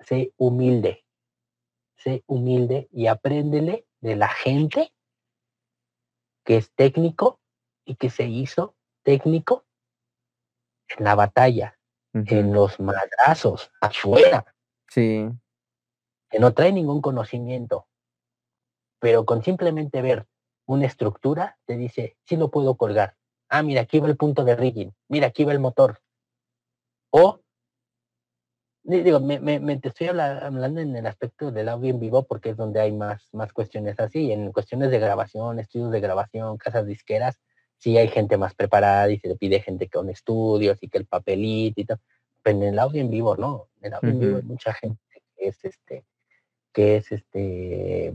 sé 0.00 0.32
humilde, 0.36 1.04
sé 1.96 2.22
humilde 2.26 2.88
y 2.92 3.06
apréndele 3.06 3.86
de 4.00 4.16
la 4.16 4.28
gente 4.28 4.92
que 6.44 6.56
es 6.56 6.72
técnico 6.74 7.40
y 7.84 7.96
que 7.96 8.10
se 8.10 8.24
hizo 8.24 8.76
técnico 9.02 9.64
en 10.88 11.04
la 11.04 11.14
batalla, 11.14 11.78
en 12.12 12.52
los 12.52 12.78
madrazos, 12.80 13.70
afuera. 13.80 14.54
Sí. 14.88 15.28
Que 16.30 16.38
no 16.38 16.54
trae 16.54 16.72
ningún 16.72 17.00
conocimiento, 17.00 17.88
pero 19.00 19.24
con 19.24 19.42
simplemente 19.42 20.02
ver 20.02 20.26
una 20.66 20.86
estructura, 20.86 21.58
te 21.64 21.76
dice, 21.76 22.16
sí 22.24 22.36
lo 22.36 22.50
puedo 22.50 22.76
colgar. 22.76 23.16
Ah, 23.48 23.62
mira, 23.62 23.82
aquí 23.82 24.00
va 24.00 24.08
el 24.08 24.16
punto 24.16 24.44
de 24.44 24.56
rigging, 24.56 24.92
mira, 25.08 25.28
aquí 25.28 25.44
va 25.44 25.52
el 25.52 25.60
motor. 25.60 26.00
O 27.10 27.40
digo, 28.86 29.20
me, 29.20 29.40
me, 29.40 29.76
te 29.78 29.88
estoy 29.88 30.08
hablando 30.08 30.80
en 30.80 30.94
el 30.94 31.06
aspecto 31.06 31.50
del 31.50 31.68
audio 31.68 31.90
en 31.90 32.00
vivo 32.00 32.24
porque 32.24 32.50
es 32.50 32.56
donde 32.56 32.80
hay 32.80 32.92
más, 32.92 33.28
más 33.32 33.52
cuestiones 33.52 33.98
así. 33.98 34.32
En 34.32 34.52
cuestiones 34.52 34.90
de 34.90 34.98
grabación, 34.98 35.58
estudios 35.58 35.90
de 35.90 36.00
grabación, 36.00 36.56
casas 36.56 36.86
disqueras, 36.86 37.40
sí 37.78 37.98
hay 37.98 38.08
gente 38.08 38.36
más 38.36 38.54
preparada 38.54 39.10
y 39.10 39.18
se 39.18 39.28
le 39.28 39.36
pide 39.36 39.60
gente 39.60 39.88
con 39.88 40.08
estudios 40.08 40.78
y 40.80 40.88
que 40.88 40.98
el 40.98 41.06
papelito 41.06 41.80
y 41.80 41.84
todo. 41.84 41.98
Pero 42.42 42.58
en 42.58 42.64
el 42.64 42.78
audio 42.78 43.00
en 43.00 43.10
vivo, 43.10 43.36
no. 43.36 43.68
En 43.80 43.86
el 43.86 43.94
audio 43.94 44.10
en 44.10 44.20
vivo 44.20 44.36
hay 44.36 44.42
mucha 44.44 44.72
gente 44.72 45.00
que 45.36 45.48
es 45.48 45.64
este, 45.64 46.04
que 46.72 46.96
es 46.96 47.10
este, 47.10 48.14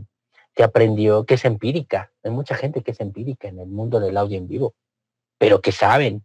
que 0.54 0.62
aprendió, 0.62 1.24
que 1.24 1.34
es 1.34 1.44
empírica. 1.44 2.10
Hay 2.22 2.30
mucha 2.30 2.54
gente 2.54 2.82
que 2.82 2.92
es 2.92 3.00
empírica 3.00 3.48
en 3.48 3.60
el 3.60 3.68
mundo 3.68 4.00
del 4.00 4.16
audio 4.16 4.38
en 4.38 4.48
vivo, 4.48 4.74
pero 5.42 5.60
que 5.60 5.72
saben, 5.72 6.24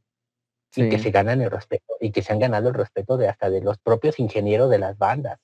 y 0.75 0.89
que 0.89 0.99
se 0.99 1.09
ganan 1.09 1.41
el 1.41 1.49
respeto 1.49 1.95
y 1.99 2.11
que 2.11 2.21
se 2.21 2.33
han 2.33 2.37
ganado 2.37 2.69
el 2.69 2.75
respeto 2.75 3.17
de 3.17 3.27
hasta 3.27 3.49
de 3.49 3.61
los 3.61 3.79
propios 3.79 4.19
ingenieros 4.19 4.69
de 4.69 4.77
las 4.77 4.95
bandas. 4.95 5.39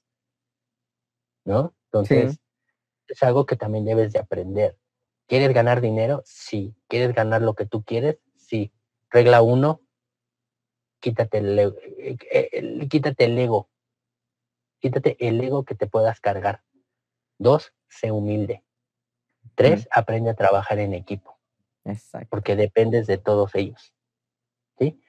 ¿No? 1.44 1.74
Entonces, 1.86 2.38
es 3.08 3.24
algo 3.24 3.48
que 3.48 3.56
también 3.56 3.84
debes 3.84 4.14
de 4.14 4.20
aprender. 4.20 4.78
¿Quieres 5.26 5.52
ganar 5.56 5.82
dinero? 5.82 6.22
Sí. 6.24 6.76
¿Quieres 6.88 7.16
ganar 7.16 7.41
lo 7.41 7.56
que 7.56 7.66
tú 7.66 7.84
quieres? 7.84 8.20
Sí. 8.36 8.72
Regla 9.10 9.41
uno, 9.41 9.82
quítate 11.00 11.40
el, 11.40 11.58
eh, 11.58 12.18
eh, 12.32 12.88
quítate 12.88 13.26
el 13.26 13.40
ego. 13.40 13.72
Quítate 14.80 15.18
el 15.20 15.41
ego 15.41 15.66
que 15.66 15.74
te 15.74 15.88
puedas 15.88 16.20
cargar. 16.20 16.62
Dos, 17.40 17.74
sé 17.90 18.12
humilde. 18.12 18.64
Tres, 19.56 19.88
aprende 19.91 20.30
a 20.30 20.36
trabajar 20.36 20.78
en 20.78 20.94
equipo. 20.94 21.33
Exacto. 21.86 22.28
Porque 22.30 22.56
dependes 22.56 23.08
de 23.08 23.18
todos 23.18 23.56
ellos. 23.56 23.94
¿Sí? 24.78 25.00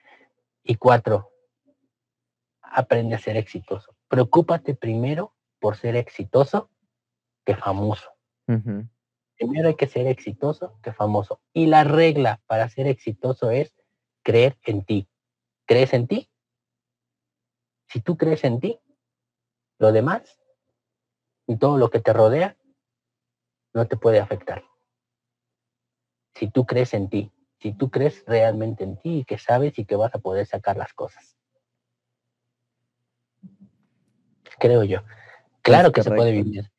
Y 0.62 0.76
cuatro, 0.76 1.30
aprende 2.60 3.14
a 3.14 3.18
ser 3.18 3.36
exitoso. 3.36 3.96
Preocúpate 4.08 4.74
primero 4.74 5.34
por 5.60 5.76
ser 5.76 5.96
exitoso 5.96 6.70
que 7.44 7.56
famoso. 7.56 8.10
Primero 9.36 9.68
hay 9.68 9.74
que 9.76 9.86
ser 9.86 10.06
exitoso 10.06 10.78
que 10.82 10.92
famoso. 10.92 11.40
Y 11.52 11.66
la 11.66 11.84
regla 11.84 12.40
para 12.46 12.68
ser 12.68 12.86
exitoso 12.86 13.50
es 13.50 13.74
creer 14.22 14.58
en 14.62 14.84
ti. 14.84 15.08
¿Crees 15.66 15.92
en 15.92 16.06
ti? 16.06 16.30
Si 17.88 18.00
tú 18.00 18.16
crees 18.16 18.44
en 18.44 18.60
ti, 18.60 18.80
lo 19.78 19.92
demás 19.92 20.40
y 21.46 21.56
todo 21.56 21.78
lo 21.78 21.90
que 21.90 22.00
te 22.00 22.12
rodea 22.12 22.56
no 23.72 23.86
te 23.86 23.96
puede 23.96 24.20
afectar. 24.20 24.64
Si 26.34 26.50
tú 26.50 26.66
crees 26.66 26.94
en 26.94 27.08
ti, 27.08 27.30
si 27.58 27.72
tú 27.72 27.90
crees 27.90 28.24
realmente 28.26 28.84
en 28.84 28.96
ti 28.96 29.20
y 29.20 29.24
que 29.24 29.38
sabes 29.38 29.78
y 29.78 29.84
que 29.84 29.96
vas 29.96 30.14
a 30.14 30.18
poder 30.18 30.46
sacar 30.46 30.76
las 30.76 30.92
cosas. 30.92 31.36
Creo 34.58 34.84
yo. 34.84 35.00
Claro 35.62 35.92
que 35.92 36.02
se 36.02 36.10
puede 36.10 36.32
vivir. 36.32 36.70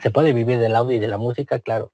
Se 0.00 0.10
puede 0.10 0.32
vivir 0.32 0.58
del 0.58 0.76
audio 0.76 0.96
y 0.96 1.00
de 1.00 1.08
la 1.08 1.18
música, 1.18 1.58
claro. 1.60 1.92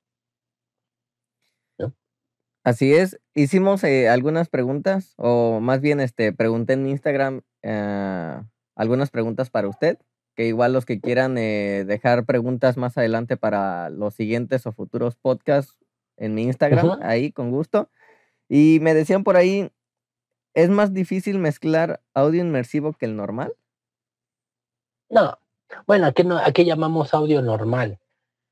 Así 2.62 2.92
es. 2.92 3.18
Hicimos 3.34 3.82
eh, 3.84 4.08
algunas 4.08 4.50
preguntas, 4.50 5.14
o 5.16 5.60
más 5.60 5.80
bien 5.80 5.98
este, 5.98 6.32
pregunté 6.32 6.74
en 6.74 6.86
Instagram 6.88 7.40
eh, 7.62 8.42
algunas 8.76 9.10
preguntas 9.10 9.48
para 9.48 9.68
usted, 9.68 9.98
que 10.36 10.46
igual 10.46 10.74
los 10.74 10.84
que 10.84 11.00
quieran 11.00 11.38
eh, 11.38 11.84
dejar 11.86 12.26
preguntas 12.26 12.76
más 12.76 12.98
adelante 12.98 13.38
para 13.38 13.88
los 13.88 14.14
siguientes 14.14 14.66
o 14.66 14.72
futuros 14.72 15.16
podcasts 15.16 15.74
en 16.20 16.34
mi 16.34 16.44
Instagram, 16.44 17.00
ahí 17.02 17.32
con 17.32 17.50
gusto. 17.50 17.90
Y 18.48 18.78
me 18.80 18.94
decían 18.94 19.24
por 19.24 19.36
ahí, 19.36 19.72
¿es 20.54 20.68
más 20.68 20.92
difícil 20.92 21.38
mezclar 21.38 22.00
audio 22.14 22.40
inmersivo 22.40 22.92
que 22.92 23.06
el 23.06 23.16
normal? 23.16 23.54
No, 25.08 25.38
bueno, 25.86 26.06
aquí, 26.06 26.22
no, 26.22 26.38
aquí 26.38 26.64
llamamos 26.64 27.14
audio 27.14 27.42
normal, 27.42 27.98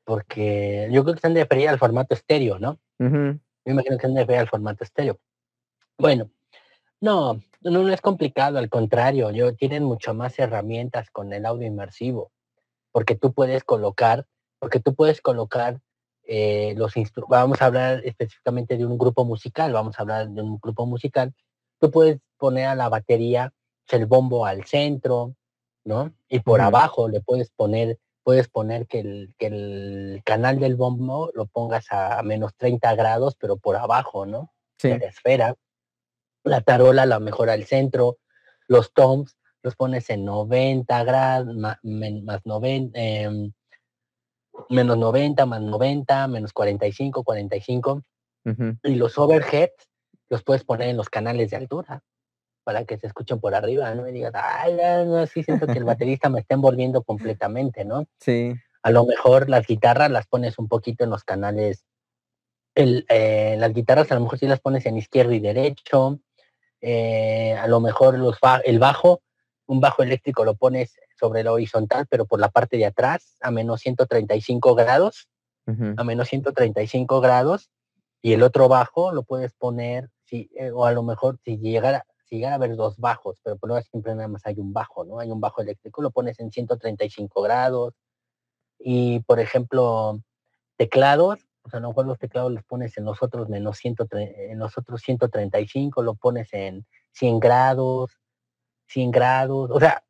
porque 0.04 0.88
yo 0.90 1.02
creo 1.02 1.14
que 1.14 1.18
están 1.18 1.34
de 1.34 1.42
referir 1.42 1.68
al 1.68 1.78
formato 1.78 2.14
estéreo, 2.14 2.58
¿no? 2.58 2.78
Yo 2.98 3.72
imagino 3.72 3.90
que 3.90 3.94
están 3.94 4.14
de 4.14 4.20
referir 4.20 4.40
al 4.40 4.48
formato 4.48 4.82
estéreo. 4.82 5.18
Bueno, 5.98 6.30
no, 7.00 7.40
no, 7.60 7.70
no 7.70 7.88
es 7.92 8.00
complicado, 8.00 8.58
al 8.58 8.70
contrario, 8.70 9.30
yo, 9.30 9.54
tienen 9.54 9.84
mucho 9.84 10.14
más 10.14 10.38
herramientas 10.38 11.10
con 11.10 11.32
el 11.32 11.44
audio 11.44 11.66
inmersivo, 11.66 12.32
porque 12.92 13.14
tú 13.14 13.32
puedes 13.32 13.62
colocar, 13.62 14.26
porque 14.58 14.80
tú 14.80 14.94
puedes 14.94 15.20
colocar 15.20 15.80
eh, 16.30 16.74
los 16.76 16.92
vamos 17.26 17.62
a 17.62 17.66
hablar 17.66 18.02
específicamente 18.04 18.76
de 18.76 18.84
un 18.84 18.98
grupo 18.98 19.24
musical, 19.24 19.72
vamos 19.72 19.98
a 19.98 20.02
hablar 20.02 20.28
de 20.28 20.42
un 20.42 20.58
grupo 20.58 20.84
musical, 20.84 21.34
tú 21.80 21.90
puedes 21.90 22.18
poner 22.36 22.66
a 22.66 22.74
la 22.74 22.90
batería 22.90 23.52
el 23.88 24.04
bombo 24.04 24.44
al 24.44 24.64
centro, 24.64 25.34
¿no? 25.84 26.12
Y 26.28 26.40
por 26.40 26.60
abajo 26.60 27.08
le 27.08 27.22
puedes 27.22 27.50
poner, 27.50 27.98
puedes 28.22 28.46
poner 28.48 28.86
que 28.86 29.00
el, 29.00 29.34
que 29.38 29.46
el 29.46 30.22
canal 30.22 30.60
del 30.60 30.76
bombo 30.76 31.30
lo 31.34 31.46
pongas 31.46 31.86
a, 31.90 32.22
menos 32.22 32.54
30 32.56 32.94
grados, 32.94 33.34
pero 33.40 33.56
por 33.56 33.76
abajo, 33.76 34.26
¿no? 34.26 34.52
Sí. 34.76 34.90
la 34.90 35.06
esfera. 35.06 35.56
La 36.44 36.60
tarola 36.60 37.06
la 37.06 37.20
mejor 37.20 37.48
al 37.48 37.64
centro, 37.64 38.18
los 38.66 38.92
toms 38.92 39.38
los 39.62 39.76
pones 39.76 40.08
en 40.10 40.24
90 40.24 41.04
grados, 41.04 41.56
más, 41.56 41.78
más 41.82 42.44
90, 42.44 42.98
menos 44.68 44.98
90, 44.98 45.46
más 45.46 45.60
90, 45.60 46.28
menos 46.28 46.52
45, 46.52 47.24
45. 47.24 48.02
Y 48.82 48.94
los 48.94 49.18
overheads 49.18 49.88
los 50.30 50.42
puedes 50.42 50.64
poner 50.64 50.88
en 50.88 50.96
los 50.96 51.10
canales 51.10 51.50
de 51.50 51.56
altura 51.58 52.02
para 52.64 52.84
que 52.84 52.98
se 52.98 53.06
escuchen 53.06 53.40
por 53.40 53.54
arriba, 53.54 53.94
no 53.94 54.02
me 54.02 54.12
digas, 54.12 54.32
ay, 54.34 54.74
no, 55.06 55.18
así 55.18 55.42
siento 55.42 55.66
que 55.66 55.78
el 55.78 55.84
baterista 55.84 56.28
me 56.28 56.40
está 56.40 56.54
envolviendo 56.54 57.02
completamente, 57.02 57.84
¿no? 57.84 58.06
Sí. 58.20 58.54
A 58.82 58.90
lo 58.90 59.04
mejor 59.04 59.48
las 59.48 59.66
guitarras 59.66 60.10
las 60.10 60.26
pones 60.26 60.58
un 60.58 60.68
poquito 60.68 61.04
en 61.04 61.10
los 61.10 61.24
canales 61.24 61.84
el, 62.78 63.06
eh, 63.08 63.56
las 63.58 63.74
guitarras 63.74 64.10
a 64.12 64.14
lo 64.14 64.20
mejor 64.20 64.38
si 64.38 64.46
las 64.46 64.60
pones 64.60 64.86
en 64.86 64.96
izquierdo 64.96 65.32
y 65.32 65.40
derecho, 65.40 66.20
eh, 66.80 67.54
a 67.54 67.66
lo 67.66 67.80
mejor 67.80 68.16
los 68.18 68.38
el 68.64 68.78
bajo, 68.78 69.20
un 69.68 69.80
bajo 69.80 70.02
eléctrico 70.02 70.44
lo 70.44 70.54
pones 70.54 70.98
sobre 71.20 71.44
la 71.44 71.52
horizontal, 71.52 72.06
pero 72.08 72.24
por 72.24 72.40
la 72.40 72.48
parte 72.48 72.78
de 72.78 72.86
atrás, 72.86 73.36
a 73.40 73.50
menos 73.50 73.80
135 73.82 74.74
grados, 74.74 75.28
a 75.96 76.04
menos 76.04 76.28
135 76.28 77.20
grados, 77.20 77.70
y 78.22 78.32
el 78.32 78.42
otro 78.42 78.68
bajo 78.68 79.12
lo 79.12 79.22
puedes 79.22 79.52
poner, 79.52 80.08
si, 80.24 80.50
eh, 80.56 80.70
o 80.70 80.86
a 80.86 80.92
lo 80.92 81.02
mejor 81.02 81.38
si 81.44 81.58
llegara, 81.58 82.06
si 82.24 82.36
llegara 82.36 82.54
a 82.54 82.56
haber 82.56 82.74
dos 82.74 82.96
bajos, 82.96 83.38
pero 83.44 83.58
por 83.58 83.68
lo 83.68 83.80
siempre 83.82 84.14
nada 84.14 84.28
más 84.28 84.46
hay 84.46 84.54
un 84.58 84.72
bajo, 84.72 85.04
¿no? 85.04 85.18
Hay 85.20 85.30
un 85.30 85.40
bajo 85.40 85.60
eléctrico, 85.60 86.00
lo 86.00 86.10
pones 86.10 86.40
en 86.40 86.50
135 86.50 87.42
grados, 87.42 87.92
y 88.78 89.20
por 89.20 89.38
ejemplo, 89.38 90.18
teclados, 90.78 91.40
o 91.60 91.68
sea, 91.68 91.78
a 91.78 91.82
lo 91.82 91.88
mejor 91.88 92.06
los 92.06 92.18
teclados 92.18 92.50
los 92.50 92.64
pones 92.64 92.96
en 92.96 93.04
los 93.04 93.22
otros 93.22 93.50
menos 93.50 93.78
en 93.84 94.58
los 94.58 94.78
otros 94.78 95.02
135, 95.02 96.02
lo 96.02 96.14
pones 96.14 96.54
en 96.54 96.86
100 97.12 97.40
grados, 97.40 98.18
100 98.88 99.10
grados, 99.10 99.70
o 99.70 99.80
sea, 99.80 100.04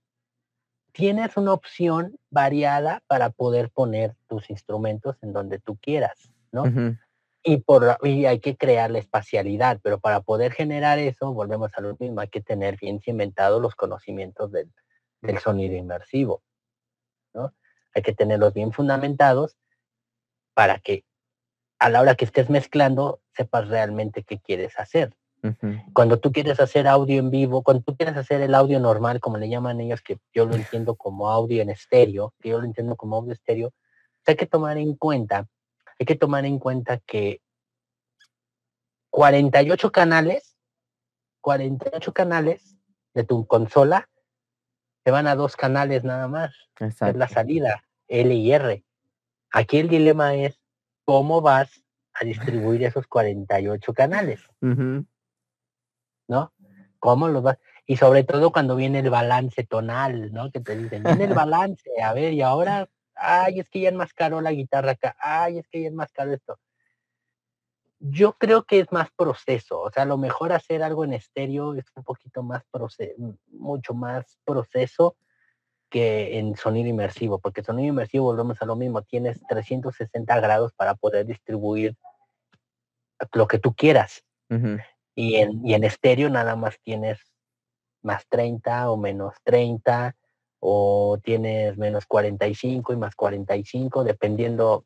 tienes 0.93 1.37
una 1.37 1.53
opción 1.53 2.19
variada 2.31 3.03
para 3.07 3.31
poder 3.31 3.71
poner 3.71 4.17
tus 4.27 4.51
instrumentos 4.51 5.17
en 5.23 5.33
donde 5.33 5.59
tú 5.59 5.77
quieras, 5.77 6.33
¿no? 6.51 6.65
y, 7.43 7.59
por, 7.59 7.99
y 8.03 8.27
hay 8.27 8.41
que 8.41 8.57
crear 8.57 8.91
la 8.91 8.99
espacialidad, 8.99 9.81
pero 9.83 10.01
para 10.01 10.21
poder 10.21 10.53
generar 10.53 10.99
eso, 10.99 11.33
volvemos 11.33 11.73
a 11.77 11.81
lo 11.81 11.97
mismo, 11.99 12.21
hay 12.21 12.29
que 12.29 12.41
tener 12.41 12.77
bien 12.77 13.01
cimentados 13.01 13.63
los 13.63 13.75
conocimientos 13.75 14.53
del, 14.53 14.71
del 15.23 15.39
sonido 15.39 15.77
inmersivo, 15.77 16.43
¿no? 17.33 17.55
Hay 17.95 18.03
que 18.03 18.13
tenerlos 18.13 18.53
bien 18.55 18.73
fundamentados 18.73 19.57
para 20.55 20.79
que 20.79 21.05
a 21.79 21.89
la 21.89 22.01
hora 22.01 22.17
que 22.17 22.25
estés 22.25 22.51
mezclando 22.51 23.21
sepas 23.31 23.69
realmente 23.69 24.25
qué 24.25 24.41
quieres 24.41 24.79
hacer. 24.79 25.15
Cuando 25.93 26.19
tú 26.19 26.33
quieres 26.33 26.59
hacer 26.61 26.87
audio 26.89 27.19
en 27.19 27.31
vivo, 27.31 27.63
cuando 27.63 27.83
tú 27.83 27.97
quieres 27.97 28.17
hacer 28.17 28.41
el 28.41 28.55
audio 28.55 28.81
normal, 28.81 29.21
como 29.21 29.39
le 29.39 29.49
llaman 29.49 29.81
ellos, 29.81 30.03
que 30.03 30.19
yo 30.35 30.47
lo 30.47 30.55
entiendo 30.55 30.97
como 30.97 31.31
audio 31.31 31.63
en 31.63 31.71
estéreo, 31.71 32.35
que 32.41 32.51
yo 32.51 32.59
lo 32.59 32.65
entiendo 32.65 32.97
como 32.97 33.17
audio 33.17 33.33
estéreo, 33.33 33.73
hay 34.27 34.37
que 34.37 34.47
tomar 34.47 34.77
en 34.77 34.95
cuenta, 34.95 35.49
hay 35.99 36.07
que 36.07 36.15
tomar 36.15 36.45
en 36.45 36.59
cuenta 36.59 36.99
que 36.99 37.41
48 39.11 39.91
canales, 39.91 40.57
48 41.41 42.13
canales 42.13 42.77
de 43.15 43.25
tu 43.25 43.47
consola 43.47 44.09
se 45.05 45.11
van 45.11 45.27
a 45.27 45.35
dos 45.35 45.57
canales 45.57 46.05
nada 46.05 46.29
más. 46.29 46.55
Es 46.79 47.17
la 47.17 47.29
salida, 47.29 47.85
L 48.09 48.35
y 48.35 48.53
R. 48.53 48.85
Aquí 49.51 49.79
el 49.79 49.89
dilema 49.89 50.35
es 50.35 50.61
cómo 51.05 51.41
vas 51.41 51.83
a 52.13 52.25
distribuir 52.27 52.85
esos 52.85 53.07
48 53.07 53.95
canales. 53.95 54.41
¿No? 56.29 56.53
¿Cómo 56.99 57.29
los 57.29 57.43
vas? 57.43 57.59
Y 57.87 57.97
sobre 57.97 58.23
todo 58.23 58.53
cuando 58.53 58.77
viene 58.77 58.99
el 58.99 59.11
balance 59.11 59.65
tonal, 59.65 60.33
¿no? 60.33 60.51
Que 60.51 60.61
te 60.61 60.77
dicen, 60.77 61.03
viene 61.03 61.25
el 61.25 61.35
balance, 61.35 61.91
a 62.03 62.13
ver, 62.13 62.35
y 62.35 62.43
ahora, 62.43 62.89
ay, 63.15 63.61
es 63.61 63.71
que 63.71 63.81
ya 63.81 63.89
enmascaró 63.89 64.41
la 64.41 64.53
guitarra 64.53 64.93
acá, 64.93 65.17
ay, 65.19 65.59
es 65.59 65.69
que 65.69 65.83
ya 65.83 65.89
enmascaró 65.89 66.33
esto. 66.35 66.59
Yo 68.01 68.35
creo 68.35 68.65
que 68.65 68.81
es 68.81 68.93
más 68.93 69.11
proceso, 69.17 69.81
o 69.81 69.91
sea, 69.91 70.05
a 70.05 70.07
lo 70.07 70.19
mejor 70.19 70.53
hacer 70.53 70.83
algo 70.83 71.05
en 71.05 71.15
estéreo 71.15 71.75
es 71.75 71.87
un 71.97 72.05
poquito 72.05 72.43
más 72.43 72.63
proceso, 72.71 73.15
mucho 73.51 73.95
más 73.95 74.39
proceso 74.45 75.17
que 75.89 76.39
en 76.39 76.57
sonido 76.57 76.89
inmersivo, 76.89 77.39
porque 77.39 77.65
sonido 77.65 77.89
inmersivo 77.89 78.27
volvemos 78.27 78.61
a 78.61 78.67
lo 78.67 78.77
mismo, 78.77 79.03
tienes 79.03 79.41
360 79.49 80.41
grados 80.41 80.73
para 80.75 80.95
poder 80.95 81.25
distribuir 81.25 81.97
lo 83.33 83.49
que 83.49 83.59
tú 83.59 83.75
quieras. 83.75 84.23
Y, 85.19 85.35
en, 85.35 85.67
y 85.67 85.75
en 85.75 85.83
estéreo 85.83 86.31
nada 86.31 86.55
más 86.55 86.79
tienes 86.81 87.19
más 88.03 88.25
30 88.29 88.89
o 88.89 88.97
menos 88.97 89.35
30 89.43 90.15
o 90.61 91.19
tienes 91.25 91.77
menos 91.77 92.07
45 92.07 92.93
y 92.93 92.97
más 92.97 93.17
45, 93.17 94.05
dependiendo 94.05 94.85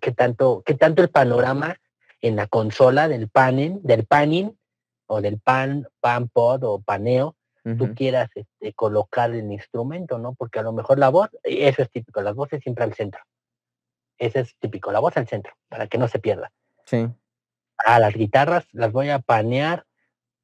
qué 0.00 0.12
tanto, 0.12 0.62
qué 0.64 0.74
tanto 0.74 1.02
el 1.02 1.10
panorama 1.10 1.74
en 2.20 2.36
la 2.36 2.46
consola 2.46 3.08
del 3.08 3.28
panel, 3.28 3.80
del 3.82 4.06
panning 4.06 4.56
o 5.06 5.20
del 5.20 5.40
pan, 5.40 5.88
pan 5.98 6.28
pod 6.28 6.62
o 6.62 6.80
paneo 6.80 7.34
tú 7.76 7.94
quieras 7.94 8.30
este, 8.36 8.72
colocar 8.74 9.32
el 9.32 9.50
instrumento, 9.50 10.18
¿no? 10.18 10.34
Porque 10.34 10.60
a 10.60 10.62
lo 10.62 10.72
mejor 10.72 10.98
la 11.00 11.08
voz, 11.08 11.30
eso 11.42 11.82
es 11.82 11.90
típico, 11.90 12.22
las 12.22 12.34
voces 12.34 12.62
siempre 12.62 12.84
al 12.84 12.94
centro. 12.94 13.20
Ese 14.18 14.40
es 14.40 14.56
típico, 14.56 14.92
la 14.92 15.00
voz 15.00 15.16
al 15.16 15.28
centro, 15.28 15.52
para 15.68 15.88
que 15.88 15.98
no 15.98 16.08
se 16.08 16.20
pierda. 16.20 16.50
Sí. 16.86 17.08
A 17.86 17.98
las 17.98 18.14
guitarras 18.14 18.66
las 18.72 18.92
voy 18.92 19.10
a 19.10 19.20
panear, 19.20 19.86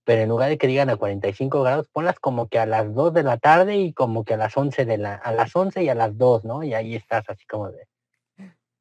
pero 0.05 0.23
en 0.23 0.29
lugar 0.29 0.49
de 0.49 0.59
que 0.59 0.67
digan 0.67 0.91
a 0.91 0.97
45 0.97 1.63
grados, 1.63 1.89
ponlas 1.89 2.19
como 2.19 2.49
que 2.49 2.59
a 2.59 2.67
las 2.67 2.95
2 2.95 3.13
de 3.13 3.23
la 3.23 3.39
tarde 3.39 3.77
y 3.77 3.93
como 3.93 4.25
que 4.25 4.35
a 4.35 4.37
las 4.37 4.57
11 4.57 4.85
de 4.85 4.99
la, 4.99 5.15
a 5.15 5.33
las 5.33 5.55
11 5.55 5.83
y 5.83 5.89
a 5.89 5.95
las 5.95 6.17
2, 6.17 6.45
¿no? 6.45 6.63
Y 6.63 6.75
ahí 6.75 6.95
estás 6.95 7.29
así 7.29 7.45
como 7.47 7.71
de, 7.71 7.87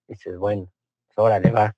dices, 0.08 0.38
bueno, 0.38 0.70
pues 1.16 1.42
le 1.42 1.52
va, 1.52 1.76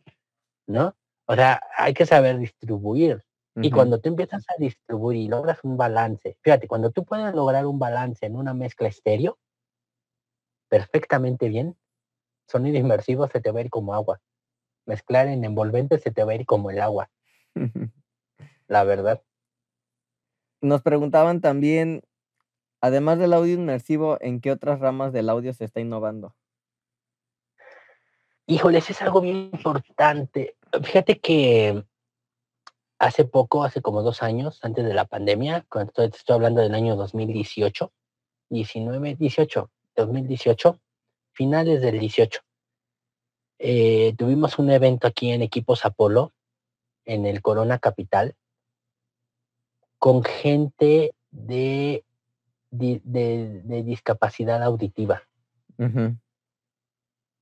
¿no? 0.67 0.95
O 1.25 1.35
sea, 1.35 1.61
hay 1.77 1.93
que 1.93 2.05
saber 2.05 2.37
distribuir. 2.39 3.23
Y 3.59 3.71
cuando 3.71 3.99
tú 3.99 4.09
empiezas 4.09 4.45
a 4.49 4.53
distribuir 4.59 5.17
y 5.17 5.27
logras 5.27 5.63
un 5.63 5.77
balance, 5.77 6.37
fíjate, 6.41 6.67
cuando 6.67 6.91
tú 6.91 7.05
puedes 7.05 7.33
lograr 7.33 7.65
un 7.65 7.79
balance 7.79 8.23
en 8.23 8.35
una 8.35 8.53
mezcla 8.53 8.87
estéreo, 8.87 9.39
perfectamente 10.69 11.49
bien, 11.49 11.75
sonido 12.47 12.77
inmersivo 12.77 13.27
se 13.27 13.41
te 13.41 13.49
va 13.51 13.59
a 13.59 13.63
ir 13.63 13.71
como 13.71 13.95
agua. 13.95 14.21
Mezclar 14.87 15.27
en 15.27 15.45
envolvente 15.45 15.99
se 15.99 16.11
te 16.11 16.23
va 16.23 16.31
a 16.31 16.35
ir 16.35 16.45
como 16.45 16.71
el 16.71 16.81
agua. 16.81 17.11
La 18.67 18.83
verdad. 18.83 19.21
Nos 20.61 20.81
preguntaban 20.81 21.39
también, 21.39 22.01
además 22.81 23.19
del 23.19 23.33
audio 23.33 23.53
inmersivo, 23.53 24.17
¿en 24.21 24.41
qué 24.41 24.51
otras 24.51 24.79
ramas 24.79 25.13
del 25.13 25.29
audio 25.29 25.53
se 25.53 25.65
está 25.65 25.79
innovando? 25.79 26.35
Híjoles, 28.47 28.89
es 28.89 29.01
algo 29.01 29.21
bien 29.21 29.49
importante. 29.53 30.55
Fíjate 30.81 31.19
que 31.19 31.83
hace 32.97 33.25
poco, 33.25 33.63
hace 33.63 33.81
como 33.81 34.01
dos 34.01 34.23
años, 34.23 34.59
antes 34.63 34.85
de 34.85 34.93
la 34.93 35.05
pandemia, 35.05 35.65
cuando 35.69 35.91
estoy, 36.03 36.33
hablando 36.33 36.61
del 36.61 36.73
año 36.73 36.95
2018, 36.95 37.91
19, 38.49 39.15
18, 39.15 39.71
2018, 39.95 40.79
finales 41.33 41.81
del 41.81 41.99
18, 41.99 42.41
eh, 43.59 44.13
tuvimos 44.17 44.59
un 44.59 44.69
evento 44.71 45.07
aquí 45.07 45.31
en 45.31 45.41
Equipos 45.41 45.85
Apolo, 45.85 46.33
en 47.05 47.25
el 47.25 47.41
Corona 47.41 47.79
Capital, 47.79 48.35
con 49.99 50.23
gente 50.23 51.13
de, 51.31 52.03
de, 52.71 53.83
discapacidad 53.83 54.61
auditiva 54.63 55.23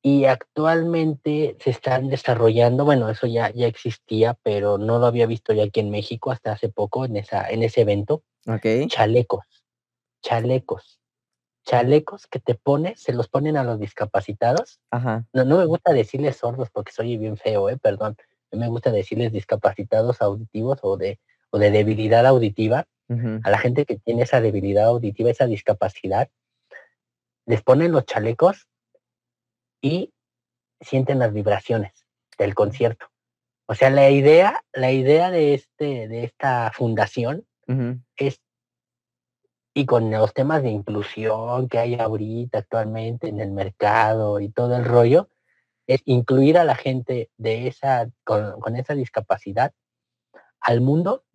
y 0.06 0.26
actualmente 0.26 1.58
se 1.60 1.72
están 1.72 2.10
desarrollando, 2.10 2.86
bueno, 2.86 3.10
eso 3.10 3.26
ya, 3.26 3.52
ya 3.52 3.66
existía, 3.66 4.38
pero 4.44 4.78
no 4.78 5.00
lo 5.00 5.08
había 5.08 5.26
visto 5.26 5.52
ya 5.52 5.64
aquí 5.64 5.80
en 5.80 5.90
México 5.90 6.30
hasta 6.30 6.52
hace 6.52 6.70
poco 6.70 7.06
en, 7.06 7.18
esa, 7.18 7.50
en 7.50 7.64
ese 7.64 7.82
evento. 7.82 8.22
Okay. 8.46 8.86
Chalecos, 8.86 9.48
chalecos, 10.22 11.00
chalecos 11.66 12.28
que 12.28 12.40
te 12.40 12.56
pones, 12.56 13.02
se 13.02 13.14
los 13.14 13.28
ponen 13.28 13.58
a 13.58 13.64
los 13.64 13.80
discapacitados. 13.80 14.80
Ajá. 14.92 15.26
No, 15.34 15.44
no 15.44 15.58
me 15.58 15.66
gusta 15.66 15.92
decirles 15.92 16.38
sordos 16.38 16.70
porque 16.70 16.92
soy 16.92 17.18
bien 17.18 17.38
feo, 17.38 17.70
eh, 17.70 17.78
perdón. 17.78 18.16
No 18.52 18.60
me 18.60 18.68
gusta 18.68 18.92
decirles 18.92 19.32
discapacitados 19.32 20.22
auditivos 20.22 20.80
o 20.84 20.96
de, 20.96 21.20
o 21.50 21.58
de 21.60 21.72
debilidad 21.72 22.26
auditiva. 22.26 22.88
A 23.44 23.52
la 23.52 23.60
gente 23.60 23.86
que 23.86 23.98
tiene 24.00 24.24
esa 24.24 24.42
debilidad 24.42 24.86
auditiva, 24.86 25.30
esa 25.30 25.46
discapacidad, 25.46 26.28
les 27.46 27.62
ponen 27.62 27.92
los 27.92 28.08
chalecos 28.08 28.68
y 29.80 30.12
sienten 30.82 31.20
las 31.20 31.32
vibraciones 31.32 32.08
del 32.40 32.56
concierto. 32.56 33.06
O 33.68 33.76
sea, 33.76 33.92
la 33.92 34.10
idea, 34.10 34.64
la 34.74 34.92
idea 34.92 35.30
de 35.30 35.54
este, 35.54 36.08
de 36.08 36.24
esta 36.24 36.72
fundación 36.74 37.46
es, 38.16 38.40
y 39.78 39.86
con 39.86 40.10
los 40.10 40.34
temas 40.34 40.64
de 40.64 40.70
inclusión 40.70 41.68
que 41.68 41.80
hay 41.80 41.96
ahorita 41.96 42.60
actualmente 42.60 43.28
en 43.28 43.42
el 43.42 43.52
mercado 43.52 44.40
y 44.40 44.50
todo 44.50 44.78
el 44.78 44.86
rollo, 44.86 45.30
es 45.86 46.02
incluir 46.06 46.58
a 46.58 46.64
la 46.64 46.76
gente 46.76 47.30
de 47.38 47.68
esa, 47.68 48.10
con, 48.24 48.78
esa 48.78 48.96
discapacidad 48.96 49.74
al 50.62 50.80
mundo, 50.80 51.26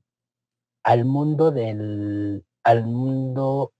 al 0.82 1.04
mundo 1.04 1.50
del, 1.50 2.46
al 2.64 2.86
mundo 2.86 3.74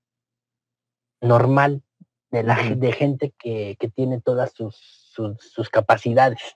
normal, 1.22 1.82
de, 2.30 2.42
la, 2.42 2.56
de 2.62 2.92
gente 2.92 3.32
que, 3.38 3.78
tiene 3.94 4.20
todas 4.20 4.52
sus, 4.52 4.76
sus, 4.76 5.70
capacidades. 5.70 6.54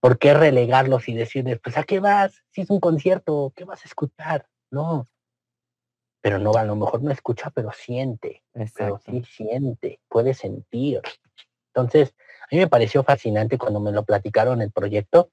¿Por 0.00 0.18
qué 0.18 0.32
relegarlos 0.32 1.06
y 1.10 1.12
decirles, 1.12 1.60
pues 1.62 1.76
a 1.76 1.84
qué 1.84 2.00
vas? 2.00 2.42
Si 2.50 2.62
es 2.62 2.70
un 2.70 2.80
concierto, 2.80 3.52
¿qué 3.54 3.64
vas 3.64 3.84
a 3.84 3.88
escuchar? 3.88 4.48
No. 4.70 5.06
Pero 6.20 6.38
no, 6.38 6.52
a 6.54 6.64
lo 6.64 6.74
mejor 6.76 7.02
no 7.02 7.10
escucha, 7.12 7.50
pero 7.50 7.70
siente. 7.72 8.42
Pero 8.76 9.00
sí 9.04 9.22
siente, 9.24 10.00
puede 10.08 10.34
sentir. 10.34 11.00
Entonces, 11.74 12.14
A 12.50 12.54
mí 12.54 12.58
me 12.58 12.66
pareció 12.68 13.02
fascinante 13.04 13.58
cuando 13.58 13.78
me 13.78 13.92
lo 13.92 14.04
platicaron 14.04 14.62
el 14.62 14.70
proyecto 14.70 15.30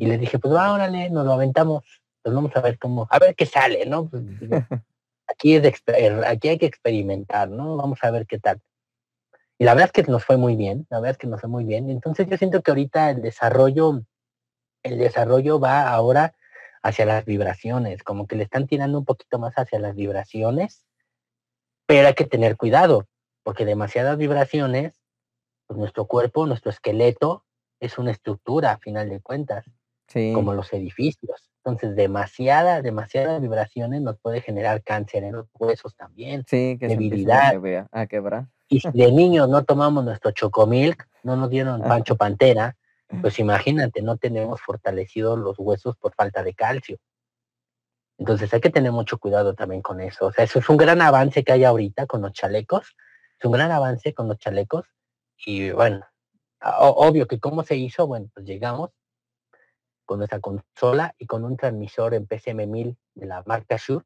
y 0.00 0.06
les 0.06 0.18
dije, 0.18 0.38
pues 0.38 0.52
va, 0.52 0.72
órale, 0.72 1.08
nos 1.10 1.24
lo 1.24 1.32
aventamos, 1.34 1.84
pues 2.22 2.34
vamos 2.34 2.54
a 2.56 2.60
ver 2.60 2.78
cómo, 2.78 3.06
a 3.10 3.18
ver 3.18 3.34
qué 3.36 3.46
sale, 3.46 3.86
¿no? 3.86 4.08
Pues, 4.08 4.22
aquí, 5.28 5.54
es 5.54 5.62
de 5.62 5.72
exper- 5.72 6.24
aquí 6.26 6.48
hay 6.48 6.58
que 6.58 6.66
experimentar, 6.66 7.48
¿no? 7.48 7.76
Vamos 7.76 7.98
a 8.02 8.10
ver 8.10 8.26
qué 8.26 8.38
tal. 8.38 8.60
Y 9.58 9.64
la 9.64 9.74
verdad 9.74 9.90
es 9.94 10.04
que 10.04 10.10
nos 10.10 10.24
fue 10.24 10.36
muy 10.36 10.56
bien, 10.56 10.86
la 10.90 10.98
verdad 11.00 11.12
es 11.12 11.18
que 11.18 11.26
nos 11.26 11.40
fue 11.40 11.48
muy 11.48 11.64
bien. 11.64 11.90
Entonces 11.90 12.26
yo 12.28 12.36
siento 12.36 12.62
que 12.62 12.70
ahorita 12.70 13.10
el 13.10 13.22
desarrollo, 13.22 14.02
el 14.82 14.98
desarrollo 14.98 15.60
va 15.60 15.88
ahora 15.90 16.34
hacia 16.82 17.06
las 17.06 17.24
vibraciones, 17.24 18.02
como 18.02 18.26
que 18.26 18.36
le 18.36 18.44
están 18.44 18.66
tirando 18.66 18.98
un 18.98 19.04
poquito 19.04 19.38
más 19.38 19.54
hacia 19.54 19.78
las 19.78 19.94
vibraciones, 19.94 20.84
pero 21.86 22.08
hay 22.08 22.14
que 22.14 22.24
tener 22.26 22.56
cuidado, 22.56 23.06
porque 23.42 23.64
demasiadas 23.64 24.18
vibraciones, 24.18 25.00
pues 25.66 25.78
nuestro 25.78 26.06
cuerpo, 26.06 26.46
nuestro 26.46 26.70
esqueleto, 26.70 27.44
es 27.80 27.98
una 27.98 28.10
estructura 28.10 28.72
a 28.72 28.78
final 28.78 29.08
de 29.08 29.20
cuentas 29.20 29.64
Sí. 30.08 30.32
como 30.34 30.54
los 30.54 30.72
edificios. 30.72 31.50
Entonces, 31.62 31.94
demasiadas, 31.94 32.82
demasiadas 32.82 33.42
vibraciones 33.42 34.00
nos 34.00 34.18
puede 34.18 34.40
generar 34.40 34.82
cáncer 34.82 35.22
en 35.22 35.32
los 35.32 35.48
huesos 35.58 35.94
también. 35.96 36.44
Sí, 36.46 36.78
que 36.80 36.88
debilidad. 36.88 37.52
a 37.92 38.06
quebrar. 38.06 38.46
Y 38.68 38.80
si 38.80 38.90
de 38.90 39.12
niños 39.12 39.48
no 39.50 39.64
tomamos 39.64 40.04
nuestro 40.04 40.30
chocomilk, 40.30 41.06
no 41.22 41.36
nos 41.36 41.50
dieron 41.50 41.82
pancho 42.06 42.16
pantera, 42.16 42.76
pues 43.22 43.38
imagínate, 43.38 44.02
no 44.02 44.16
tenemos 44.18 44.60
fortalecidos 44.60 45.38
los 45.38 45.58
huesos 45.58 45.96
por 45.96 46.14
falta 46.14 46.42
de 46.42 46.54
calcio. 46.54 46.98
Entonces 48.18 48.52
hay 48.52 48.60
que 48.60 48.70
tener 48.70 48.92
mucho 48.92 49.18
cuidado 49.18 49.54
también 49.54 49.80
con 49.82 50.00
eso. 50.00 50.26
O 50.26 50.32
sea, 50.32 50.44
eso 50.44 50.58
es 50.58 50.68
un 50.68 50.76
gran 50.76 51.00
avance 51.00 51.44
que 51.44 51.52
hay 51.52 51.64
ahorita 51.64 52.06
con 52.06 52.20
los 52.22 52.32
chalecos. 52.32 52.96
Es 53.38 53.44
un 53.44 53.52
gran 53.52 53.70
avance 53.70 54.12
con 54.12 54.28
los 54.28 54.38
chalecos. 54.38 54.86
Y 55.46 55.70
bueno, 55.70 56.04
o- 56.62 57.06
obvio 57.06 57.28
que 57.28 57.38
cómo 57.38 57.62
se 57.62 57.76
hizo, 57.76 58.06
bueno, 58.06 58.28
pues 58.34 58.44
llegamos 58.44 58.90
con 60.04 60.18
nuestra 60.18 60.40
consola 60.40 61.14
y 61.18 61.26
con 61.26 61.44
un 61.44 61.56
transmisor 61.56 62.14
en 62.14 62.26
PCM1000 62.26 62.96
de 63.14 63.26
la 63.26 63.42
marca 63.46 63.76
Shure, 63.78 64.04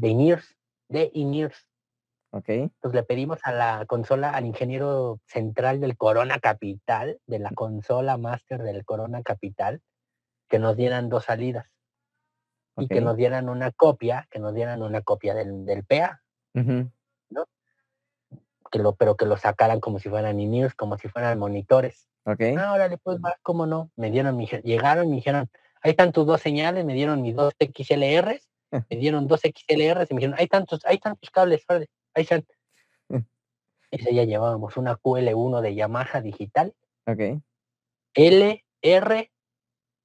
de 0.00 0.08
INEARS, 0.08 0.56
de 0.88 1.10
INEARS. 1.14 1.66
Ok. 2.32 2.48
Entonces 2.48 2.94
le 2.94 3.02
pedimos 3.02 3.40
a 3.42 3.52
la 3.52 3.84
consola, 3.86 4.30
al 4.30 4.46
ingeniero 4.46 5.18
central 5.26 5.80
del 5.80 5.96
Corona 5.96 6.38
Capital, 6.38 7.18
de 7.26 7.38
la 7.40 7.50
consola 7.50 8.16
master 8.16 8.62
del 8.62 8.84
Corona 8.84 9.22
Capital, 9.22 9.80
que 10.48 10.58
nos 10.58 10.76
dieran 10.76 11.08
dos 11.08 11.24
salidas 11.24 11.66
y 12.76 12.88
que 12.88 13.00
nos 13.00 13.16
dieran 13.16 13.48
una 13.48 13.72
copia, 13.72 14.26
que 14.30 14.38
nos 14.38 14.54
dieran 14.54 14.82
una 14.82 15.02
copia 15.02 15.34
del, 15.34 15.64
del 15.64 15.84
PA, 15.84 16.22
Ujú. 16.54 16.90
que 18.70 18.78
lo, 18.78 18.94
pero 18.94 19.16
que 19.16 19.26
lo 19.26 19.36
sacaran 19.36 19.80
como 19.80 19.98
si 19.98 20.08
fueran 20.08 20.40
in 20.40 20.68
como 20.76 20.96
si 20.96 21.08
fueran 21.08 21.38
monitores. 21.38 22.08
Ok. 22.24 22.40
Ah, 22.56 22.72
órale, 22.72 22.98
pues 22.98 23.18
va, 23.18 23.36
cómo 23.42 23.66
no. 23.66 23.90
Me 23.96 24.10
dieron, 24.10 24.36
mi, 24.36 24.46
llegaron 24.46 25.06
y 25.06 25.10
me 25.10 25.16
dijeron, 25.16 25.50
ahí 25.82 25.90
están 25.90 26.12
tus 26.12 26.26
dos 26.26 26.40
señales, 26.40 26.84
me 26.84 26.94
dieron 26.94 27.22
mis 27.22 27.34
dos 27.34 27.54
XLRs, 27.58 28.48
me 28.90 28.96
dieron 28.96 29.26
dos 29.26 29.40
XLRs 29.40 30.10
y 30.10 30.14
me 30.14 30.20
dijeron, 30.20 30.36
hay 30.38 30.46
tantos, 30.46 30.80
hay 30.84 30.98
tantos 30.98 31.30
cables, 31.30 31.64
órale, 31.68 31.88
ahí 32.14 32.22
están. 32.22 32.46
Ese 33.90 34.14
ya 34.14 34.24
llevábamos 34.24 34.76
una 34.76 34.96
QL1 34.96 35.60
de 35.62 35.74
Yamaha 35.74 36.20
digital. 36.20 36.74
Ok. 37.06 37.42
L, 38.14 38.64
R, 38.82 39.32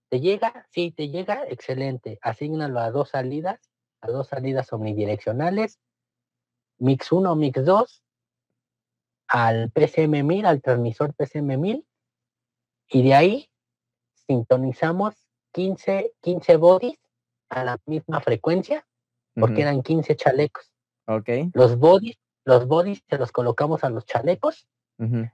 ¿te 0.10 0.19
llega? 0.19 0.68
Sí, 0.72 0.91
te 0.91 1.10
llega, 1.10 1.45
excelente. 1.48 2.18
Asígnalo 2.22 2.80
a 2.80 2.90
dos 2.90 3.10
salidas, 3.10 3.60
a 4.02 4.10
dos 4.10 4.27
salidas 4.27 4.73
omnidireccionales, 4.73 5.80
mix 6.80 7.11
1, 7.11 7.36
mix 7.36 7.64
2, 7.64 8.03
al 9.27 9.72
PCM1000, 9.72 10.45
al 10.45 10.61
transmisor 10.61 11.14
PCM1000, 11.15 11.86
y 12.88 13.03
de 13.03 13.14
ahí 13.14 13.52
sintonizamos 14.27 15.15
15, 15.52 16.14
15 16.22 16.57
bodies 16.57 16.99
a 17.49 17.64
la 17.64 17.80
misma 17.86 18.19
frecuencia, 18.22 18.86
porque 19.36 19.61
Ujú. 19.61 19.61
eran 19.61 19.84
15 19.84 20.15
chalecos. 20.15 20.72
Los 21.53 21.77
bodies, 21.77 22.18
los 22.45 22.68
bodies 22.68 23.03
se 23.10 23.18
los 23.18 23.32
colocamos 23.32 23.84
a 23.84 23.90
los 23.90 24.06
chalecos 24.06 24.68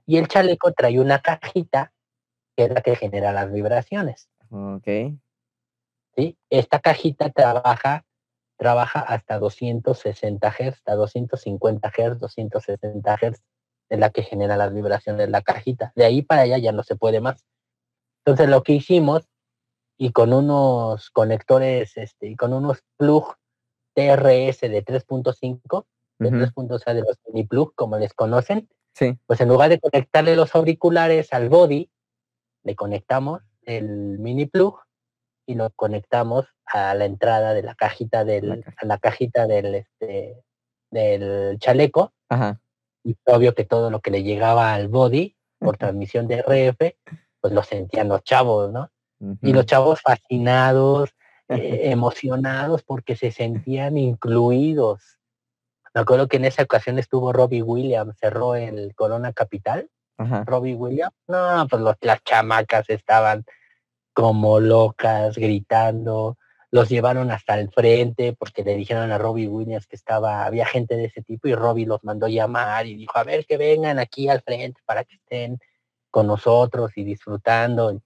y 0.06 0.16
el 0.16 0.26
chaleco 0.26 0.72
trae 0.72 0.98
una 0.98 1.20
cajita 1.20 1.92
que 2.56 2.64
es 2.64 2.70
la 2.70 2.80
que 2.80 2.96
genera 2.96 3.32
las 3.32 3.52
vibraciones. 3.52 4.28
Ok. 4.50 4.86
¿sí? 6.16 6.36
Esta 6.50 6.80
cajita 6.80 7.30
trabaja, 7.30 8.04
trabaja 8.56 9.00
hasta 9.00 9.38
260 9.38 10.50
Hz, 10.50 10.68
hasta 10.68 10.94
250 10.94 11.90
Hz, 11.90 12.18
260 12.18 13.16
Hz, 13.16 13.42
es 13.88 13.98
la 13.98 14.10
que 14.10 14.22
genera 14.22 14.56
las 14.56 14.72
vibraciones 14.72 15.28
la 15.30 15.42
cajita. 15.42 15.92
De 15.94 16.04
ahí 16.04 16.22
para 16.22 16.42
allá 16.42 16.58
ya 16.58 16.72
no 16.72 16.82
se 16.82 16.96
puede 16.96 17.20
más. 17.20 17.44
Entonces 18.24 18.48
lo 18.48 18.62
que 18.62 18.74
hicimos, 18.74 19.28
y 19.98 20.12
con 20.12 20.32
unos 20.32 21.10
conectores, 21.10 21.96
este, 21.96 22.28
y 22.28 22.36
con 22.36 22.52
unos 22.52 22.82
plug 22.96 23.36
TRS 23.94 24.60
de 24.68 24.84
3.5, 24.84 25.86
de 26.18 26.28
Ujú. 26.28 26.36
3.0 26.38 26.74
o 26.74 26.78
sea, 26.78 26.94
de 26.94 27.00
los 27.02 27.18
mini 27.28 27.46
plug, 27.46 27.74
como 27.74 27.98
les 27.98 28.14
conocen, 28.14 28.68
Sí. 28.94 29.18
pues 29.26 29.40
en 29.40 29.48
lugar 29.48 29.70
de 29.70 29.80
conectarle 29.80 30.36
los 30.36 30.54
auriculares 30.54 31.32
al 31.32 31.48
body, 31.48 31.90
le 32.64 32.76
conectamos 32.76 33.42
el 33.64 34.18
mini 34.18 34.46
plug 34.46 34.78
y 35.46 35.54
lo 35.54 35.70
conectamos 35.70 36.46
a 36.66 36.94
la 36.94 37.04
entrada 37.06 37.54
de 37.54 37.62
la 37.62 37.74
cajita 37.74 38.24
del, 38.24 38.62
caja. 38.62 38.76
a 38.80 38.86
la 38.86 38.98
cajita 38.98 39.46
del 39.46 39.74
este 39.76 40.42
del 40.90 41.58
chaleco. 41.58 42.12
Ajá. 42.28 42.60
Y 43.02 43.16
obvio 43.26 43.54
que 43.54 43.64
todo 43.64 43.90
lo 43.90 44.00
que 44.00 44.10
le 44.10 44.22
llegaba 44.22 44.74
al 44.74 44.88
body 44.88 45.34
por 45.58 45.76
transmisión 45.78 46.28
de 46.28 46.40
RF, 46.42 46.96
pues 47.40 47.52
lo 47.52 47.62
sentían 47.62 48.08
los 48.08 48.22
chavos, 48.24 48.70
¿no? 48.70 48.90
Y 49.40 49.52
los 49.52 49.64
chavos 49.66 50.00
fascinados, 50.02 51.14
eh, 51.48 51.90
emocionados 51.90 52.82
porque 52.82 53.16
se 53.16 53.30
sentían 53.32 53.96
incluidos. 53.98 55.18
Me 55.94 56.00
acuerdo 56.00 56.26
que 56.28 56.38
en 56.38 56.46
esa 56.46 56.62
ocasión 56.62 56.98
estuvo 56.98 57.32
Robbie 57.32 57.62
Williams, 57.62 58.16
cerró 58.18 58.54
el 58.54 58.94
Corona 58.94 59.32
Capital. 59.32 59.90
Ajá. 60.18 60.44
Robbie 60.44 60.74
Williams, 60.74 61.14
no, 61.26 61.66
pues 61.68 61.82
los- 61.82 61.96
las 62.00 62.22
chamacas 62.24 62.88
estaban 62.88 63.44
como 64.14 64.60
locas, 64.60 65.36
gritando, 65.36 66.36
los 66.70 66.88
llevaron 66.88 67.30
hasta 67.30 67.58
el 67.58 67.70
frente 67.70 68.34
porque 68.38 68.62
le 68.62 68.74
dijeron 68.76 69.10
a 69.10 69.18
Robbie 69.18 69.48
Williams 69.48 69.86
que 69.86 69.96
estaba, 69.96 70.44
había 70.46 70.64
gente 70.66 70.96
de 70.96 71.06
ese 71.06 71.22
tipo 71.22 71.48
y 71.48 71.54
Robbie 71.54 71.86
los 71.86 72.02
mandó 72.04 72.28
llamar 72.28 72.86
y 72.86 72.94
dijo, 72.96 73.18
a 73.18 73.24
ver 73.24 73.44
que 73.46 73.56
vengan 73.58 73.98
aquí 73.98 74.28
al 74.28 74.40
frente 74.42 74.80
para 74.86 75.04
que 75.04 75.16
estén 75.16 75.58
con 76.10 76.26
nosotros 76.26 76.92
y 76.96 77.04
disfrutando. 77.04 78.00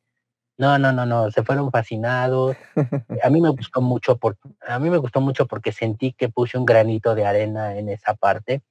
No, 0.58 0.78
no, 0.78 0.90
no, 0.90 1.04
no, 1.04 1.30
se 1.30 1.42
fueron 1.42 1.70
fascinados. 1.70 2.56
A 3.22 3.30
mí 3.30 3.40
me 3.40 3.50
gustó 3.50 3.82
mucho 3.82 4.16
por, 4.16 4.38
a 4.66 4.78
mí 4.78 4.88
me 4.88 4.96
gustó 4.96 5.20
mucho 5.20 5.46
porque 5.46 5.72
sentí 5.72 6.12
que 6.12 6.28
puse 6.28 6.56
un 6.56 6.64
granito 6.64 7.14
de 7.14 7.26
arena 7.26 7.76
en 7.76 7.88
esa 7.90 8.14
parte. 8.14 8.62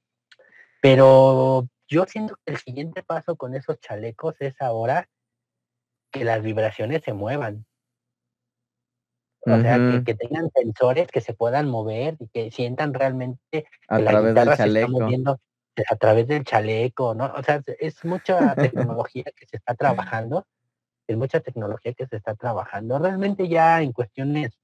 Pero 0.80 1.68
yo 1.88 2.04
siento 2.06 2.36
que 2.44 2.52
el 2.52 2.58
siguiente 2.58 3.02
paso 3.02 3.36
con 3.36 3.54
esos 3.54 3.80
chalecos 3.80 4.34
es 4.40 4.60
ahora 4.60 5.08
que 6.10 6.24
las 6.24 6.42
vibraciones 6.42 7.02
se 7.04 7.12
muevan. 7.12 7.66
O 9.42 9.60
sea, 9.60 10.02
que, 10.04 10.14
tengan 10.14 10.50
sensores 10.52 11.06
que 11.06 11.20
se 11.20 11.32
puedan 11.32 11.68
mover 11.68 12.16
y 12.18 12.26
que 12.28 12.50
sientan 12.50 12.92
realmente 12.92 13.68
A 13.86 13.98
que 13.98 14.02
la 14.02 14.20
guitarra 14.20 14.56
se 14.56 14.66
está 14.66 14.88
moviendo 14.88 15.40
a 15.88 15.96
través 15.96 16.26
del 16.26 16.42
chaleco, 16.42 17.14
¿no? 17.14 17.32
O 17.32 17.42
sea, 17.44 17.62
es 17.78 18.04
mucha 18.04 18.54
tecnología 19.04 19.24
que 19.36 19.46
se 19.46 19.56
está 19.56 19.74
trabajando, 19.74 20.46
es 21.06 21.16
mucha 21.16 21.40
tecnología 21.40 21.94
que 21.94 22.06
se 22.06 22.16
está 22.16 22.34
trabajando. 22.34 22.98
Realmente 22.98 23.48
ya 23.48 23.82
en 23.82 23.92
cuestiones, 23.92 24.58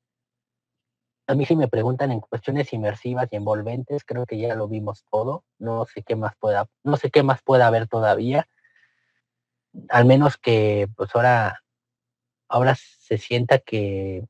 a 1.27 1.35
mí 1.35 1.47
si 1.47 1.56
me 1.56 1.69
preguntan 1.69 2.12
en 2.12 2.20
cuestiones 2.20 2.73
inmersivas 2.73 3.28
y 3.31 3.36
envolventes, 3.36 4.05
creo 4.05 4.27
que 4.27 4.39
ya 4.39 4.55
lo 4.55 4.69
vimos 4.69 5.05
todo. 5.10 5.44
No 5.59 5.86
sé 5.86 6.02
qué 6.02 6.16
más 6.16 6.35
pueda, 6.36 6.66
no 6.82 6.97
sé 6.97 7.10
qué 7.10 7.23
más 7.23 7.43
pueda 7.43 7.66
haber 7.66 7.89
todavía. 7.89 8.48
Al 9.89 10.05
menos 10.05 10.36
que 10.36 10.89
pues 10.97 11.14
ahora, 11.14 11.62
ahora 12.48 12.74
se 12.77 13.19
sienta 13.19 13.59
que, 13.59 14.24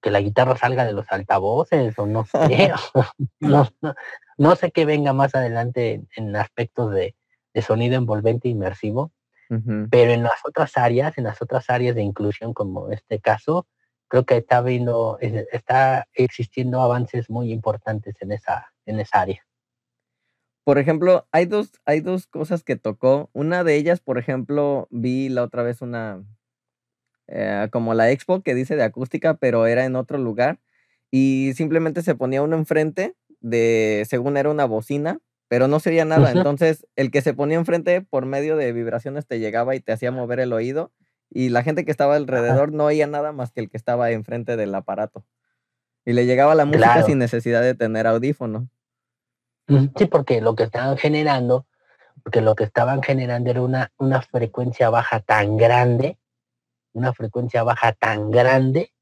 que 0.00 0.10
la 0.10 0.20
guitarra 0.20 0.56
salga 0.56 0.84
de 0.84 0.92
los 0.92 1.10
altavoces 1.12 1.98
o 1.98 2.06
no 2.06 2.24
sé. 2.24 2.72
no, 3.40 3.68
no, 3.80 3.94
no 4.38 4.56
sé 4.56 4.72
qué 4.72 4.84
venga 4.84 5.12
más 5.12 5.34
adelante 5.34 5.92
en, 5.92 6.08
en 6.16 6.36
aspectos 6.36 6.92
de, 6.92 7.14
de 7.54 7.62
sonido 7.62 7.96
envolvente 7.96 8.48
inmersivo, 8.48 9.12
Pero 9.90 10.12
en 10.12 10.22
las 10.22 10.40
otras 10.44 10.76
áreas, 10.76 11.16
en 11.18 11.24
las 11.24 11.40
otras 11.42 11.70
áreas 11.70 11.94
de 11.94 12.02
inclusión 12.02 12.54
como 12.54 12.90
este 12.90 13.20
caso, 13.20 13.66
creo 14.08 14.24
que 14.26 14.36
está 14.38 14.60
viendo, 14.62 15.18
es- 15.20 15.46
está 15.52 16.06
existiendo 16.14 16.80
avances 16.80 17.30
muy 17.30 17.52
importantes 17.52 18.14
en 18.20 18.32
esa, 18.32 18.72
en 18.86 19.00
esa 19.00 19.20
área. 19.22 19.44
Por 20.64 20.78
ejemplo, 20.78 21.26
hay 21.30 21.44
dos, 21.46 21.72
hay 21.84 22.00
dos 22.00 22.26
cosas 22.26 22.64
que 22.64 22.76
tocó. 22.76 23.28
Una 23.34 23.64
de 23.64 23.76
ellas, 23.76 24.00
por 24.00 24.18
ejemplo, 24.18 24.88
vi 24.90 25.28
la 25.28 25.42
otra 25.42 25.62
vez 25.62 25.82
una, 25.82 26.24
eh, 27.28 27.68
como 27.72 27.94
la 27.94 28.10
expo 28.10 28.42
que 28.42 28.54
dice 28.54 28.76
de 28.76 28.82
acústica, 28.84 29.34
pero 29.34 29.66
era 29.66 29.84
en 29.84 29.96
otro 29.96 30.18
lugar. 30.18 30.58
Y 31.10 31.52
simplemente 31.54 32.02
se 32.02 32.14
ponía 32.14 32.42
uno 32.42 32.56
enfrente 32.56 33.14
de, 33.40 34.04
según 34.08 34.36
era 34.36 34.50
una 34.50 34.64
bocina, 34.64 35.18
pero 35.48 35.68
no 35.68 35.80
se 35.80 35.90
oía 35.90 36.04
nada. 36.04 36.30
Entonces, 36.32 36.86
el 36.96 37.10
que 37.10 37.20
se 37.20 37.34
ponía 37.34 37.56
enfrente 37.58 38.00
por 38.00 38.26
medio 38.26 38.56
de 38.56 38.72
vibraciones 38.72 39.26
te 39.26 39.38
llegaba 39.38 39.74
y 39.74 39.80
te 39.80 39.92
hacía 39.92 40.10
mover 40.10 40.40
el 40.40 40.52
oído. 40.52 40.92
Y 41.30 41.48
la 41.48 41.62
gente 41.62 41.84
que 41.84 41.90
estaba 41.90 42.16
alrededor 42.16 42.72
no 42.72 42.84
oía 42.84 43.06
nada 43.06 43.32
más 43.32 43.50
que 43.52 43.60
el 43.60 43.68
que 43.70 43.76
estaba 43.76 44.10
enfrente 44.10 44.56
del 44.56 44.74
aparato. 44.74 45.24
Y 46.04 46.12
le 46.12 46.26
llegaba 46.26 46.54
la 46.54 46.64
música 46.64 46.92
Claro. 46.92 47.06
sin 47.06 47.18
necesidad 47.18 47.62
de 47.62 47.74
tener 47.74 48.06
audífono. 48.06 48.68
Sí, 49.96 50.06
porque 50.06 50.40
lo 50.40 50.54
que 50.54 50.64
estaban 50.64 50.96
generando, 50.98 51.66
porque 52.22 52.40
lo 52.42 52.54
que 52.54 52.64
estaban 52.64 53.02
generando 53.02 53.50
era 53.50 53.62
una, 53.62 53.92
una 53.96 54.20
frecuencia 54.22 54.90
baja 54.90 55.20
tan 55.20 55.56
grande, 55.56 56.18
una 56.92 57.12
frecuencia 57.14 57.62
baja 57.62 57.92
tan 57.92 58.30
grande 58.30 58.92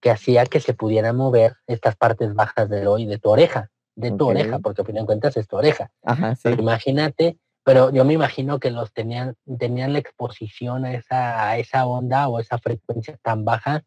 que 0.00 0.10
hacía 0.10 0.44
que 0.46 0.60
se 0.60 0.74
pudieran 0.74 1.16
mover 1.16 1.54
estas 1.66 1.96
partes 1.96 2.34
bajas 2.34 2.68
del 2.68 2.86
oído, 2.88 3.12
de 3.12 3.18
tu 3.18 3.30
oreja, 3.30 3.70
de 3.96 4.12
tu 4.12 4.28
oreja, 4.28 4.58
porque 4.60 4.82
al 4.82 4.86
fin 4.86 4.94
de 4.96 5.04
cuentas 5.06 5.36
es 5.36 5.48
tu 5.48 5.56
oreja. 5.56 5.90
Ajá, 6.04 6.34
sí. 6.36 6.42
Pero 6.44 6.62
imagínate, 6.62 7.38
pero 7.64 7.90
yo 7.90 8.04
me 8.04 8.12
imagino 8.12 8.60
que 8.60 8.70
los 8.70 8.92
tenían, 8.92 9.34
tenían 9.58 9.92
la 9.92 9.98
exposición 9.98 10.84
a 10.84 10.92
esa, 10.94 11.48
a 11.48 11.58
esa 11.58 11.86
onda 11.86 12.28
o 12.28 12.38
esa 12.38 12.58
frecuencia 12.58 13.18
tan 13.22 13.44
baja 13.44 13.82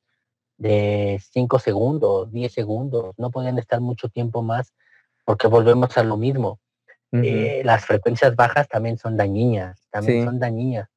de 0.58 1.22
5 1.32 1.60
segundos, 1.60 2.32
10 2.34 2.52
segundos, 2.52 3.14
no 3.18 3.32
podían 3.32 3.58
estar 3.60 3.80
mucho 3.80 4.10
tiempo 4.10 4.42
más 4.42 4.74
porque 5.26 5.48
volvemos 5.48 5.98
a 5.98 6.04
lo 6.04 6.18
mismo. 6.18 6.60
Eh, 7.12 7.62
las 7.64 7.86
frecuencias 7.86 8.36
bajas 8.36 8.68
también 8.68 8.98
son 8.98 9.18
dañinas, 9.18 9.88
también 9.90 10.22
Sí. 10.22 10.26
son 10.26 10.40
dañinas, 10.40 10.90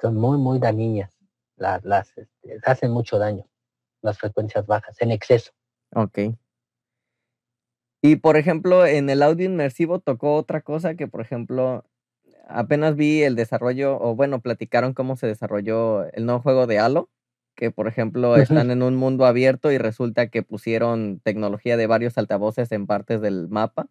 son 0.00 0.16
muy, 0.16 0.38
muy 0.38 0.58
dañinas, 0.58 1.12
las, 1.56 1.84
las 1.84 2.16
este, 2.16 2.58
hacen 2.64 2.90
mucho 2.90 3.18
daño, 3.18 3.44
las 4.02 4.18
frecuencias 4.18 4.66
bajas, 4.66 5.00
en 5.00 5.12
exceso. 5.12 5.52
Ok. 5.94 6.18
Y 8.06 8.16
por 8.16 8.36
ejemplo, 8.36 8.84
en 8.84 9.08
el 9.08 9.22
audio 9.22 9.46
inmersivo 9.46 9.98
tocó 9.98 10.34
otra 10.34 10.60
cosa 10.60 10.94
que, 10.94 11.08
por 11.08 11.22
ejemplo, 11.22 11.86
apenas 12.46 12.96
vi 12.96 13.22
el 13.22 13.34
desarrollo, 13.34 13.98
o 13.98 14.14
bueno, 14.14 14.42
platicaron 14.42 14.92
cómo 14.92 15.16
se 15.16 15.26
desarrolló 15.26 16.04
el 16.12 16.26
nuevo 16.26 16.42
juego 16.42 16.66
de 16.66 16.78
Halo, 16.78 17.08
que 17.54 17.70
por 17.70 17.88
ejemplo 17.88 18.36
están 18.36 18.70
en 18.70 18.82
un 18.82 18.94
mundo 18.94 19.24
abierto 19.24 19.72
y 19.72 19.78
resulta 19.78 20.26
que 20.28 20.42
pusieron 20.42 21.18
tecnología 21.24 21.78
de 21.78 21.86
varios 21.86 22.18
altavoces 22.18 22.70
en 22.72 22.86
partes 22.86 23.22
del 23.22 23.48
mapa. 23.48 23.88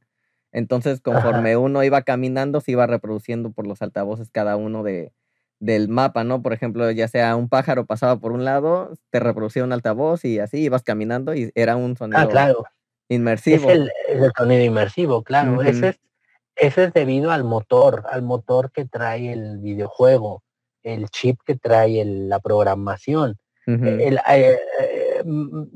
Entonces, 0.52 1.02
Ajá, 1.04 1.12
conforme 1.12 1.58
uno 1.58 1.84
iba 1.84 2.04
caminando, 2.04 2.62
se 2.62 2.74
iba 2.74 2.86
reproduciendo 2.86 3.52
por 3.52 3.66
los 3.66 3.82
altavoces 3.82 4.30
cada 4.30 4.58
uno 4.58 4.84
de, 4.84 5.12
del 5.60 5.90
mapa, 5.90 6.24
¿no? 6.24 6.44
Por 6.44 6.54
ejemplo, 6.54 6.92
ya 6.92 7.08
sea 7.08 7.36
un 7.36 7.50
pájaro 7.50 7.88
pasaba 7.88 8.20
por 8.20 8.32
un 8.32 8.46
lado, 8.46 8.94
te 9.10 9.20
reproducía 9.20 9.64
un 9.64 9.74
altavoz 9.74 10.24
y 10.24 10.38
así 10.38 10.60
ibas 10.60 10.84
caminando 10.84 11.34
y 11.34 11.52
era 11.56 11.78
un 11.78 11.94
ah, 11.94 11.96
sonido 11.98 12.66
es 13.10 13.16
inmersivo. 13.18 13.70
el, 13.70 13.92
es 14.08 14.22
el 14.22 14.32
sonido 14.38 14.64
inmersivo, 14.64 15.24
claro, 15.24 15.54
Ujú, 15.54 15.62
es, 15.64 16.94
debido 16.94 17.32
al 17.32 17.44
motor, 17.44 18.04
al 18.10 18.22
motor 18.22 18.72
que 18.72 18.86
trae 18.86 19.34
el 19.34 19.60
videojuego, 19.60 20.44
el 20.84 21.10
chip 21.10 21.40
que 21.46 21.56
trae 21.56 22.02
el- 22.02 22.30
la 22.30 22.40
programación. 22.40 23.38
el, 23.66 24.18
eh, 24.30 24.60
eh, 24.82 25.20
m- 25.26 25.68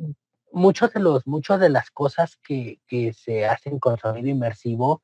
muchos 0.51 0.91
de 0.93 0.99
los 0.99 1.25
muchas 1.25 1.59
de 1.59 1.69
las 1.69 1.89
cosas 1.91 2.37
que, 2.45 2.79
que 2.87 3.13
se 3.13 3.45
hacen 3.45 3.79
con 3.79 3.97
sonido 3.97 4.27
inmersivo 4.27 5.01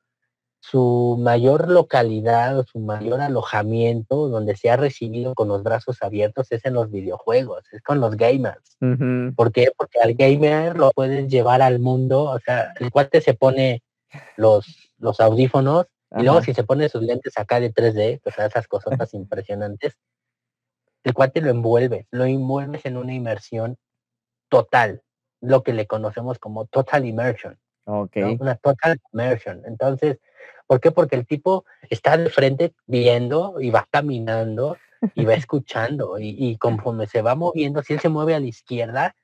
su 0.63 1.17
mayor 1.19 1.69
localidad 1.69 2.57
o 2.57 2.63
su 2.63 2.79
mayor 2.79 3.19
alojamiento 3.19 4.29
donde 4.29 4.55
se 4.55 4.69
ha 4.69 4.77
recibido 4.77 5.35
con 5.35 5.49
los 5.49 5.61
brazos 5.61 6.01
abiertos 6.01 6.51
es 6.53 6.63
en 6.63 6.73
los 6.73 6.89
videojuegos 6.89 7.65
es 7.73 7.81
con 7.81 7.99
los 7.99 8.15
gamers. 8.15 8.77
¿por 9.35 9.51
qué? 9.51 9.71
porque 9.77 9.99
al 10.01 10.13
gamer 10.13 10.77
lo 10.77 10.91
puedes 10.91 11.27
llevar 11.27 11.61
al 11.61 11.79
mundo 11.79 12.23
o 12.23 12.39
sea 12.39 12.73
el 12.79 12.91
cuate 12.91 13.19
se 13.19 13.33
pone 13.33 13.83
los 14.37 14.93
los 14.99 15.19
audífonos 15.19 15.87
y 16.17 16.23
luego 16.23 16.41
si 16.41 16.53
se 16.53 16.63
pone 16.63 16.87
sus 16.87 17.01
lentes 17.01 17.37
acá 17.37 17.59
de 17.59 17.73
3D 17.73 18.21
o 18.23 18.31
sea 18.31 18.45
esas 18.45 18.67
cosas 18.67 18.93
impresionantes 19.13 19.97
el 21.03 21.13
cuate 21.13 21.41
lo 21.41 21.49
envuelve, 21.49 22.07
lo 22.11 22.23
envuelves 22.25 22.85
en 22.85 22.97
una 22.97 23.13
inmersión 23.13 23.77
total, 24.49 25.01
lo 25.41 25.63
que 25.63 25.73
le 25.73 25.87
conocemos 25.87 26.39
como 26.39 26.65
total 26.65 27.05
immersion, 27.05 27.59
Una 27.85 28.55
total 28.55 29.01
immersion. 29.11 29.61
Entonces, 29.65 30.19
¿por 30.67 30.79
qué? 30.79 30.91
Porque 30.91 31.15
el 31.15 31.25
tipo 31.25 31.65
está 31.89 32.17
de 32.17 32.29
frente 32.29 32.73
viendo 32.85 33.59
y 33.59 33.69
va 33.69 33.87
caminando 33.89 34.77
y 35.15 35.25
va 35.25 35.33
escuchando 35.45 36.19
y, 36.19 36.35
y 36.37 36.57
conforme 36.57 37.07
se 37.07 37.21
va 37.21 37.35
moviendo, 37.35 37.83
si 37.83 37.93
él 37.93 37.99
se 37.99 38.09
mueve 38.09 38.35
a 38.35 38.39
la 38.39 38.47
izquierda, 38.47 39.15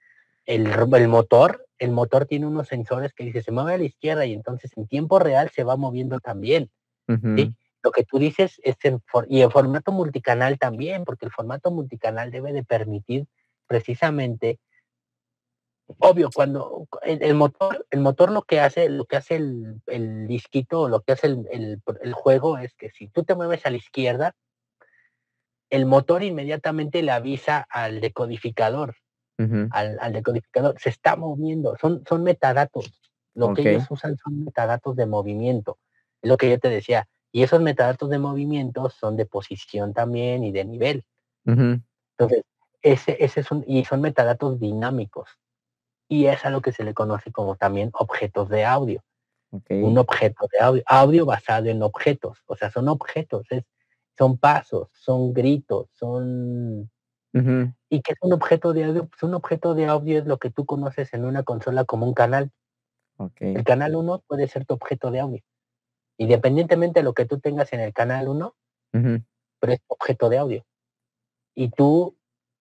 el, 0.45 0.67
el 0.67 1.07
motor, 1.07 1.65
el 1.77 1.91
motor 1.91 2.25
tiene 2.25 2.47
unos 2.47 2.67
sensores 2.67 3.13
que 3.13 3.23
dice 3.23 3.41
se 3.43 3.51
mueve 3.51 3.73
a 3.75 3.77
la 3.77 3.83
izquierda 3.85 4.25
y 4.25 4.33
entonces 4.33 4.71
en 4.75 4.87
tiempo 4.87 5.19
real 5.19 5.49
se 5.53 5.63
va 5.63 5.75
moviendo 5.77 6.19
también. 6.19 6.69
¿sí? 7.37 7.53
Lo 7.81 7.91
que 7.91 8.03
tú 8.03 8.19
dices 8.19 8.59
es 8.63 8.75
en 8.83 8.99
for- 9.05 9.25
y 9.29 9.41
en 9.41 9.49
formato 9.51 9.91
multicanal 9.91 10.57
también, 10.59 11.05
porque 11.05 11.25
el 11.25 11.31
formato 11.31 11.71
multicanal 11.71 12.29
debe 12.31 12.51
de 12.51 12.63
permitir 12.63 13.25
precisamente, 13.67 14.59
obvio, 15.97 16.29
cuando 16.33 16.87
el, 17.01 17.21
el 17.23 17.33
motor, 17.35 17.85
el 17.89 17.99
motor 17.99 18.31
lo 18.31 18.43
que 18.43 18.59
hace, 18.59 18.89
lo 18.89 19.05
que 19.05 19.17
hace 19.17 19.35
el, 19.37 19.81
el 19.87 20.27
disquito, 20.27 20.81
o 20.81 20.89
lo 20.89 21.01
que 21.01 21.13
hace 21.13 21.27
el, 21.27 21.47
el- 21.51 21.81
el 22.01 22.13
juego 22.13 22.57
es 22.57 22.73
que 22.75 22.91
si 22.91 23.07
tú 23.07 23.23
te 23.23 23.35
mueves 23.35 23.65
a 23.65 23.69
la 23.71 23.77
izquierda, 23.77 24.35
el 25.69 25.85
motor 25.85 26.23
inmediatamente 26.23 27.01
le 27.03 27.11
avisa 27.11 27.65
al 27.69 28.01
decodificador, 28.01 28.95
al, 29.71 29.97
al 30.01 30.13
decodificador, 30.13 30.75
se 30.79 30.89
está 30.89 31.15
moviendo, 31.15 31.75
son, 31.79 32.03
son 32.07 32.23
metadatos. 32.23 32.99
Lo 33.35 33.47
que 33.53 33.63
ellos 33.75 33.91
usan 33.91 34.17
son 34.17 34.43
metadatos 34.43 34.95
de 34.95 35.05
movimiento. 35.05 35.77
Es 36.21 36.29
lo 36.29 36.37
que 36.37 36.49
yo 36.49 36.59
te 36.59 36.69
decía. 36.69 37.07
Y 37.31 37.43
esos 37.43 37.61
metadatos 37.61 38.09
de 38.09 38.17
movimiento 38.17 38.89
son 38.89 39.15
de 39.15 39.25
posición 39.25 39.93
también 39.93 40.43
y 40.43 40.51
de 40.51 40.65
nivel. 40.65 41.03
Entonces, 42.17 42.43
ese, 42.81 43.23
ese 43.23 43.41
es 43.41 43.51
un, 43.51 43.63
y 43.67 43.85
son 43.85 44.01
metadatos 44.01 44.59
dinámicos. 44.59 45.29
Y 46.09 46.25
es 46.25 46.43
a 46.43 46.49
lo 46.49 46.61
que 46.61 46.73
se 46.73 46.83
le 46.83 46.93
conoce 46.93 47.31
como 47.31 47.55
también 47.55 47.91
objetos 47.93 48.49
de 48.49 48.65
audio. 48.65 49.01
Un 49.69 49.97
objeto 49.97 50.47
de 50.51 50.59
audio, 50.59 50.83
audio 50.85 51.25
basado 51.25 51.67
en 51.67 51.81
objetos. 51.81 52.39
O 52.47 52.55
sea, 52.55 52.69
son 52.69 52.87
objetos, 52.89 53.47
es, 53.49 53.63
son 54.17 54.37
pasos, 54.37 54.89
son 54.93 55.33
gritos, 55.33 55.87
son 55.93 56.89
¿Y 57.31 58.01
qué 58.01 58.13
es 58.13 58.17
un 58.21 58.33
objeto 58.33 58.73
de 58.73 58.85
audio? 58.85 59.07
Pues 59.07 59.23
un 59.23 59.33
objeto 59.33 59.75
de 59.75 59.85
audio 59.85 60.19
es 60.19 60.25
lo 60.25 60.37
que 60.37 60.49
tú 60.49 60.65
conoces 60.65 61.13
en 61.13 61.25
una 61.25 61.43
consola 61.43 61.85
como 61.85 62.05
un 62.05 62.13
canal. 62.13 62.51
El 63.39 63.63
canal 63.63 63.95
1 63.95 64.23
puede 64.27 64.47
ser 64.47 64.65
tu 64.65 64.73
objeto 64.73 65.11
de 65.11 65.19
audio. 65.19 65.43
Independientemente 66.17 66.99
de 66.99 67.03
lo 67.03 67.13
que 67.13 67.25
tú 67.25 67.39
tengas 67.39 67.71
en 67.73 67.81
el 67.81 67.93
canal 67.93 68.27
1, 68.27 68.55
ujú, 68.93 69.23
pero 69.59 69.73
es 69.73 69.79
tu 69.79 69.93
objeto 69.93 70.29
de 70.29 70.37
audio. 70.37 70.65
Y 71.55 71.69
tú 71.69 72.17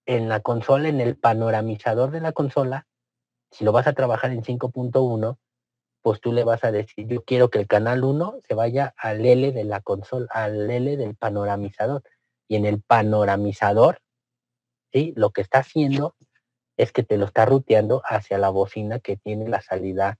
en 0.07 0.29
la 0.29 0.41
consola, 0.41 0.89
en 0.89 1.01
el 1.01 1.16
panoramizador 1.16 2.11
de 2.11 2.20
la 2.20 2.33
consola, 2.33 2.87
si 3.51 3.65
lo 3.65 3.73
vas 3.73 3.87
a 3.87 3.93
trabajar 3.93 4.33
en 4.33 4.43
5.1, 4.43 5.39
pues 6.03 6.20
tú 6.20 6.33
le 6.33 6.45
vas 6.45 6.65
a 6.65 6.73
decir, 6.73 7.07
yo 7.07 7.25
quiero 7.25 7.51
que 7.51 7.59
el 7.59 7.66
canal 7.66 8.05
1 8.05 8.41
se 8.47 8.55
vaya 8.55 8.95
al 8.97 9.25
L 9.25 9.53
de 9.53 9.65
la 9.65 9.81
consola, 9.81 10.27
al 10.31 10.70
L 10.70 10.97
del 10.97 11.15
panoramizador. 11.16 12.03
Y 12.49 12.57
en 12.57 12.65
el 12.65 12.81
panoramizador, 12.81 14.01
¿sí? 14.93 15.12
Lo 15.16 15.31
que 15.31 15.43
está 15.43 15.59
haciendo 15.59 16.15
es 16.77 16.93
que 16.93 17.03
te 17.03 17.19
lo 17.19 17.27
está 17.27 17.45
ruteando 17.45 18.03
hacia 18.05 18.39
la 18.39 18.49
bocina 18.49 19.01
que 19.01 19.16
tiene 19.16 19.49
la 19.49 19.61
salida, 19.61 20.19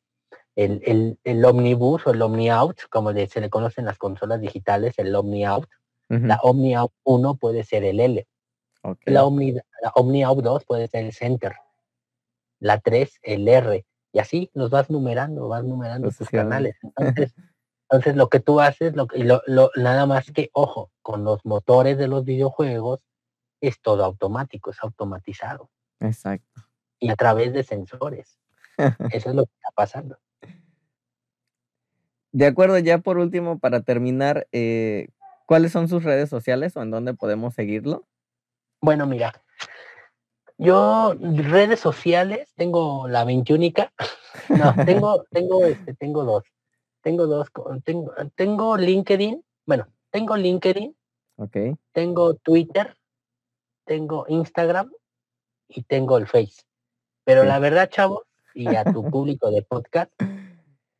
el, 0.57 0.83
el, 0.85 1.19
el 1.25 1.45
omnibus 1.45 2.07
o 2.07 2.11
el 2.11 2.21
omni-out, 2.21 2.81
como 2.91 3.13
se 3.13 3.41
le 3.41 3.49
conocen 3.49 3.85
las 3.85 3.97
consolas 3.97 4.41
digitales, 4.41 4.99
el 4.99 5.15
omni-out. 5.15 5.69
La 6.09 6.41
omni-out 6.43 6.93
1 7.05 7.35
puede 7.37 7.65
ser 7.65 7.85
el 7.85 8.01
L, 8.01 8.27
la 9.05 9.25
omni, 9.25 9.53
la 9.53 9.91
omni-out 9.95 10.39
2 10.39 10.65
puede 10.65 10.89
ser 10.89 11.05
el 11.05 11.13
center, 11.13 11.55
la 12.61 12.79
3 12.81 13.19
el 13.23 13.47
R, 13.49 13.85
y 14.13 14.19
así 14.19 14.51
los 14.55 14.71
vas 14.71 14.91
numerando, 14.91 15.49
vas 15.49 15.65
numerando 15.65 16.11
tus 16.11 16.29
canales. 16.29 16.77
Entonces, 16.83 17.35
entonces 17.91 18.17
lo 18.17 18.29
que 18.29 18.41
tú 18.41 18.61
haces, 18.61 18.95
lo, 18.97 19.07
lo, 19.15 19.43
lo- 19.47 19.71
nada 19.77 20.07
más 20.07 20.31
que, 20.31 20.51
ojo, 20.53 20.91
con 21.03 21.25
los 21.25 21.45
motores 21.45 21.99
de 21.99 22.09
los 22.09 22.25
videojuegos, 22.25 23.05
es 23.61 23.81
todo 23.81 24.05
automático, 24.05 24.71
es 24.71 24.79
automatizado 24.83 25.71
Exacto. 26.01 26.63
y 27.01 27.11
a 27.11 27.17
través 27.17 27.53
de 27.53 27.63
sensores. 27.65 28.39
Eso 29.13 29.31
es 29.31 29.35
lo 29.35 29.45
que 29.47 29.53
está 29.55 29.71
pasando. 29.75 30.19
De 32.33 32.47
acuerdo, 32.47 32.79
ya 32.79 32.99
por 32.99 33.19
último, 33.19 33.59
para 33.59 33.81
terminar, 33.81 34.47
eh, 34.53 35.09
¿cuáles 35.47 35.73
son 35.73 35.89
sus 35.89 36.05
redes 36.05 36.29
sociales 36.29 36.77
o 36.77 36.83
en 36.83 36.91
dónde 36.91 37.15
podemos 37.15 37.55
seguirlo? 37.55 38.07
Bueno, 38.81 39.07
mira, 39.07 39.33
yo 40.59 41.15
redes 41.21 41.81
sociales 41.81 42.53
tengo 42.57 43.09
la 43.09 43.25
21 43.25 43.73
No, 44.49 44.75
tengo, 44.85 45.25
tengo, 45.31 45.65
este, 45.65 45.95
tengo 45.95 46.25
dos. 46.25 46.45
Tengo 47.03 47.27
dos, 47.27 47.49
tengo, 47.85 48.13
tengo 48.35 48.77
LinkedIn, 48.77 49.43
bueno, 49.67 49.87
tengo 50.11 50.37
LinkedIn, 50.37 50.95
Ok, 51.37 51.57
tengo 51.93 52.35
Twitter, 52.35 52.97
tengo 53.85 54.27
Instagram 54.29 54.93
y 55.69 55.83
tengo 55.85 56.19
el 56.19 56.27
Face. 56.27 56.63
Pero 57.25 57.45
la 57.45 57.61
verdad, 57.61 57.89
chavos, 57.89 58.23
y 58.53 58.75
a 58.75 58.85
tu 58.85 59.05
público 59.11 59.51
de 59.51 59.63
podcast, 59.63 60.11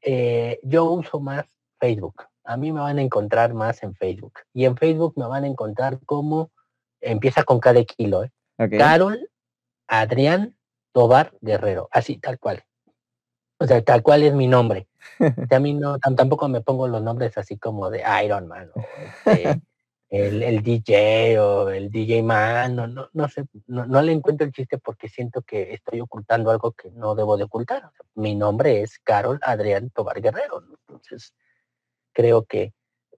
eh, 0.01 0.61
yo 0.63 0.85
uso 0.85 1.19
más 1.19 1.47
Facebook. 1.81 2.25
A 2.45 2.57
mí 2.57 2.73
me 2.73 2.81
van 2.81 2.99
a 2.99 3.03
encontrar 3.03 3.53
más 3.53 3.83
en 3.83 3.95
Facebook. 3.95 4.35
Y 4.55 4.65
en 4.65 4.77
Facebook 4.77 5.15
me 5.17 5.27
van 5.27 5.45
a 5.45 5.49
encontrar 5.49 5.99
como 6.07 6.51
empieza 7.01 7.43
con 7.43 7.59
cada 7.59 7.83
kilo, 7.85 8.25
¿eh? 8.25 8.31
Carol 8.77 9.29
Adrián 9.89 10.55
Tobar 10.93 11.33
Guerrero, 11.41 11.89
así 11.91 12.19
tal 12.19 12.39
cual. 12.39 12.65
O 13.59 13.67
sea, 13.67 13.83
tal 13.83 14.03
cual 14.03 14.23
es 14.23 14.35
mi 14.35 14.47
nombre. 14.47 14.87
a 15.51 15.59
mí 15.59 15.75
no, 15.75 15.99
tampoco 15.99 16.49
me 16.49 16.61
pongo 16.61 16.87
los 16.87 17.03
nombres 17.03 17.37
así 17.39 17.59
como 17.59 17.91
de 17.91 18.03
Iron 18.25 18.47
Man 18.47 18.71
o 18.75 18.81
este, 19.27 19.61
el, 20.11 20.63
DJ 20.63 21.39
o 21.41 21.69
el 21.71 21.91
DJ 21.91 22.23
Man, 22.23 22.77
no, 22.77 22.87
no, 22.87 23.09
no 23.13 23.29
sé, 23.29 23.45
no, 23.67 24.03
le 24.03 24.13
encuentro 24.13 24.47
el 24.47 24.53
chiste 24.53 24.79
porque 24.79 25.09
siento 25.09 25.43
que 25.43 25.73
estoy 25.73 26.01
ocultando 26.01 26.51
algo 26.51 26.73
que 26.73 26.91
no 26.91 27.15
debo 27.15 27.37
de 27.37 27.45
ocultar. 27.45 27.91
mi 28.15 28.35
nombre 28.35 28.83
es 28.83 28.99
Carol 29.01 29.39
Adrián 29.43 29.91
Tobar 29.91 30.21
Guerrero, 30.21 30.63
entonces 30.87 31.35
creo 32.13 32.45
que 32.45 32.73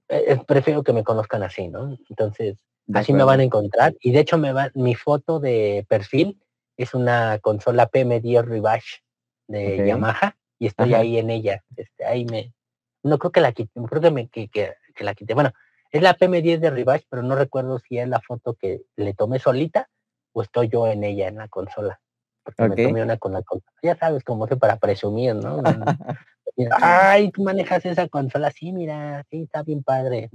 eh, 0.08 0.40
prefiero 0.46 0.82
que 0.82 0.92
me 0.92 1.04
conozcan 1.04 1.42
así, 1.42 1.68
¿no? 1.68 1.96
Entonces, 2.08 2.56
así 2.92 3.12
me 3.12 3.22
van 3.22 3.38
a 3.38 3.44
encontrar. 3.44 3.94
Y 4.00 4.10
de 4.10 4.20
hecho, 4.20 4.38
me 4.38 4.52
va, 4.52 4.70
mi 4.74 4.96
foto 4.96 5.38
de 5.38 5.86
perfil 5.88 6.40
es 6.82 6.94
una 6.94 7.38
consola 7.40 7.90
PM10 7.90 8.44
Rivage 8.44 9.02
de 9.48 9.86
Yamaha 9.86 10.36
y 10.58 10.66
estoy 10.66 10.94
ahí 10.94 11.18
en 11.18 11.28
ella. 11.28 11.62
Este, 11.76 12.06
ahí 12.06 12.24
me, 12.24 12.54
no 13.02 13.18
creo 13.18 13.32
que 13.32 13.42
la 13.42 13.52
quité, 13.52 13.80
creo 13.86 14.00
que, 14.00 14.10
me, 14.10 14.28
que, 14.28 14.48
que, 14.48 14.74
la 15.00 15.14
quité. 15.14 15.34
Bueno, 15.34 15.52
es 15.90 16.00
la 16.00 16.16
PM10 16.16 16.58
de 16.58 16.70
Rivage, 16.70 17.04
pero 17.10 17.22
no 17.22 17.34
recuerdo 17.34 17.78
si 17.80 17.98
es 17.98 18.08
la 18.08 18.20
foto 18.20 18.54
que 18.54 18.82
le 18.96 19.12
tomé 19.12 19.38
solita 19.38 19.90
o 20.32 20.40
estoy 20.40 20.68
yo 20.68 20.86
en 20.86 21.04
ella, 21.04 21.28
en 21.28 21.36
la 21.36 21.48
consola. 21.48 22.00
Porque 22.42 22.68
me 22.68 22.76
tomé 22.76 23.02
una 23.02 23.18
con 23.18 23.34
la 23.34 23.42
consola. 23.42 23.76
Ya 23.82 23.96
sabes 23.96 24.24
cómo 24.24 24.46
se 24.46 24.56
para 24.56 24.78
presumir, 24.78 25.34
¿no? 25.34 25.62
Ay, 26.80 27.30
tú 27.30 27.42
manejas 27.42 27.84
esa 27.84 28.08
consola, 28.08 28.50
sí, 28.50 28.72
mira, 28.72 29.24
sí, 29.30 29.42
está 29.42 29.62
bien 29.62 29.82
padre. 29.82 30.30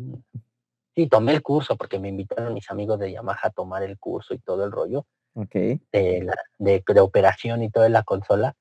Sí, 0.96 1.08
tomé 1.08 1.34
el 1.34 1.42
curso 1.42 1.76
porque 1.76 1.98
me 1.98 2.10
invitaron 2.10 2.54
mis 2.54 2.70
amigos 2.70 3.00
de 3.00 3.12
Yamaha 3.12 3.48
a 3.48 3.50
tomar 3.50 3.82
el 3.82 3.98
curso 3.98 4.36
y 4.36 4.38
todo 4.38 4.64
el 4.64 4.72
rollo. 4.72 5.08
Okay. 5.36 5.82
De, 5.92 6.24
la, 6.24 6.36
de, 6.58 6.82
de, 6.88 7.00
operación 7.02 7.62
y 7.62 7.70
toda 7.70 7.90
la 7.90 8.04
consola. 8.04 8.56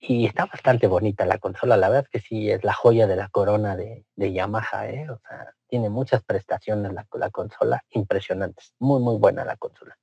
Y 0.00 0.26
está 0.26 0.46
bastante 0.46 0.86
bonita 0.86 1.24
la 1.24 1.38
consola, 1.38 1.76
la 1.76 1.88
verdad 1.88 2.04
es 2.04 2.10
que 2.10 2.26
sí, 2.26 2.50
es 2.50 2.62
la 2.64 2.74
joya 2.74 3.06
de 3.06 3.16
la 3.16 3.28
corona 3.28 3.76
de, 3.76 4.04
de 4.16 4.32
Yamaha, 4.32 4.88
¿eh? 4.88 5.08
O 5.10 5.18
sea, 5.26 5.54
tiene 5.66 5.88
muchas 5.88 6.22
prestaciones 6.22 6.92
la, 6.92 7.06
la 7.12 7.30
consola, 7.30 7.82
impresionantes. 7.90 8.74
Muy, 8.78 9.00
muy 9.00 9.16
buena 9.16 9.44
la 9.44 9.56
consola. 9.56 9.96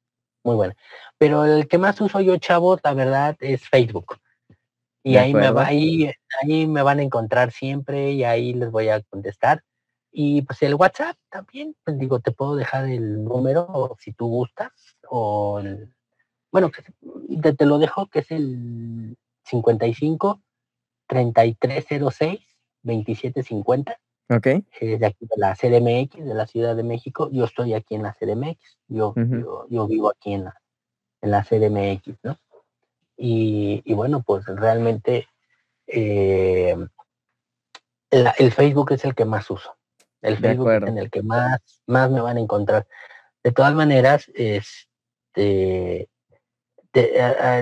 Muy 0.43 0.55
buena. 0.55 0.75
Pero 1.17 1.45
el 1.45 1.67
que 1.67 1.77
más 1.77 1.99
uso 2.01 2.19
yo, 2.19 2.37
chavos, 2.37 2.79
la 2.83 2.93
verdad, 2.93 3.35
es 3.39 3.67
Facebook. 3.67 4.17
Y 5.03 5.17
ahí 5.17 5.33
me, 5.33 5.49
va, 5.49 5.65
ahí, 5.65 6.11
ahí 6.41 6.67
me 6.67 6.83
van 6.83 6.99
a 6.99 7.03
encontrar 7.03 7.51
siempre 7.51 8.11
y 8.11 8.23
ahí 8.23 8.53
les 8.53 8.69
voy 8.69 8.89
a 8.89 9.01
contestar. 9.01 9.63
Y 10.11 10.41
pues 10.41 10.61
el 10.63 10.75
WhatsApp 10.75 11.15
también, 11.29 11.75
pues 11.83 11.97
digo, 11.97 12.19
te 12.19 12.31
puedo 12.31 12.55
dejar 12.55 12.89
el 12.89 13.23
número 13.23 13.95
si 13.99 14.11
tú 14.11 14.27
gustas. 14.27 14.71
O 15.09 15.59
el, 15.59 15.93
bueno, 16.51 16.69
te, 17.41 17.53
te 17.53 17.65
lo 17.65 17.79
dejo 17.79 18.07
que 18.07 18.19
es 18.19 18.31
el 18.31 19.17
55 19.45 20.41
3306 21.07 22.39
2750. 22.83 23.99
Ok. 24.29 24.47
Es 24.79 24.99
de 24.99 25.05
aquí 25.05 25.25
de 25.25 25.37
la 25.37 25.55
CDMX, 25.55 26.25
de 26.25 26.33
la 26.33 26.47
Ciudad 26.47 26.75
de 26.75 26.83
México. 26.83 27.29
Yo 27.31 27.45
estoy 27.45 27.73
aquí 27.73 27.95
en 27.95 28.03
la 28.03 28.13
CDMX. 28.13 28.77
Yo, 28.87 29.13
yo, 29.69 29.87
vivo 29.87 30.09
aquí 30.09 30.33
en 30.33 30.45
la, 30.45 30.61
en 31.21 31.31
la 31.31 31.43
CDMX, 31.43 32.17
¿no? 32.23 32.37
Y, 33.17 33.93
bueno, 33.93 34.23
pues 34.23 34.45
realmente 34.45 35.27
eh, 35.85 36.75
el 38.09 38.51
Facebook 38.51 38.93
es 38.93 39.05
el 39.05 39.13
que 39.13 39.25
más 39.25 39.49
uso. 39.51 39.75
El 40.21 40.37
Facebook 40.37 40.71
es 40.71 40.83
en 40.83 40.97
el 40.97 41.09
que 41.09 41.23
más, 41.23 41.81
más 41.87 42.11
me 42.11 42.21
van 42.21 42.37
a 42.37 42.41
encontrar. 42.41 42.87
De 43.43 43.51
todas 43.51 43.73
maneras, 43.73 44.29
este, 44.35 46.09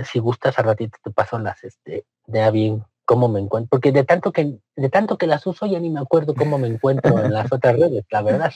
si 0.05 0.19
gustas 0.19 0.59
a 0.59 0.63
ratito 0.63 0.97
te 1.03 1.11
paso 1.11 1.39
las, 1.39 1.63
este, 1.63 2.05
de 2.25 2.41
a 2.41 2.51
bien 2.51 2.83
cómo 3.05 3.27
me 3.27 3.39
encuentro, 3.39 3.69
porque 3.69 3.91
de 3.91 4.03
tanto 4.03 4.31
que, 4.31 4.59
de 4.75 4.89
tanto 4.89 5.17
que 5.17 5.25
las 5.25 5.47
uso 5.47 5.65
ya 5.65 5.79
ni 5.79 5.89
me 5.89 5.99
acuerdo 5.99 6.35
cómo 6.35 6.59
me 6.59 6.67
encuentro 6.67 7.23
en 7.23 7.33
las 7.33 7.51
otras 7.51 7.79
redes, 7.79 8.05
la 8.11 8.21
verdad. 8.21 8.51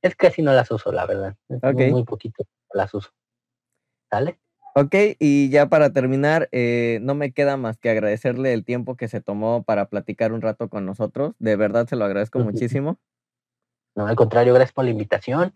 Es 0.00 0.16
que 0.16 0.28
así 0.28 0.42
no 0.42 0.52
las 0.52 0.70
uso, 0.70 0.90
la 0.90 1.06
verdad. 1.06 1.36
Muy, 1.48 2.04
poquito 2.04 2.44
las 2.72 2.94
uso. 2.94 3.10
¿Sale? 4.10 4.38
Ok, 4.74 4.94
y 5.18 5.50
ya 5.50 5.68
para 5.68 5.92
terminar, 5.92 6.48
eh, 6.50 6.98
no 7.02 7.14
me 7.14 7.32
queda 7.32 7.58
más 7.58 7.76
que 7.76 7.90
agradecerle 7.90 8.54
el 8.54 8.64
tiempo 8.64 8.96
que 8.96 9.06
se 9.06 9.20
tomó 9.20 9.64
para 9.64 9.86
platicar 9.86 10.32
un 10.32 10.40
rato 10.40 10.68
con 10.70 10.86
nosotros. 10.86 11.34
De 11.38 11.56
verdad 11.56 11.86
se 11.86 11.96
lo 11.96 12.06
agradezco 12.06 12.38
muchísimo. 12.38 12.98
No, 13.94 14.06
al 14.06 14.16
contrario, 14.16 14.54
gracias 14.54 14.72
por 14.72 14.86
la 14.86 14.90
invitación, 14.90 15.52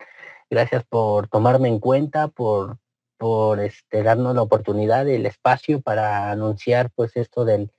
gracias 0.51 0.83
por 0.83 1.27
tomarme 1.27 1.67
en 1.67 1.79
cuenta, 1.79 2.27
por, 2.27 2.77
por 3.17 3.59
este, 3.59 4.03
darnos 4.03 4.35
la 4.35 4.43
oportunidad, 4.43 5.07
el 5.07 5.25
espacio 5.25 5.81
para 5.81 6.29
anunciar 6.29 6.91
pues 6.93 7.17
esto 7.17 7.43
del, 7.43 7.71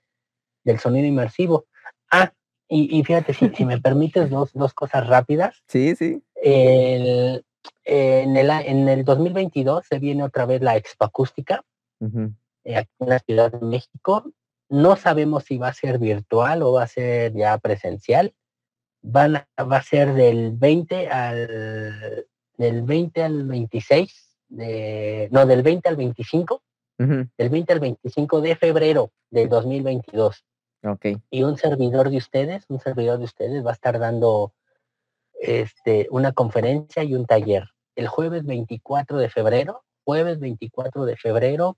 del 0.64 0.80
sonido 0.80 1.06
inmersivo. 1.06 1.66
Ah, 2.10 2.32
y, 2.68 3.02
fíjate, 3.04 3.32
si, 3.32 3.48
si 3.50 3.64
me 3.64 3.80
permites 3.80 4.28
dos, 4.28 4.52
dos 4.52 4.74
cosas 4.74 5.06
rápidas. 5.06 5.62
Sí, 5.68 5.94
sí. 5.94 6.20
El, 6.34 7.44
en, 7.84 8.36
el, 8.36 8.50
en 8.50 8.88
el 8.88 9.04
2022 9.04 9.86
se 9.88 9.98
viene 9.98 10.24
otra 10.24 10.46
vez 10.46 10.60
la 10.62 10.76
Expo 10.76 11.04
Acústica 11.04 11.62
eh, 12.64 12.76
aquí 12.76 12.90
en 13.00 13.08
la 13.08 13.18
Ciudad 13.18 13.52
de 13.52 13.66
México. 13.66 14.30
No 14.68 14.96
sabemos 14.96 15.44
si 15.44 15.58
va 15.58 15.68
a 15.68 15.74
ser 15.74 15.98
virtual 15.98 16.62
o 16.62 16.72
va 16.72 16.82
a 16.84 16.88
ser 16.88 17.34
ya 17.34 17.56
presencial. 17.58 18.34
Van 19.00 19.34
va 19.34 19.76
a 19.76 19.82
ser 19.82 20.12
del 20.14 20.52
20 20.52 21.08
al 21.08 22.26
del 22.56 22.82
20 22.82 23.22
al 23.22 23.44
26 23.44 24.36
de 24.48 25.28
no 25.30 25.46
del 25.46 25.62
20 25.62 25.88
al 25.88 25.96
25 25.96 26.62
del 26.98 27.48
20 27.48 27.72
al 27.72 27.80
25 27.80 28.40
de 28.40 28.56
febrero 28.56 29.12
del 29.30 29.48
2022. 29.48 30.44
Okay. 30.82 31.16
Y 31.30 31.42
un 31.44 31.56
servidor 31.56 32.10
de 32.10 32.16
ustedes, 32.18 32.64
un 32.68 32.80
servidor 32.80 33.18
de 33.18 33.24
ustedes 33.24 33.64
va 33.64 33.70
a 33.70 33.74
estar 33.74 33.98
dando 33.98 34.52
este, 35.40 36.06
una 36.10 36.32
conferencia 36.32 37.02
y 37.04 37.14
un 37.14 37.26
taller. 37.26 37.68
El 37.94 38.08
jueves 38.08 38.44
24 38.44 39.18
de 39.18 39.30
febrero, 39.30 39.82
jueves 40.04 40.38
24 40.40 41.04
de 41.04 41.16
febrero, 41.16 41.76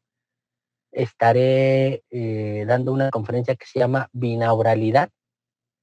estaré 0.92 2.02
eh, 2.10 2.64
dando 2.66 2.92
una 2.92 3.10
conferencia 3.10 3.54
que 3.54 3.66
se 3.66 3.78
llama 3.78 4.08
Binauralidad, 4.12 5.10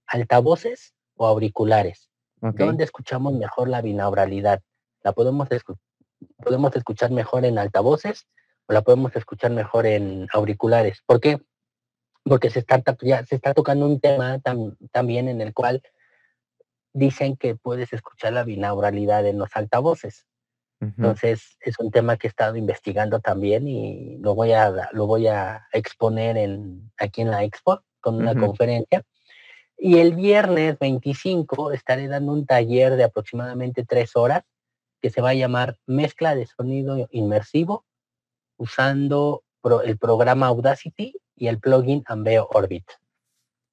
altavoces 0.06 0.94
o 1.16 1.28
auriculares. 1.28 2.10
¿Dónde 2.40 2.84
escuchamos 2.84 3.34
mejor 3.34 3.68
la 3.68 3.82
binauralidad? 3.82 4.62
La 5.02 5.12
podemos, 5.12 5.48
podemos 6.38 6.76
escuchar 6.76 7.10
mejor 7.10 7.46
en 7.46 7.58
altavoces 7.58 8.28
o 8.68 8.74
la 8.74 8.84
podemos 8.84 9.16
escuchar 9.16 9.52
mejor 9.52 9.88
en 9.88 10.28
auriculares. 10.32 11.02
¿Por 11.06 11.20
qué? 11.20 11.40
Porque 12.24 12.52
se 12.52 12.60
está, 12.60 12.84
ya 13.02 13.26
se 13.26 13.36
está 13.36 13.56
tocando 13.56 13.86
un 13.88 14.00
tema 14.00 14.40
también 14.92 15.30
en 15.30 15.42
el 15.42 15.54
cual 15.54 15.82
dicen 16.98 17.38
que 17.38 17.56
puedes 17.56 17.94
escuchar 17.94 18.34
la 18.34 18.44
binauralidad 18.44 19.26
en 19.26 19.38
los 19.38 19.50
altavoces. 19.56 20.26
Entonces, 20.80 21.58
es 21.62 21.80
un 21.80 21.90
tema 21.90 22.18
que 22.18 22.28
he 22.28 22.30
estado 22.30 22.56
investigando 22.56 23.20
también 23.20 23.68
y 23.68 24.18
lo 24.20 24.36
voy 24.36 24.52
a, 24.52 24.90
lo 24.92 25.08
voy 25.08 25.26
a 25.26 25.66
exponer 25.74 26.38
en, 26.38 26.92
aquí 27.00 27.22
en 27.22 27.32
la 27.32 27.44
expo 27.44 27.82
con 28.00 28.16
una 28.16 28.36
conferencia. 28.36 29.04
Y 29.76 29.98
el 29.98 30.16
viernes 30.16 30.78
25 30.78 31.72
estaré 31.72 32.08
dando 32.08 32.32
un 32.32 32.46
taller 32.46 32.96
de 32.96 33.04
aproximadamente 33.04 33.86
tres 33.86 34.16
horas 34.16 34.44
que 35.02 35.10
se 35.10 35.22
va 35.22 35.30
a 35.30 35.36
llamar 35.36 35.78
Mezcla 35.88 36.36
de 36.36 36.46
Sonido 36.46 37.08
Inmersivo 37.10 37.86
usando 38.58 39.44
el 39.84 39.98
programa 39.98 40.48
Audacity 40.48 41.16
y 41.36 41.48
el 41.48 41.60
plugin 41.60 42.04
Ambeo 42.06 42.48
Orbit. 42.52 42.86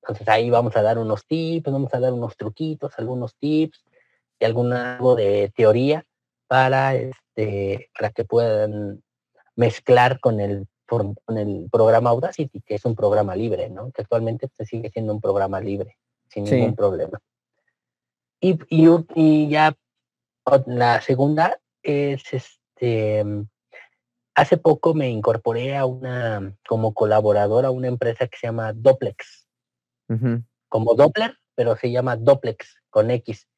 Entonces 0.05 0.28
ahí 0.28 0.51
vamos 0.51 0.76
a 0.76 0.82
dar 0.82 0.98
unos 0.98 1.26
tips, 1.26 1.72
vamos 1.72 1.94
a 1.94 2.01
dar 2.01 2.12
unos 2.12 2.36
truquitos, 2.36 2.93
algunos 2.98 3.35
tips 3.36 3.82
y 4.39 4.44
algún 4.44 4.74
algo 4.74 5.14
de 5.14 5.51
teoría 5.56 6.05
para 6.47 6.94
este 6.94 7.89
para 7.98 8.10
que 8.10 8.24
puedan 8.24 9.02
mezclar 9.56 10.20
con 10.20 10.40
el 10.40 10.68
con 10.86 11.39
el 11.39 11.68
programa 11.72 12.10
Audacity, 12.10 12.60
que 12.60 12.74
es 12.74 12.85
un 12.85 12.94
programa 12.94 13.35
libre, 13.35 13.70
¿no? 13.70 13.90
Que 13.90 14.02
actualmente 14.02 14.48
se 14.59 14.66
sigue 14.66 14.90
siendo 14.90 15.14
un 15.14 15.20
programa 15.22 15.59
libre, 15.59 15.97
sin 16.28 16.44
ningún 16.44 16.76
problema. 16.76 17.18
Y, 18.39 18.59
y, 18.68 18.86
y, 19.14 19.48
ya 19.48 19.74
la 20.66 21.01
segunda 21.01 21.59
es 21.82 22.22
este 22.31 23.24
hace 24.35 24.59
poco 24.59 24.93
me 24.93 25.09
incorporé 25.09 25.76
a 25.76 25.86
una 25.86 26.55
como 26.68 26.93
colaboradora 26.93 27.68
a 27.68 27.72
una 27.72 27.89
empresa 27.89 28.28
que 28.28 28.36
se 28.36 28.47
llama 28.48 28.74
Doplex 28.74 29.44
como 30.68 30.94
Doppler, 30.94 31.36
pero 31.55 31.76
se 31.76 31.90
llama 31.90 32.16
Doplex 32.16 32.76
con 32.90 33.10
X. 33.10 33.48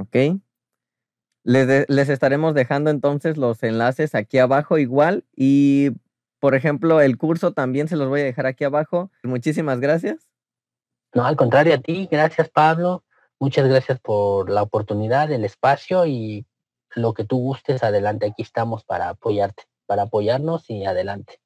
Ok. 0.00 0.40
Les, 1.44 1.88
les, 1.88 2.08
estaremos 2.08 2.54
dejando 2.54 2.90
entonces 2.90 3.36
los 3.36 3.62
enlaces 3.62 4.14
aquí 4.14 4.38
abajo 4.38 4.78
igual 4.78 5.24
y, 5.36 5.90
por 6.40 6.54
ejemplo, 6.54 7.00
el 7.00 7.18
curso 7.18 7.52
también 7.52 7.86
se 7.86 7.96
los 7.96 8.08
voy 8.08 8.22
a 8.22 8.24
dejar 8.24 8.46
aquí 8.46 8.64
abajo. 8.64 9.10
Muchísimas 9.22 9.78
gracias. 9.78 10.30
No, 11.12 11.24
al 11.24 11.36
contrario 11.36 11.74
a 11.74 11.78
ti, 11.78 12.08
gracias 12.10 12.48
Pablo. 12.48 13.04
Muchas 13.38 13.68
gracias 13.68 14.00
por 14.00 14.48
la 14.48 14.62
oportunidad, 14.62 15.30
el 15.30 15.44
espacio 15.44 16.06
y 16.06 16.46
lo 16.94 17.12
que 17.14 17.24
tú 17.24 17.38
gustes, 17.38 17.82
adelante. 17.82 18.26
Aquí 18.26 18.42
estamos 18.42 18.84
para 18.84 19.10
apoyarte, 19.10 19.64
para 19.86 20.02
apoyarnos 20.02 20.68
y 20.70 20.86
adelante. 20.86 21.40